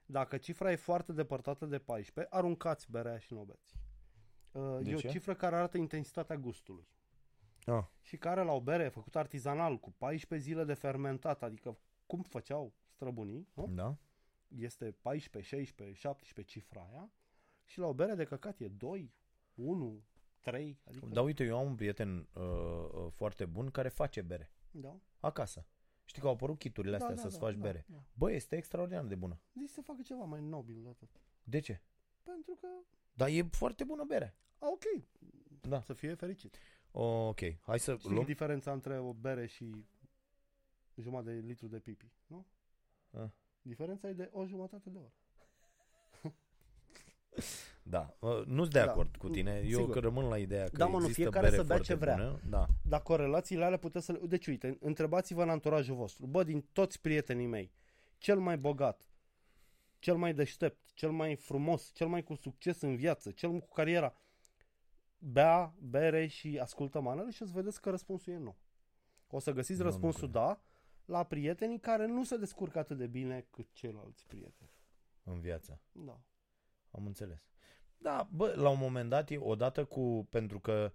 Dacă 0.07 0.37
cifra 0.37 0.71
e 0.73 0.77
foarte 0.77 1.13
depărtată 1.13 1.67
de 1.67 1.79
14, 1.79 2.35
aruncați 2.35 2.91
berea 2.91 3.19
și 3.19 3.33
nu 3.33 3.41
o 3.41 3.45
beți. 3.45 3.75
Uh, 4.53 4.79
De 4.83 4.91
e 4.91 4.95
ce? 4.95 5.07
o 5.07 5.11
cifră 5.11 5.35
care 5.35 5.57
arată 5.57 5.77
intensitatea 5.79 6.37
gustului. 6.37 6.89
Ah, 7.67 7.85
Și 8.01 8.17
care 8.17 8.43
la 8.43 8.53
o 8.53 8.61
bere 8.61 8.89
făcută 8.89 9.19
artizanal, 9.19 9.79
cu 9.79 9.91
14 9.91 10.49
zile 10.49 10.65
de 10.65 10.75
fermentat, 10.75 11.43
adică 11.43 11.79
cum 12.07 12.23
făceau 12.23 12.73
străbunii, 12.89 13.49
nu? 13.55 13.69
da? 13.75 13.97
este 14.49 14.91
14, 15.01 15.57
16, 15.57 15.99
17 15.99 16.59
cifra 16.59 16.89
aia, 16.91 17.11
și 17.65 17.79
la 17.79 17.87
o 17.87 17.95
bere 17.95 18.15
de 18.15 18.25
căcat 18.25 18.61
e 18.61 18.69
2, 18.69 19.13
1, 19.55 20.03
3, 20.41 20.79
adică... 20.85 21.07
Dar 21.07 21.25
uite, 21.25 21.45
eu 21.45 21.59
am 21.59 21.67
un 21.67 21.75
prieten 21.75 22.29
uh, 22.33 22.43
uh, 22.43 23.07
foarte 23.13 23.45
bun 23.47 23.71
care 23.71 23.89
face 23.89 24.23
bere. 24.23 24.51
da. 24.71 24.97
Acasă. 25.21 25.67
Știi 26.05 26.21
că 26.21 26.27
au 26.27 26.33
apărut 26.33 26.59
kiturile 26.59 26.97
astea 26.97 27.17
să-ți 27.17 27.39
faci 27.39 27.55
bere. 27.55 27.85
Da, 27.89 27.95
da. 27.97 28.03
Bă, 28.15 28.33
este 28.33 28.57
extraordinar 28.57 29.05
de 29.05 29.15
bună. 29.15 29.41
Zici 29.55 29.69
să 29.69 29.81
facă 29.81 30.01
ceva 30.05 30.25
mai 30.25 30.41
nobil 30.41 30.83
de 30.83 30.89
atât. 30.89 31.21
De 31.45 31.59
ce? 31.59 31.81
Pentru 32.23 32.55
că, 32.61 32.69
Dar 33.15 33.29
e 33.29 33.43
foarte 33.43 33.85
bună 33.85 34.05
bere. 34.05 34.35
a, 34.59 34.67
ok, 34.69 35.05
Da. 35.61 35.81
să 35.81 35.93
fie 35.93 36.15
fericit. 36.15 36.57
Ok, 36.95 37.38
hai 37.61 37.78
să 37.78 37.95
Știi 37.99 38.11
luăm... 38.11 38.24
diferența 38.24 38.72
între 38.72 38.99
o 38.99 39.12
bere 39.12 39.47
și 39.47 39.84
jumătate 40.97 41.34
de 41.34 41.47
litru 41.47 41.66
de 41.66 41.78
pipi, 41.78 42.12
nu? 42.26 42.47
Ah. 43.11 43.28
Diferența 43.62 44.09
e 44.09 44.12
de 44.12 44.28
o 44.32 44.47
jumătate 44.47 44.90
de 44.90 44.99
oră. 44.99 45.12
Da, 47.84 48.16
uh, 48.18 48.45
nu 48.47 48.61
sunt 48.62 48.72
de 48.72 48.78
Da, 48.84 48.90
acord 48.90 49.16
cu 49.16 49.28
tine. 49.28 49.62
Eu 49.64 49.78
sigur. 49.78 49.90
că 49.93 49.99
rămân 49.99 50.24
la 50.28 50.38
ideea 50.38 50.64
că 50.68 50.76
Da, 50.76 50.86
mă, 50.86 50.99
nu, 50.99 51.07
există 51.07 51.20
fiecare 51.20 51.45
bere 51.45 51.57
să 51.57 51.62
bea 51.62 51.76
foarte 51.76 51.93
ce 51.93 51.99
vrea. 51.99 52.14
bună. 52.16 52.40
Da. 52.49 52.66
Dar 52.82 53.03
corelațiile 53.03 53.64
alea 53.64 53.78
puteți 53.78 54.05
să 54.05 54.12
le... 54.12 54.18
Deci, 54.26 54.47
uite, 54.47 54.76
întrebați-vă 54.80 55.43
în 55.43 55.49
anturajul 55.49 55.97
vostru. 55.97 56.26
Bă, 56.26 56.45
din 56.45 56.61
toți 56.72 57.01
prietenii 57.01 57.47
mei, 57.47 57.72
cel 58.18 58.38
mai 58.38 58.59
bogat, 58.59 59.09
cel 59.99 60.16
mai 60.16 60.34
deștept, 60.34 60.90
cel 60.95 61.11
mai 61.11 61.36
frumos, 61.36 61.90
cel 61.95 62.07
mai 62.07 62.22
cu 62.22 62.34
succes 62.34 62.80
în 62.80 62.97
viață, 62.97 63.30
cel 63.30 63.51
cu 63.59 63.68
cariera, 63.72 64.14
bea 65.25 65.75
bere 65.81 66.27
și 66.27 66.59
ascultă 66.59 67.01
manele 67.01 67.31
și 67.31 67.43
o 67.43 67.47
să 67.47 67.53
vedeți 67.55 67.81
că 67.81 67.91
răspunsul 67.91 68.33
e 68.33 68.37
nu. 68.37 68.57
O 69.27 69.39
să 69.39 69.53
găsiți 69.53 69.79
Nu, 69.79 69.85
nu 69.85 69.91
răspunsul 69.91 70.29
cred. 70.31 70.43
da 70.43 70.61
la 71.05 71.23
prietenii 71.25 71.81
care 71.81 72.07
nu 72.07 72.25
se 72.25 72.37
descurcă 72.37 72.79
atât 72.79 72.97
de 72.97 73.07
bine 73.07 73.47
cât 73.51 73.73
ceilalți 73.73 74.27
prieteni. 74.27 74.70
În 75.23 75.41
viață. 75.41 75.81
Da. 75.93 76.20
Am 76.91 77.07
înțeles. 77.07 77.47
Da, 77.97 78.29
bă, 78.31 78.55
la 78.57 78.68
un 78.68 78.79
moment 78.79 79.09
dat, 79.11 79.31
e 79.31 79.39
odată 79.39 79.85
cu, 79.85 80.27
pentru 80.31 80.61
că 80.61 80.93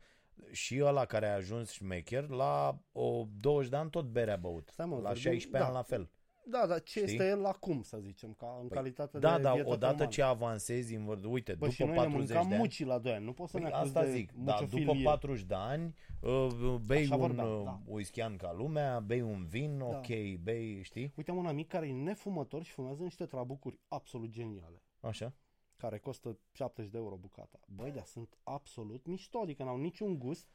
și 0.51 0.79
ăla 0.83 1.05
care 1.05 1.27
a 1.27 1.33
ajuns 1.33 1.71
șmecher, 1.71 2.27
la 2.29 2.79
o 2.91 3.25
20 3.39 3.69
de 3.69 3.75
ani 3.75 3.89
tot 3.89 4.05
bere 4.05 4.31
a 4.31 4.37
băut. 4.37 4.69
Stai, 4.69 4.85
mă, 4.85 4.95
la 4.95 5.01
vorbim- 5.01 5.21
16 5.21 5.57
da. 5.61 5.65
ani 5.65 5.73
la 5.73 5.81
fel. 5.81 6.11
Da, 6.49 6.67
dar 6.67 6.81
ce 6.83 6.99
Știi? 6.99 7.11
este 7.13 7.27
el 7.27 7.45
acum, 7.45 7.81
să 7.81 7.97
zicem, 8.01 8.33
ca 8.33 8.57
în 8.61 8.67
calitate 8.67 9.19
Da, 9.19 9.35
de 9.35 9.41
dar 9.41 9.53
vietă 9.53 9.69
odată 9.69 9.93
umană? 9.93 10.09
ce 10.09 10.21
avansezi 10.21 10.95
în 10.95 11.05
vârstă, 11.05 11.27
uite, 11.27 11.53
Bă, 11.55 11.69
și 11.69 11.77
după 11.79 11.89
noi 11.91 11.97
ne 11.99 12.03
40 12.03 12.27
de 12.27 12.33
mâncam 12.33 12.51
ani, 12.51 12.61
mucii 12.61 12.85
la 12.85 12.99
2 12.99 13.13
ani, 13.13 13.25
nu 13.25 13.33
poți 13.33 13.51
să 13.51 13.57
Păi 13.57 13.67
ne 13.67 13.73
acuzi 13.75 13.89
asta 13.97 14.03
de 14.05 14.11
zic, 14.11 14.31
da, 14.31 14.51
după 14.59 14.63
muciofilie. 14.75 15.03
40 15.03 15.43
de 15.43 15.53
ani 15.55 15.95
uh, 16.21 16.75
bei 16.85 17.01
Așa 17.03 17.15
un 17.15 17.21
vorbeam, 17.21 17.57
uh, 17.57 17.63
da. 17.63 17.79
whisky 17.85 18.21
ca 18.37 18.53
lumea, 18.57 18.99
bei 18.99 19.21
un 19.21 19.45
vin, 19.45 19.77
Da. 19.77 19.85
ok, 19.85 20.07
bei, 20.43 20.83
știi? 20.83 21.13
Uite, 21.15 21.31
am 21.31 21.37
un 21.37 21.45
amic 21.45 21.67
care 21.67 21.87
e 21.87 21.91
nefumător 21.91 22.63
și 22.63 22.71
fumează 22.71 23.03
niște 23.03 23.25
trabucuri 23.25 23.79
absolut 23.87 24.29
geniale, 24.29 24.83
Așa. 24.99 25.33
care 25.77 25.97
costă 25.99 26.39
70 26.51 26.91
de 26.91 26.97
euro 26.97 27.15
bucata. 27.15 27.59
Băi, 27.67 27.91
dar 27.91 28.03
sunt 28.03 28.37
absolut 28.43 29.05
mișto, 29.05 29.39
adică 29.39 29.63
n-au 29.63 29.77
niciun 29.77 30.19
gust, 30.19 30.47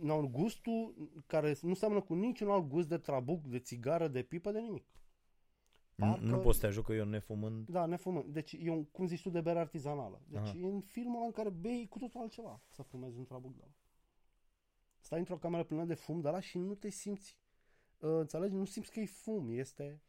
n-au 0.00 0.28
gustul 0.28 1.10
care 1.26 1.56
nu 1.62 1.74
seamănă 1.74 2.00
cu 2.00 2.14
niciun 2.14 2.48
alt 2.50 2.68
gust 2.68 2.88
de 2.88 2.98
trabuc, 2.98 3.46
de 3.46 3.58
țigară, 3.58 4.08
de 4.08 4.22
pipă, 4.22 4.50
de 4.52 4.60
nimic. 4.60 4.86
Nu, 5.94 6.06
Parcă- 6.06 6.20
nu 6.24 6.38
poți 6.38 6.54
să 6.58 6.60
te 6.60 6.66
ajut 6.68 6.84
că 6.84 6.92
eu 6.92 7.04
nefumând. 7.04 7.68
Da, 7.68 7.86
nefumând. 7.86 8.32
Deci 8.32 8.56
e 8.60 8.70
un, 8.70 8.84
cum 8.84 9.06
zici 9.06 9.22
tu, 9.22 9.30
de 9.30 9.40
bere 9.40 9.58
artizanală. 9.58 10.22
Deci 10.28 10.40
Aha. 10.48 10.56
e 10.58 10.66
în 10.66 10.80
filmul 10.80 11.16
ăla 11.16 11.24
în 11.24 11.32
care 11.32 11.50
bei 11.50 11.86
cu 11.88 11.98
totul 11.98 12.20
altceva 12.20 12.60
să 12.68 12.82
fumezi 12.82 13.18
un 13.18 13.24
trabuc 13.24 13.54
de 13.54 13.60
ăla. 13.62 13.72
Stai 15.00 15.18
într-o 15.18 15.38
cameră 15.38 15.64
plină 15.64 15.84
de 15.84 15.94
fum 15.94 16.20
de 16.20 16.28
ăla 16.28 16.40
și 16.40 16.58
nu 16.58 16.74
te 16.74 16.88
simți, 16.88 17.36
uh, 17.98 18.10
înțelegi? 18.10 18.54
Nu 18.54 18.64
simți 18.64 18.90
că 18.90 19.00
e 19.00 19.06
fum, 19.06 19.48
este 19.50 20.02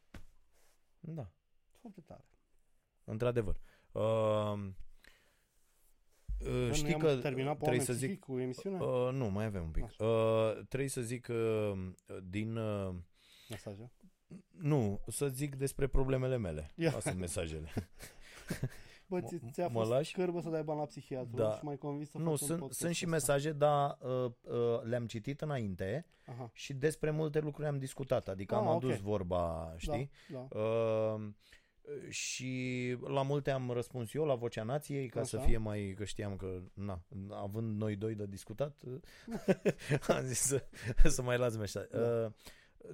Da, 1.00 1.32
foarte 1.72 2.02
tare. 2.02 2.26
într-adevăr. 3.04 3.60
Uh, 3.92 4.70
uh, 6.48 6.68
Bă, 6.68 6.74
știi 6.74 6.91
noi 6.91 7.00
că 7.00 7.10
am 7.10 7.20
terminat 7.20 7.58
pe 7.58 7.64
trebuie 7.64 7.80
oameni 7.80 7.86
să 7.86 7.94
zic... 7.94 8.00
psihic 8.08 8.20
cu 8.20 8.39
emisiunea? 8.39 8.82
Uh, 8.84 9.12
nu, 9.14 9.26
mai 9.30 9.46
avem 9.46 9.64
un 9.64 9.70
pic. 9.70 9.84
Așa. 9.84 10.06
Uh, 10.06 10.66
trebuie 10.68 10.89
să 10.89 11.02
zic 11.02 11.22
că 11.22 11.72
din... 12.30 12.56
Uh, 12.58 12.94
Mesaje. 13.50 13.91
nu, 14.50 15.00
să 15.08 15.28
zic 15.28 15.56
despre 15.56 15.88
problemele 15.88 16.38
mele. 16.38 16.72
Ia. 16.76 16.88
Astea 16.88 17.02
sunt 17.02 17.20
mesajele. 17.20 17.68
Bă, 19.08 19.20
Mă- 19.20 19.28
ți, 19.28 19.39
ți-a 19.52 19.68
mă 19.68 19.80
fost 19.80 19.89
lași? 19.89 20.14
cărbă 20.14 20.41
să 20.41 20.50
dai 20.50 20.64
bani 20.64 20.80
la 20.80 20.86
psihiatru 20.86 21.36
Da. 21.36 21.52
și 21.56 21.64
mai 21.64 21.78
convins 21.78 22.10
să 22.10 22.18
nu, 22.18 22.24
faci 22.30 22.39
un 22.41 22.48
sunt, 22.48 22.60
podcast 22.60 22.80
sunt 22.80 22.96
și 22.96 23.04
ăsta. 23.06 23.16
mesaje, 23.16 23.52
dar 23.52 23.98
uh, 24.02 24.32
uh, 24.41 24.82
le-am 24.84 25.06
citit 25.06 25.41
înainte 25.41 26.06
Aha. 26.26 26.50
și 26.54 26.74
despre 26.74 27.12
multe 27.12 27.39
lucruri 27.39 27.68
am 27.68 27.78
discutat. 27.78 28.28
Adică 28.28 28.56
Ah, 28.56 28.62
am 28.62 28.68
ok. 28.68 28.76
adus 28.76 29.00
vorba, 29.00 29.74
știi? 29.78 30.10
Da, 30.30 30.48
da. 30.52 30.60
Uh, 30.60 31.22
și 32.10 32.96
la 33.08 33.22
multe 33.22 33.52
am 33.52 33.72
răspuns 33.72 34.14
eu 34.14 34.26
la 34.26 34.36
Vocea 34.36 34.64
Nației 34.64 35.08
ca 35.08 35.24
să 35.24 35.36
Așa. 35.36 35.46
fie 35.46 35.58
mai, 35.58 35.94
că 35.98 36.04
știam 36.04 36.36
că, 36.36 36.62
na, 36.74 37.02
având 37.30 37.78
noi 37.78 37.96
doi 37.96 38.16
de 38.16 38.26
discutat, 38.26 38.80
am 40.08 40.24
zis 40.24 40.40
să, 40.40 40.66
să 41.06 41.22
mai 41.22 41.38
las 41.38 41.58
mesaj. 41.58 41.88
Da. 41.90 42.00
Uh, 42.00 42.32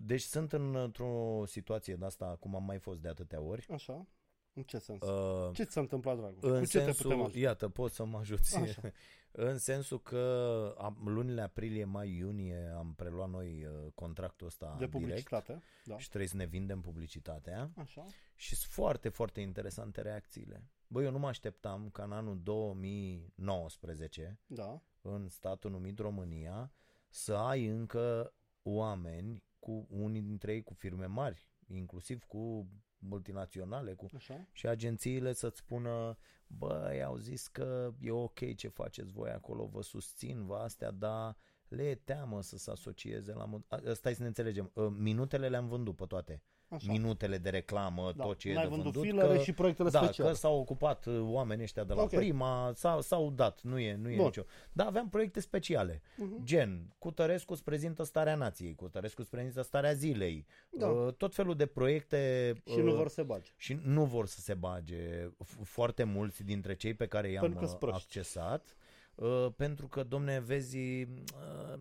deci 0.01 0.21
sunt 0.21 0.53
în, 0.53 0.75
într-o 0.75 1.43
situație 1.45 1.95
de 1.95 2.05
asta, 2.05 2.37
cum 2.39 2.55
am 2.55 2.63
mai 2.63 2.79
fost 2.79 2.99
de 2.99 3.07
atâtea 3.07 3.41
ori. 3.41 3.65
Așa. 3.69 4.07
În 4.53 4.63
ce 4.63 4.77
sens? 4.77 5.01
Uh, 5.01 5.49
ce 5.53 5.63
ți 5.63 5.71
s-a 5.71 5.79
întâmplat, 5.79 6.17
dragul? 6.17 6.51
în 6.51 6.59
cu 6.59 6.65
ce 6.65 6.77
te 6.77 6.83
putem 6.83 6.93
sensul, 6.95 7.23
ajuta? 7.23 7.39
iată, 7.39 7.69
poți 7.69 7.95
să 7.95 8.05
mă 8.05 8.17
ajuți. 8.17 8.57
Așa. 8.61 8.81
în 9.31 9.57
sensul 9.57 10.01
că 10.01 10.75
am, 10.77 10.97
lunile 11.05 11.41
aprilie, 11.41 11.83
mai, 11.83 12.15
iunie 12.15 12.71
am 12.75 12.93
preluat 12.95 13.29
noi 13.29 13.65
uh, 13.65 13.91
contractul 13.95 14.47
ăsta 14.47 14.65
De 14.65 14.73
direct 14.85 14.91
publicitate. 14.91 15.61
Da. 15.83 15.97
și 15.97 16.07
trebuie 16.07 16.29
să 16.29 16.35
ne 16.35 16.45
vindem 16.45 16.81
publicitatea. 16.81 17.71
Așa. 17.75 18.05
Și 18.35 18.55
sunt 18.55 18.71
foarte, 18.71 19.09
foarte 19.09 19.41
interesante 19.41 20.01
reacțiile. 20.01 20.69
Băi, 20.87 21.05
eu 21.05 21.11
nu 21.11 21.19
mă 21.19 21.27
așteptam 21.27 21.89
ca 21.89 22.03
în 22.03 22.11
anul 22.11 22.39
2019, 22.43 24.39
Da. 24.45 24.81
în 25.01 25.29
statul 25.29 25.71
numit 25.71 25.99
România, 25.99 26.71
să 27.09 27.33
ai 27.35 27.65
încă 27.65 28.33
oameni, 28.63 29.43
cu 29.59 29.87
unii 29.89 30.21
dintre 30.21 30.53
ei 30.53 30.63
cu 30.63 30.73
firme 30.73 31.05
mari, 31.05 31.47
inclusiv 31.67 32.23
cu 32.23 32.67
multinaționale, 32.99 33.93
cu 33.93 34.05
Așa. 34.15 34.47
și 34.51 34.67
agențiile 34.67 35.33
să-ți 35.33 35.57
spună 35.57 36.17
băi, 36.47 37.03
au 37.03 37.17
zis 37.17 37.47
că 37.47 37.93
e 37.99 38.11
ok 38.11 38.55
ce 38.55 38.67
faceți 38.67 39.11
voi 39.11 39.29
acolo, 39.29 39.65
vă 39.65 39.81
susțin, 39.81 40.45
vă 40.45 40.55
astea, 40.55 40.91
dar 40.91 41.35
le 41.67 41.89
e 41.89 41.95
teamă 41.95 42.41
să 42.41 42.57
se 42.57 42.71
asocieze 42.71 43.33
la... 43.33 43.45
mod- 43.45 43.67
A, 43.67 43.93
Stai 43.93 44.13
să 44.13 44.21
ne 44.21 44.27
înțelegem, 44.27 44.71
uh, 44.73 44.87
minutele 44.97 45.49
le-am 45.49 45.67
vândut 45.67 45.95
pe 45.95 46.05
toate. 46.05 46.41
Așa. 46.69 46.91
Minutele 46.91 47.37
de 47.37 47.49
reclamă, 47.49 48.11
Da. 48.15 48.23
tot 48.23 48.37
ce 48.37 48.49
e 48.49 48.53
N-ai 48.53 48.63
de 48.63 48.69
vândut 48.69 48.93
vândut. 48.93 49.11
filere 49.11 49.35
că, 49.37 49.41
și 49.43 49.51
proiectele 49.53 49.89
da, 49.89 50.01
speciale. 50.03 50.29
că 50.29 50.35
s-au 50.35 50.59
ocupat 50.59 51.05
uh, 51.05 51.19
oamenii 51.21 51.63
ăștia 51.63 51.83
de 51.83 51.93
la 51.93 52.01
Ok. 52.01 52.09
prima, 52.09 52.71
s-au, 52.75 53.01
s-au 53.01 53.31
dat, 53.31 53.61
nu 53.61 53.79
e, 53.79 53.95
nu 53.95 54.09
e 54.09 54.15
Bun. 54.15 54.25
nicio. 54.25 54.43
Dar 54.71 54.87
aveam 54.87 55.09
proiecte 55.09 55.39
speciale, 55.39 56.01
Mhm. 56.17 56.43
gen, 56.43 56.93
Cutărescu 56.97 57.53
îți 57.53 57.63
prezintă 57.63 58.03
starea 58.03 58.35
nației, 58.35 58.75
Cutărescu 58.75 59.21
îți 59.21 59.29
prezintă 59.29 59.61
starea 59.61 59.93
zilei, 59.93 60.45
Da. 60.69 60.87
uh, 60.87 61.13
tot 61.13 61.35
felul 61.35 61.55
de 61.55 61.65
proiecte. 61.65 62.53
Și 62.65 62.79
nu 62.79 62.89
uh, 62.91 62.95
vor 62.95 63.07
să 63.09 63.23
bage. 63.23 63.51
și 63.57 63.79
nu 63.83 64.05
vor 64.05 64.25
să 64.27 64.39
se 64.39 64.53
bage 64.53 65.25
f- 65.27 65.63
foarte 65.63 66.03
mulți 66.03 66.43
dintre 66.43 66.75
cei 66.75 66.93
pe 66.93 67.07
care 67.07 67.29
i-am 67.29 67.41
Pentru 67.41 67.59
că 67.59 67.63
uh, 67.65 67.69
sunt 67.69 67.79
proști. 67.81 68.05
accesat. 68.07 68.75
Uh, 69.19 69.53
Pentru 69.55 69.87
că, 69.87 70.03
domne, 70.03 70.39
vezi, 70.39 70.77
uh, 70.77 71.07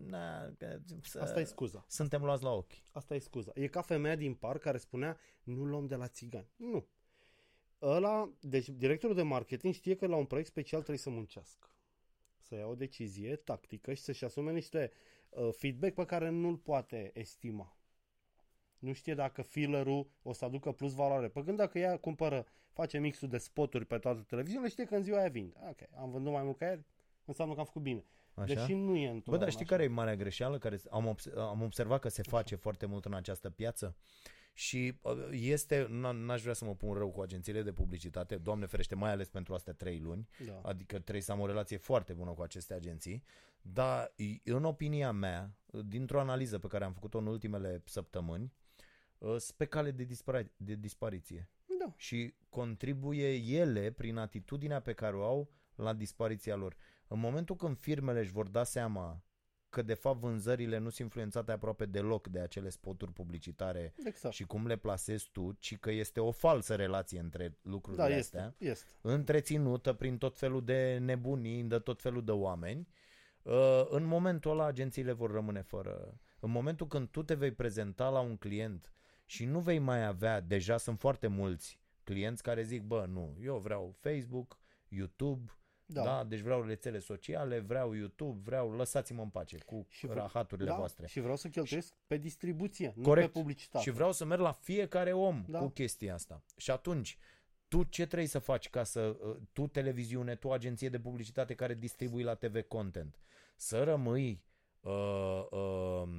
na, 0.05 0.45
că- 0.57 0.79
să- 1.01 1.19
Asta 1.21 1.39
e 1.39 1.43
scuza. 1.43 1.85
suntem 1.87 2.23
luați 2.23 2.43
la 2.43 2.51
ochi. 2.51 2.73
Asta 2.91 3.15
e 3.15 3.19
scuza. 3.19 3.51
E 3.55 3.67
ca 3.67 3.81
femeia 3.81 4.15
din 4.15 4.33
parc 4.33 4.61
care 4.61 4.77
spunea 4.77 5.17
nu 5.43 5.63
luăm 5.63 5.85
de 5.87 5.95
la 5.95 6.07
țigani. 6.07 6.47
Nu. 6.55 6.87
Ăla, 7.81 8.31
deci 8.41 8.69
directorul 8.69 9.15
de 9.15 9.21
marketing 9.21 9.73
știe 9.73 9.95
că 9.95 10.07
la 10.07 10.15
un 10.15 10.25
proiect 10.25 10.49
special 10.49 10.79
trebuie 10.79 10.99
să 11.03 11.09
muncească. 11.09 11.69
Să 12.41 12.55
ia 12.55 12.65
o 12.67 12.75
decizie 12.75 13.35
tactică 13.35 13.93
și 13.93 14.01
să-și 14.01 14.25
asume 14.25 14.51
niște 14.51 14.91
uh, 15.29 15.49
feedback 15.57 15.93
pe 15.93 16.05
care 16.05 16.29
nu-l 16.29 16.57
poate 16.57 17.11
estima. 17.13 17.77
Nu 18.79 18.93
știe 18.93 19.13
dacă 19.15 19.41
fillerul 19.41 20.09
o 20.21 20.33
să 20.33 20.45
aducă 20.45 20.71
plus 20.71 20.93
valoare. 20.93 21.27
Pe 21.29 21.43
când 21.43 21.57
dacă 21.57 21.79
ea 21.79 21.97
cumpără, 21.97 22.45
face 22.71 22.97
mixul 22.99 23.27
de 23.29 23.37
spoturi 23.37 23.85
pe 23.85 23.97
toată 23.97 24.21
televiziunea, 24.21 24.69
știe 24.69 24.85
că 24.85 24.95
în 24.95 25.03
ziua 25.03 25.19
aia 25.19 25.29
vinde. 25.29 25.55
Ok, 25.69 25.77
am 25.97 26.11
vândut 26.11 26.31
mai 26.31 26.43
mult 26.43 26.57
ca 26.57 26.65
ieri, 26.65 26.85
înseamnă 27.29 27.53
că 27.53 27.59
am 27.59 27.65
făcut 27.65 27.81
bine. 27.81 28.03
Așa? 28.33 28.53
Deși 28.53 28.73
nu 28.73 28.95
e 28.95 29.05
Bă, 29.05 29.11
întotdeauna 29.11 29.39
dar 29.43 29.49
știi 29.49 29.63
așa. 29.65 29.71
care 29.75 29.83
e 29.83 29.87
marea 29.87 30.15
greșeală 30.15 30.57
care 30.57 30.79
am, 30.89 31.07
obs- 31.07 31.35
am 31.35 31.61
observat 31.61 31.99
că 31.99 32.09
se 32.09 32.21
face 32.21 32.55
foarte 32.55 32.85
mult 32.85 33.05
în 33.05 33.13
această 33.13 33.49
piață? 33.49 33.95
Și 34.53 34.97
uh, 35.01 35.27
este, 35.31 35.85
n- 35.85 36.15
n-aș 36.25 36.41
vrea 36.41 36.53
să 36.53 36.65
mă 36.65 36.75
pun 36.75 36.93
rău 36.93 37.09
cu 37.11 37.21
agențiile 37.21 37.61
de 37.61 37.71
publicitate, 37.73 38.35
Doamne 38.35 38.65
ferește, 38.65 38.95
mai 38.95 39.11
ales 39.11 39.29
pentru 39.29 39.53
astea 39.53 39.73
trei 39.73 39.99
luni, 39.99 40.27
Da. 40.45 40.61
adică 40.63 40.99
trebuie 40.99 41.21
să 41.21 41.31
am 41.31 41.39
o 41.39 41.45
relație 41.45 41.77
foarte 41.77 42.13
bună 42.13 42.31
cu 42.31 42.41
aceste 42.41 42.73
agenții, 42.73 43.23
dar 43.61 44.13
i- 44.15 44.41
în 44.45 44.63
opinia 44.63 45.11
mea, 45.11 45.51
dintr-o 45.85 46.19
analiză 46.19 46.59
pe 46.59 46.67
care 46.67 46.83
am 46.83 46.93
făcut-o 46.93 47.17
în 47.17 47.25
ultimele 47.27 47.81
săptămâni, 47.85 48.53
uh, 49.17 49.27
sunt 49.37 49.57
pe 49.57 49.65
cale 49.65 49.91
de, 49.91 50.03
dispari- 50.03 50.51
de 50.57 50.75
dispariție 50.75 51.49
Da. 51.79 51.93
și 51.97 52.33
contribuie 52.49 53.33
ele 53.35 53.91
prin 53.91 54.17
atitudinea 54.17 54.79
pe 54.81 54.93
care 54.93 55.15
o 55.15 55.23
au 55.23 55.49
la 55.75 55.93
dispariția 55.93 56.55
lor. 56.55 56.75
În 57.11 57.19
momentul 57.19 57.55
când 57.55 57.77
firmele 57.77 58.19
își 58.19 58.31
vor 58.31 58.47
da 58.47 58.63
seama 58.63 59.23
că 59.69 59.81
de 59.81 59.93
fapt 59.93 60.19
vânzările 60.19 60.77
nu 60.77 60.89
sunt 60.89 60.99
influențate 60.99 61.51
aproape 61.51 61.85
deloc 61.85 62.27
de 62.27 62.39
acele 62.39 62.69
spoturi 62.69 63.11
publicitare 63.11 63.93
Exact. 64.05 64.33
și 64.33 64.43
cum 64.43 64.67
le 64.67 64.75
plasezi 64.75 65.29
tu, 65.31 65.51
ci 65.51 65.77
că 65.77 65.91
este 65.91 66.19
o 66.19 66.31
falsă 66.31 66.75
relație 66.75 67.19
între 67.19 67.57
lucrurile 67.61 68.07
Da, 68.09 68.15
astea 68.15 68.55
este. 68.57 68.69
Este. 68.69 68.89
întreținută 69.01 69.93
prin 69.93 70.17
tot 70.17 70.37
felul 70.37 70.63
de 70.63 70.97
nebunii, 71.01 71.63
de 71.63 71.79
tot 71.79 72.01
felul 72.01 72.23
de 72.23 72.31
oameni, 72.31 72.87
uh, 73.41 73.85
în 73.89 74.03
momentul 74.03 74.51
ăla 74.51 74.65
agențiile 74.65 75.11
vor 75.11 75.31
rămâne 75.31 75.61
fără... 75.61 76.19
În 76.39 76.51
momentul 76.51 76.87
când 76.87 77.07
tu 77.07 77.23
te 77.23 77.33
vei 77.33 77.51
prezenta 77.51 78.09
la 78.09 78.19
un 78.19 78.37
client 78.37 78.93
și 79.25 79.45
nu 79.45 79.59
vei 79.59 79.79
mai 79.79 80.05
avea, 80.05 80.41
deja 80.41 80.77
sunt 80.77 80.99
foarte 80.99 81.27
mulți 81.27 81.79
clienți 82.03 82.43
care 82.43 82.63
zic, 82.63 82.81
bă, 82.81 83.05
nu, 83.09 83.37
eu 83.41 83.57
vreau 83.57 83.95
Facebook, 83.99 84.59
YouTube, 84.87 85.51
da. 85.93 86.03
Da. 86.03 86.15
da, 86.15 86.23
deci 86.23 86.39
vreau 86.39 86.61
rețele 86.61 86.99
sociale, 86.99 87.59
vreau 87.59 87.93
YouTube, 87.93 88.39
vreau, 88.43 88.71
lăsați-mă 88.71 89.21
în 89.21 89.29
pace 89.29 89.57
cu 89.65 89.85
Și 89.89 90.05
vre- 90.05 90.19
rahaturile 90.19 90.69
da, 90.69 90.75
voastre. 90.75 91.07
Și 91.07 91.19
vreau 91.19 91.35
să 91.35 91.47
cheltuiesc 91.47 91.93
pe 92.07 92.17
distribuție, 92.17 92.93
nu 92.95 93.03
Corect. 93.03 93.31
pe 93.33 93.39
publicitate. 93.39 93.83
Și 93.83 93.89
vreau 93.89 94.11
să 94.11 94.25
merg 94.25 94.41
la 94.41 94.51
fiecare 94.51 95.13
om 95.13 95.43
Da. 95.47 95.59
cu 95.59 95.67
chestia 95.67 96.13
asta. 96.13 96.43
Și 96.57 96.71
atunci, 96.71 97.17
tu 97.67 97.83
ce 97.83 98.05
trebuie 98.05 98.27
să 98.27 98.39
faci 98.39 98.69
ca 98.69 98.83
să, 98.83 99.17
uh, 99.21 99.35
tu 99.53 99.67
televiziune, 99.67 100.35
tu 100.35 100.51
agenție 100.51 100.89
de 100.89 100.99
publicitate 100.99 101.53
care 101.55 101.73
distribui 101.73 102.23
la 102.23 102.33
TV 102.35 102.61
content, 102.61 103.19
să 103.55 103.83
rămâi 103.83 104.43
uh, 104.79 105.45
uh, 105.51 106.09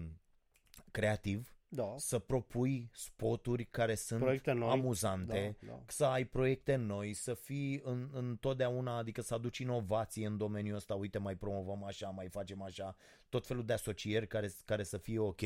creativ, 0.91 1.55
Da, 1.73 1.95
să 1.97 2.19
propui 2.19 2.91
spoturi 2.93 3.65
care 3.65 3.95
sunt 3.95 4.21
Proiecte 4.21 4.53
noi. 4.53 4.69
amuzante, 4.71 5.57
Da, 5.61 5.67
da. 5.73 5.83
să 5.87 6.05
ai 6.05 6.25
proiecte 6.25 6.75
noi, 6.77 7.13
să 7.13 7.35
fii 7.35 7.81
în, 7.85 8.09
întotdeauna, 8.13 8.97
adică 8.97 9.21
să 9.21 9.35
aduci 9.35 9.59
inovație 9.59 10.27
în 10.27 10.37
domeniul 10.37 10.77
ăsta, 10.77 10.95
uite, 10.95 11.19
mai 11.19 11.35
promovăm 11.37 11.85
așa, 11.85 12.09
mai 12.09 12.29
facem 12.29 12.63
așa, 12.63 12.97
tot 13.29 13.47
felul 13.47 13.65
de 13.65 13.73
asocieri 13.73 14.27
care, 14.27 14.51
care 14.65 14.83
să 14.83 14.97
fie 14.97 15.19
ok. 15.19 15.41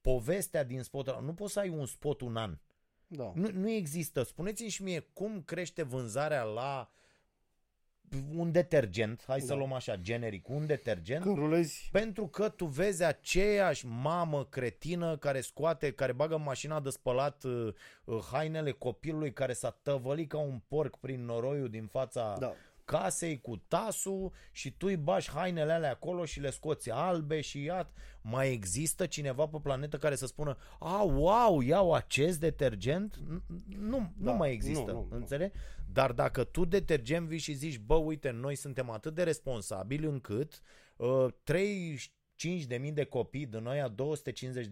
Povestea 0.00 0.64
din 0.64 0.82
spotul 0.82 1.12
ăla, 1.12 1.22
nu 1.22 1.34
poți 1.34 1.52
să 1.52 1.58
ai 1.58 1.68
un 1.68 1.86
spot 1.86 2.20
un 2.20 2.36
an. 2.36 2.58
da. 3.06 3.32
Nu, 3.34 3.50
nu 3.52 3.70
există. 3.70 4.22
Spuneți-mi 4.22 4.68
și 4.68 4.82
mie 4.82 5.00
cum 5.00 5.42
crește 5.42 5.82
vânzarea 5.82 6.42
la 6.42 6.90
un 8.36 8.52
detergent, 8.52 9.24
hai 9.26 9.40
să 9.40 9.46
Da. 9.46 9.54
luăm 9.54 9.72
așa, 9.72 9.96
generic, 9.96 10.48
un 10.48 10.66
detergent, 10.66 11.22
Când 11.22 11.36
rulezi, 11.36 11.88
pentru 11.92 12.26
că 12.26 12.48
tu 12.48 12.64
vezi 12.64 13.04
aceeași 13.04 13.86
mamă 13.86 14.44
cretină 14.44 15.16
care 15.16 15.40
scoate, 15.40 15.92
care 15.92 16.12
bagă 16.12 16.34
în 16.34 16.42
mașina 16.42 16.80
de 16.80 16.90
spălat 16.90 17.44
uh, 17.44 17.68
uh, 18.04 18.18
hainele 18.32 18.70
copilului 18.70 19.32
care 19.32 19.52
s-a 19.52 19.78
tăvălit 19.82 20.28
ca 20.28 20.38
un 20.38 20.60
porc 20.68 20.96
prin 20.96 21.24
noroiul 21.24 21.68
din 21.70 21.86
fața 21.86 22.36
da. 22.38 22.54
Casei 22.90 23.40
cu 23.40 23.56
tasul 23.56 24.32
și 24.52 24.70
tu 24.72 24.86
îi 24.86 24.96
bași 24.96 25.30
hainele 25.30 25.72
alea 25.72 25.90
acolo 25.90 26.24
și 26.24 26.40
le 26.40 26.50
scoți 26.50 26.90
albe 26.90 27.40
și 27.40 27.62
iat. 27.62 27.92
Mai 28.20 28.52
există 28.52 29.06
cineva 29.06 29.46
pe 29.46 29.58
planetă 29.62 29.96
care 29.96 30.14
să 30.14 30.26
spună 30.26 30.56
a, 30.78 31.02
wow, 31.02 31.60
iau 31.60 31.92
acest 31.94 32.40
detergent? 32.40 33.16
N- 33.16 33.42
Nu, 33.78 33.98
nu 33.98 34.12
Da, 34.24 34.32
mai 34.32 34.52
există, 34.52 34.90
nu, 34.90 34.98
nu, 34.98 35.06
nu. 35.10 35.16
înțelegi? 35.16 35.52
Dar 35.92 36.12
dacă 36.12 36.44
tu 36.44 36.64
detergent 36.64 37.26
vii 37.26 37.38
și 37.38 37.52
zici, 37.52 37.78
bă, 37.78 37.94
uite, 37.94 38.30
noi 38.30 38.54
suntem 38.54 38.90
atât 38.90 39.14
de 39.14 39.22
responsabili 39.22 40.06
încât 40.06 40.62
uh, 40.96 41.26
35.000 41.52 42.92
de 42.92 43.04
copii 43.04 43.46
din 43.46 43.62
noi, 43.62 43.84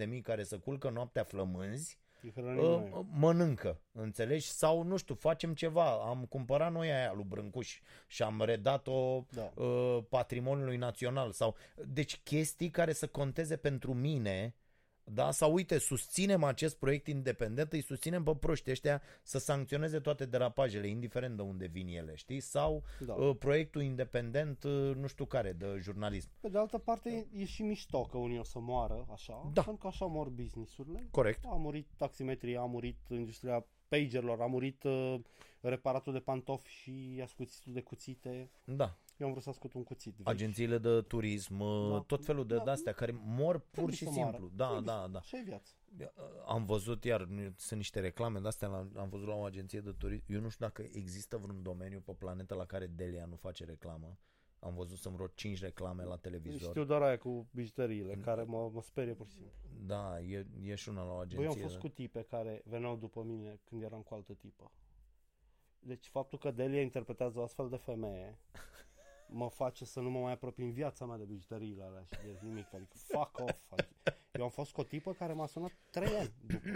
250.000 0.09 0.21
care 0.23 0.43
se 0.43 0.57
culcă 0.57 0.91
noaptea 0.91 1.25
flămânzi, 1.25 1.99
Îi 1.99 1.99
hrănim 1.99 2.08
uh, 2.37 2.55
noi. 2.55 3.07
mănâncă, 3.11 3.81
înțelegi? 3.93 4.47
Sau, 4.47 4.83
nu 4.83 4.97
știu, 4.97 5.15
facem 5.15 5.55
ceva. 5.55 5.91
Am 5.91 6.25
cumpărat 6.29 6.73
noi 6.73 6.93
aia 6.93 7.13
lui 7.13 7.25
Brâncuș 7.29 7.81
și 8.07 8.23
am 8.23 8.43
redat-o 8.43 9.25
Da. 9.31 9.53
uh, 9.63 9.99
patrimoniului 10.09 10.77
național. 10.77 11.33
sau 11.33 11.57
Deci 11.85 12.21
chestii 12.23 12.71
care 12.71 12.93
să 12.93 13.07
conteze 13.07 13.57
pentru 13.57 13.95
mine, 13.95 14.55
da? 15.13 15.31
Sau 15.31 15.53
uite, 15.53 15.79
susținem 15.79 16.45
acest 16.45 16.77
proiect 16.77 17.07
independent, 17.07 17.73
îi 17.73 17.81
susținem 17.83 18.23
pe 18.23 18.35
proștii 18.41 18.73
ăștia 18.73 19.03
să 19.23 19.39
sancționeze 19.39 19.99
toate 20.01 20.25
derapajele, 20.27 20.87
indiferent 20.89 21.37
de 21.37 21.43
unde 21.43 21.67
vin 21.67 21.87
ele, 21.89 22.15
știi? 22.15 22.41
Sau 22.41 22.83
Da. 23.07 23.15
uh, 23.15 23.37
proiectul 23.39 23.83
independent, 23.83 24.63
uh, 24.65 24.95
nu 24.95 25.07
știu 25.07 25.25
care, 25.25 25.53
de 25.53 25.79
jurnalism. 25.81 26.29
Pe 26.41 26.49
de 26.49 26.59
altă 26.59 26.79
parte, 26.79 27.27
e 27.33 27.45
și 27.45 27.63
mișto 27.63 28.03
că 28.03 28.17
unii 28.19 28.39
o 28.39 28.43
să 28.45 28.59
moară 28.59 29.07
așa, 29.13 29.51
Da. 29.53 29.63
pentru 29.63 29.81
că 29.83 29.87
așa 29.87 30.05
mor 30.07 30.29
businessurile. 30.29 31.09
Corect. 31.11 31.45
A 31.45 31.55
murit 31.55 31.89
taximetria, 31.97 32.61
a 32.61 32.65
murit 32.65 32.99
industria 33.09 33.67
pagerilor, 33.89 34.41
a 34.41 34.47
murit 34.47 34.83
uh, 34.83 35.15
reparatul 35.61 36.13
de 36.13 36.19
pantofi 36.19 36.71
și 36.71 37.21
ascuțitul 37.23 37.73
de 37.73 37.81
cuțite. 37.81 38.51
Da. 38.65 38.97
Eu 39.19 39.27
am 39.27 39.33
vrut 39.33 39.43
să 39.45 39.49
ascult 39.51 39.73
un 39.73 39.83
cuțit. 39.83 40.15
vechi. 40.17 40.29
Agențiile 40.29 40.79
de 40.79 41.01
turism, 41.01 41.61
uh, 41.61 41.91
Da. 41.91 42.01
tot 42.01 42.25
felul 42.25 42.47
de 42.47 42.57
Da. 42.57 42.71
astea 42.73 42.93
care 42.93 43.13
mor 43.25 43.59
pur 43.59 43.69
Trebuie 43.71 43.95
și 43.95 44.05
să 44.05 44.11
moară. 44.11 44.31
simplu. 44.37 44.51
Da, 44.57 44.65
Trebuie 44.67 44.87
da, 44.95 45.01
să- 45.03 45.09
da. 45.11 45.19
Așa 45.19 45.39
e 45.39 45.43
viața. 45.43 45.73
Am 46.47 46.65
văzut 46.65 47.05
iar, 47.05 47.25
nu- 47.25 47.53
sunt 47.57 47.79
niște 47.79 48.01
reclame 48.01 48.39
de 48.41 48.47
astea, 48.47 48.69
la- 48.69 48.89
am 48.97 49.09
văzut 49.09 49.27
la 49.27 49.35
o 49.35 49.43
agenție 49.45 49.81
de 49.81 49.93
turism. 49.99 50.25
Eu 50.33 50.41
nu 50.41 50.49
știu 50.49 50.67
dacă 50.67 50.83
există 50.93 51.37
vreun 51.37 51.63
domeniu 51.63 52.01
pe 52.01 52.13
planetă 52.13 52.55
la 52.55 52.65
care 52.65 52.87
Delia 52.87 53.25
nu 53.27 53.37
face 53.37 53.65
reclamă. 53.65 54.19
Am 54.61 54.75
văzut 54.75 54.99
sunt 54.99 55.15
vreo 55.15 55.27
5 55.35 55.61
reclame 55.61 56.05
la 56.05 56.17
televizor. 56.17 56.69
Știu 56.69 56.85
doar 56.85 57.03
aia 57.03 57.19
cu 57.19 57.49
bijuteriile, 57.51 58.15
care 58.15 58.43
mă, 58.43 58.71
mă 58.73 58.83
sperie 58.83 59.15
pur 59.15 59.27
și 59.27 59.33
simplu. 59.33 59.53
Da, 59.87 60.21
e, 60.21 60.47
e 60.63 60.75
și 60.75 60.89
una 60.89 61.03
la 61.05 61.13
o 61.13 61.15
Băi, 61.15 61.23
agenție. 61.25 61.45
eu 61.45 61.51
am 61.53 61.59
fost 61.59 61.75
da. 61.75 61.81
cu 61.81 61.89
tipe 61.89 62.23
care 62.23 62.63
veneau 62.65 62.97
după 62.97 63.23
mine 63.23 63.61
când 63.65 63.83
eram 63.83 64.03
cu 64.03 64.15
altă 64.15 64.33
tipă. 64.35 64.71
Deci 65.81 66.07
faptul 66.07 66.39
că 66.39 66.51
Delia 66.51 66.81
interpretează 66.81 67.39
o 67.39 67.43
astfel 67.43 67.69
de 67.69 67.77
femeie 67.77 68.39
mă 69.31 69.49
face 69.49 69.85
să 69.85 70.01
nu 70.01 70.11
mă 70.11 70.19
mai 70.19 70.33
apropii 70.33 70.65
în 70.65 70.73
viața 70.73 71.07
mea 71.07 71.17
de 71.17 71.25
bijuteriile 71.25 71.83
alea 71.83 72.05
și 72.05 72.15
de 72.25 72.39
nimic. 72.43 72.75
Adică 72.75 72.97
fuck 72.97 73.39
off. 73.39 73.61
Adică, 73.69 74.17
eu 74.33 74.43
am 74.43 74.51
fost 74.51 74.73
cu 74.73 74.81
o 74.81 74.85
tipă 74.85 75.13
care 75.13 75.33
m-a 75.33 75.47
sunat 75.47 75.73
3 75.91 76.17
ani 76.17 76.33
după. 76.47 76.69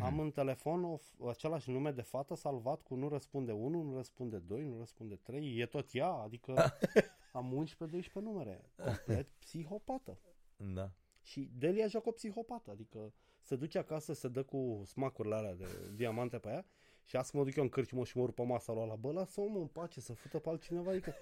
Am 0.00 0.18
în 0.18 0.30
telefon 0.30 0.84
o, 0.84 0.98
același 1.28 1.70
nume 1.70 1.90
de 1.90 2.02
fată 2.02 2.34
salvat 2.34 2.82
cu 2.82 2.94
nu 2.94 3.08
răspunde 3.08 3.52
1, 3.52 3.82
nu 3.82 3.96
răspunde 3.96 4.38
2, 4.38 4.64
nu 4.64 4.78
răspunde 4.78 5.14
3. 5.14 5.58
E 5.58 5.66
tot 5.66 5.94
ea, 5.94 6.10
adică 6.10 6.54
am 7.32 7.66
11-12 8.00 8.12
numere. 8.12 8.70
Complet 8.84 9.28
psihopată. 9.38 10.18
Da. 10.56 10.90
Și 11.22 11.50
Delia 11.58 11.86
joacă 11.86 12.08
o 12.08 12.12
psihopată, 12.12 12.70
adică 12.70 13.12
se 13.40 13.56
duce 13.56 13.78
acasă, 13.78 14.12
se 14.12 14.28
dă 14.28 14.42
cu 14.42 14.82
smacurile 14.86 15.34
alea 15.34 15.54
de 15.54 15.92
diamante 15.94 16.38
pe 16.38 16.48
ea 16.48 16.66
și 17.04 17.16
asta 17.16 17.38
mă 17.38 17.44
duc 17.44 17.56
eu 17.56 17.62
în 17.62 17.68
cârciumă 17.68 18.04
și 18.04 18.16
mă 18.16 18.22
urc 18.22 18.34
pe 18.34 18.42
masa 18.42 18.72
lui 18.72 18.82
ăla. 18.82 18.96
Bă, 18.96 19.12
lasă 19.12 19.40
omul 19.40 19.60
în 19.60 19.66
pace 19.66 20.00
să 20.00 20.12
fută 20.12 20.38
pe 20.38 20.48
altcineva, 20.48 20.90
adică 20.90 21.14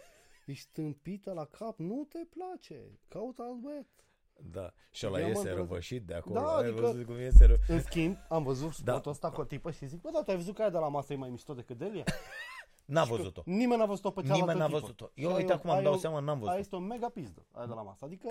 ești 0.49 0.69
tâmpită 0.73 1.33
la 1.33 1.45
cap, 1.45 1.79
nu 1.79 2.07
te 2.09 2.19
place, 2.37 2.99
caută 3.09 3.43
alt 3.43 3.61
băiat. 3.61 3.87
Da. 4.41 4.73
Și 4.91 5.07
ăla 5.07 5.17
Diamantele 5.17 5.27
iese 5.29 5.39
astea. 5.39 5.55
răvășit 5.55 6.07
de 6.07 6.15
acolo. 6.15 6.35
Da, 6.41 6.57
Ai 6.57 6.67
adică- 6.67 6.81
văzut 6.81 7.05
cum 7.07 7.19
iese 7.19 7.45
ră... 7.45 7.57
În 7.69 7.81
schimb, 7.81 8.17
am 8.29 8.43
văzut 8.43 8.79
Da. 8.79 8.93
spotul 8.93 9.11
ăsta 9.11 9.31
cu 9.31 9.41
o 9.41 9.45
tipă 9.45 9.71
și 9.71 9.87
zic, 9.87 10.01
bă, 10.01 10.11
da, 10.13 10.23
tu 10.23 10.31
ai 10.31 10.37
văzut 10.37 10.55
că 10.55 10.61
aia 10.61 10.71
de 10.71 10.79
la 10.79 10.89
masă 10.89 11.13
e 11.13 11.17
mai 11.17 11.31
mișto 11.31 11.55
decât 11.55 11.79
Delia? 11.79 12.05
N-a 12.85 13.05
văzut-o. 13.05 13.43
Nimeni 13.45 13.81
n-a 13.81 13.87
văzut-o 13.87 14.11
pe 14.11 14.21
cealaltă 14.21 14.41
Nimeni 14.45 14.59
n-a 14.59 14.67
tipă. 14.67 14.79
văzut-o. 14.79 15.07
Și 15.15 15.23
Eu, 15.23 15.29
aia 15.29 15.37
uite, 15.37 15.51
e 15.51 15.55
o- 15.55 15.57
acum 15.57 15.71
îmi 15.71 15.79
aia 15.79 15.85
dau 15.89 15.93
e 15.93 15.97
o- 15.97 16.01
seama, 16.01 16.19
n-am 16.21 16.29
Aia 16.29 16.39
văzut-o. 16.39 16.59
este 16.59 16.77
o 16.77 16.79
mega 16.79 17.09
pizdă, 17.09 17.47
aia 17.53 17.67
de 17.67 17.73
la 17.73 17.83
masă. 17.83 18.05
Adică 18.05 18.29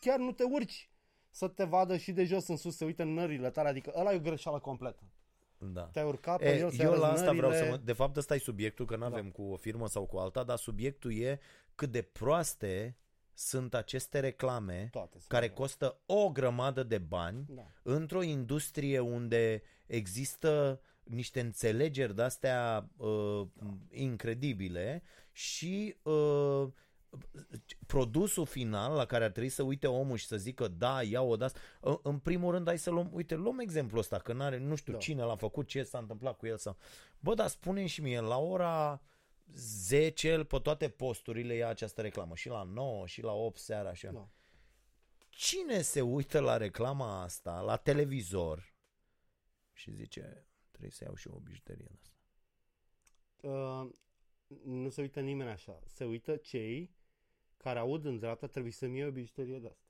chiar 0.00 0.18
nu 0.18 0.32
te 0.32 0.42
urci 0.44 0.90
să 1.30 1.48
te 1.48 1.64
vadă 1.64 1.96
și 1.96 2.12
de 2.12 2.24
jos 2.24 2.48
în 2.48 2.56
sus, 2.56 2.76
să 2.76 2.84
uite 2.84 3.02
în 3.02 3.12
nările 3.14 3.50
tale. 3.50 3.68
Adică 3.68 3.92
ăla 3.96 4.12
e 4.12 4.16
o 4.16 4.20
greșeală 4.20 4.58
completă. 4.58 5.02
Da. 5.62 5.82
Te-ai 5.82 6.06
urcat 6.06 6.38
pe 6.38 6.44
E, 6.48 6.58
el, 6.58 6.70
să 6.70 6.82
eu 6.82 6.88
arăți 6.88 7.02
la 7.02 7.10
asta 7.12 7.32
vreau 7.32 7.50
să 7.50 7.56
nările. 7.58 7.76
mă... 7.76 7.82
De 7.84 7.92
fapt, 7.92 8.16
ăsta 8.16 8.34
e 8.34 8.38
subiectul, 8.38 8.86
că 8.86 8.96
nu 8.96 9.04
avem 9.04 9.24
Da. 9.24 9.30
cu 9.30 9.42
o 9.42 9.56
firmă 9.56 9.88
sau 9.88 10.06
cu 10.06 10.16
alta, 10.16 10.42
dar 10.44 10.56
subiectul 10.56 11.18
e 11.18 11.40
cât 11.74 11.90
de 11.90 12.02
proaste 12.02 12.96
sunt 13.34 13.74
aceste 13.74 14.20
reclame 14.20 14.88
Toate 14.90 15.10
sunt 15.18 15.28
care 15.28 15.46
bune. 15.46 15.58
costă 15.58 16.00
o 16.06 16.30
grămadă 16.30 16.82
de 16.82 16.98
bani 16.98 17.44
Da. 17.48 17.66
într-o 17.82 18.22
industrie 18.22 18.98
unde 18.98 19.62
există 19.86 20.80
niște 21.02 21.40
înțelegeri 21.40 22.14
de-astea 22.14 22.88
uh, 22.96 23.46
incredibile 23.90 25.02
și 25.32 25.96
uh, 26.02 26.66
produsul 27.86 28.46
final 28.46 28.94
la 28.94 29.06
care 29.06 29.24
ar 29.24 29.30
trebui 29.30 29.48
să 29.48 29.62
uite 29.62 29.86
omul 29.86 30.16
și 30.16 30.26
să 30.26 30.36
zică 30.36 30.68
da, 30.68 31.02
iau 31.02 31.30
o 31.30 31.36
das. 31.36 31.52
În 32.02 32.18
primul 32.18 32.52
rând, 32.52 32.66
hai 32.66 32.78
să 32.78 32.90
luăm, 32.90 33.10
uite, 33.12 33.34
luăm 33.34 33.58
exemplul 33.58 34.00
ăsta, 34.00 34.18
că 34.18 34.32
n-are, 34.32 34.58
nu 34.58 34.74
știu 34.74 34.92
Da. 34.92 34.98
cine 34.98 35.22
l-a 35.22 35.36
făcut, 35.36 35.66
ce 35.66 35.82
s-a 35.82 35.98
întâmplat 35.98 36.36
cu 36.36 36.46
el 36.46 36.56
sau... 36.56 36.76
Bă, 37.18 37.34
dar 37.34 37.48
spune 37.48 37.86
și 37.86 38.00
mie, 38.00 38.20
la 38.20 38.38
ora 38.38 39.02
10 39.54 40.28
el 40.28 40.44
pe 40.44 40.58
toate 40.58 40.88
posturile 40.88 41.54
ia 41.54 41.68
această 41.68 42.00
reclamă, 42.00 42.34
și 42.34 42.48
la 42.48 42.62
9, 42.62 43.06
și 43.06 43.22
la 43.22 43.32
8 43.32 43.58
seara, 43.58 43.92
și 43.92 44.06
Da. 44.06 44.28
Cine 45.28 45.80
se 45.80 46.00
uită 46.00 46.40
la 46.40 46.56
reclama 46.56 47.22
asta, 47.22 47.60
la 47.60 47.76
televizor 47.76 48.74
și 49.72 49.90
zice, 49.90 50.46
trebuie 50.70 50.90
să 50.90 51.04
iau 51.04 51.14
și 51.14 51.28
o 51.28 51.38
bijuterie 51.38 51.84
de 51.88 51.94
asta. 51.94 52.10
Uh, 53.40 53.90
nu 54.64 54.88
se 54.88 55.00
uită 55.00 55.20
nimeni 55.20 55.50
așa. 55.50 55.78
Se 55.86 56.04
uită 56.04 56.36
cei 56.36 56.90
care 57.62 57.78
aud 57.78 58.04
în 58.04 58.18
dreapta 58.18 58.46
trebuie 58.46 58.72
să-mi 58.72 58.96
iei 58.96 59.06
o 59.06 59.10
bijuterie 59.10 59.58
de 59.58 59.66
asta. 59.68 59.84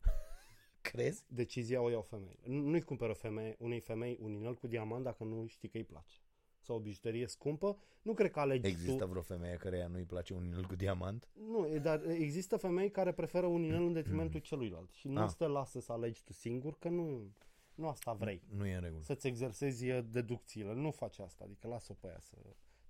Crezi? 0.80 1.24
Decizia 1.28 1.80
o 1.80 1.90
iau 1.90 2.02
femeile. 2.02 2.40
Nu- 2.44 2.68
Nu-i 2.68 2.80
cumpără 2.82 3.12
femeie, 3.12 3.56
unei 3.58 3.80
femei 3.80 4.18
un 4.20 4.32
inel 4.32 4.54
cu 4.54 4.66
diamant 4.66 5.04
dacă 5.04 5.24
nu 5.24 5.46
știi 5.46 5.68
că 5.68 5.76
îi 5.76 5.84
place. 5.84 6.16
Sau 6.60 6.76
o 6.76 6.80
bijuterie 6.80 7.26
scumpă. 7.26 7.78
Nu 8.02 8.14
cred 8.14 8.30
că 8.30 8.40
alegi 8.40 8.66
Există 8.66 9.04
tu. 9.04 9.10
vreo 9.10 9.22
femeie 9.22 9.56
care 9.56 9.86
nu-i 9.86 10.04
place 10.04 10.34
un 10.34 10.44
inel 10.44 10.64
cu 10.66 10.74
diamant? 10.74 11.28
Nu, 11.32 11.66
e- 11.68 11.78
dar 11.78 12.04
există 12.08 12.56
femei 12.56 12.90
care 12.90 13.12
preferă 13.12 13.46
un 13.46 13.62
inel 13.62 13.82
în 13.82 13.92
detrimentul 13.92 14.40
celuilalt. 14.50 14.90
Și 14.92 15.08
nu 15.08 15.20
Ah. 15.20 15.30
te 15.38 15.46
lasă 15.46 15.80
să 15.80 15.92
alegi 15.92 16.22
tu 16.24 16.32
singur, 16.32 16.78
că 16.78 16.88
nu, 16.88 17.32
nu 17.74 17.88
asta 17.88 18.12
vrei. 18.12 18.42
Nu 18.50 18.66
e 18.66 18.74
în 18.74 18.80
regulă. 18.80 19.02
Să-ți 19.02 19.26
exersezi 19.26 19.90
uh, 19.90 20.04
deducțiile. 20.10 20.72
Nu 20.74 20.90
faci 20.90 21.18
asta. 21.18 21.44
Adică 21.44 21.68
lasă-o 21.68 21.94
pe 21.94 22.06
ea 22.06 22.20
să... 22.20 22.36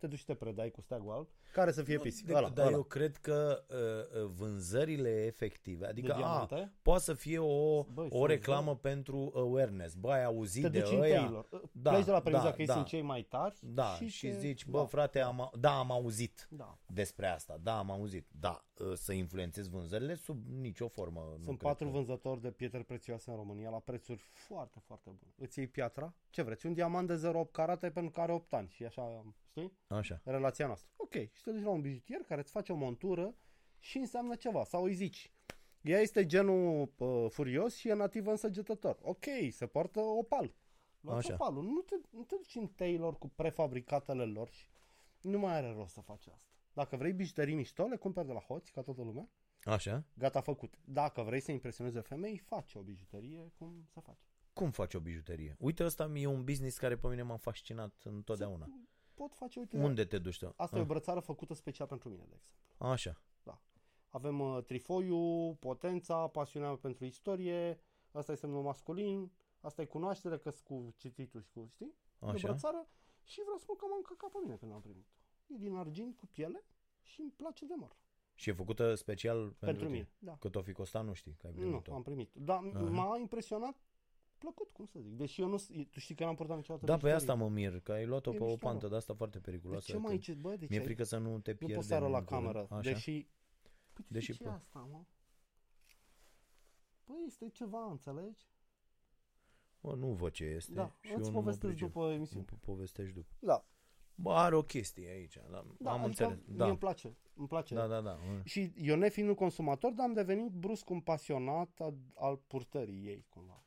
Te 0.04 0.10
duci 0.10 0.18
și 0.18 0.24
te 0.24 0.34
predai 0.34 0.70
cu 0.70 0.80
steagul 0.80 1.12
alb, 1.12 1.28
care 1.52 1.72
să 1.72 1.82
fie 1.82 1.98
pisic. 1.98 2.26
De, 2.26 2.34
Ăla, 2.34 2.48
dar 2.48 2.66
ăla. 2.66 2.74
eu 2.76 2.82
cred 2.82 3.16
că 3.16 3.64
uh, 3.68 4.22
uh, 4.22 4.30
vânzările 4.34 5.24
efective, 5.24 5.86
adică 5.86 6.06
de 6.06 6.12
a, 6.12 6.16
diamante, 6.16 6.72
poate 6.82 7.02
să 7.02 7.12
fie 7.14 7.38
o, 7.38 7.82
Băi, 7.82 8.06
o 8.10 8.16
sunt 8.16 8.28
reclamă 8.30 8.64
zero. 8.64 8.74
pentru 8.76 9.32
awareness. 9.34 9.94
Bă, 9.94 10.12
ai 10.12 10.24
auzit 10.24 10.62
te 10.62 10.68
de 10.68 10.80
duci 10.80 10.90
în 10.92 11.00
ăia? 11.00 11.20
Taylor. 11.20 11.48
Da, 11.72 11.90
Pleci 11.90 12.04
de 12.04 12.10
la 12.10 12.20
premiza 12.20 12.44
da, 12.44 12.50
că 12.52 12.60
ei 12.60 12.66
da. 12.66 12.72
sunt 12.72 12.86
cei 12.86 13.02
mai 13.02 13.22
tari 13.22 13.58
Da, 13.62 13.84
și, 13.94 14.06
și, 14.08 14.26
te- 14.26 14.38
zici, 14.38 14.66
bă, 14.66 14.78
da, 14.78 14.84
frate, 14.84 15.20
am, 15.20 15.40
au- 15.40 15.52
da, 15.58 15.78
am 15.78 15.90
auzit 15.90 16.46
Da. 16.50 16.78
despre 16.86 17.26
asta. 17.26 17.58
Da, 17.62 17.78
am 17.78 17.90
auzit. 17.90 18.26
Da, 18.40 18.64
uh, 18.78 18.92
să 18.94 19.12
influențezi 19.12 19.70
vânzările 19.70 20.14
sub 20.14 20.44
nicio 20.60 20.88
formă. 20.88 21.20
nu 21.20 21.42
Sunt 21.44 21.58
cred 21.58 21.70
patru 21.70 21.84
că- 21.86 21.92
vânzători 21.92 22.40
de 22.40 22.50
pietre 22.50 22.82
prețioase 22.82 23.30
în 23.30 23.36
România 23.36 23.70
la 23.70 23.78
prețuri 23.78 24.20
foarte, 24.32 24.78
foarte 24.86 25.10
bune. 25.18 25.32
Îți 25.36 25.58
iei 25.58 25.68
piatra? 25.68 26.14
Ce 26.30 26.42
vreți? 26.42 26.66
Un 26.66 26.72
diamant 26.72 27.06
de 27.06 27.16
0,8 27.16 27.50
carate 27.52 27.90
pentru 27.90 28.10
care 28.12 28.32
8 28.32 28.52
ani 28.52 28.68
și 28.68 28.84
așa, 28.84 29.24
știi? 29.54 29.72
Așa. 29.86 30.20
Relația 30.24 30.66
noastră. 30.66 30.90
Ok, 30.96 31.12
și 31.12 31.42
te 31.42 31.50
duci 31.50 31.62
la 31.62 31.70
un 31.70 31.80
bijutier 31.80 32.20
care 32.20 32.40
îți 32.40 32.50
face 32.50 32.72
o 32.72 32.76
montură 32.76 33.34
și 33.78 33.98
înseamnă 33.98 34.34
ceva. 34.34 34.64
Sau 34.64 34.84
îi 34.84 34.94
zici, 34.94 35.32
ea 35.80 36.00
este 36.00 36.26
genul 36.26 36.92
uh, 36.98 37.26
furios 37.30 37.76
și 37.76 37.88
e 37.88 37.92
nativă 37.92 38.30
însăgetător. 38.30 38.98
Ok, 39.02 39.24
se 39.50 39.66
poartă 39.66 40.00
opal. 40.00 40.54
Luați 41.00 41.26
Așa. 41.26 41.34
opalul. 41.34 41.62
Nu 41.62 41.80
te, 41.80 41.94
nu 42.10 42.22
te 42.22 42.34
duci 42.34 42.54
în 42.54 42.66
Taylor 42.66 43.18
cu 43.18 43.28
prefabricatele 43.28 44.24
lor 44.24 44.48
și 44.48 44.68
nu 45.20 45.38
mai 45.38 45.54
are 45.54 45.72
rost 45.76 45.92
să 45.92 46.00
faci 46.00 46.26
asta. 46.26 46.48
Dacă 46.72 46.96
vrei 46.96 47.12
bijuterii 47.12 47.54
mișto, 47.54 47.86
le 47.86 47.96
cumperi 47.96 48.26
de 48.26 48.32
la 48.32 48.40
hoți, 48.40 48.72
ca 48.72 48.82
toată 48.82 49.02
lumea. 49.02 49.28
Așa? 49.64 50.04
Gata 50.14 50.40
făcut. 50.40 50.78
Dacă 50.84 51.22
vrei 51.22 51.40
să 51.40 51.52
impresionezi 51.52 51.96
o 51.96 52.02
femeie, 52.02 52.42
faci 52.44 52.74
o 52.74 52.80
bijuterie 52.80 53.52
cum 53.58 53.84
se 53.92 54.00
face. 54.00 54.26
Cum 54.52 54.70
faci 54.70 54.94
o 54.94 55.00
bijuterie? 55.00 55.56
Uite, 55.58 55.84
ăsta 55.84 56.10
e 56.14 56.26
un 56.26 56.44
business 56.44 56.78
care 56.78 56.96
pe 56.96 57.08
mine 57.08 57.22
m-a 57.22 57.36
fascinat 57.36 58.02
întotdeauna. 58.04 58.66
Pot 59.14 59.34
face, 59.34 59.58
uite, 59.58 59.76
Unde 59.78 60.04
te 60.04 60.18
duci 60.18 60.38
tu? 60.38 60.52
asta 60.56 60.76
e 60.76 60.78
o 60.78 60.82
Ah, 60.82 60.88
brățară 60.88 61.20
făcută 61.20 61.54
special 61.54 61.86
pentru 61.86 62.08
mine, 62.08 62.24
de 62.28 62.34
exemplu. 62.34 62.86
Așa. 62.86 63.18
Avem 64.08 64.40
uh, 64.40 64.62
trifoiul, 64.64 65.54
potența, 65.54 66.26
pasiunea 66.28 66.68
mea 66.68 66.78
pentru 66.78 67.04
istorie, 67.04 67.80
asta 68.12 68.32
e 68.32 68.34
semnul 68.34 68.62
masculin, 68.62 69.32
asta 69.60 69.82
e 69.82 69.84
cunoaștere, 69.84 70.38
că 70.38 70.52
cu 70.64 70.92
cititul 70.96 71.40
și 71.40 71.50
cu, 71.50 71.66
știi? 71.72 71.86
E 71.86 72.26
o 72.26 72.28
Așa. 72.28 72.46
brățară 72.48 72.88
și 73.24 73.40
vreau 73.40 73.56
să 73.56 73.62
spun 73.62 73.76
că 73.76 73.84
m-am 73.88 73.96
încăcat 73.96 74.30
pe 74.30 74.38
mine 74.42 74.56
când 74.56 74.72
am 74.72 74.80
primit-o. 74.80 75.10
E 75.46 75.56
din 75.56 75.74
argint 75.74 76.16
cu 76.16 76.26
piele 76.26 76.64
și 77.02 77.20
îmi 77.20 77.30
place 77.30 77.66
de 77.66 77.74
mor. 77.76 77.96
Și 78.34 78.50
e 78.50 78.52
făcută 78.52 78.94
special 78.94 79.38
pentru, 79.38 79.56
Pentru, 79.58 79.84
tine. 79.84 79.96
mine, 79.96 80.08
da. 80.18 80.36
Cât 80.40 80.54
o 80.54 80.62
fi 80.62 80.72
costat, 80.72 81.04
nu 81.04 81.12
știi 81.12 81.34
că 81.38 81.46
ai 81.46 81.52
Nu, 81.52 81.60
primit-o. 81.60 81.94
am 81.94 82.02
primit. 82.02 82.30
Dar 82.34 82.62
Aha. 82.74 82.78
m-a 82.80 83.18
impresionat 83.18 83.76
plăcut, 84.44 84.70
cum 84.72 84.86
să 84.86 84.98
zic. 85.00 85.12
Deși 85.12 85.40
eu 85.40 85.48
nu, 85.48 85.56
tu 85.90 85.98
știi 85.98 86.14
că 86.14 86.24
n-am 86.24 86.34
purtat 86.34 86.56
niciodată 86.56 86.84
Da, 86.86 86.92
pe 86.96 87.02
bijuterii. 87.02 87.30
asta 87.30 87.42
mă 87.44 87.48
mir, 87.50 87.80
că 87.80 87.92
ai 87.92 88.06
luat-o 88.06 88.32
E 88.32 88.36
pe 88.36 88.42
o 88.42 88.46
mișto, 88.46 88.66
pantă 88.66 88.84
mă. 88.84 88.90
de 88.90 88.96
asta 88.96 89.14
foarte 89.14 89.38
De 89.38 89.44
periculoasă. 89.44 89.92
ce 89.92 89.96
mai 89.98 90.14
Te- 90.14 90.20
ce, 90.20 90.32
bă, 90.34 90.50
de 90.50 90.56
ce 90.56 90.66
Mi-e 90.70 90.78
ai- 90.78 90.84
frică 90.84 91.02
să 91.04 91.18
nu 91.18 91.38
te 91.38 91.50
Nu 91.50 91.56
pierzi. 91.56 91.74
pot 91.76 91.84
să 91.84 91.94
arăt 91.94 92.06
în 92.06 92.12
la 92.12 92.22
curând. 92.22 92.42
cameră. 92.44 92.66
Așa? 92.70 92.90
Deși... 92.90 93.26
Păi, 93.92 94.04
Deși 94.08 94.26
Deși 94.26 94.38
ce 94.42 94.44
e 94.44 94.50
po- 94.50 94.54
asta, 94.54 94.88
mă? 94.92 95.00
Păi 97.04 97.16
este 97.26 97.48
ceva, 97.48 97.90
înțelegi? 97.90 98.46
Bă, 99.80 99.94
nu 99.94 100.06
văd 100.12 100.32
ce 100.32 100.44
este. 100.44 100.72
Da, 100.72 100.94
și 101.00 101.10
eu 101.10 101.18
îți 101.18 101.28
nu 101.28 101.34
mă 101.34 101.40
povestesc 101.40 101.72
pricep. 101.72 101.92
după 101.92 102.10
emisiune. 102.12 102.44
Nu 102.50 102.56
povestești 102.64 103.14
după. 103.14 103.32
Da, 103.38 103.64
Bă, 104.16 104.32
are 104.32 104.54
o 104.56 104.62
chestie 104.62 105.08
aici, 105.10 105.36
da, 105.50 105.64
da 105.78 105.90
am 105.92 106.04
adică 106.04 106.06
înțeles. 106.06 106.46
Mie 106.46 106.56
Da, 106.56 106.66
îmi 106.68 106.78
place, 106.78 107.16
îmi 107.34 107.46
place. 107.48 107.74
da, 107.74 107.86
da, 107.86 108.00
da. 108.00 108.18
Și 108.44 108.72
eu 108.76 108.96
nefiind 108.96 109.28
un 109.28 109.34
consumator, 109.34 109.92
dar 109.92 110.06
am 110.06 110.12
devenit 110.12 110.50
brusc 110.52 110.90
un 110.90 111.00
pasionat 111.00 111.80
al, 111.80 111.94
al 112.14 112.36
purtării 112.36 113.06
ei, 113.06 113.26
cumva. 113.28 113.64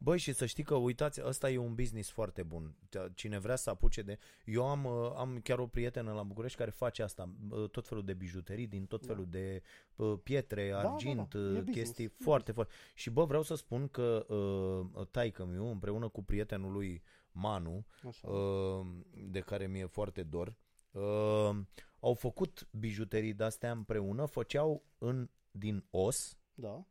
Băi, 0.00 0.18
și 0.18 0.32
să 0.32 0.46
știi 0.46 0.64
că, 0.64 0.74
uitați, 0.74 1.20
ăsta 1.24 1.50
e 1.50 1.58
un 1.58 1.74
business 1.74 2.10
foarte 2.10 2.42
bun. 2.42 2.74
Cine 3.14 3.38
vrea 3.38 3.56
să 3.56 3.70
apuce 3.70 4.02
de... 4.02 4.18
Eu 4.44 4.68
am, 4.68 4.84
uh, 4.84 5.12
am 5.16 5.40
chiar 5.42 5.58
o 5.58 5.66
prietenă 5.66 6.12
la 6.12 6.22
București 6.22 6.58
care 6.58 6.70
face 6.70 7.02
asta, 7.02 7.30
uh, 7.50 7.68
tot 7.70 7.88
felul 7.88 8.04
de 8.04 8.14
bijuterii, 8.14 8.66
din 8.66 8.86
tot 8.86 9.06
Da. 9.06 9.12
felul 9.12 9.26
de 9.30 9.62
uh, 9.96 10.18
pietre, 10.22 10.70
da, 10.70 10.78
argint, 10.78 11.34
da. 11.34 11.38
E 11.38 11.42
uh, 11.42 11.48
business, 11.48 11.78
chestii 11.78 12.04
e 12.04 12.08
foarte, 12.08 12.52
foarte... 12.52 12.72
Și 12.94 13.10
bă, 13.10 13.24
vreau 13.24 13.42
să 13.42 13.54
spun 13.54 13.88
că 13.88 14.26
uh, 14.28 15.06
taică 15.10 15.44
miu 15.44 15.66
împreună 15.66 16.08
cu 16.08 16.22
prietenul 16.22 16.72
lui 16.72 17.02
Manu, 17.32 17.86
Așa. 18.08 18.28
uh, 18.28 18.86
de 19.30 19.40
care 19.40 19.66
mi-e 19.66 19.86
foarte 19.86 20.22
dor, 20.22 20.54
uh, 20.90 21.56
au 22.00 22.14
făcut 22.14 22.68
bijuterii 22.70 23.32
de-astea 23.34 23.70
împreună, 23.70 24.26
făceau 24.26 24.82
în, 24.98 25.30
din 25.50 25.84
os 25.90 26.38
Da, 26.54 26.84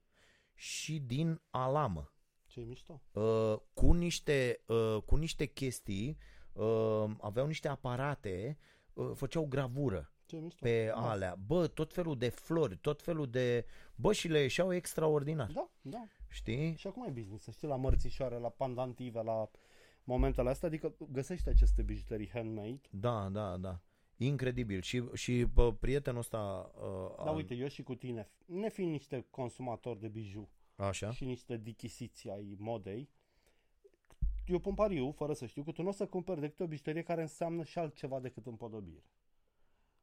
și 0.54 1.00
din 1.00 1.42
alamă 1.50 2.12
ce 2.58 2.66
mișto. 2.68 3.02
uh, 3.12 3.56
cu, 3.74 3.92
niște, 3.94 4.60
uh, 4.68 4.98
cu 5.06 5.16
niște 5.16 5.46
chestii, 5.46 6.18
uh, 6.54 7.06
aveau 7.22 7.48
niște 7.48 7.68
aparate, 7.68 8.58
uh, 8.94 9.12
făceau 9.14 9.46
gravură 9.46 10.12
Ce 10.26 10.38
mișto. 10.38 10.66
pe 10.66 10.86
da. 10.86 11.10
alea. 11.10 11.36
Bă, 11.46 11.68
tot 11.68 11.94
felul 11.94 12.18
de 12.18 12.30
flori, 12.30 12.78
tot 12.78 13.02
felul 13.02 13.30
de... 13.30 13.66
Bă, 13.96 14.14
și 14.14 14.28
le 14.28 14.40
ieșeau 14.40 14.74
extraordinar. 14.74 15.52
Da, 15.52 15.70
da. 15.82 16.08
Știi? 16.30 16.76
Și 16.76 16.88
acum 16.88 17.04
e 17.08 17.10
business, 17.12 17.44
să 17.44 17.52
știi, 17.52 17.68
la 17.68 17.76
mărțișoare, 17.76 18.38
la 18.38 18.50
pandantive, 18.50 19.22
la 19.22 19.50
momentele 20.04 20.50
astea, 20.50 20.68
adică 20.68 20.96
găsești 21.12 21.50
aceste 21.50 21.82
bijuterii 21.82 22.30
handmade. 22.30 22.82
Da, 22.90 23.30
da, 23.30 23.58
da. 23.58 23.80
Incredibil. 24.18 24.82
Și, 24.82 25.04
și 25.14 25.44
bă, 25.54 25.74
prietenul 25.74 26.20
ăsta... 26.20 26.72
Uh, 27.18 27.26
Dar 27.26 27.36
uite, 27.36 27.54
eu 27.56 27.68
și 27.68 27.84
cu 27.84 27.96
tine, 27.96 28.30
ne 28.46 28.70
fiind 28.70 28.92
niște 28.92 29.26
consumatori 29.30 30.00
de 30.00 30.08
biju 30.08 30.50
Așa? 30.78 31.12
și 31.12 31.26
niște 31.26 31.58
dichisiți 31.58 32.30
ai 32.30 32.56
modei, 32.60 33.10
eu 34.46 34.60
pun 34.60 34.74
pariu, 34.74 35.12
fără 35.12 35.34
să 35.34 35.46
știu, 35.46 35.64
că 35.64 35.72
tu 35.72 35.82
nu 35.82 35.88
o 35.88 35.92
să 35.92 36.06
cumperi 36.08 36.40
decât 36.40 36.60
o 36.60 36.68
bijuterie 36.68 37.02
care 37.04 37.22
înseamnă 37.22 37.64
și 37.64 37.80
altceva 37.80 38.20
decât 38.20 38.46
împodobire. 38.46 39.04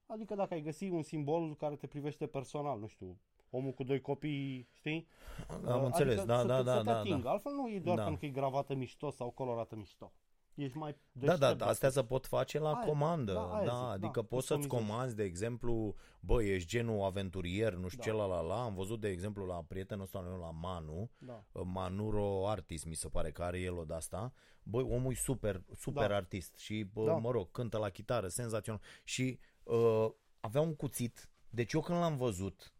Adică 0.06 0.34
dacă 0.34 0.54
ai 0.54 0.62
găsi 0.62 0.84
un 0.88 1.02
simbol 1.02 1.54
care 1.56 1.76
te 1.76 1.86
privește 1.86 2.26
personal, 2.26 2.78
nu 2.78 2.86
știu, 2.86 3.18
omul 3.50 3.72
cu 3.72 3.82
doi 3.84 4.00
copii, 4.00 4.68
știi? 4.72 5.06
Am 5.48 5.78
Uh, 5.78 5.84
înțeles. 5.84 6.18
Adică 6.18 6.32
Da, 6.32 6.40
să, 6.40 6.46
da, 6.46 6.56
te- 6.56 6.62
da, 6.62 6.72
să 6.72 6.78
te 6.78 6.84
da, 6.84 6.98
atingă. 6.98 7.22
da. 7.22 7.30
Altfel 7.30 7.52
nu 7.52 7.68
e 7.70 7.78
doar 7.80 7.96
Da. 7.96 8.02
pentru 8.02 8.20
că 8.20 8.26
e 8.26 8.40
gravată 8.40 8.74
mișto 8.74 9.10
sau 9.10 9.30
colorată 9.30 9.76
mișto. 9.76 10.12
Ești 10.54 10.76
mai 10.76 10.96
Da, 11.12 11.26
da, 11.26 11.36
deștept 11.36 11.58
da, 11.58 11.66
astea 11.66 11.90
se 11.90 12.04
pot 12.04 12.26
face 12.26 12.58
la 12.58 12.72
Aia- 12.80 12.86
comandă. 12.86 13.32
da, 13.32 13.54
aia 13.54 13.64
Da, 13.66 13.72
zic, 13.84 13.92
adică 14.04 14.20
da, 14.20 14.26
poți 14.26 14.46
să-ți 14.46 14.60
customizezi. 14.60 14.90
comanzi, 14.92 15.16
de 15.16 15.22
exemplu, 15.24 15.94
bă, 16.20 16.42
ești 16.42 16.68
genul 16.68 17.02
aventurier, 17.02 17.72
nu 17.74 17.88
știu 17.88 17.98
Da. 17.98 18.10
ce 18.10 18.12
la 18.16 18.26
la 18.26 18.40
la. 18.40 18.62
Am 18.62 18.74
văzut, 18.74 19.00
de 19.00 19.08
exemplu, 19.08 19.44
la 19.44 19.62
prietenul 19.68 20.04
ăsta 20.04 20.18
al 20.18 20.24
meu, 20.24 20.38
la 20.38 20.50
Manu, 20.50 21.10
Da. 21.18 21.44
Manuro 21.64 22.48
Artist, 22.48 22.84
mi 22.86 22.94
se 22.94 23.08
pare 23.08 23.30
că 23.32 23.42
are 23.42 23.60
el 23.60 23.76
o 23.78 23.84
de 23.84 23.94
asta. 23.94 24.32
Băi, 24.62 24.82
omul 24.82 25.12
e 25.12 25.14
super, 25.14 25.62
super 25.76 26.08
Da. 26.08 26.14
artist 26.16 26.56
și, 26.56 26.86
bă, 26.92 27.04
Da. 27.04 27.12
mă 27.16 27.30
rog, 27.30 27.50
cântă 27.50 27.78
la 27.78 27.88
chitară, 27.88 28.28
senzațional. 28.28 28.80
Și 29.04 29.38
uh, 29.62 30.06
avea 30.40 30.60
un 30.60 30.74
cuțit, 30.74 31.28
deci 31.50 31.72
eu 31.72 31.80
când 31.80 31.98
l-am 31.98 32.16
văzut, 32.16 32.72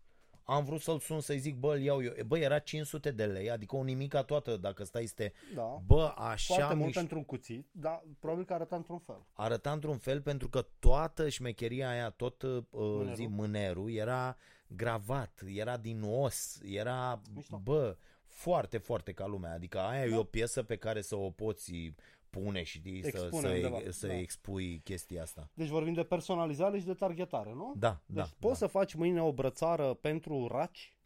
am 0.44 0.64
vrut 0.64 0.80
să-l 0.80 0.98
sun 0.98 1.20
să-i 1.20 1.38
zic, 1.38 1.56
bă, 1.56 1.74
îl 1.74 1.80
iau 1.80 2.02
eu. 2.02 2.12
Bă, 2.26 2.38
era 2.38 2.58
500 2.58 3.10
de 3.10 3.24
lei, 3.26 3.50
adică 3.50 3.76
o 3.76 3.82
nimica 3.82 4.22
toată, 4.22 4.56
dacă 4.56 4.84
stai 4.84 5.02
este, 5.02 5.32
Da. 5.54 5.80
bă, 5.86 6.12
așa 6.16 6.54
Foarte 6.54 6.74
mult 6.74 6.84
mișto. 6.86 6.98
pentru 7.00 7.16
un 7.18 7.24
cuțit, 7.24 7.66
dar 7.72 8.02
probabil 8.18 8.44
că 8.44 8.54
arăta 8.54 8.76
într-un 8.76 8.98
fel. 8.98 9.24
arăta 9.32 9.72
într-un 9.72 9.96
fel 9.98 10.20
pentru 10.22 10.48
că 10.48 10.66
toată 10.78 11.28
șmecheria 11.28 11.88
aia, 11.88 12.10
tot 12.10 12.42
uh, 12.42 12.62
Mânerul. 12.70 13.14
zi, 13.14 13.26
mânerul 13.26 13.90
era 13.92 14.36
gravat, 14.66 15.40
era 15.46 15.76
din 15.76 16.02
os, 16.02 16.60
era, 16.64 17.20
Mișto. 17.34 17.56
bă, 17.64 17.96
foarte, 18.26 18.78
foarte 18.78 19.12
ca 19.12 19.26
lumea. 19.26 19.52
Adică 19.52 19.78
aia 19.78 20.04
e 20.04 20.10
Da. 20.10 20.18
o 20.18 20.24
piesă 20.24 20.62
pe 20.62 20.76
care 20.76 21.00
să 21.00 21.16
o 21.16 21.30
poți 21.30 21.92
pune 22.40 22.62
și 22.62 22.80
să, 23.02 23.06
Expune 23.06 23.48
să, 23.48 23.54
undeva, 23.54 23.78
să 23.88 24.06
da. 24.06 24.14
expui 24.18 24.80
chestia 24.84 25.22
asta. 25.22 25.48
Deci 25.54 25.68
vorbim 25.68 25.92
de 25.92 26.02
personalizare 26.02 26.78
și 26.78 26.84
de 26.84 26.94
targetare, 26.94 27.52
nu? 27.52 27.74
Da, 27.76 28.00
Deci 28.06 28.16
da. 28.16 28.22
poți 28.38 28.60
da. 28.60 28.66
să 28.66 28.72
faci 28.72 28.94
mâine 28.94 29.22
o 29.22 29.32
brățară 29.32 29.94
pentru 29.94 30.46
raci, 30.46 30.96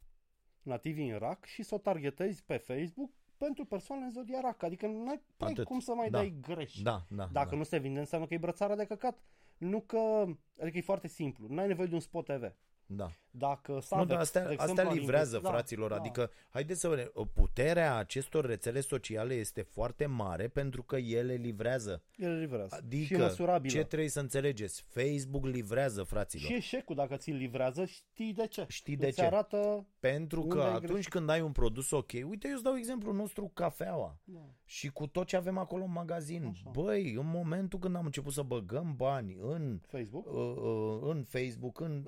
nativi 0.63 1.03
în 1.03 1.19
rac, 1.19 1.45
și 1.45 1.63
să 1.63 1.75
o 1.75 1.79
targetezi 1.79 2.45
pe 2.45 2.57
Facebook 2.57 3.11
pentru 3.37 3.65
persoane 3.65 4.05
în 4.05 4.11
zodia 4.11 4.41
rac. 4.41 4.63
Adică 4.63 4.87
nu 4.87 5.09
ai 5.09 5.21
prea 5.37 5.49
Atât. 5.49 5.65
cum 5.65 5.81
să 5.81 5.93
mai 5.93 6.11
Da. 6.11 6.19
dai 6.19 6.35
greș. 6.41 6.81
Da, 6.81 7.05
da. 7.09 7.29
Dacă 7.33 7.51
da. 7.51 7.57
nu 7.57 7.63
se 7.63 7.79
vinde, 7.79 7.99
înseamnă 7.99 8.27
că 8.27 8.35
e 8.35 8.39
brățara 8.39 8.77
de 8.77 8.85
căcat. 8.85 9.19
Nu 9.59 9.81
că... 9.81 10.25
Adică 10.61 10.79
e 10.79 10.81
foarte 10.81 11.09
simplu. 11.09 11.47
Nu 11.49 11.61
ai 11.61 11.67
nevoie 11.67 11.89
de 11.89 11.95
un 11.95 12.01
spot 12.01 12.25
TV. 12.25 12.53
da. 12.87 13.11
Dacă 13.31 13.73
Nu, 13.73 13.81
Savex, 13.81 14.09
dar 14.09 14.19
astea, 14.19 14.47
de 14.47 14.53
exemplu, 14.53 14.75
astea 14.81 14.91
ar 14.91 14.97
livrează, 14.99 15.37
investi- 15.37 15.43
da, 15.43 15.51
fraților. 15.51 15.91
da. 15.91 15.97
Adică, 15.97 16.31
haideți 16.51 16.81
să 16.81 16.89
vedem, 16.89 17.13
puterea 17.35 17.97
acestor 17.97 18.45
rețele 18.47 18.81
sociale 18.81 19.35
este 19.35 19.63
foarte 19.63 20.07
mare 20.07 20.49
pentru 20.49 20.83
că 20.83 20.97
ele 20.97 21.35
livrează. 21.35 22.03
El 22.17 22.39
livrează. 22.39 22.69
și 22.75 22.83
e 22.83 22.85
Adică, 22.87 23.19
măsurabilă. 23.19 23.73
ce 23.73 23.85
trebuie 23.85 24.09
să 24.09 24.21
înțelegeți? 24.21 24.85
Facebook 24.89 25.45
livrează, 25.47 26.03
fraților. 26.03 26.47
Și 26.51 26.55
eșecul, 26.57 26.95
dacă 26.95 27.17
ți-l 27.17 27.35
livrează, 27.37 27.85
știi 27.85 28.33
de 28.33 28.47
ce. 28.47 28.65
Știi 28.69 28.97
de 28.97 29.07
Îți 29.07 29.17
ce? 29.17 29.25
arată... 29.25 29.87
Pentru 30.01 30.43
Unde 30.43 30.55
că 30.55 30.61
ai 30.61 30.73
atunci 30.73 30.91
greșit? 30.91 31.11
când 31.11 31.29
ai 31.31 31.41
un 31.41 31.53
produs 31.53 31.91
ok, 31.91 32.11
uite, 32.29 32.49
eu 32.49 32.55
îți 32.55 32.63
dau 32.63 32.77
exemplu 32.77 33.13
nostru, 33.13 33.51
cafeaua. 33.55 34.19
Da. 34.25 34.41
Și 34.65 34.89
cu 34.91 35.07
tot 35.07 35.27
ce 35.27 35.37
avem 35.37 35.59
acolo 35.59 35.85
în 35.85 35.93
magazin. 35.93 36.45
Așa. 36.51 36.71
Băi, 36.73 37.13
în 37.15 37.27
momentul 37.31 37.79
când 37.79 37.97
am 37.97 38.05
început 38.05 38.33
să 38.33 38.43
băgăm 38.43 38.95
bani 38.97 39.37
în 39.41 39.81
Facebook. 39.87 40.27
uh, 40.27 40.55
uh, 40.57 40.99
în 41.15 41.25
Facebook, 41.29 41.81
în, 41.81 42.07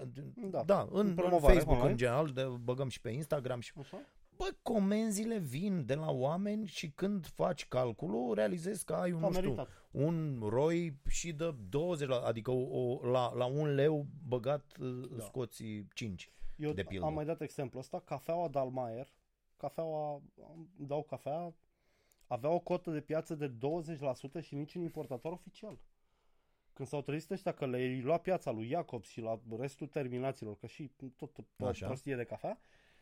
Da. 0.50 0.62
da, 0.62 0.88
în, 0.92 1.09
în 1.10 1.16
promovare 1.16 1.52
Facebook 1.52 1.74
online. 1.76 1.90
în 1.90 1.96
general, 1.96 2.26
de, 2.28 2.44
băgăm 2.64 2.88
și 2.88 3.00
pe 3.00 3.10
Instagram 3.10 3.60
și 3.60 3.72
Așa? 3.78 3.98
Bă, 4.36 4.48
comenzile 4.62 5.38
vin 5.38 5.86
de 5.86 5.94
la 5.94 6.10
oameni 6.10 6.66
și 6.66 6.90
când 6.90 7.26
faci 7.26 7.66
calculul, 7.66 8.34
realizezi 8.34 8.84
că 8.84 8.92
ai 8.92 9.12
un, 9.12 9.22
A 9.24 9.26
nu 9.26 9.32
știu, 9.32 9.42
meritat. 9.54 9.68
un 9.90 10.42
ROI 10.48 10.96
și 11.08 11.32
de 11.32 11.54
20, 11.68 12.08
la, 12.08 12.16
adică 12.16 12.50
o, 12.50 12.78
o, 12.80 13.10
la, 13.10 13.32
la 13.34 13.44
un 13.44 13.74
leu 13.74 14.06
băgat 14.28 14.78
da. 14.78 15.16
Da. 15.16 15.22
scoți 15.24 15.64
5. 15.94 16.30
Eu 16.56 16.72
de 16.72 16.82
pildă. 16.82 17.06
am 17.06 17.14
mai 17.14 17.24
dat 17.24 17.40
exemplu 17.40 17.78
ăsta, 17.78 18.02
cafeaua 18.04 18.48
Dalmayer, 18.48 19.12
cafeaua, 19.56 20.10
am- 20.42 20.68
dau 20.76 21.02
cafea, 21.02 21.54
avea 22.26 22.50
o 22.50 22.58
cotă 22.58 22.90
de 22.90 23.00
piață 23.00 23.34
de 23.34 23.48
20% 23.48 24.42
și 24.42 24.54
niciun 24.54 24.82
importator 24.82 25.32
oficial. 25.32 25.78
Când 26.80 26.92
s-au 26.92 27.02
trezit 27.02 27.30
ăștia 27.30 27.52
că 27.52 27.66
le 27.66 28.00
lua 28.02 28.18
piața 28.18 28.50
lui 28.50 28.70
Iacob 28.70 29.04
și 29.04 29.20
la 29.20 29.40
restul 29.58 29.86
terminaților, 29.86 30.56
că 30.56 30.66
și 30.66 30.90
tot 31.16 31.38
o 31.58 31.66
Așa. 31.66 31.86
prostie 31.86 32.16
de 32.16 32.24
cafea, 32.24 32.60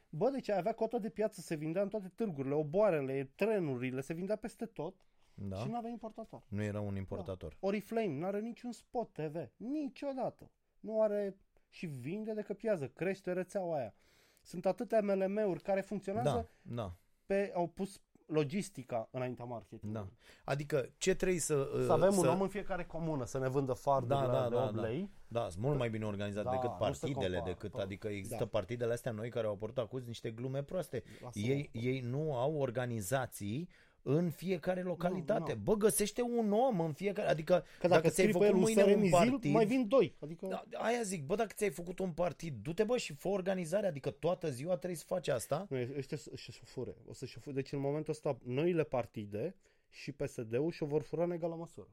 bă, 0.09 0.31
deci 0.31 0.49
avea 0.49 0.73
cotă 0.73 0.99
de 0.99 1.11
piață, 1.11 1.41
se 1.41 1.55
vindea 1.55 1.83
în 1.83 1.89
toate 1.89 2.09
târgurile, 2.09 2.55
oboarele, 2.55 3.33
trenurile, 3.35 4.01
se 4.01 4.13
vindea 4.13 4.37
peste 4.37 4.67
tot 4.67 5.07
Da? 5.35 5.57
și 5.57 5.69
nu 5.69 5.77
avea 5.77 5.91
importator. 5.91 6.43
Nu 6.49 6.63
era 6.63 6.81
un 6.81 6.97
importator. 6.97 7.57
Oriflame 7.61 8.19
nu 8.19 8.27
are 8.27 8.41
niciun 8.41 8.73
spot 8.73 9.13
TV, 9.13 9.37
niciodată. 9.57 10.51
Nu 10.81 11.03
are 11.03 11.37
și 11.69 11.87
vinde 11.87 12.33
de 12.33 12.43
căpiază, 12.43 12.89
crește 12.89 13.33
rețeaua 13.33 13.77
aia. 13.77 13.95
Sunt 14.43 14.67
atâtea 14.67 15.01
MLM-uri 15.01 15.63
care 15.63 15.81
funcționează 15.81 16.51
Da, 16.63 16.75
da, 16.75 16.97
pe, 17.27 17.53
au 17.55 17.69
pus 17.69 18.03
logistica 18.29 19.09
înaintea 19.13 19.45
marketingului. 19.45 20.03
da. 20.03 20.09
Adică 20.45 20.91
ce 20.99 21.15
trebuie 21.15 21.39
să... 21.41 21.69
Să 21.87 21.93
avem 21.93 22.11
să, 22.11 22.19
un 22.21 22.27
om 22.27 22.41
în 22.41 22.49
fiecare 22.49 22.85
comună 22.85 23.25
să 23.25 23.39
ne 23.39 23.49
vândă 23.49 23.73
fardurile 23.73 24.27
Da, 24.27 24.33
da, 24.33 24.49
de 24.49 24.55
da, 24.55 24.65
8 24.65 24.75
da. 24.75 24.81
lei. 24.81 25.11
Da, 25.29 25.49
sunt 25.49 25.63
mult 25.65 25.79
mai 25.79 25.91
bine 25.91 26.05
organizat 26.05 26.45
Da, 26.45 26.51
decât 26.51 26.69
nu 26.69 26.75
se 26.75 26.79
partidele, 26.79 27.35
compară, 27.37 27.53
decât, 27.53 27.71
bă. 27.71 27.81
adică 27.81 28.09
există 28.09 28.37
Da. 28.39 28.47
partidele 28.47 28.93
astea 28.93 29.13
noi 29.13 29.29
care 29.31 29.47
au 29.47 29.53
apărut 29.53 29.79
acum 29.79 30.03
niște 30.07 30.31
glume 30.31 30.63
proaste. 30.63 31.03
Lasă-mă. 31.23 31.45
Ei, 31.47 31.71
ei 31.73 32.01
nu 32.01 32.37
au 32.37 32.55
organizații 32.57 33.69
în 34.03 34.31
fiecare 34.31 34.83
localitate. 34.83 35.53
nu. 35.53 35.61
Bă, 35.61 35.75
găsește 35.75 36.23
un 36.23 36.53
om 36.53 36.81
în 36.81 36.93
fiecare... 36.93 37.29
Adică 37.29 37.65
Că 37.79 37.89
dacă, 37.89 38.09
ți-ai 38.09 38.11
scrii 38.11 38.27
pe 38.27 38.33
făcut 38.33 38.47
el 38.47 38.55
un 38.55 38.61
mâine 38.61 38.81
sărem 38.81 38.99
un 38.99 39.05
zil, 39.05 39.31
partid... 39.31 39.53
mai 39.53 39.67
vin 39.67 39.89
doi. 39.89 40.15
Adică, 40.19 40.47
Da, 40.47 40.65
aia 40.73 41.03
zic, 41.03 41.25
bă, 41.25 41.35
dacă 41.35 41.53
ți-ai 41.55 41.71
făcut 41.71 41.99
un 41.99 42.13
partid, 42.13 42.55
du-te 42.63 42.85
bă 42.85 42.97
și 42.97 43.15
fă 43.15 43.29
organizare, 43.29 43.87
adică 43.87 44.11
toată 44.11 44.51
ziua 44.51 44.77
trebuie 44.77 44.99
să 44.99 45.05
faci 45.07 45.29
asta. 45.29 45.67
nu, 45.69 45.79
ăștia 45.97 46.17
să 46.17 46.31
și 46.35 46.53
fure. 46.53 46.97
O 47.07 47.13
să 47.13 47.27
și 47.27 47.39
fure. 47.39 47.55
Deci 47.55 47.73
în 47.73 47.81
momentul 47.81 48.13
ăsta, 48.13 48.39
noile 48.45 48.85
partide 48.85 49.57
și 49.89 50.13
PSD-ul 50.13 50.71
și-o 50.71 50.87
vor 50.87 51.03
fura 51.03 51.25
în 51.25 51.31
egală 51.31 51.55
măsură. 51.55 51.89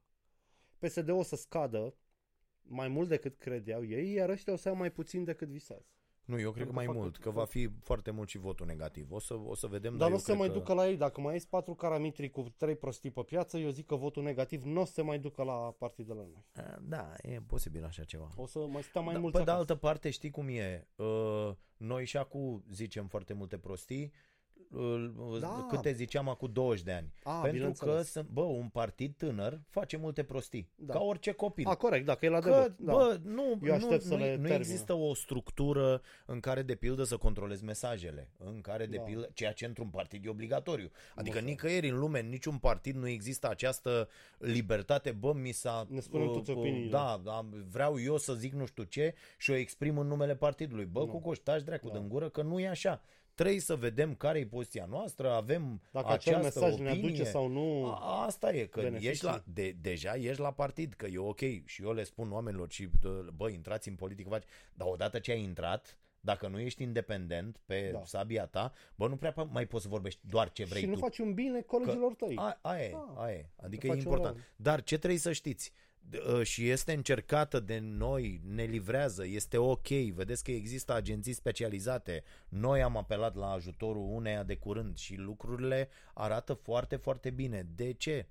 PSD-ul 0.78 1.18
o 1.18 1.22
să 1.22 1.36
scadă 1.36 1.94
mai 2.62 2.88
mult 2.88 3.08
decât 3.08 3.36
credeau 3.36 3.84
ei, 3.84 4.12
iar 4.12 4.28
ăștia 4.28 4.52
o 4.52 4.56
să 4.56 4.68
iau 4.68 4.76
mai 4.76 4.90
puțin 4.90 5.24
decât 5.24 5.48
visează. 5.48 5.86
Nu, 6.26 6.38
eu 6.40 6.50
cred 6.52 6.66
că 6.66 6.72
Pentru 6.72 6.74
mai 6.74 6.84
că 6.86 6.92
fac- 6.92 7.00
mult, 7.00 7.16
că 7.16 7.30
va 7.30 7.44
fi 7.44 7.70
foarte 7.82 8.10
mult 8.10 8.28
și 8.28 8.38
votul 8.38 8.66
negativ. 8.66 9.12
O 9.12 9.18
să, 9.18 9.34
o 9.34 9.54
să 9.54 9.66
vedem, 9.66 9.90
Dar 9.90 9.98
dar 10.00 10.08
nu 10.08 10.14
o 10.14 10.16
eu 10.16 10.18
să 10.18 10.24
se 10.24 10.30
cred 10.32 10.38
mai 10.46 10.48
că... 10.48 10.58
ducă 10.58 10.72
la 10.74 10.88
ei. 10.88 10.96
Dacă 10.96 11.20
mai 11.20 11.32
ies 11.34 11.44
patru 11.44 11.74
caramitri 11.74 12.30
cu 12.30 12.46
trei 12.56 12.76
prostii 12.76 13.10
pe 13.10 13.22
piață, 13.22 13.58
eu 13.58 13.70
zic 13.70 13.86
că 13.86 13.94
votul 13.96 14.22
negativ 14.22 14.64
nu 14.64 14.80
o 14.80 14.84
să 14.84 14.92
se 14.92 15.02
mai 15.02 15.18
ducă 15.18 15.42
la 15.42 15.52
partidele 15.78 16.28
noi. 16.32 16.44
Da, 16.80 17.12
e 17.22 17.40
posibil 17.46 17.84
așa 17.84 18.04
ceva. 18.04 18.28
O 18.36 18.46
să 18.46 18.58
mai 18.58 18.82
stea 18.82 19.00
mai 19.00 19.14
da, 19.14 19.20
mult 19.20 19.32
pe 19.32 19.42
de 19.42 19.50
altă 19.50 19.74
parte, 19.74 20.10
știi 20.10 20.30
cum 20.30 20.48
e? 20.48 20.86
Uh, 20.96 21.50
noi 21.76 22.04
și 22.04 22.16
acum 22.16 22.64
zicem 22.70 23.06
foarte 23.06 23.32
multe 23.32 23.58
prostii, 23.58 24.02
uh, 24.04 24.10
Da. 25.40 25.66
câte 25.68 25.92
ziceam 25.92 26.28
acum 26.28 26.50
20 26.52 26.82
de 26.84 26.92
ani. 26.92 27.12
A, 27.22 27.30
Pentru 27.30 27.42
că, 27.50 27.50
bineînțeles. 27.50 28.10
sunt, 28.10 28.28
bă, 28.28 28.40
un 28.40 28.68
partid 28.68 29.14
tânăr 29.16 29.60
face 29.68 29.96
multe 29.96 30.22
prostii, 30.22 30.70
Da. 30.74 30.92
ca 30.92 31.00
orice 31.00 31.32
copil. 31.32 31.66
A, 31.66 31.74
corect, 31.74 32.04
dacă 32.04 32.24
e 32.26 32.28
la 32.28 32.38
Că, 32.38 32.50
debut. 32.50 32.86
Da. 32.86 32.92
bă, 32.92 33.18
nu, 33.24 33.42
Eu 33.42 33.58
nu, 33.60 33.72
aștept 33.72 34.02
să 34.02 34.14
nu, 34.14 34.20
le 34.20 34.26
nu 34.30 34.32
termine. 34.36 34.54
există 34.54 34.92
o 34.92 35.14
structură 35.14 36.02
în 36.26 36.40
care, 36.40 36.62
de 36.62 36.74
pildă, 36.74 37.02
să 37.02 37.16
controlezi 37.16 37.64
mesajele, 37.64 38.30
în 38.38 38.60
care, 38.60 38.86
de 38.86 38.96
Da. 38.96 39.02
pildă, 39.02 39.28
ceea 39.34 39.52
ce 39.52 39.66
într-un 39.66 39.88
partid 39.88 40.24
e 40.26 40.28
obligatoriu. 40.28 40.90
Adică 41.14 41.38
Mă, 41.40 41.46
nicăieri 41.46 41.88
în 41.88 41.98
lume, 41.98 42.18
în 42.20 42.28
niciun 42.28 42.58
partid 42.58 42.96
nu 42.96 43.08
există 43.08 43.48
această 43.48 44.08
libertate, 44.38 45.10
bă, 45.12 45.32
mi 45.32 45.52
s-a... 45.52 45.86
Ne 45.88 46.00
spunem 46.00 46.30
toți 46.32 46.50
opiniile. 46.50 46.90
Da, 46.90 47.22
am, 47.26 47.66
vreau 47.70 48.00
eu 48.00 48.16
să 48.18 48.34
zic 48.34 48.52
nu 48.52 48.66
știu 48.66 48.82
ce 48.82 49.14
și 49.38 49.50
o 49.50 49.54
exprim 49.54 49.98
în 49.98 50.06
numele 50.06 50.34
partidului. 50.36 50.84
Bă, 50.84 51.00
Nu. 51.00 51.06
cu 51.06 51.18
coș, 51.20 51.38
taci 51.38 51.62
dracu 51.62 51.88
Da. 51.88 51.98
din 51.98 52.08
gură 52.08 52.28
că 52.28 52.42
nu 52.42 52.60
e 52.60 52.68
așa. 52.68 53.00
Trebuie 53.36 53.60
să 53.60 53.74
vedem 53.76 54.14
care 54.14 54.38
e 54.38 54.46
poziția 54.46 54.86
noastră, 54.90 55.30
avem 55.32 55.80
Dacă 55.90 56.12
acel 56.12 56.34
această 56.34 56.58
mesaj 56.58 56.72
opinie. 56.74 56.92
ne 56.92 56.98
aduce 56.98 57.24
sau 57.24 57.48
nu... 57.48 57.86
A, 57.86 58.24
asta 58.24 58.54
e, 58.54 58.64
că 58.66 58.80
beneficii. 58.80 59.08
ești 59.10 59.24
la, 59.24 59.42
de, 59.52 59.76
deja 59.80 60.14
ești 60.16 60.40
la 60.40 60.52
partid, 60.52 60.92
că 60.92 61.06
e 61.06 61.18
ok 61.18 61.38
și 61.64 61.82
eu 61.82 61.92
le 61.92 62.02
spun 62.04 62.32
oamenilor 62.32 62.70
și 62.70 62.88
bă, 63.36 63.48
intrați 63.50 63.88
în 63.88 63.94
politică, 63.94 64.28
faci, 64.28 64.44
dar 64.74 64.88
odată 64.90 65.18
ce 65.18 65.30
ai 65.32 65.42
intrat, 65.42 65.96
dacă 66.20 66.48
nu 66.48 66.58
ești 66.58 66.82
independent 66.82 67.60
pe 67.66 67.90
Da. 67.92 68.02
sabia 68.04 68.46
ta, 68.46 68.72
bă, 68.94 69.08
nu 69.08 69.16
prea 69.16 69.32
po- 69.32 69.50
mai 69.50 69.66
poți 69.66 69.82
să 69.82 69.88
vorbești 69.88 70.20
doar 70.28 70.52
ce 70.52 70.64
vrei 70.64 70.80
și 70.82 70.86
nu 70.88 70.92
tu. 70.94 70.98
faci 70.98 71.18
un 71.18 71.34
bine 71.34 71.60
colegilor 71.60 72.14
tăi. 72.14 72.36
A, 72.36 72.58
aia 72.62 72.84
e, 72.84 72.94
Ah, 72.94 73.22
aia 73.24 73.34
e. 73.36 73.46
Adică 73.56 73.86
faci 73.86 73.96
e 73.96 73.98
un 73.98 74.04
important. 74.04 74.34
rău. 74.34 74.44
Dar 74.56 74.82
ce 74.82 74.98
trebuie 74.98 75.18
să 75.20 75.32
știți? 75.32 75.70
D- 75.70 75.74
uh, 75.74 75.85
Și 76.42 76.68
este 76.68 76.92
încercată 76.92 77.60
de 77.60 77.78
noi, 77.78 78.40
ne 78.44 78.62
livrează, 78.62 79.26
este 79.26 79.58
ok, 79.58 79.88
vedeți 79.88 80.44
că 80.44 80.50
există 80.50 80.94
agenții 80.94 81.32
specializate. 81.32 82.22
Noi 82.48 82.82
am 82.82 82.96
apelat 82.96 83.34
la 83.34 83.50
ajutorul 83.50 84.08
uneia 84.10 84.42
de 84.42 84.56
curând 84.56 84.96
și 84.96 85.16
lucrurile 85.16 85.88
arată 86.14 86.52
foarte, 86.52 86.96
foarte 86.96 87.30
bine. 87.30 87.66
De 87.74 87.92
ce? 87.92 88.26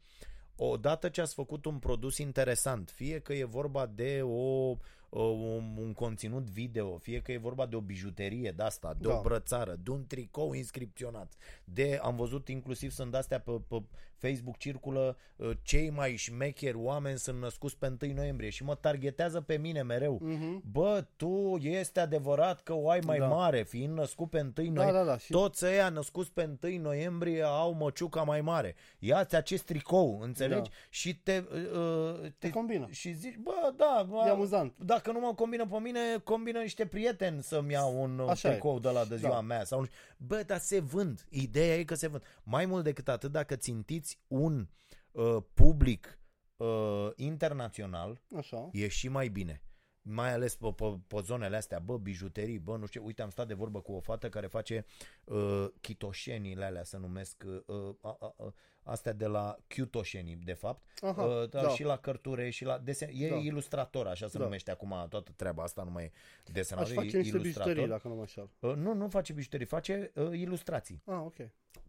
Odată 0.56 1.10
ce 1.10 1.22
ați 1.22 1.34
făcut 1.34 1.66
un 1.66 1.80
produs 1.80 2.18
interesant, 2.18 2.90
fie 2.90 3.20
că 3.20 3.34
e 3.34 3.44
vorba 3.44 3.86
de 3.86 4.22
o, 4.24 4.78
o, 5.10 5.24
un, 5.24 5.76
un 5.78 5.94
conținut 5.94 6.50
video, 6.50 6.98
fie 6.98 7.22
că 7.22 7.32
e 7.32 7.38
vorba 7.38 7.66
de 7.66 7.76
o 7.76 7.82
bijuterie 7.82 8.52
de 8.52 8.64
asta, 8.64 8.94
de 8.94 9.08
Da. 9.08 9.18
o 9.18 9.22
brățară, 9.22 9.76
de 9.84 9.90
un 9.92 10.06
tricou 10.08 10.54
inscripționat, 10.54 11.34
de, 11.64 12.00
am 12.02 12.16
văzut 12.16 12.48
inclusiv 12.48 12.92
sunt 12.92 13.16
astea 13.16 13.40
pe, 13.40 13.52
pe 13.68 13.76
Facebook 14.18 14.58
circulă 14.58 15.18
uh, 15.36 15.50
cei 15.64 15.90
mai 15.90 16.16
șmecheri 16.16 16.78
oameni 16.78 17.18
sunt 17.18 17.40
născuți 17.40 17.78
pe 17.78 17.96
1 18.02 18.14
noiembrie 18.14 18.50
și 18.50 18.64
mă 18.64 18.76
targetează 18.76 19.42
pe 19.42 19.58
mine 19.58 19.82
mereu. 19.82 20.20
Mhm. 20.24 20.62
Bă, 20.72 21.06
tu 21.16 21.56
este 21.62 22.00
adevărat 22.00 22.62
că 22.62 22.74
o 22.74 22.90
ai 22.90 23.00
mai 23.06 23.18
Da. 23.18 23.28
mare, 23.28 23.64
fiind 23.64 23.94
născut 23.98 24.30
pe 24.30 24.38
1 24.40 24.52
noiembrie. 24.56 24.86
Da, 24.86 24.92
da, 24.92 25.04
da. 25.04 25.18
Și 25.18 25.32
Toți 25.32 25.66
ăia 25.66 25.90
născuți 25.90 26.32
pe 26.32 26.50
1 26.64 26.78
noiembrie 26.82 27.42
au 27.44 27.74
măciuca 27.74 28.24
mai 28.24 28.42
mare. 28.42 28.76
Ia-ți 29.00 29.36
acest 29.36 29.64
tricou, 29.64 30.20
înțelegi? 30.22 30.70
Da. 30.70 30.76
Și 30.90 31.16
te, 31.16 31.44
uh, 31.74 32.30
te 32.38 32.50
combină. 32.50 32.88
Și 32.92 33.12
zici, 33.14 33.36
bă, 33.38 33.74
da, 33.76 34.08
E 34.26 34.30
amuzant. 34.30 34.74
dacă 34.78 35.12
nu 35.12 35.20
mă 35.20 35.34
combină 35.34 35.66
pe 35.68 35.78
mine, 35.80 36.00
combină 36.24 36.60
niște 36.60 36.86
prieteni 36.86 37.44
să-mi 37.44 37.72
iau 37.72 38.02
un 38.02 38.20
uh, 38.20 38.30
Așa 38.30 38.48
e. 38.48 38.52
tricou 38.52 38.80
de 38.80 38.90
la 38.90 39.04
de 39.06 39.16
ziua 39.16 39.32
Da. 39.34 39.42
mea. 39.42 39.64
Sau 39.64 39.80
nu 39.80 39.86
știu. 39.86 39.98
Bă, 40.28 40.44
dar 40.44 40.58
se 40.58 40.80
vând. 40.80 41.26
Ideea 41.30 41.76
e 41.78 41.84
că 41.84 41.96
se 41.96 42.08
vând. 42.08 42.24
Mai 42.44 42.66
mult 42.66 42.84
decât 42.84 43.08
atât, 43.08 43.32
dacă 43.32 43.56
țintiți 43.56 44.20
un 44.28 44.68
uh, 45.12 45.38
public 45.54 46.20
uh, 46.58 47.10
internațional, 47.16 48.22
Așa. 48.38 48.70
e 48.72 48.88
și 48.88 49.08
mai 49.08 49.28
bine. 49.28 49.62
Mai 50.02 50.34
ales 50.34 50.56
pe, 50.56 50.74
pe, 50.76 51.00
pe 51.08 51.20
zonele 51.22 51.56
astea, 51.56 51.80
bă, 51.80 51.98
bijuterii, 51.98 52.60
bă, 52.60 52.78
nu 52.78 52.86
știu, 52.86 53.06
uite, 53.06 53.22
am 53.22 53.30
stat 53.30 53.48
de 53.48 53.54
vorbă 53.54 53.82
cu 53.82 53.92
o 53.92 54.00
fată 54.00 54.30
care 54.30 54.48
face 54.48 54.86
uh, 55.24 55.68
chitoșenile 55.82 56.66
alea, 56.66 56.84
să 56.84 56.98
numesc, 56.98 57.44
uh, 57.46 57.62
uh, 57.66 57.96
uh, 58.02 58.30
uh, 58.36 58.54
astea 58.86 59.14
de 59.14 59.26
la 59.26 59.56
chitoșenii, 59.68 60.36
de 60.36 60.54
fapt, 60.54 60.84
Aha, 61.02 61.24
uh, 61.24 61.50
dar 61.50 61.64
da. 61.64 61.70
și 61.70 61.84
la 61.84 61.98
cărture 61.98 62.50
și 62.50 62.64
la 62.66 62.78
desen, 62.78 63.10
e 63.14 63.30
Da. 63.30 63.36
ilustrator, 63.36 64.08
așa 64.08 64.28
se 64.28 64.38
Da. 64.38 64.44
numește 64.44 64.72
acum 64.72 65.06
toată 65.10 65.32
treaba 65.36 65.64
asta, 65.64 65.84
nu 65.84 65.92
mai 65.92 66.04
e 66.04 66.12
Aș 66.48 66.54
desenator, 66.54 66.92
e 66.92 66.94
face 66.94 67.06
niște 67.18 67.18
ilustrator. 67.38 67.64
bijuterii, 67.64 67.90
dacă 67.90 68.08
nu 68.08 68.14
mă 68.14 68.20
înșel. 68.20 68.50
Uh, 68.60 68.76
nu, 68.76 68.94
nu 68.94 69.08
face 69.10 69.34
bijuterii, 69.34 69.66
face 69.66 70.12
uh, 70.16 70.30
ilustrații. 70.32 71.02
Ah, 71.06 71.20
ok. 71.26 71.36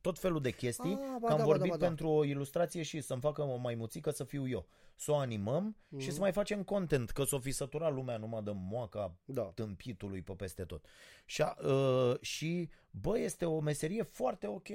Tot 0.01 0.18
felul 0.18 0.40
de 0.40 0.51
chestii, 0.51 0.93
Ah, 0.93 1.16
ba 1.20 1.27
că 1.27 1.32
am 1.32 1.36
da, 1.36 1.36
ba 1.36 1.43
vorbit 1.44 1.70
da, 1.70 1.77
ba 1.77 1.81
da. 1.81 1.86
pentru 1.86 2.09
o 2.09 2.24
ilustrație 2.24 2.82
și 2.82 3.01
să-mi 3.01 3.20
facă 3.20 3.43
o 3.43 3.56
maimuțică 3.56 4.10
să 4.10 4.24
fiu 4.24 4.48
eu. 4.48 4.66
Să 4.94 5.10
o 5.10 5.16
animăm 5.16 5.77
Mhm. 5.89 6.01
și 6.01 6.10
să 6.10 6.20
mai 6.20 6.32
facem 6.32 6.62
content, 6.62 7.10
că 7.10 7.24
s-o 7.24 7.39
fi 7.39 7.51
săturat 7.51 7.93
lumea 7.94 8.16
numai 8.16 8.43
de 8.43 8.51
moaca 8.55 9.16
Da. 9.24 9.43
tâmpitului 9.43 10.23
pe 10.23 10.32
peste 10.32 10.64
tot. 10.64 10.85
Și, 11.24 11.43
a, 11.43 11.56
uh, 11.66 12.20
și, 12.20 12.68
bă, 12.90 13.18
este 13.18 13.44
o 13.44 13.60
meserie 13.60 14.02
foarte 14.02 14.47
ok. 14.47 14.68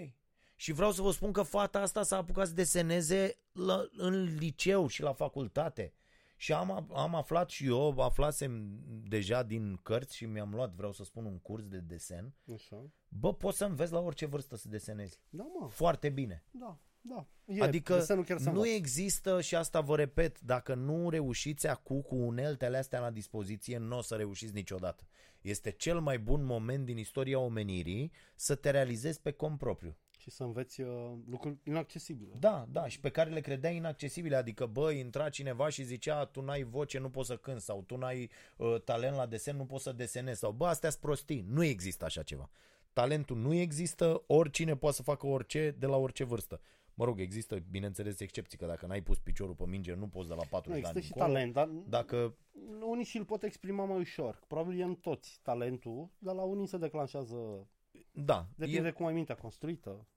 Și 0.61 0.71
vreau 0.71 0.91
să 0.91 1.01
vă 1.01 1.11
spun 1.11 1.31
că 1.31 1.41
fata 1.41 1.79
asta 1.79 2.03
s-a 2.03 2.17
apucat 2.17 2.47
să 2.47 2.53
deseneze 2.53 3.37
la, 3.51 3.87
în 3.91 4.23
liceu 4.23 4.87
și 4.87 5.01
la 5.01 5.13
facultate. 5.13 5.93
Și 6.35 6.53
am, 6.53 6.87
am 6.93 7.15
aflat 7.15 7.49
și 7.49 7.65
eu, 7.65 7.99
aflasem 7.99 8.79
deja 9.07 9.43
din 9.43 9.79
cărți 9.83 10.15
și 10.15 10.25
mi-am 10.25 10.53
luat, 10.53 10.73
vreau 10.73 10.91
să 10.91 11.03
spun, 11.03 11.25
un 11.25 11.39
curs 11.39 11.63
de 11.63 11.77
desen. 11.77 12.33
Așa. 12.53 12.91
Bă, 13.07 13.33
poți 13.33 13.57
să 13.57 13.65
înveți 13.65 13.91
la 13.91 13.99
orice 13.99 14.25
vârstă 14.25 14.55
să 14.55 14.67
desenezi. 14.67 15.19
Da, 15.29 15.43
mă. 15.59 15.69
Foarte 15.69 16.09
bine. 16.09 16.43
Da. 16.51 16.79
Da. 17.01 17.27
E, 17.45 17.61
adică 17.61 17.95
desenul 17.95 18.23
chiar 18.23 18.37
se 18.37 18.43
nu 18.43 18.49
învață. 18.49 18.69
există, 18.69 19.41
și 19.41 19.55
asta 19.55 19.81
vă 19.81 19.95
repet, 19.95 20.41
dacă 20.41 20.73
nu 20.73 21.09
reușiți 21.09 21.67
acum 21.67 22.01
cu 22.01 22.15
uneltele 22.15 22.77
astea 22.77 22.99
la 22.99 23.09
dispoziție, 23.09 23.77
nu 23.77 23.97
o 23.97 24.01
să 24.01 24.15
reușiți 24.15 24.53
niciodată. 24.53 25.07
Este 25.41 25.71
cel 25.71 25.99
mai 25.99 26.19
bun 26.19 26.43
moment 26.43 26.85
din 26.85 26.97
istoria 26.97 27.39
omenirii 27.39 28.11
să 28.35 28.55
te 28.55 28.69
realizezi 28.69 29.21
pe 29.21 29.31
cont 29.31 29.57
propriu. 29.57 29.97
Și 30.21 30.29
să 30.29 30.43
înveți 30.43 30.81
uh, 30.81 31.11
lucruri 31.29 31.57
inaccesibile. 31.63 32.35
Da, 32.39 32.65
da, 32.71 32.87
și 32.87 32.99
pe 32.99 33.09
care 33.09 33.29
le 33.29 33.39
credeai 33.39 33.75
inaccesibile, 33.75 34.35
adică 34.35 34.65
bă, 34.65 34.91
intra 34.91 35.29
cineva 35.29 35.69
și 35.69 35.83
zicea 35.83 36.25
tu 36.25 36.41
n-ai 36.41 36.63
voce, 36.63 36.99
nu 36.99 37.09
poți 37.09 37.27
să 37.27 37.37
cânti 37.37 37.61
sau 37.61 37.81
tu 37.81 37.97
n-ai 37.97 38.29
uh, 38.57 38.81
talent 38.83 39.15
la 39.15 39.25
desen, 39.25 39.55
nu 39.55 39.65
poți 39.65 39.83
să 39.83 39.91
desenezi 39.91 40.39
sau 40.39 40.51
bă, 40.51 40.65
astea 40.65 40.89
sunt 40.89 41.01
prostii. 41.01 41.45
Nu 41.47 41.63
există 41.63 42.05
așa 42.05 42.23
ceva. 42.23 42.49
Talentul 42.93 43.37
nu 43.37 43.53
există, 43.53 44.23
oricine 44.27 44.75
poate 44.75 44.95
să 44.95 45.03
facă 45.03 45.27
orice 45.27 45.75
de 45.79 45.85
la 45.85 45.97
orice 45.97 46.23
vârstă. 46.23 46.61
Mă 46.93 47.05
rog, 47.05 47.19
există, 47.19 47.63
bineînțeles, 47.69 48.19
excepții, 48.19 48.57
că 48.57 48.65
dacă 48.65 48.85
n-ai 48.85 49.01
pus 49.01 49.19
piciorul 49.19 49.55
pe 49.55 49.63
minge, 49.67 49.93
nu 49.93 50.07
poți 50.07 50.27
de 50.27 50.33
la 50.33 50.43
40 50.49 50.65
Nu, 50.65 50.73
de 50.73 50.77
există 50.79 50.97
ani 50.97 51.05
și 51.05 51.11
încolo. 51.11 51.33
talent, 51.33 51.53
dar 51.53 51.67
Dacă, 51.99 52.35
unii 52.81 53.03
și 53.03 53.17
îl 53.17 53.25
pot 53.25 53.43
exprima 53.43 53.85
mai 53.85 53.99
ușor. 53.99 54.43
Probabil 54.47 54.79
e 54.79 54.83
în 54.83 54.95
toți 54.95 55.39
talentul, 55.41 56.09
dar 56.17 56.35
la 56.35 56.41
unii 56.41 56.67
se 56.67 56.77
declanșează, 56.77 57.67
da, 58.11 58.47
depinde 58.55 58.87
e, 58.87 58.91
cum 58.91 59.05
ai 59.05 59.13
mintea 59.13 59.35
construită. 59.35 60.07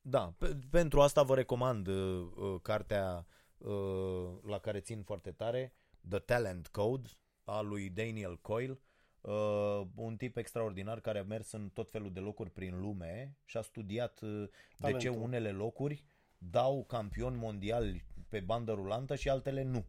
da 0.00 0.34
pe, 0.38 0.58
pentru 0.70 1.00
asta 1.00 1.22
vă 1.22 1.34
recomand 1.34 1.86
uh, 1.86 2.28
uh, 2.36 2.60
cartea 2.62 3.26
uh, 3.58 4.38
la 4.42 4.58
care 4.58 4.80
țin 4.80 5.02
foarte 5.02 5.30
tare, 5.30 5.74
The 6.08 6.18
Talent 6.18 6.66
Code, 6.68 7.08
a 7.44 7.60
lui 7.60 7.90
Daniel 7.90 8.38
Coyle, 8.40 8.78
uh, 9.20 9.80
un 9.94 10.16
tip 10.16 10.36
extraordinar 10.36 11.00
care 11.00 11.18
a 11.18 11.22
mers 11.22 11.52
în 11.52 11.68
tot 11.68 11.90
felul 11.90 12.12
de 12.12 12.20
locuri 12.20 12.50
prin 12.50 12.80
lume 12.80 13.36
și 13.44 13.56
a 13.56 13.60
studiat 13.60 14.20
uh, 14.20 14.30
de 14.78 14.86
ce 14.86 14.96
Talentul. 14.96 15.22
unele 15.22 15.50
locuri 15.50 16.04
dau 16.38 16.84
campioni 16.84 17.36
mondiali 17.36 18.04
pe 18.28 18.40
bandă 18.40 18.72
rulantă 18.72 19.14
și 19.14 19.28
altele 19.28 19.62
nu. 19.62 19.84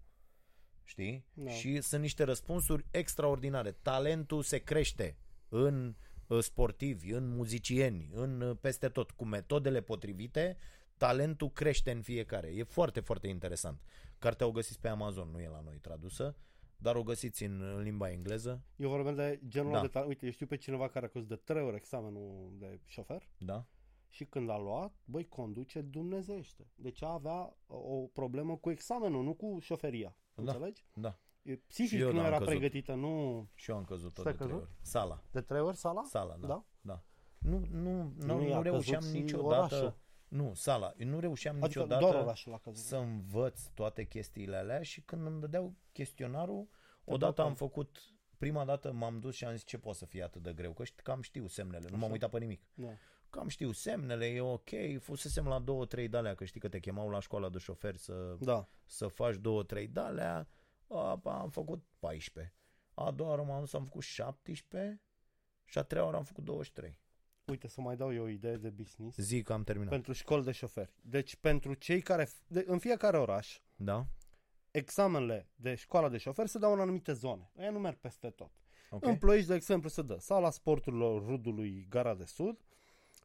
Știi? 0.84 1.26
Da. 1.34 1.52
Și 1.52 1.82
sunt 1.82 2.02
niște 2.02 2.24
răspunsuri 2.24 2.86
extraordinare. 2.92 3.72
Talentul 3.72 4.44
se 4.44 4.58
crește 4.58 5.18
în 5.50 5.88
uh, 5.88 5.96
sportivi, 6.40 7.12
în 7.12 7.28
muzicieni, 7.36 8.10
în 8.14 8.42
uh, 8.42 8.58
peste 8.62 8.90
tot. 8.90 9.12
Cu 9.12 9.26
metodele 9.26 9.82
potrivite, 9.82 10.58
talentul 10.98 11.50
crește 11.50 11.92
în 11.92 12.02
fiecare. 12.02 12.48
E 12.48 12.64
foarte, 12.64 13.00
foarte 13.00 13.28
interesant. 13.28 13.82
Cartea 14.20 14.48
o 14.48 14.52
găsiți 14.52 14.80
pe 14.80 14.88
Amazon, 14.88 15.30
nu 15.32 15.40
e 15.40 15.48
la 15.48 15.62
noi 15.62 15.78
tradusă, 15.78 16.36
dar 16.78 16.96
o 16.96 17.04
găsiți 17.04 17.44
în, 17.44 17.62
în 17.62 17.82
limba 17.82 18.12
engleză. 18.12 18.64
Eu 18.76 18.90
vorbesc 18.90 19.16
de 19.16 19.40
genul 19.48 19.72
Da. 19.72 19.78
da. 19.78 19.82
de 19.82 19.88
talent. 19.88 20.10
Uite, 20.10 20.26
eu 20.26 20.32
știu 20.32 20.46
pe 20.46 20.58
cineva 20.58 20.88
care 20.90 21.06
a 21.06 21.10
căzut 21.10 21.28
de 21.28 21.36
trei 21.36 21.64
ori 21.64 21.76
examenul 21.76 22.54
de 22.58 22.80
șofer 22.86 23.30
Da? 23.38 23.66
Și 24.10 24.26
când 24.26 24.50
a 24.50 24.58
luat, 24.58 24.94
băi, 25.06 25.28
conduce 25.28 25.82
dumnezește. 25.82 26.68
Deci 26.76 27.02
avea 27.04 27.58
o 27.68 28.08
problemă 28.14 28.58
cu 28.58 28.70
examenul, 28.70 29.24
nu 29.24 29.34
cu 29.34 29.58
șoferia. 29.62 30.18
Da. 30.36 30.42
Înțelegi? 30.42 30.86
Da. 30.94 31.20
E, 31.46 31.56
Psihic 31.68 31.90
Și 31.90 32.00
eu 32.00 32.08
nu 32.12 32.16
n-am 32.16 32.26
era 32.26 32.38
căzut. 32.38 32.50
pregătită, 32.54 32.94
nu... 32.94 33.48
Și 33.54 33.70
eu 33.70 33.76
am 33.78 33.84
căzut 33.84 34.14
tot 34.14 34.20
Stai 34.24 34.32
de 34.32 34.38
trei 34.38 34.50
căzut? 34.50 34.64
ori. 34.64 34.72
Sala. 34.82 35.24
De 35.32 35.42
trei 35.42 35.60
ori 35.62 35.78
sala? 35.78 36.04
Sala, 36.04 36.36
da. 36.40 36.48
Da? 36.48 36.64
da. 36.82 37.04
Nu, 37.38 37.60
nu, 37.72 37.92
nu, 37.92 38.14
Nu, 38.26 38.36
nu, 38.38 38.48
i-a 38.48 38.62
reușeam 38.62 39.00
căzut 39.00 39.16
și 39.16 39.22
niciodată. 39.22 39.76
orașul. 39.76 39.98
Nu, 40.28 40.54
sala. 40.54 40.94
Eu 40.98 41.08
nu 41.08 41.20
reușeam 41.20 41.56
Adică 41.56 41.68
niciodată 41.68 42.02
doar 42.12 42.24
orașul 42.24 42.54
a 42.54 42.58
căzut. 42.58 42.84
să 42.84 42.96
învăț 42.96 43.62
toate 43.74 44.04
chestiile 44.04 44.56
alea 44.56 44.82
și 44.82 45.02
când 45.02 45.26
îmi 45.26 45.40
dădeau 45.40 45.74
chestionarul, 45.92 46.68
Te 47.04 47.12
odată 47.14 47.34
dau 47.36 47.46
am 47.46 47.54
cont. 47.56 47.58
făcut, 47.72 47.98
prima 48.38 48.66
dată 48.66 48.92
m-am 48.92 49.20
dus 49.20 49.36
și 49.36 49.46
am 49.46 49.52
zis 49.54 49.64
ce 49.66 49.78
poate 49.78 49.98
să 49.98 50.06
fie 50.06 50.24
atât 50.24 50.42
de 50.42 50.54
greu, 50.54 50.74
că 50.74 50.84
știi, 50.84 51.04
cam 51.04 51.22
știu 51.22 51.48
semnele, 51.48 51.86
nu 51.90 51.94
m-am 51.96 52.04
Așa. 52.04 52.12
uitat 52.12 52.30
pe 52.30 52.40
nimic. 52.40 52.62
Da. 52.74 52.88
Cam 53.30 53.48
știu 53.48 53.72
semnele, 53.72 54.26
e 54.26 54.42
ok, 54.42 54.70
fusesem 55.00 55.48
la 55.48 55.60
două, 55.60 55.86
trei 55.86 56.08
de-alea, 56.08 56.36
că 56.36 56.46
știi 56.46 56.60
că 56.60 56.68
te 56.70 56.80
chemau 56.80 57.10
la 57.10 57.20
școala 57.20 57.50
de 57.50 57.58
șofer 57.58 57.96
să, 57.96 58.36
da. 58.40 58.68
să 58.86 59.08
faci 59.08 59.36
două, 59.36 59.64
trei 59.64 59.88
de-alea, 59.88 60.48
a, 60.98 61.20
am 61.24 61.50
făcut 61.50 61.84
14. 62.00 62.54
A 62.94 63.12
doua 63.12 63.30
oară 63.30 63.42
m-am 63.44 63.60
dus, 63.60 63.74
am 63.74 63.84
făcut 63.84 64.04
17 64.04 65.02
și 65.66 65.78
a 65.78 65.84
treia 65.84 66.04
oară 66.04 66.18
am 66.18 66.24
făcut 66.24 66.44
23. 66.44 67.04
Uite, 67.46 67.68
să 67.68 67.82
mai 67.82 67.96
dau 67.96 68.14
eu 68.14 68.24
o 68.24 68.28
idee 68.28 68.58
de 68.58 68.70
business. 68.70 69.18
Zic 69.18 69.46
că 69.46 69.54
am 69.54 69.64
terminat. 69.64 69.90
Pentru 69.90 70.14
școli 70.14 70.44
de 70.44 70.52
șoferi. 70.52 70.94
Deci 71.02 71.36
pentru 71.36 71.74
cei 71.74 72.02
care, 72.02 72.30
de, 72.48 72.64
în 72.68 72.80
fiecare 72.80 73.18
oraș, 73.18 73.60
Da? 73.76 74.08
examenele 74.72 75.50
de 75.56 75.76
școala 75.76 76.10
de 76.10 76.18
șoferi 76.18 76.50
se 76.50 76.60
dau 76.60 76.74
în 76.74 76.80
anumite 76.80 77.14
zone. 77.14 77.52
Aia 77.58 77.72
nu 77.72 77.80
merg 77.80 77.98
peste 77.98 78.30
tot. 78.30 78.52
Ok. 78.90 79.06
În 79.06 79.18
Ploiești, 79.18 79.48
de 79.48 79.56
exemplu, 79.56 79.90
se 79.90 80.02
dă 80.02 80.18
sala 80.20 80.50
sporturilor 80.50 81.26
Rudului 81.26 81.86
Gara 81.90 82.16
de 82.16 82.26
Sud 82.26 82.65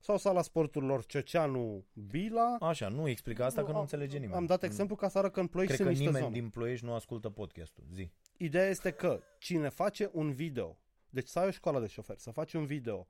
sau 0.00 0.16
sala 0.16 0.42
sporturilor 0.42 1.04
Cioceanu 1.06 1.84
Bila. 1.92 2.56
Așa, 2.60 2.88
nu 2.88 3.08
explica 3.08 3.44
asta 3.44 3.62
că 3.62 3.68
nu 3.70 3.74
am- 3.74 3.80
înțelege 3.80 4.18
nimeni. 4.18 4.34
Am 4.34 4.46
dat 4.46 4.62
exemplu 4.62 4.96
ca 4.96 5.08
să 5.08 5.18
arăt 5.18 5.32
că 5.32 5.40
în 5.40 5.46
Ploiești 5.46 5.74
Cred 5.74 5.86
că 5.86 5.92
sunt 5.94 6.04
niște 6.06 6.18
nimeni 6.18 6.32
zone. 6.34 6.40
din 6.48 6.60
Ploiești 6.60 6.84
nu 6.84 6.94
ascultă 6.94 7.30
podcastul. 7.30 7.84
Zi. 7.92 8.10
Ideea 8.36 8.66
este 8.68 8.90
că 8.90 9.20
cine 9.38 9.68
face 9.68 10.10
un 10.12 10.32
video, 10.32 10.78
deci 11.10 11.26
să 11.28 11.38
ai 11.38 11.46
o 11.46 11.50
școală 11.50 11.80
de 11.80 11.86
șofer, 11.86 12.16
să 12.18 12.30
faci 12.30 12.52
un 12.52 12.64
video, 12.66 13.06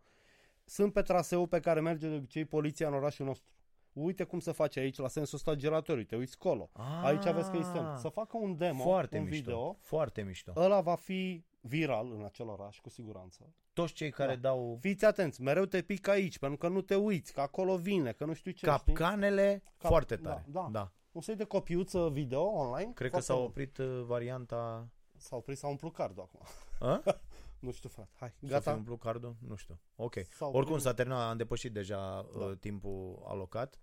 sunt 0.64 0.92
pe 0.92 1.02
traseul 1.02 1.46
pe 1.48 1.60
care 1.60 1.80
merge 1.80 2.08
de 2.08 2.14
obicei 2.14 2.44
poliția 2.44 2.88
în 2.88 2.94
orașul 2.94 3.26
nostru. 3.26 3.48
Uite 3.92 4.24
cum 4.24 4.38
se 4.40 4.52
face 4.52 4.80
aici 4.80 4.96
la 4.98 5.08
sensul 5.08 5.36
ăsta 5.36 5.54
giratoriu, 5.54 6.04
te 6.04 6.16
uiți 6.16 6.38
colo. 6.38 6.70
Aici 7.02 7.26
aveți 7.26 7.50
că 7.50 7.56
îi 7.56 7.64
semn. 7.64 7.96
Să 7.96 8.08
facă 8.08 8.36
un 8.36 8.56
demo, 8.56 8.78
Ah. 8.78 8.84
Foarte 8.84 9.18
un 9.18 9.24
mișto. 9.24 9.36
video, 9.42 9.76
Foarte 9.80 10.22
mișto. 10.22 10.52
ăla 10.56 10.80
va 10.80 10.94
fi 10.94 11.44
viral 11.60 12.12
în 12.12 12.24
acel 12.24 12.48
oraș, 12.48 12.78
cu 12.80 12.88
siguranță. 12.88 13.54
Toți 13.72 13.92
cei 13.92 14.10
care 14.10 14.34
Da. 14.34 14.40
dau 14.40 14.78
Fiți 14.80 15.04
atenți, 15.04 15.42
mereu 15.42 15.64
te 15.64 15.82
pic 15.82 16.08
aici, 16.08 16.38
pentru 16.38 16.58
că 16.58 16.68
nu 16.68 16.80
te 16.80 16.94
uiți, 16.94 17.32
că 17.32 17.40
acolo 17.40 17.76
vine, 17.76 18.12
că 18.12 18.24
nu 18.24 18.32
știu 18.32 18.50
ce. 18.50 18.56
știi? 18.56 18.68
capcanele 18.68 19.62
Cap- 19.76 19.88
foarte 19.90 20.16
da, 20.16 20.28
tare. 20.30 20.44
da. 20.48 20.68
da. 20.72 20.92
Un 21.12 21.20
soi 21.20 21.36
de 21.36 21.44
copiuță 21.44 22.08
video 22.10 22.42
online. 22.42 22.92
Cred 22.92 23.10
că 23.10 23.16
foarte 23.20 23.26
s-a 23.32 23.34
bun. 23.34 23.44
oprit 23.44 23.78
uh, 23.78 24.02
varianta... 24.04 24.88
S-a 25.16 25.36
oprit, 25.36 25.58
s-a 25.58 25.68
umplut 25.68 25.92
cardul 25.92 26.22
acum. 26.22 26.40
A? 26.88 27.02
nu 27.58 27.70
știu, 27.70 27.88
frate. 27.88 28.10
Hai, 28.18 28.28
Să 28.28 28.44
fi 28.46 28.46
gata. 28.52 28.72
umplut 28.74 29.00
cardul? 29.00 29.36
Nu 29.48 29.54
știu. 29.54 29.80
Ok. 29.96 30.14
S-a 30.30 30.46
Oricum 30.46 30.60
oprit. 30.70 30.80
s-a 30.80 30.94
terminat, 30.94 31.30
am 31.30 31.36
depășit 31.36 31.72
deja 31.72 32.26
Da. 32.38 32.44
uh, 32.44 32.56
timpul 32.58 33.22
alocat. 33.26 33.80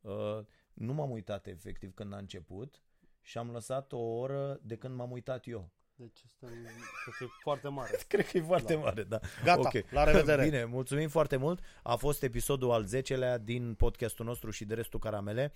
Uh, 0.00 0.38
nu 0.74 0.92
m-am 0.92 1.10
uitat 1.10 1.46
efectiv 1.46 1.94
când 1.94 2.12
a 2.12 2.16
început 2.16 2.82
și 3.20 3.38
am 3.38 3.50
lăsat 3.50 3.92
o 3.92 3.98
oră 3.98 4.58
de 4.62 4.76
când 4.76 4.94
m-am 4.94 5.10
uitat 5.10 5.46
eu. 5.46 5.70
Deci 5.98 6.20
este 6.24 6.46
cred 6.46 7.14
că 7.18 7.24
e 7.24 7.26
foarte 7.42 7.68
mare. 7.68 7.98
Cred 8.08 8.26
că 8.30 8.36
e 8.36 8.42
foarte 8.42 8.74
Da. 8.74 8.80
mare, 8.80 9.02
da. 9.02 9.20
Gata, 9.44 9.60
Ok. 9.60 9.90
la 9.90 10.04
revedere. 10.04 10.44
Bine, 10.44 10.64
mulțumim 10.64 11.08
foarte 11.08 11.36
mult. 11.36 11.60
A 11.82 11.96
fost 11.96 12.22
episodul 12.22 12.70
al 12.70 12.86
10-lea 12.86 13.38
din 13.38 13.74
podcastul 13.74 14.24
nostru 14.24 14.50
și 14.50 14.64
de 14.64 14.74
restul 14.74 15.00
caramele. 15.00 15.52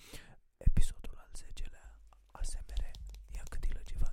Episodul 0.56 1.14
al 1.18 1.28
10-lea 1.38 1.98
ASMR. 2.32 2.82
Ia 3.34 3.42
cât 3.50 3.62
e 3.64 3.82
ceva. 3.84 4.12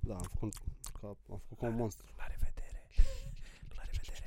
Da, 0.00 0.14
am 0.14 0.22
făcut, 0.32 0.52
ca, 1.00 1.06
am 1.06 1.16
făcut 1.26 1.58
ca 1.58 1.66
un 1.66 1.74
monstru. 1.74 2.06
La 2.16 2.26
revedere. 2.26 2.82
La 3.76 3.82
revedere. 3.90 4.24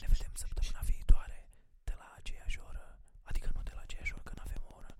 Ne 0.00 0.06
vedem 0.08 0.32
săptămâna 0.34 0.80
viitoare 0.92 1.48
de 1.84 1.94
la 1.98 2.14
aceeași 2.16 2.58
oră. 2.68 2.98
Adică 3.22 3.50
nu 3.54 3.62
de 3.62 3.72
la 3.74 3.80
aceeași 3.80 4.12
oră, 4.12 4.22
că 4.24 4.32
nu 4.36 4.42
avem 4.46 4.62
o 4.70 4.74
oră. 4.78 4.90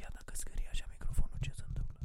Ia 0.00 0.08
dacă 0.12 0.32
scrie 0.34 0.68
așa 0.70 0.84
microfonul, 0.94 1.38
ce 1.40 1.52
se 1.58 1.64
întâmplă? 1.68 1.98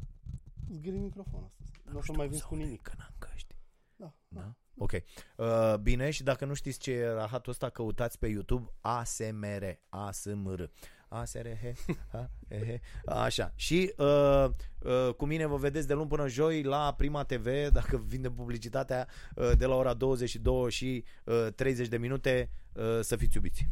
Zgâri 0.75 0.97
microfonul 0.97 1.45
astăzi. 1.51 1.60
Nu 1.91 1.97
o 1.97 2.01
să 2.01 2.03
știu 2.03 2.17
mai 2.17 2.27
cum 2.27 2.29
vinzi 2.29 2.41
se 2.41 2.47
cu 2.47 2.53
aude, 2.53 2.65
nimic. 2.65 2.81
Că 2.81 2.91
n-am 2.97 3.15
căști. 3.17 3.55
Da, 3.95 4.13
Da? 4.27 4.55
Ok. 4.77 4.91
Uh, 4.91 5.75
bine, 5.81 6.09
și 6.09 6.23
dacă 6.23 6.45
nu 6.45 6.53
știți 6.53 6.79
ce 6.79 6.91
e 6.91 7.09
rahatul 7.09 7.51
ăsta, 7.51 7.69
căutați 7.69 8.19
pe 8.19 8.27
YouTube 8.27 8.71
ASMR. 8.81 9.79
ASMR. 9.89 10.69
ASRH. 11.07 11.63
A, 12.11 12.29
ehe. 12.47 12.81
Așa. 13.05 13.51
Și 13.55 13.93
uh, 13.97 14.45
uh, 14.79 15.13
cu 15.13 15.25
mine 15.25 15.45
vă 15.45 15.57
vedeți 15.57 15.87
de 15.87 15.93
luni 15.93 16.07
până 16.07 16.27
joi 16.27 16.63
la 16.63 16.93
Prima 16.97 17.23
TV, 17.23 17.67
dacă 17.71 17.97
vinde 17.97 18.29
publicitatea, 18.29 19.07
uh, 19.35 19.51
de 19.57 19.65
la 19.65 19.75
ora 19.75 19.93
22 19.93 20.71
și 20.71 21.03
uh, 21.23 21.47
30 21.55 21.87
de 21.87 21.97
minute. 21.97 22.49
Uh, 22.73 22.99
să 23.01 23.15
fiți 23.15 23.35
iubiți. 23.35 23.67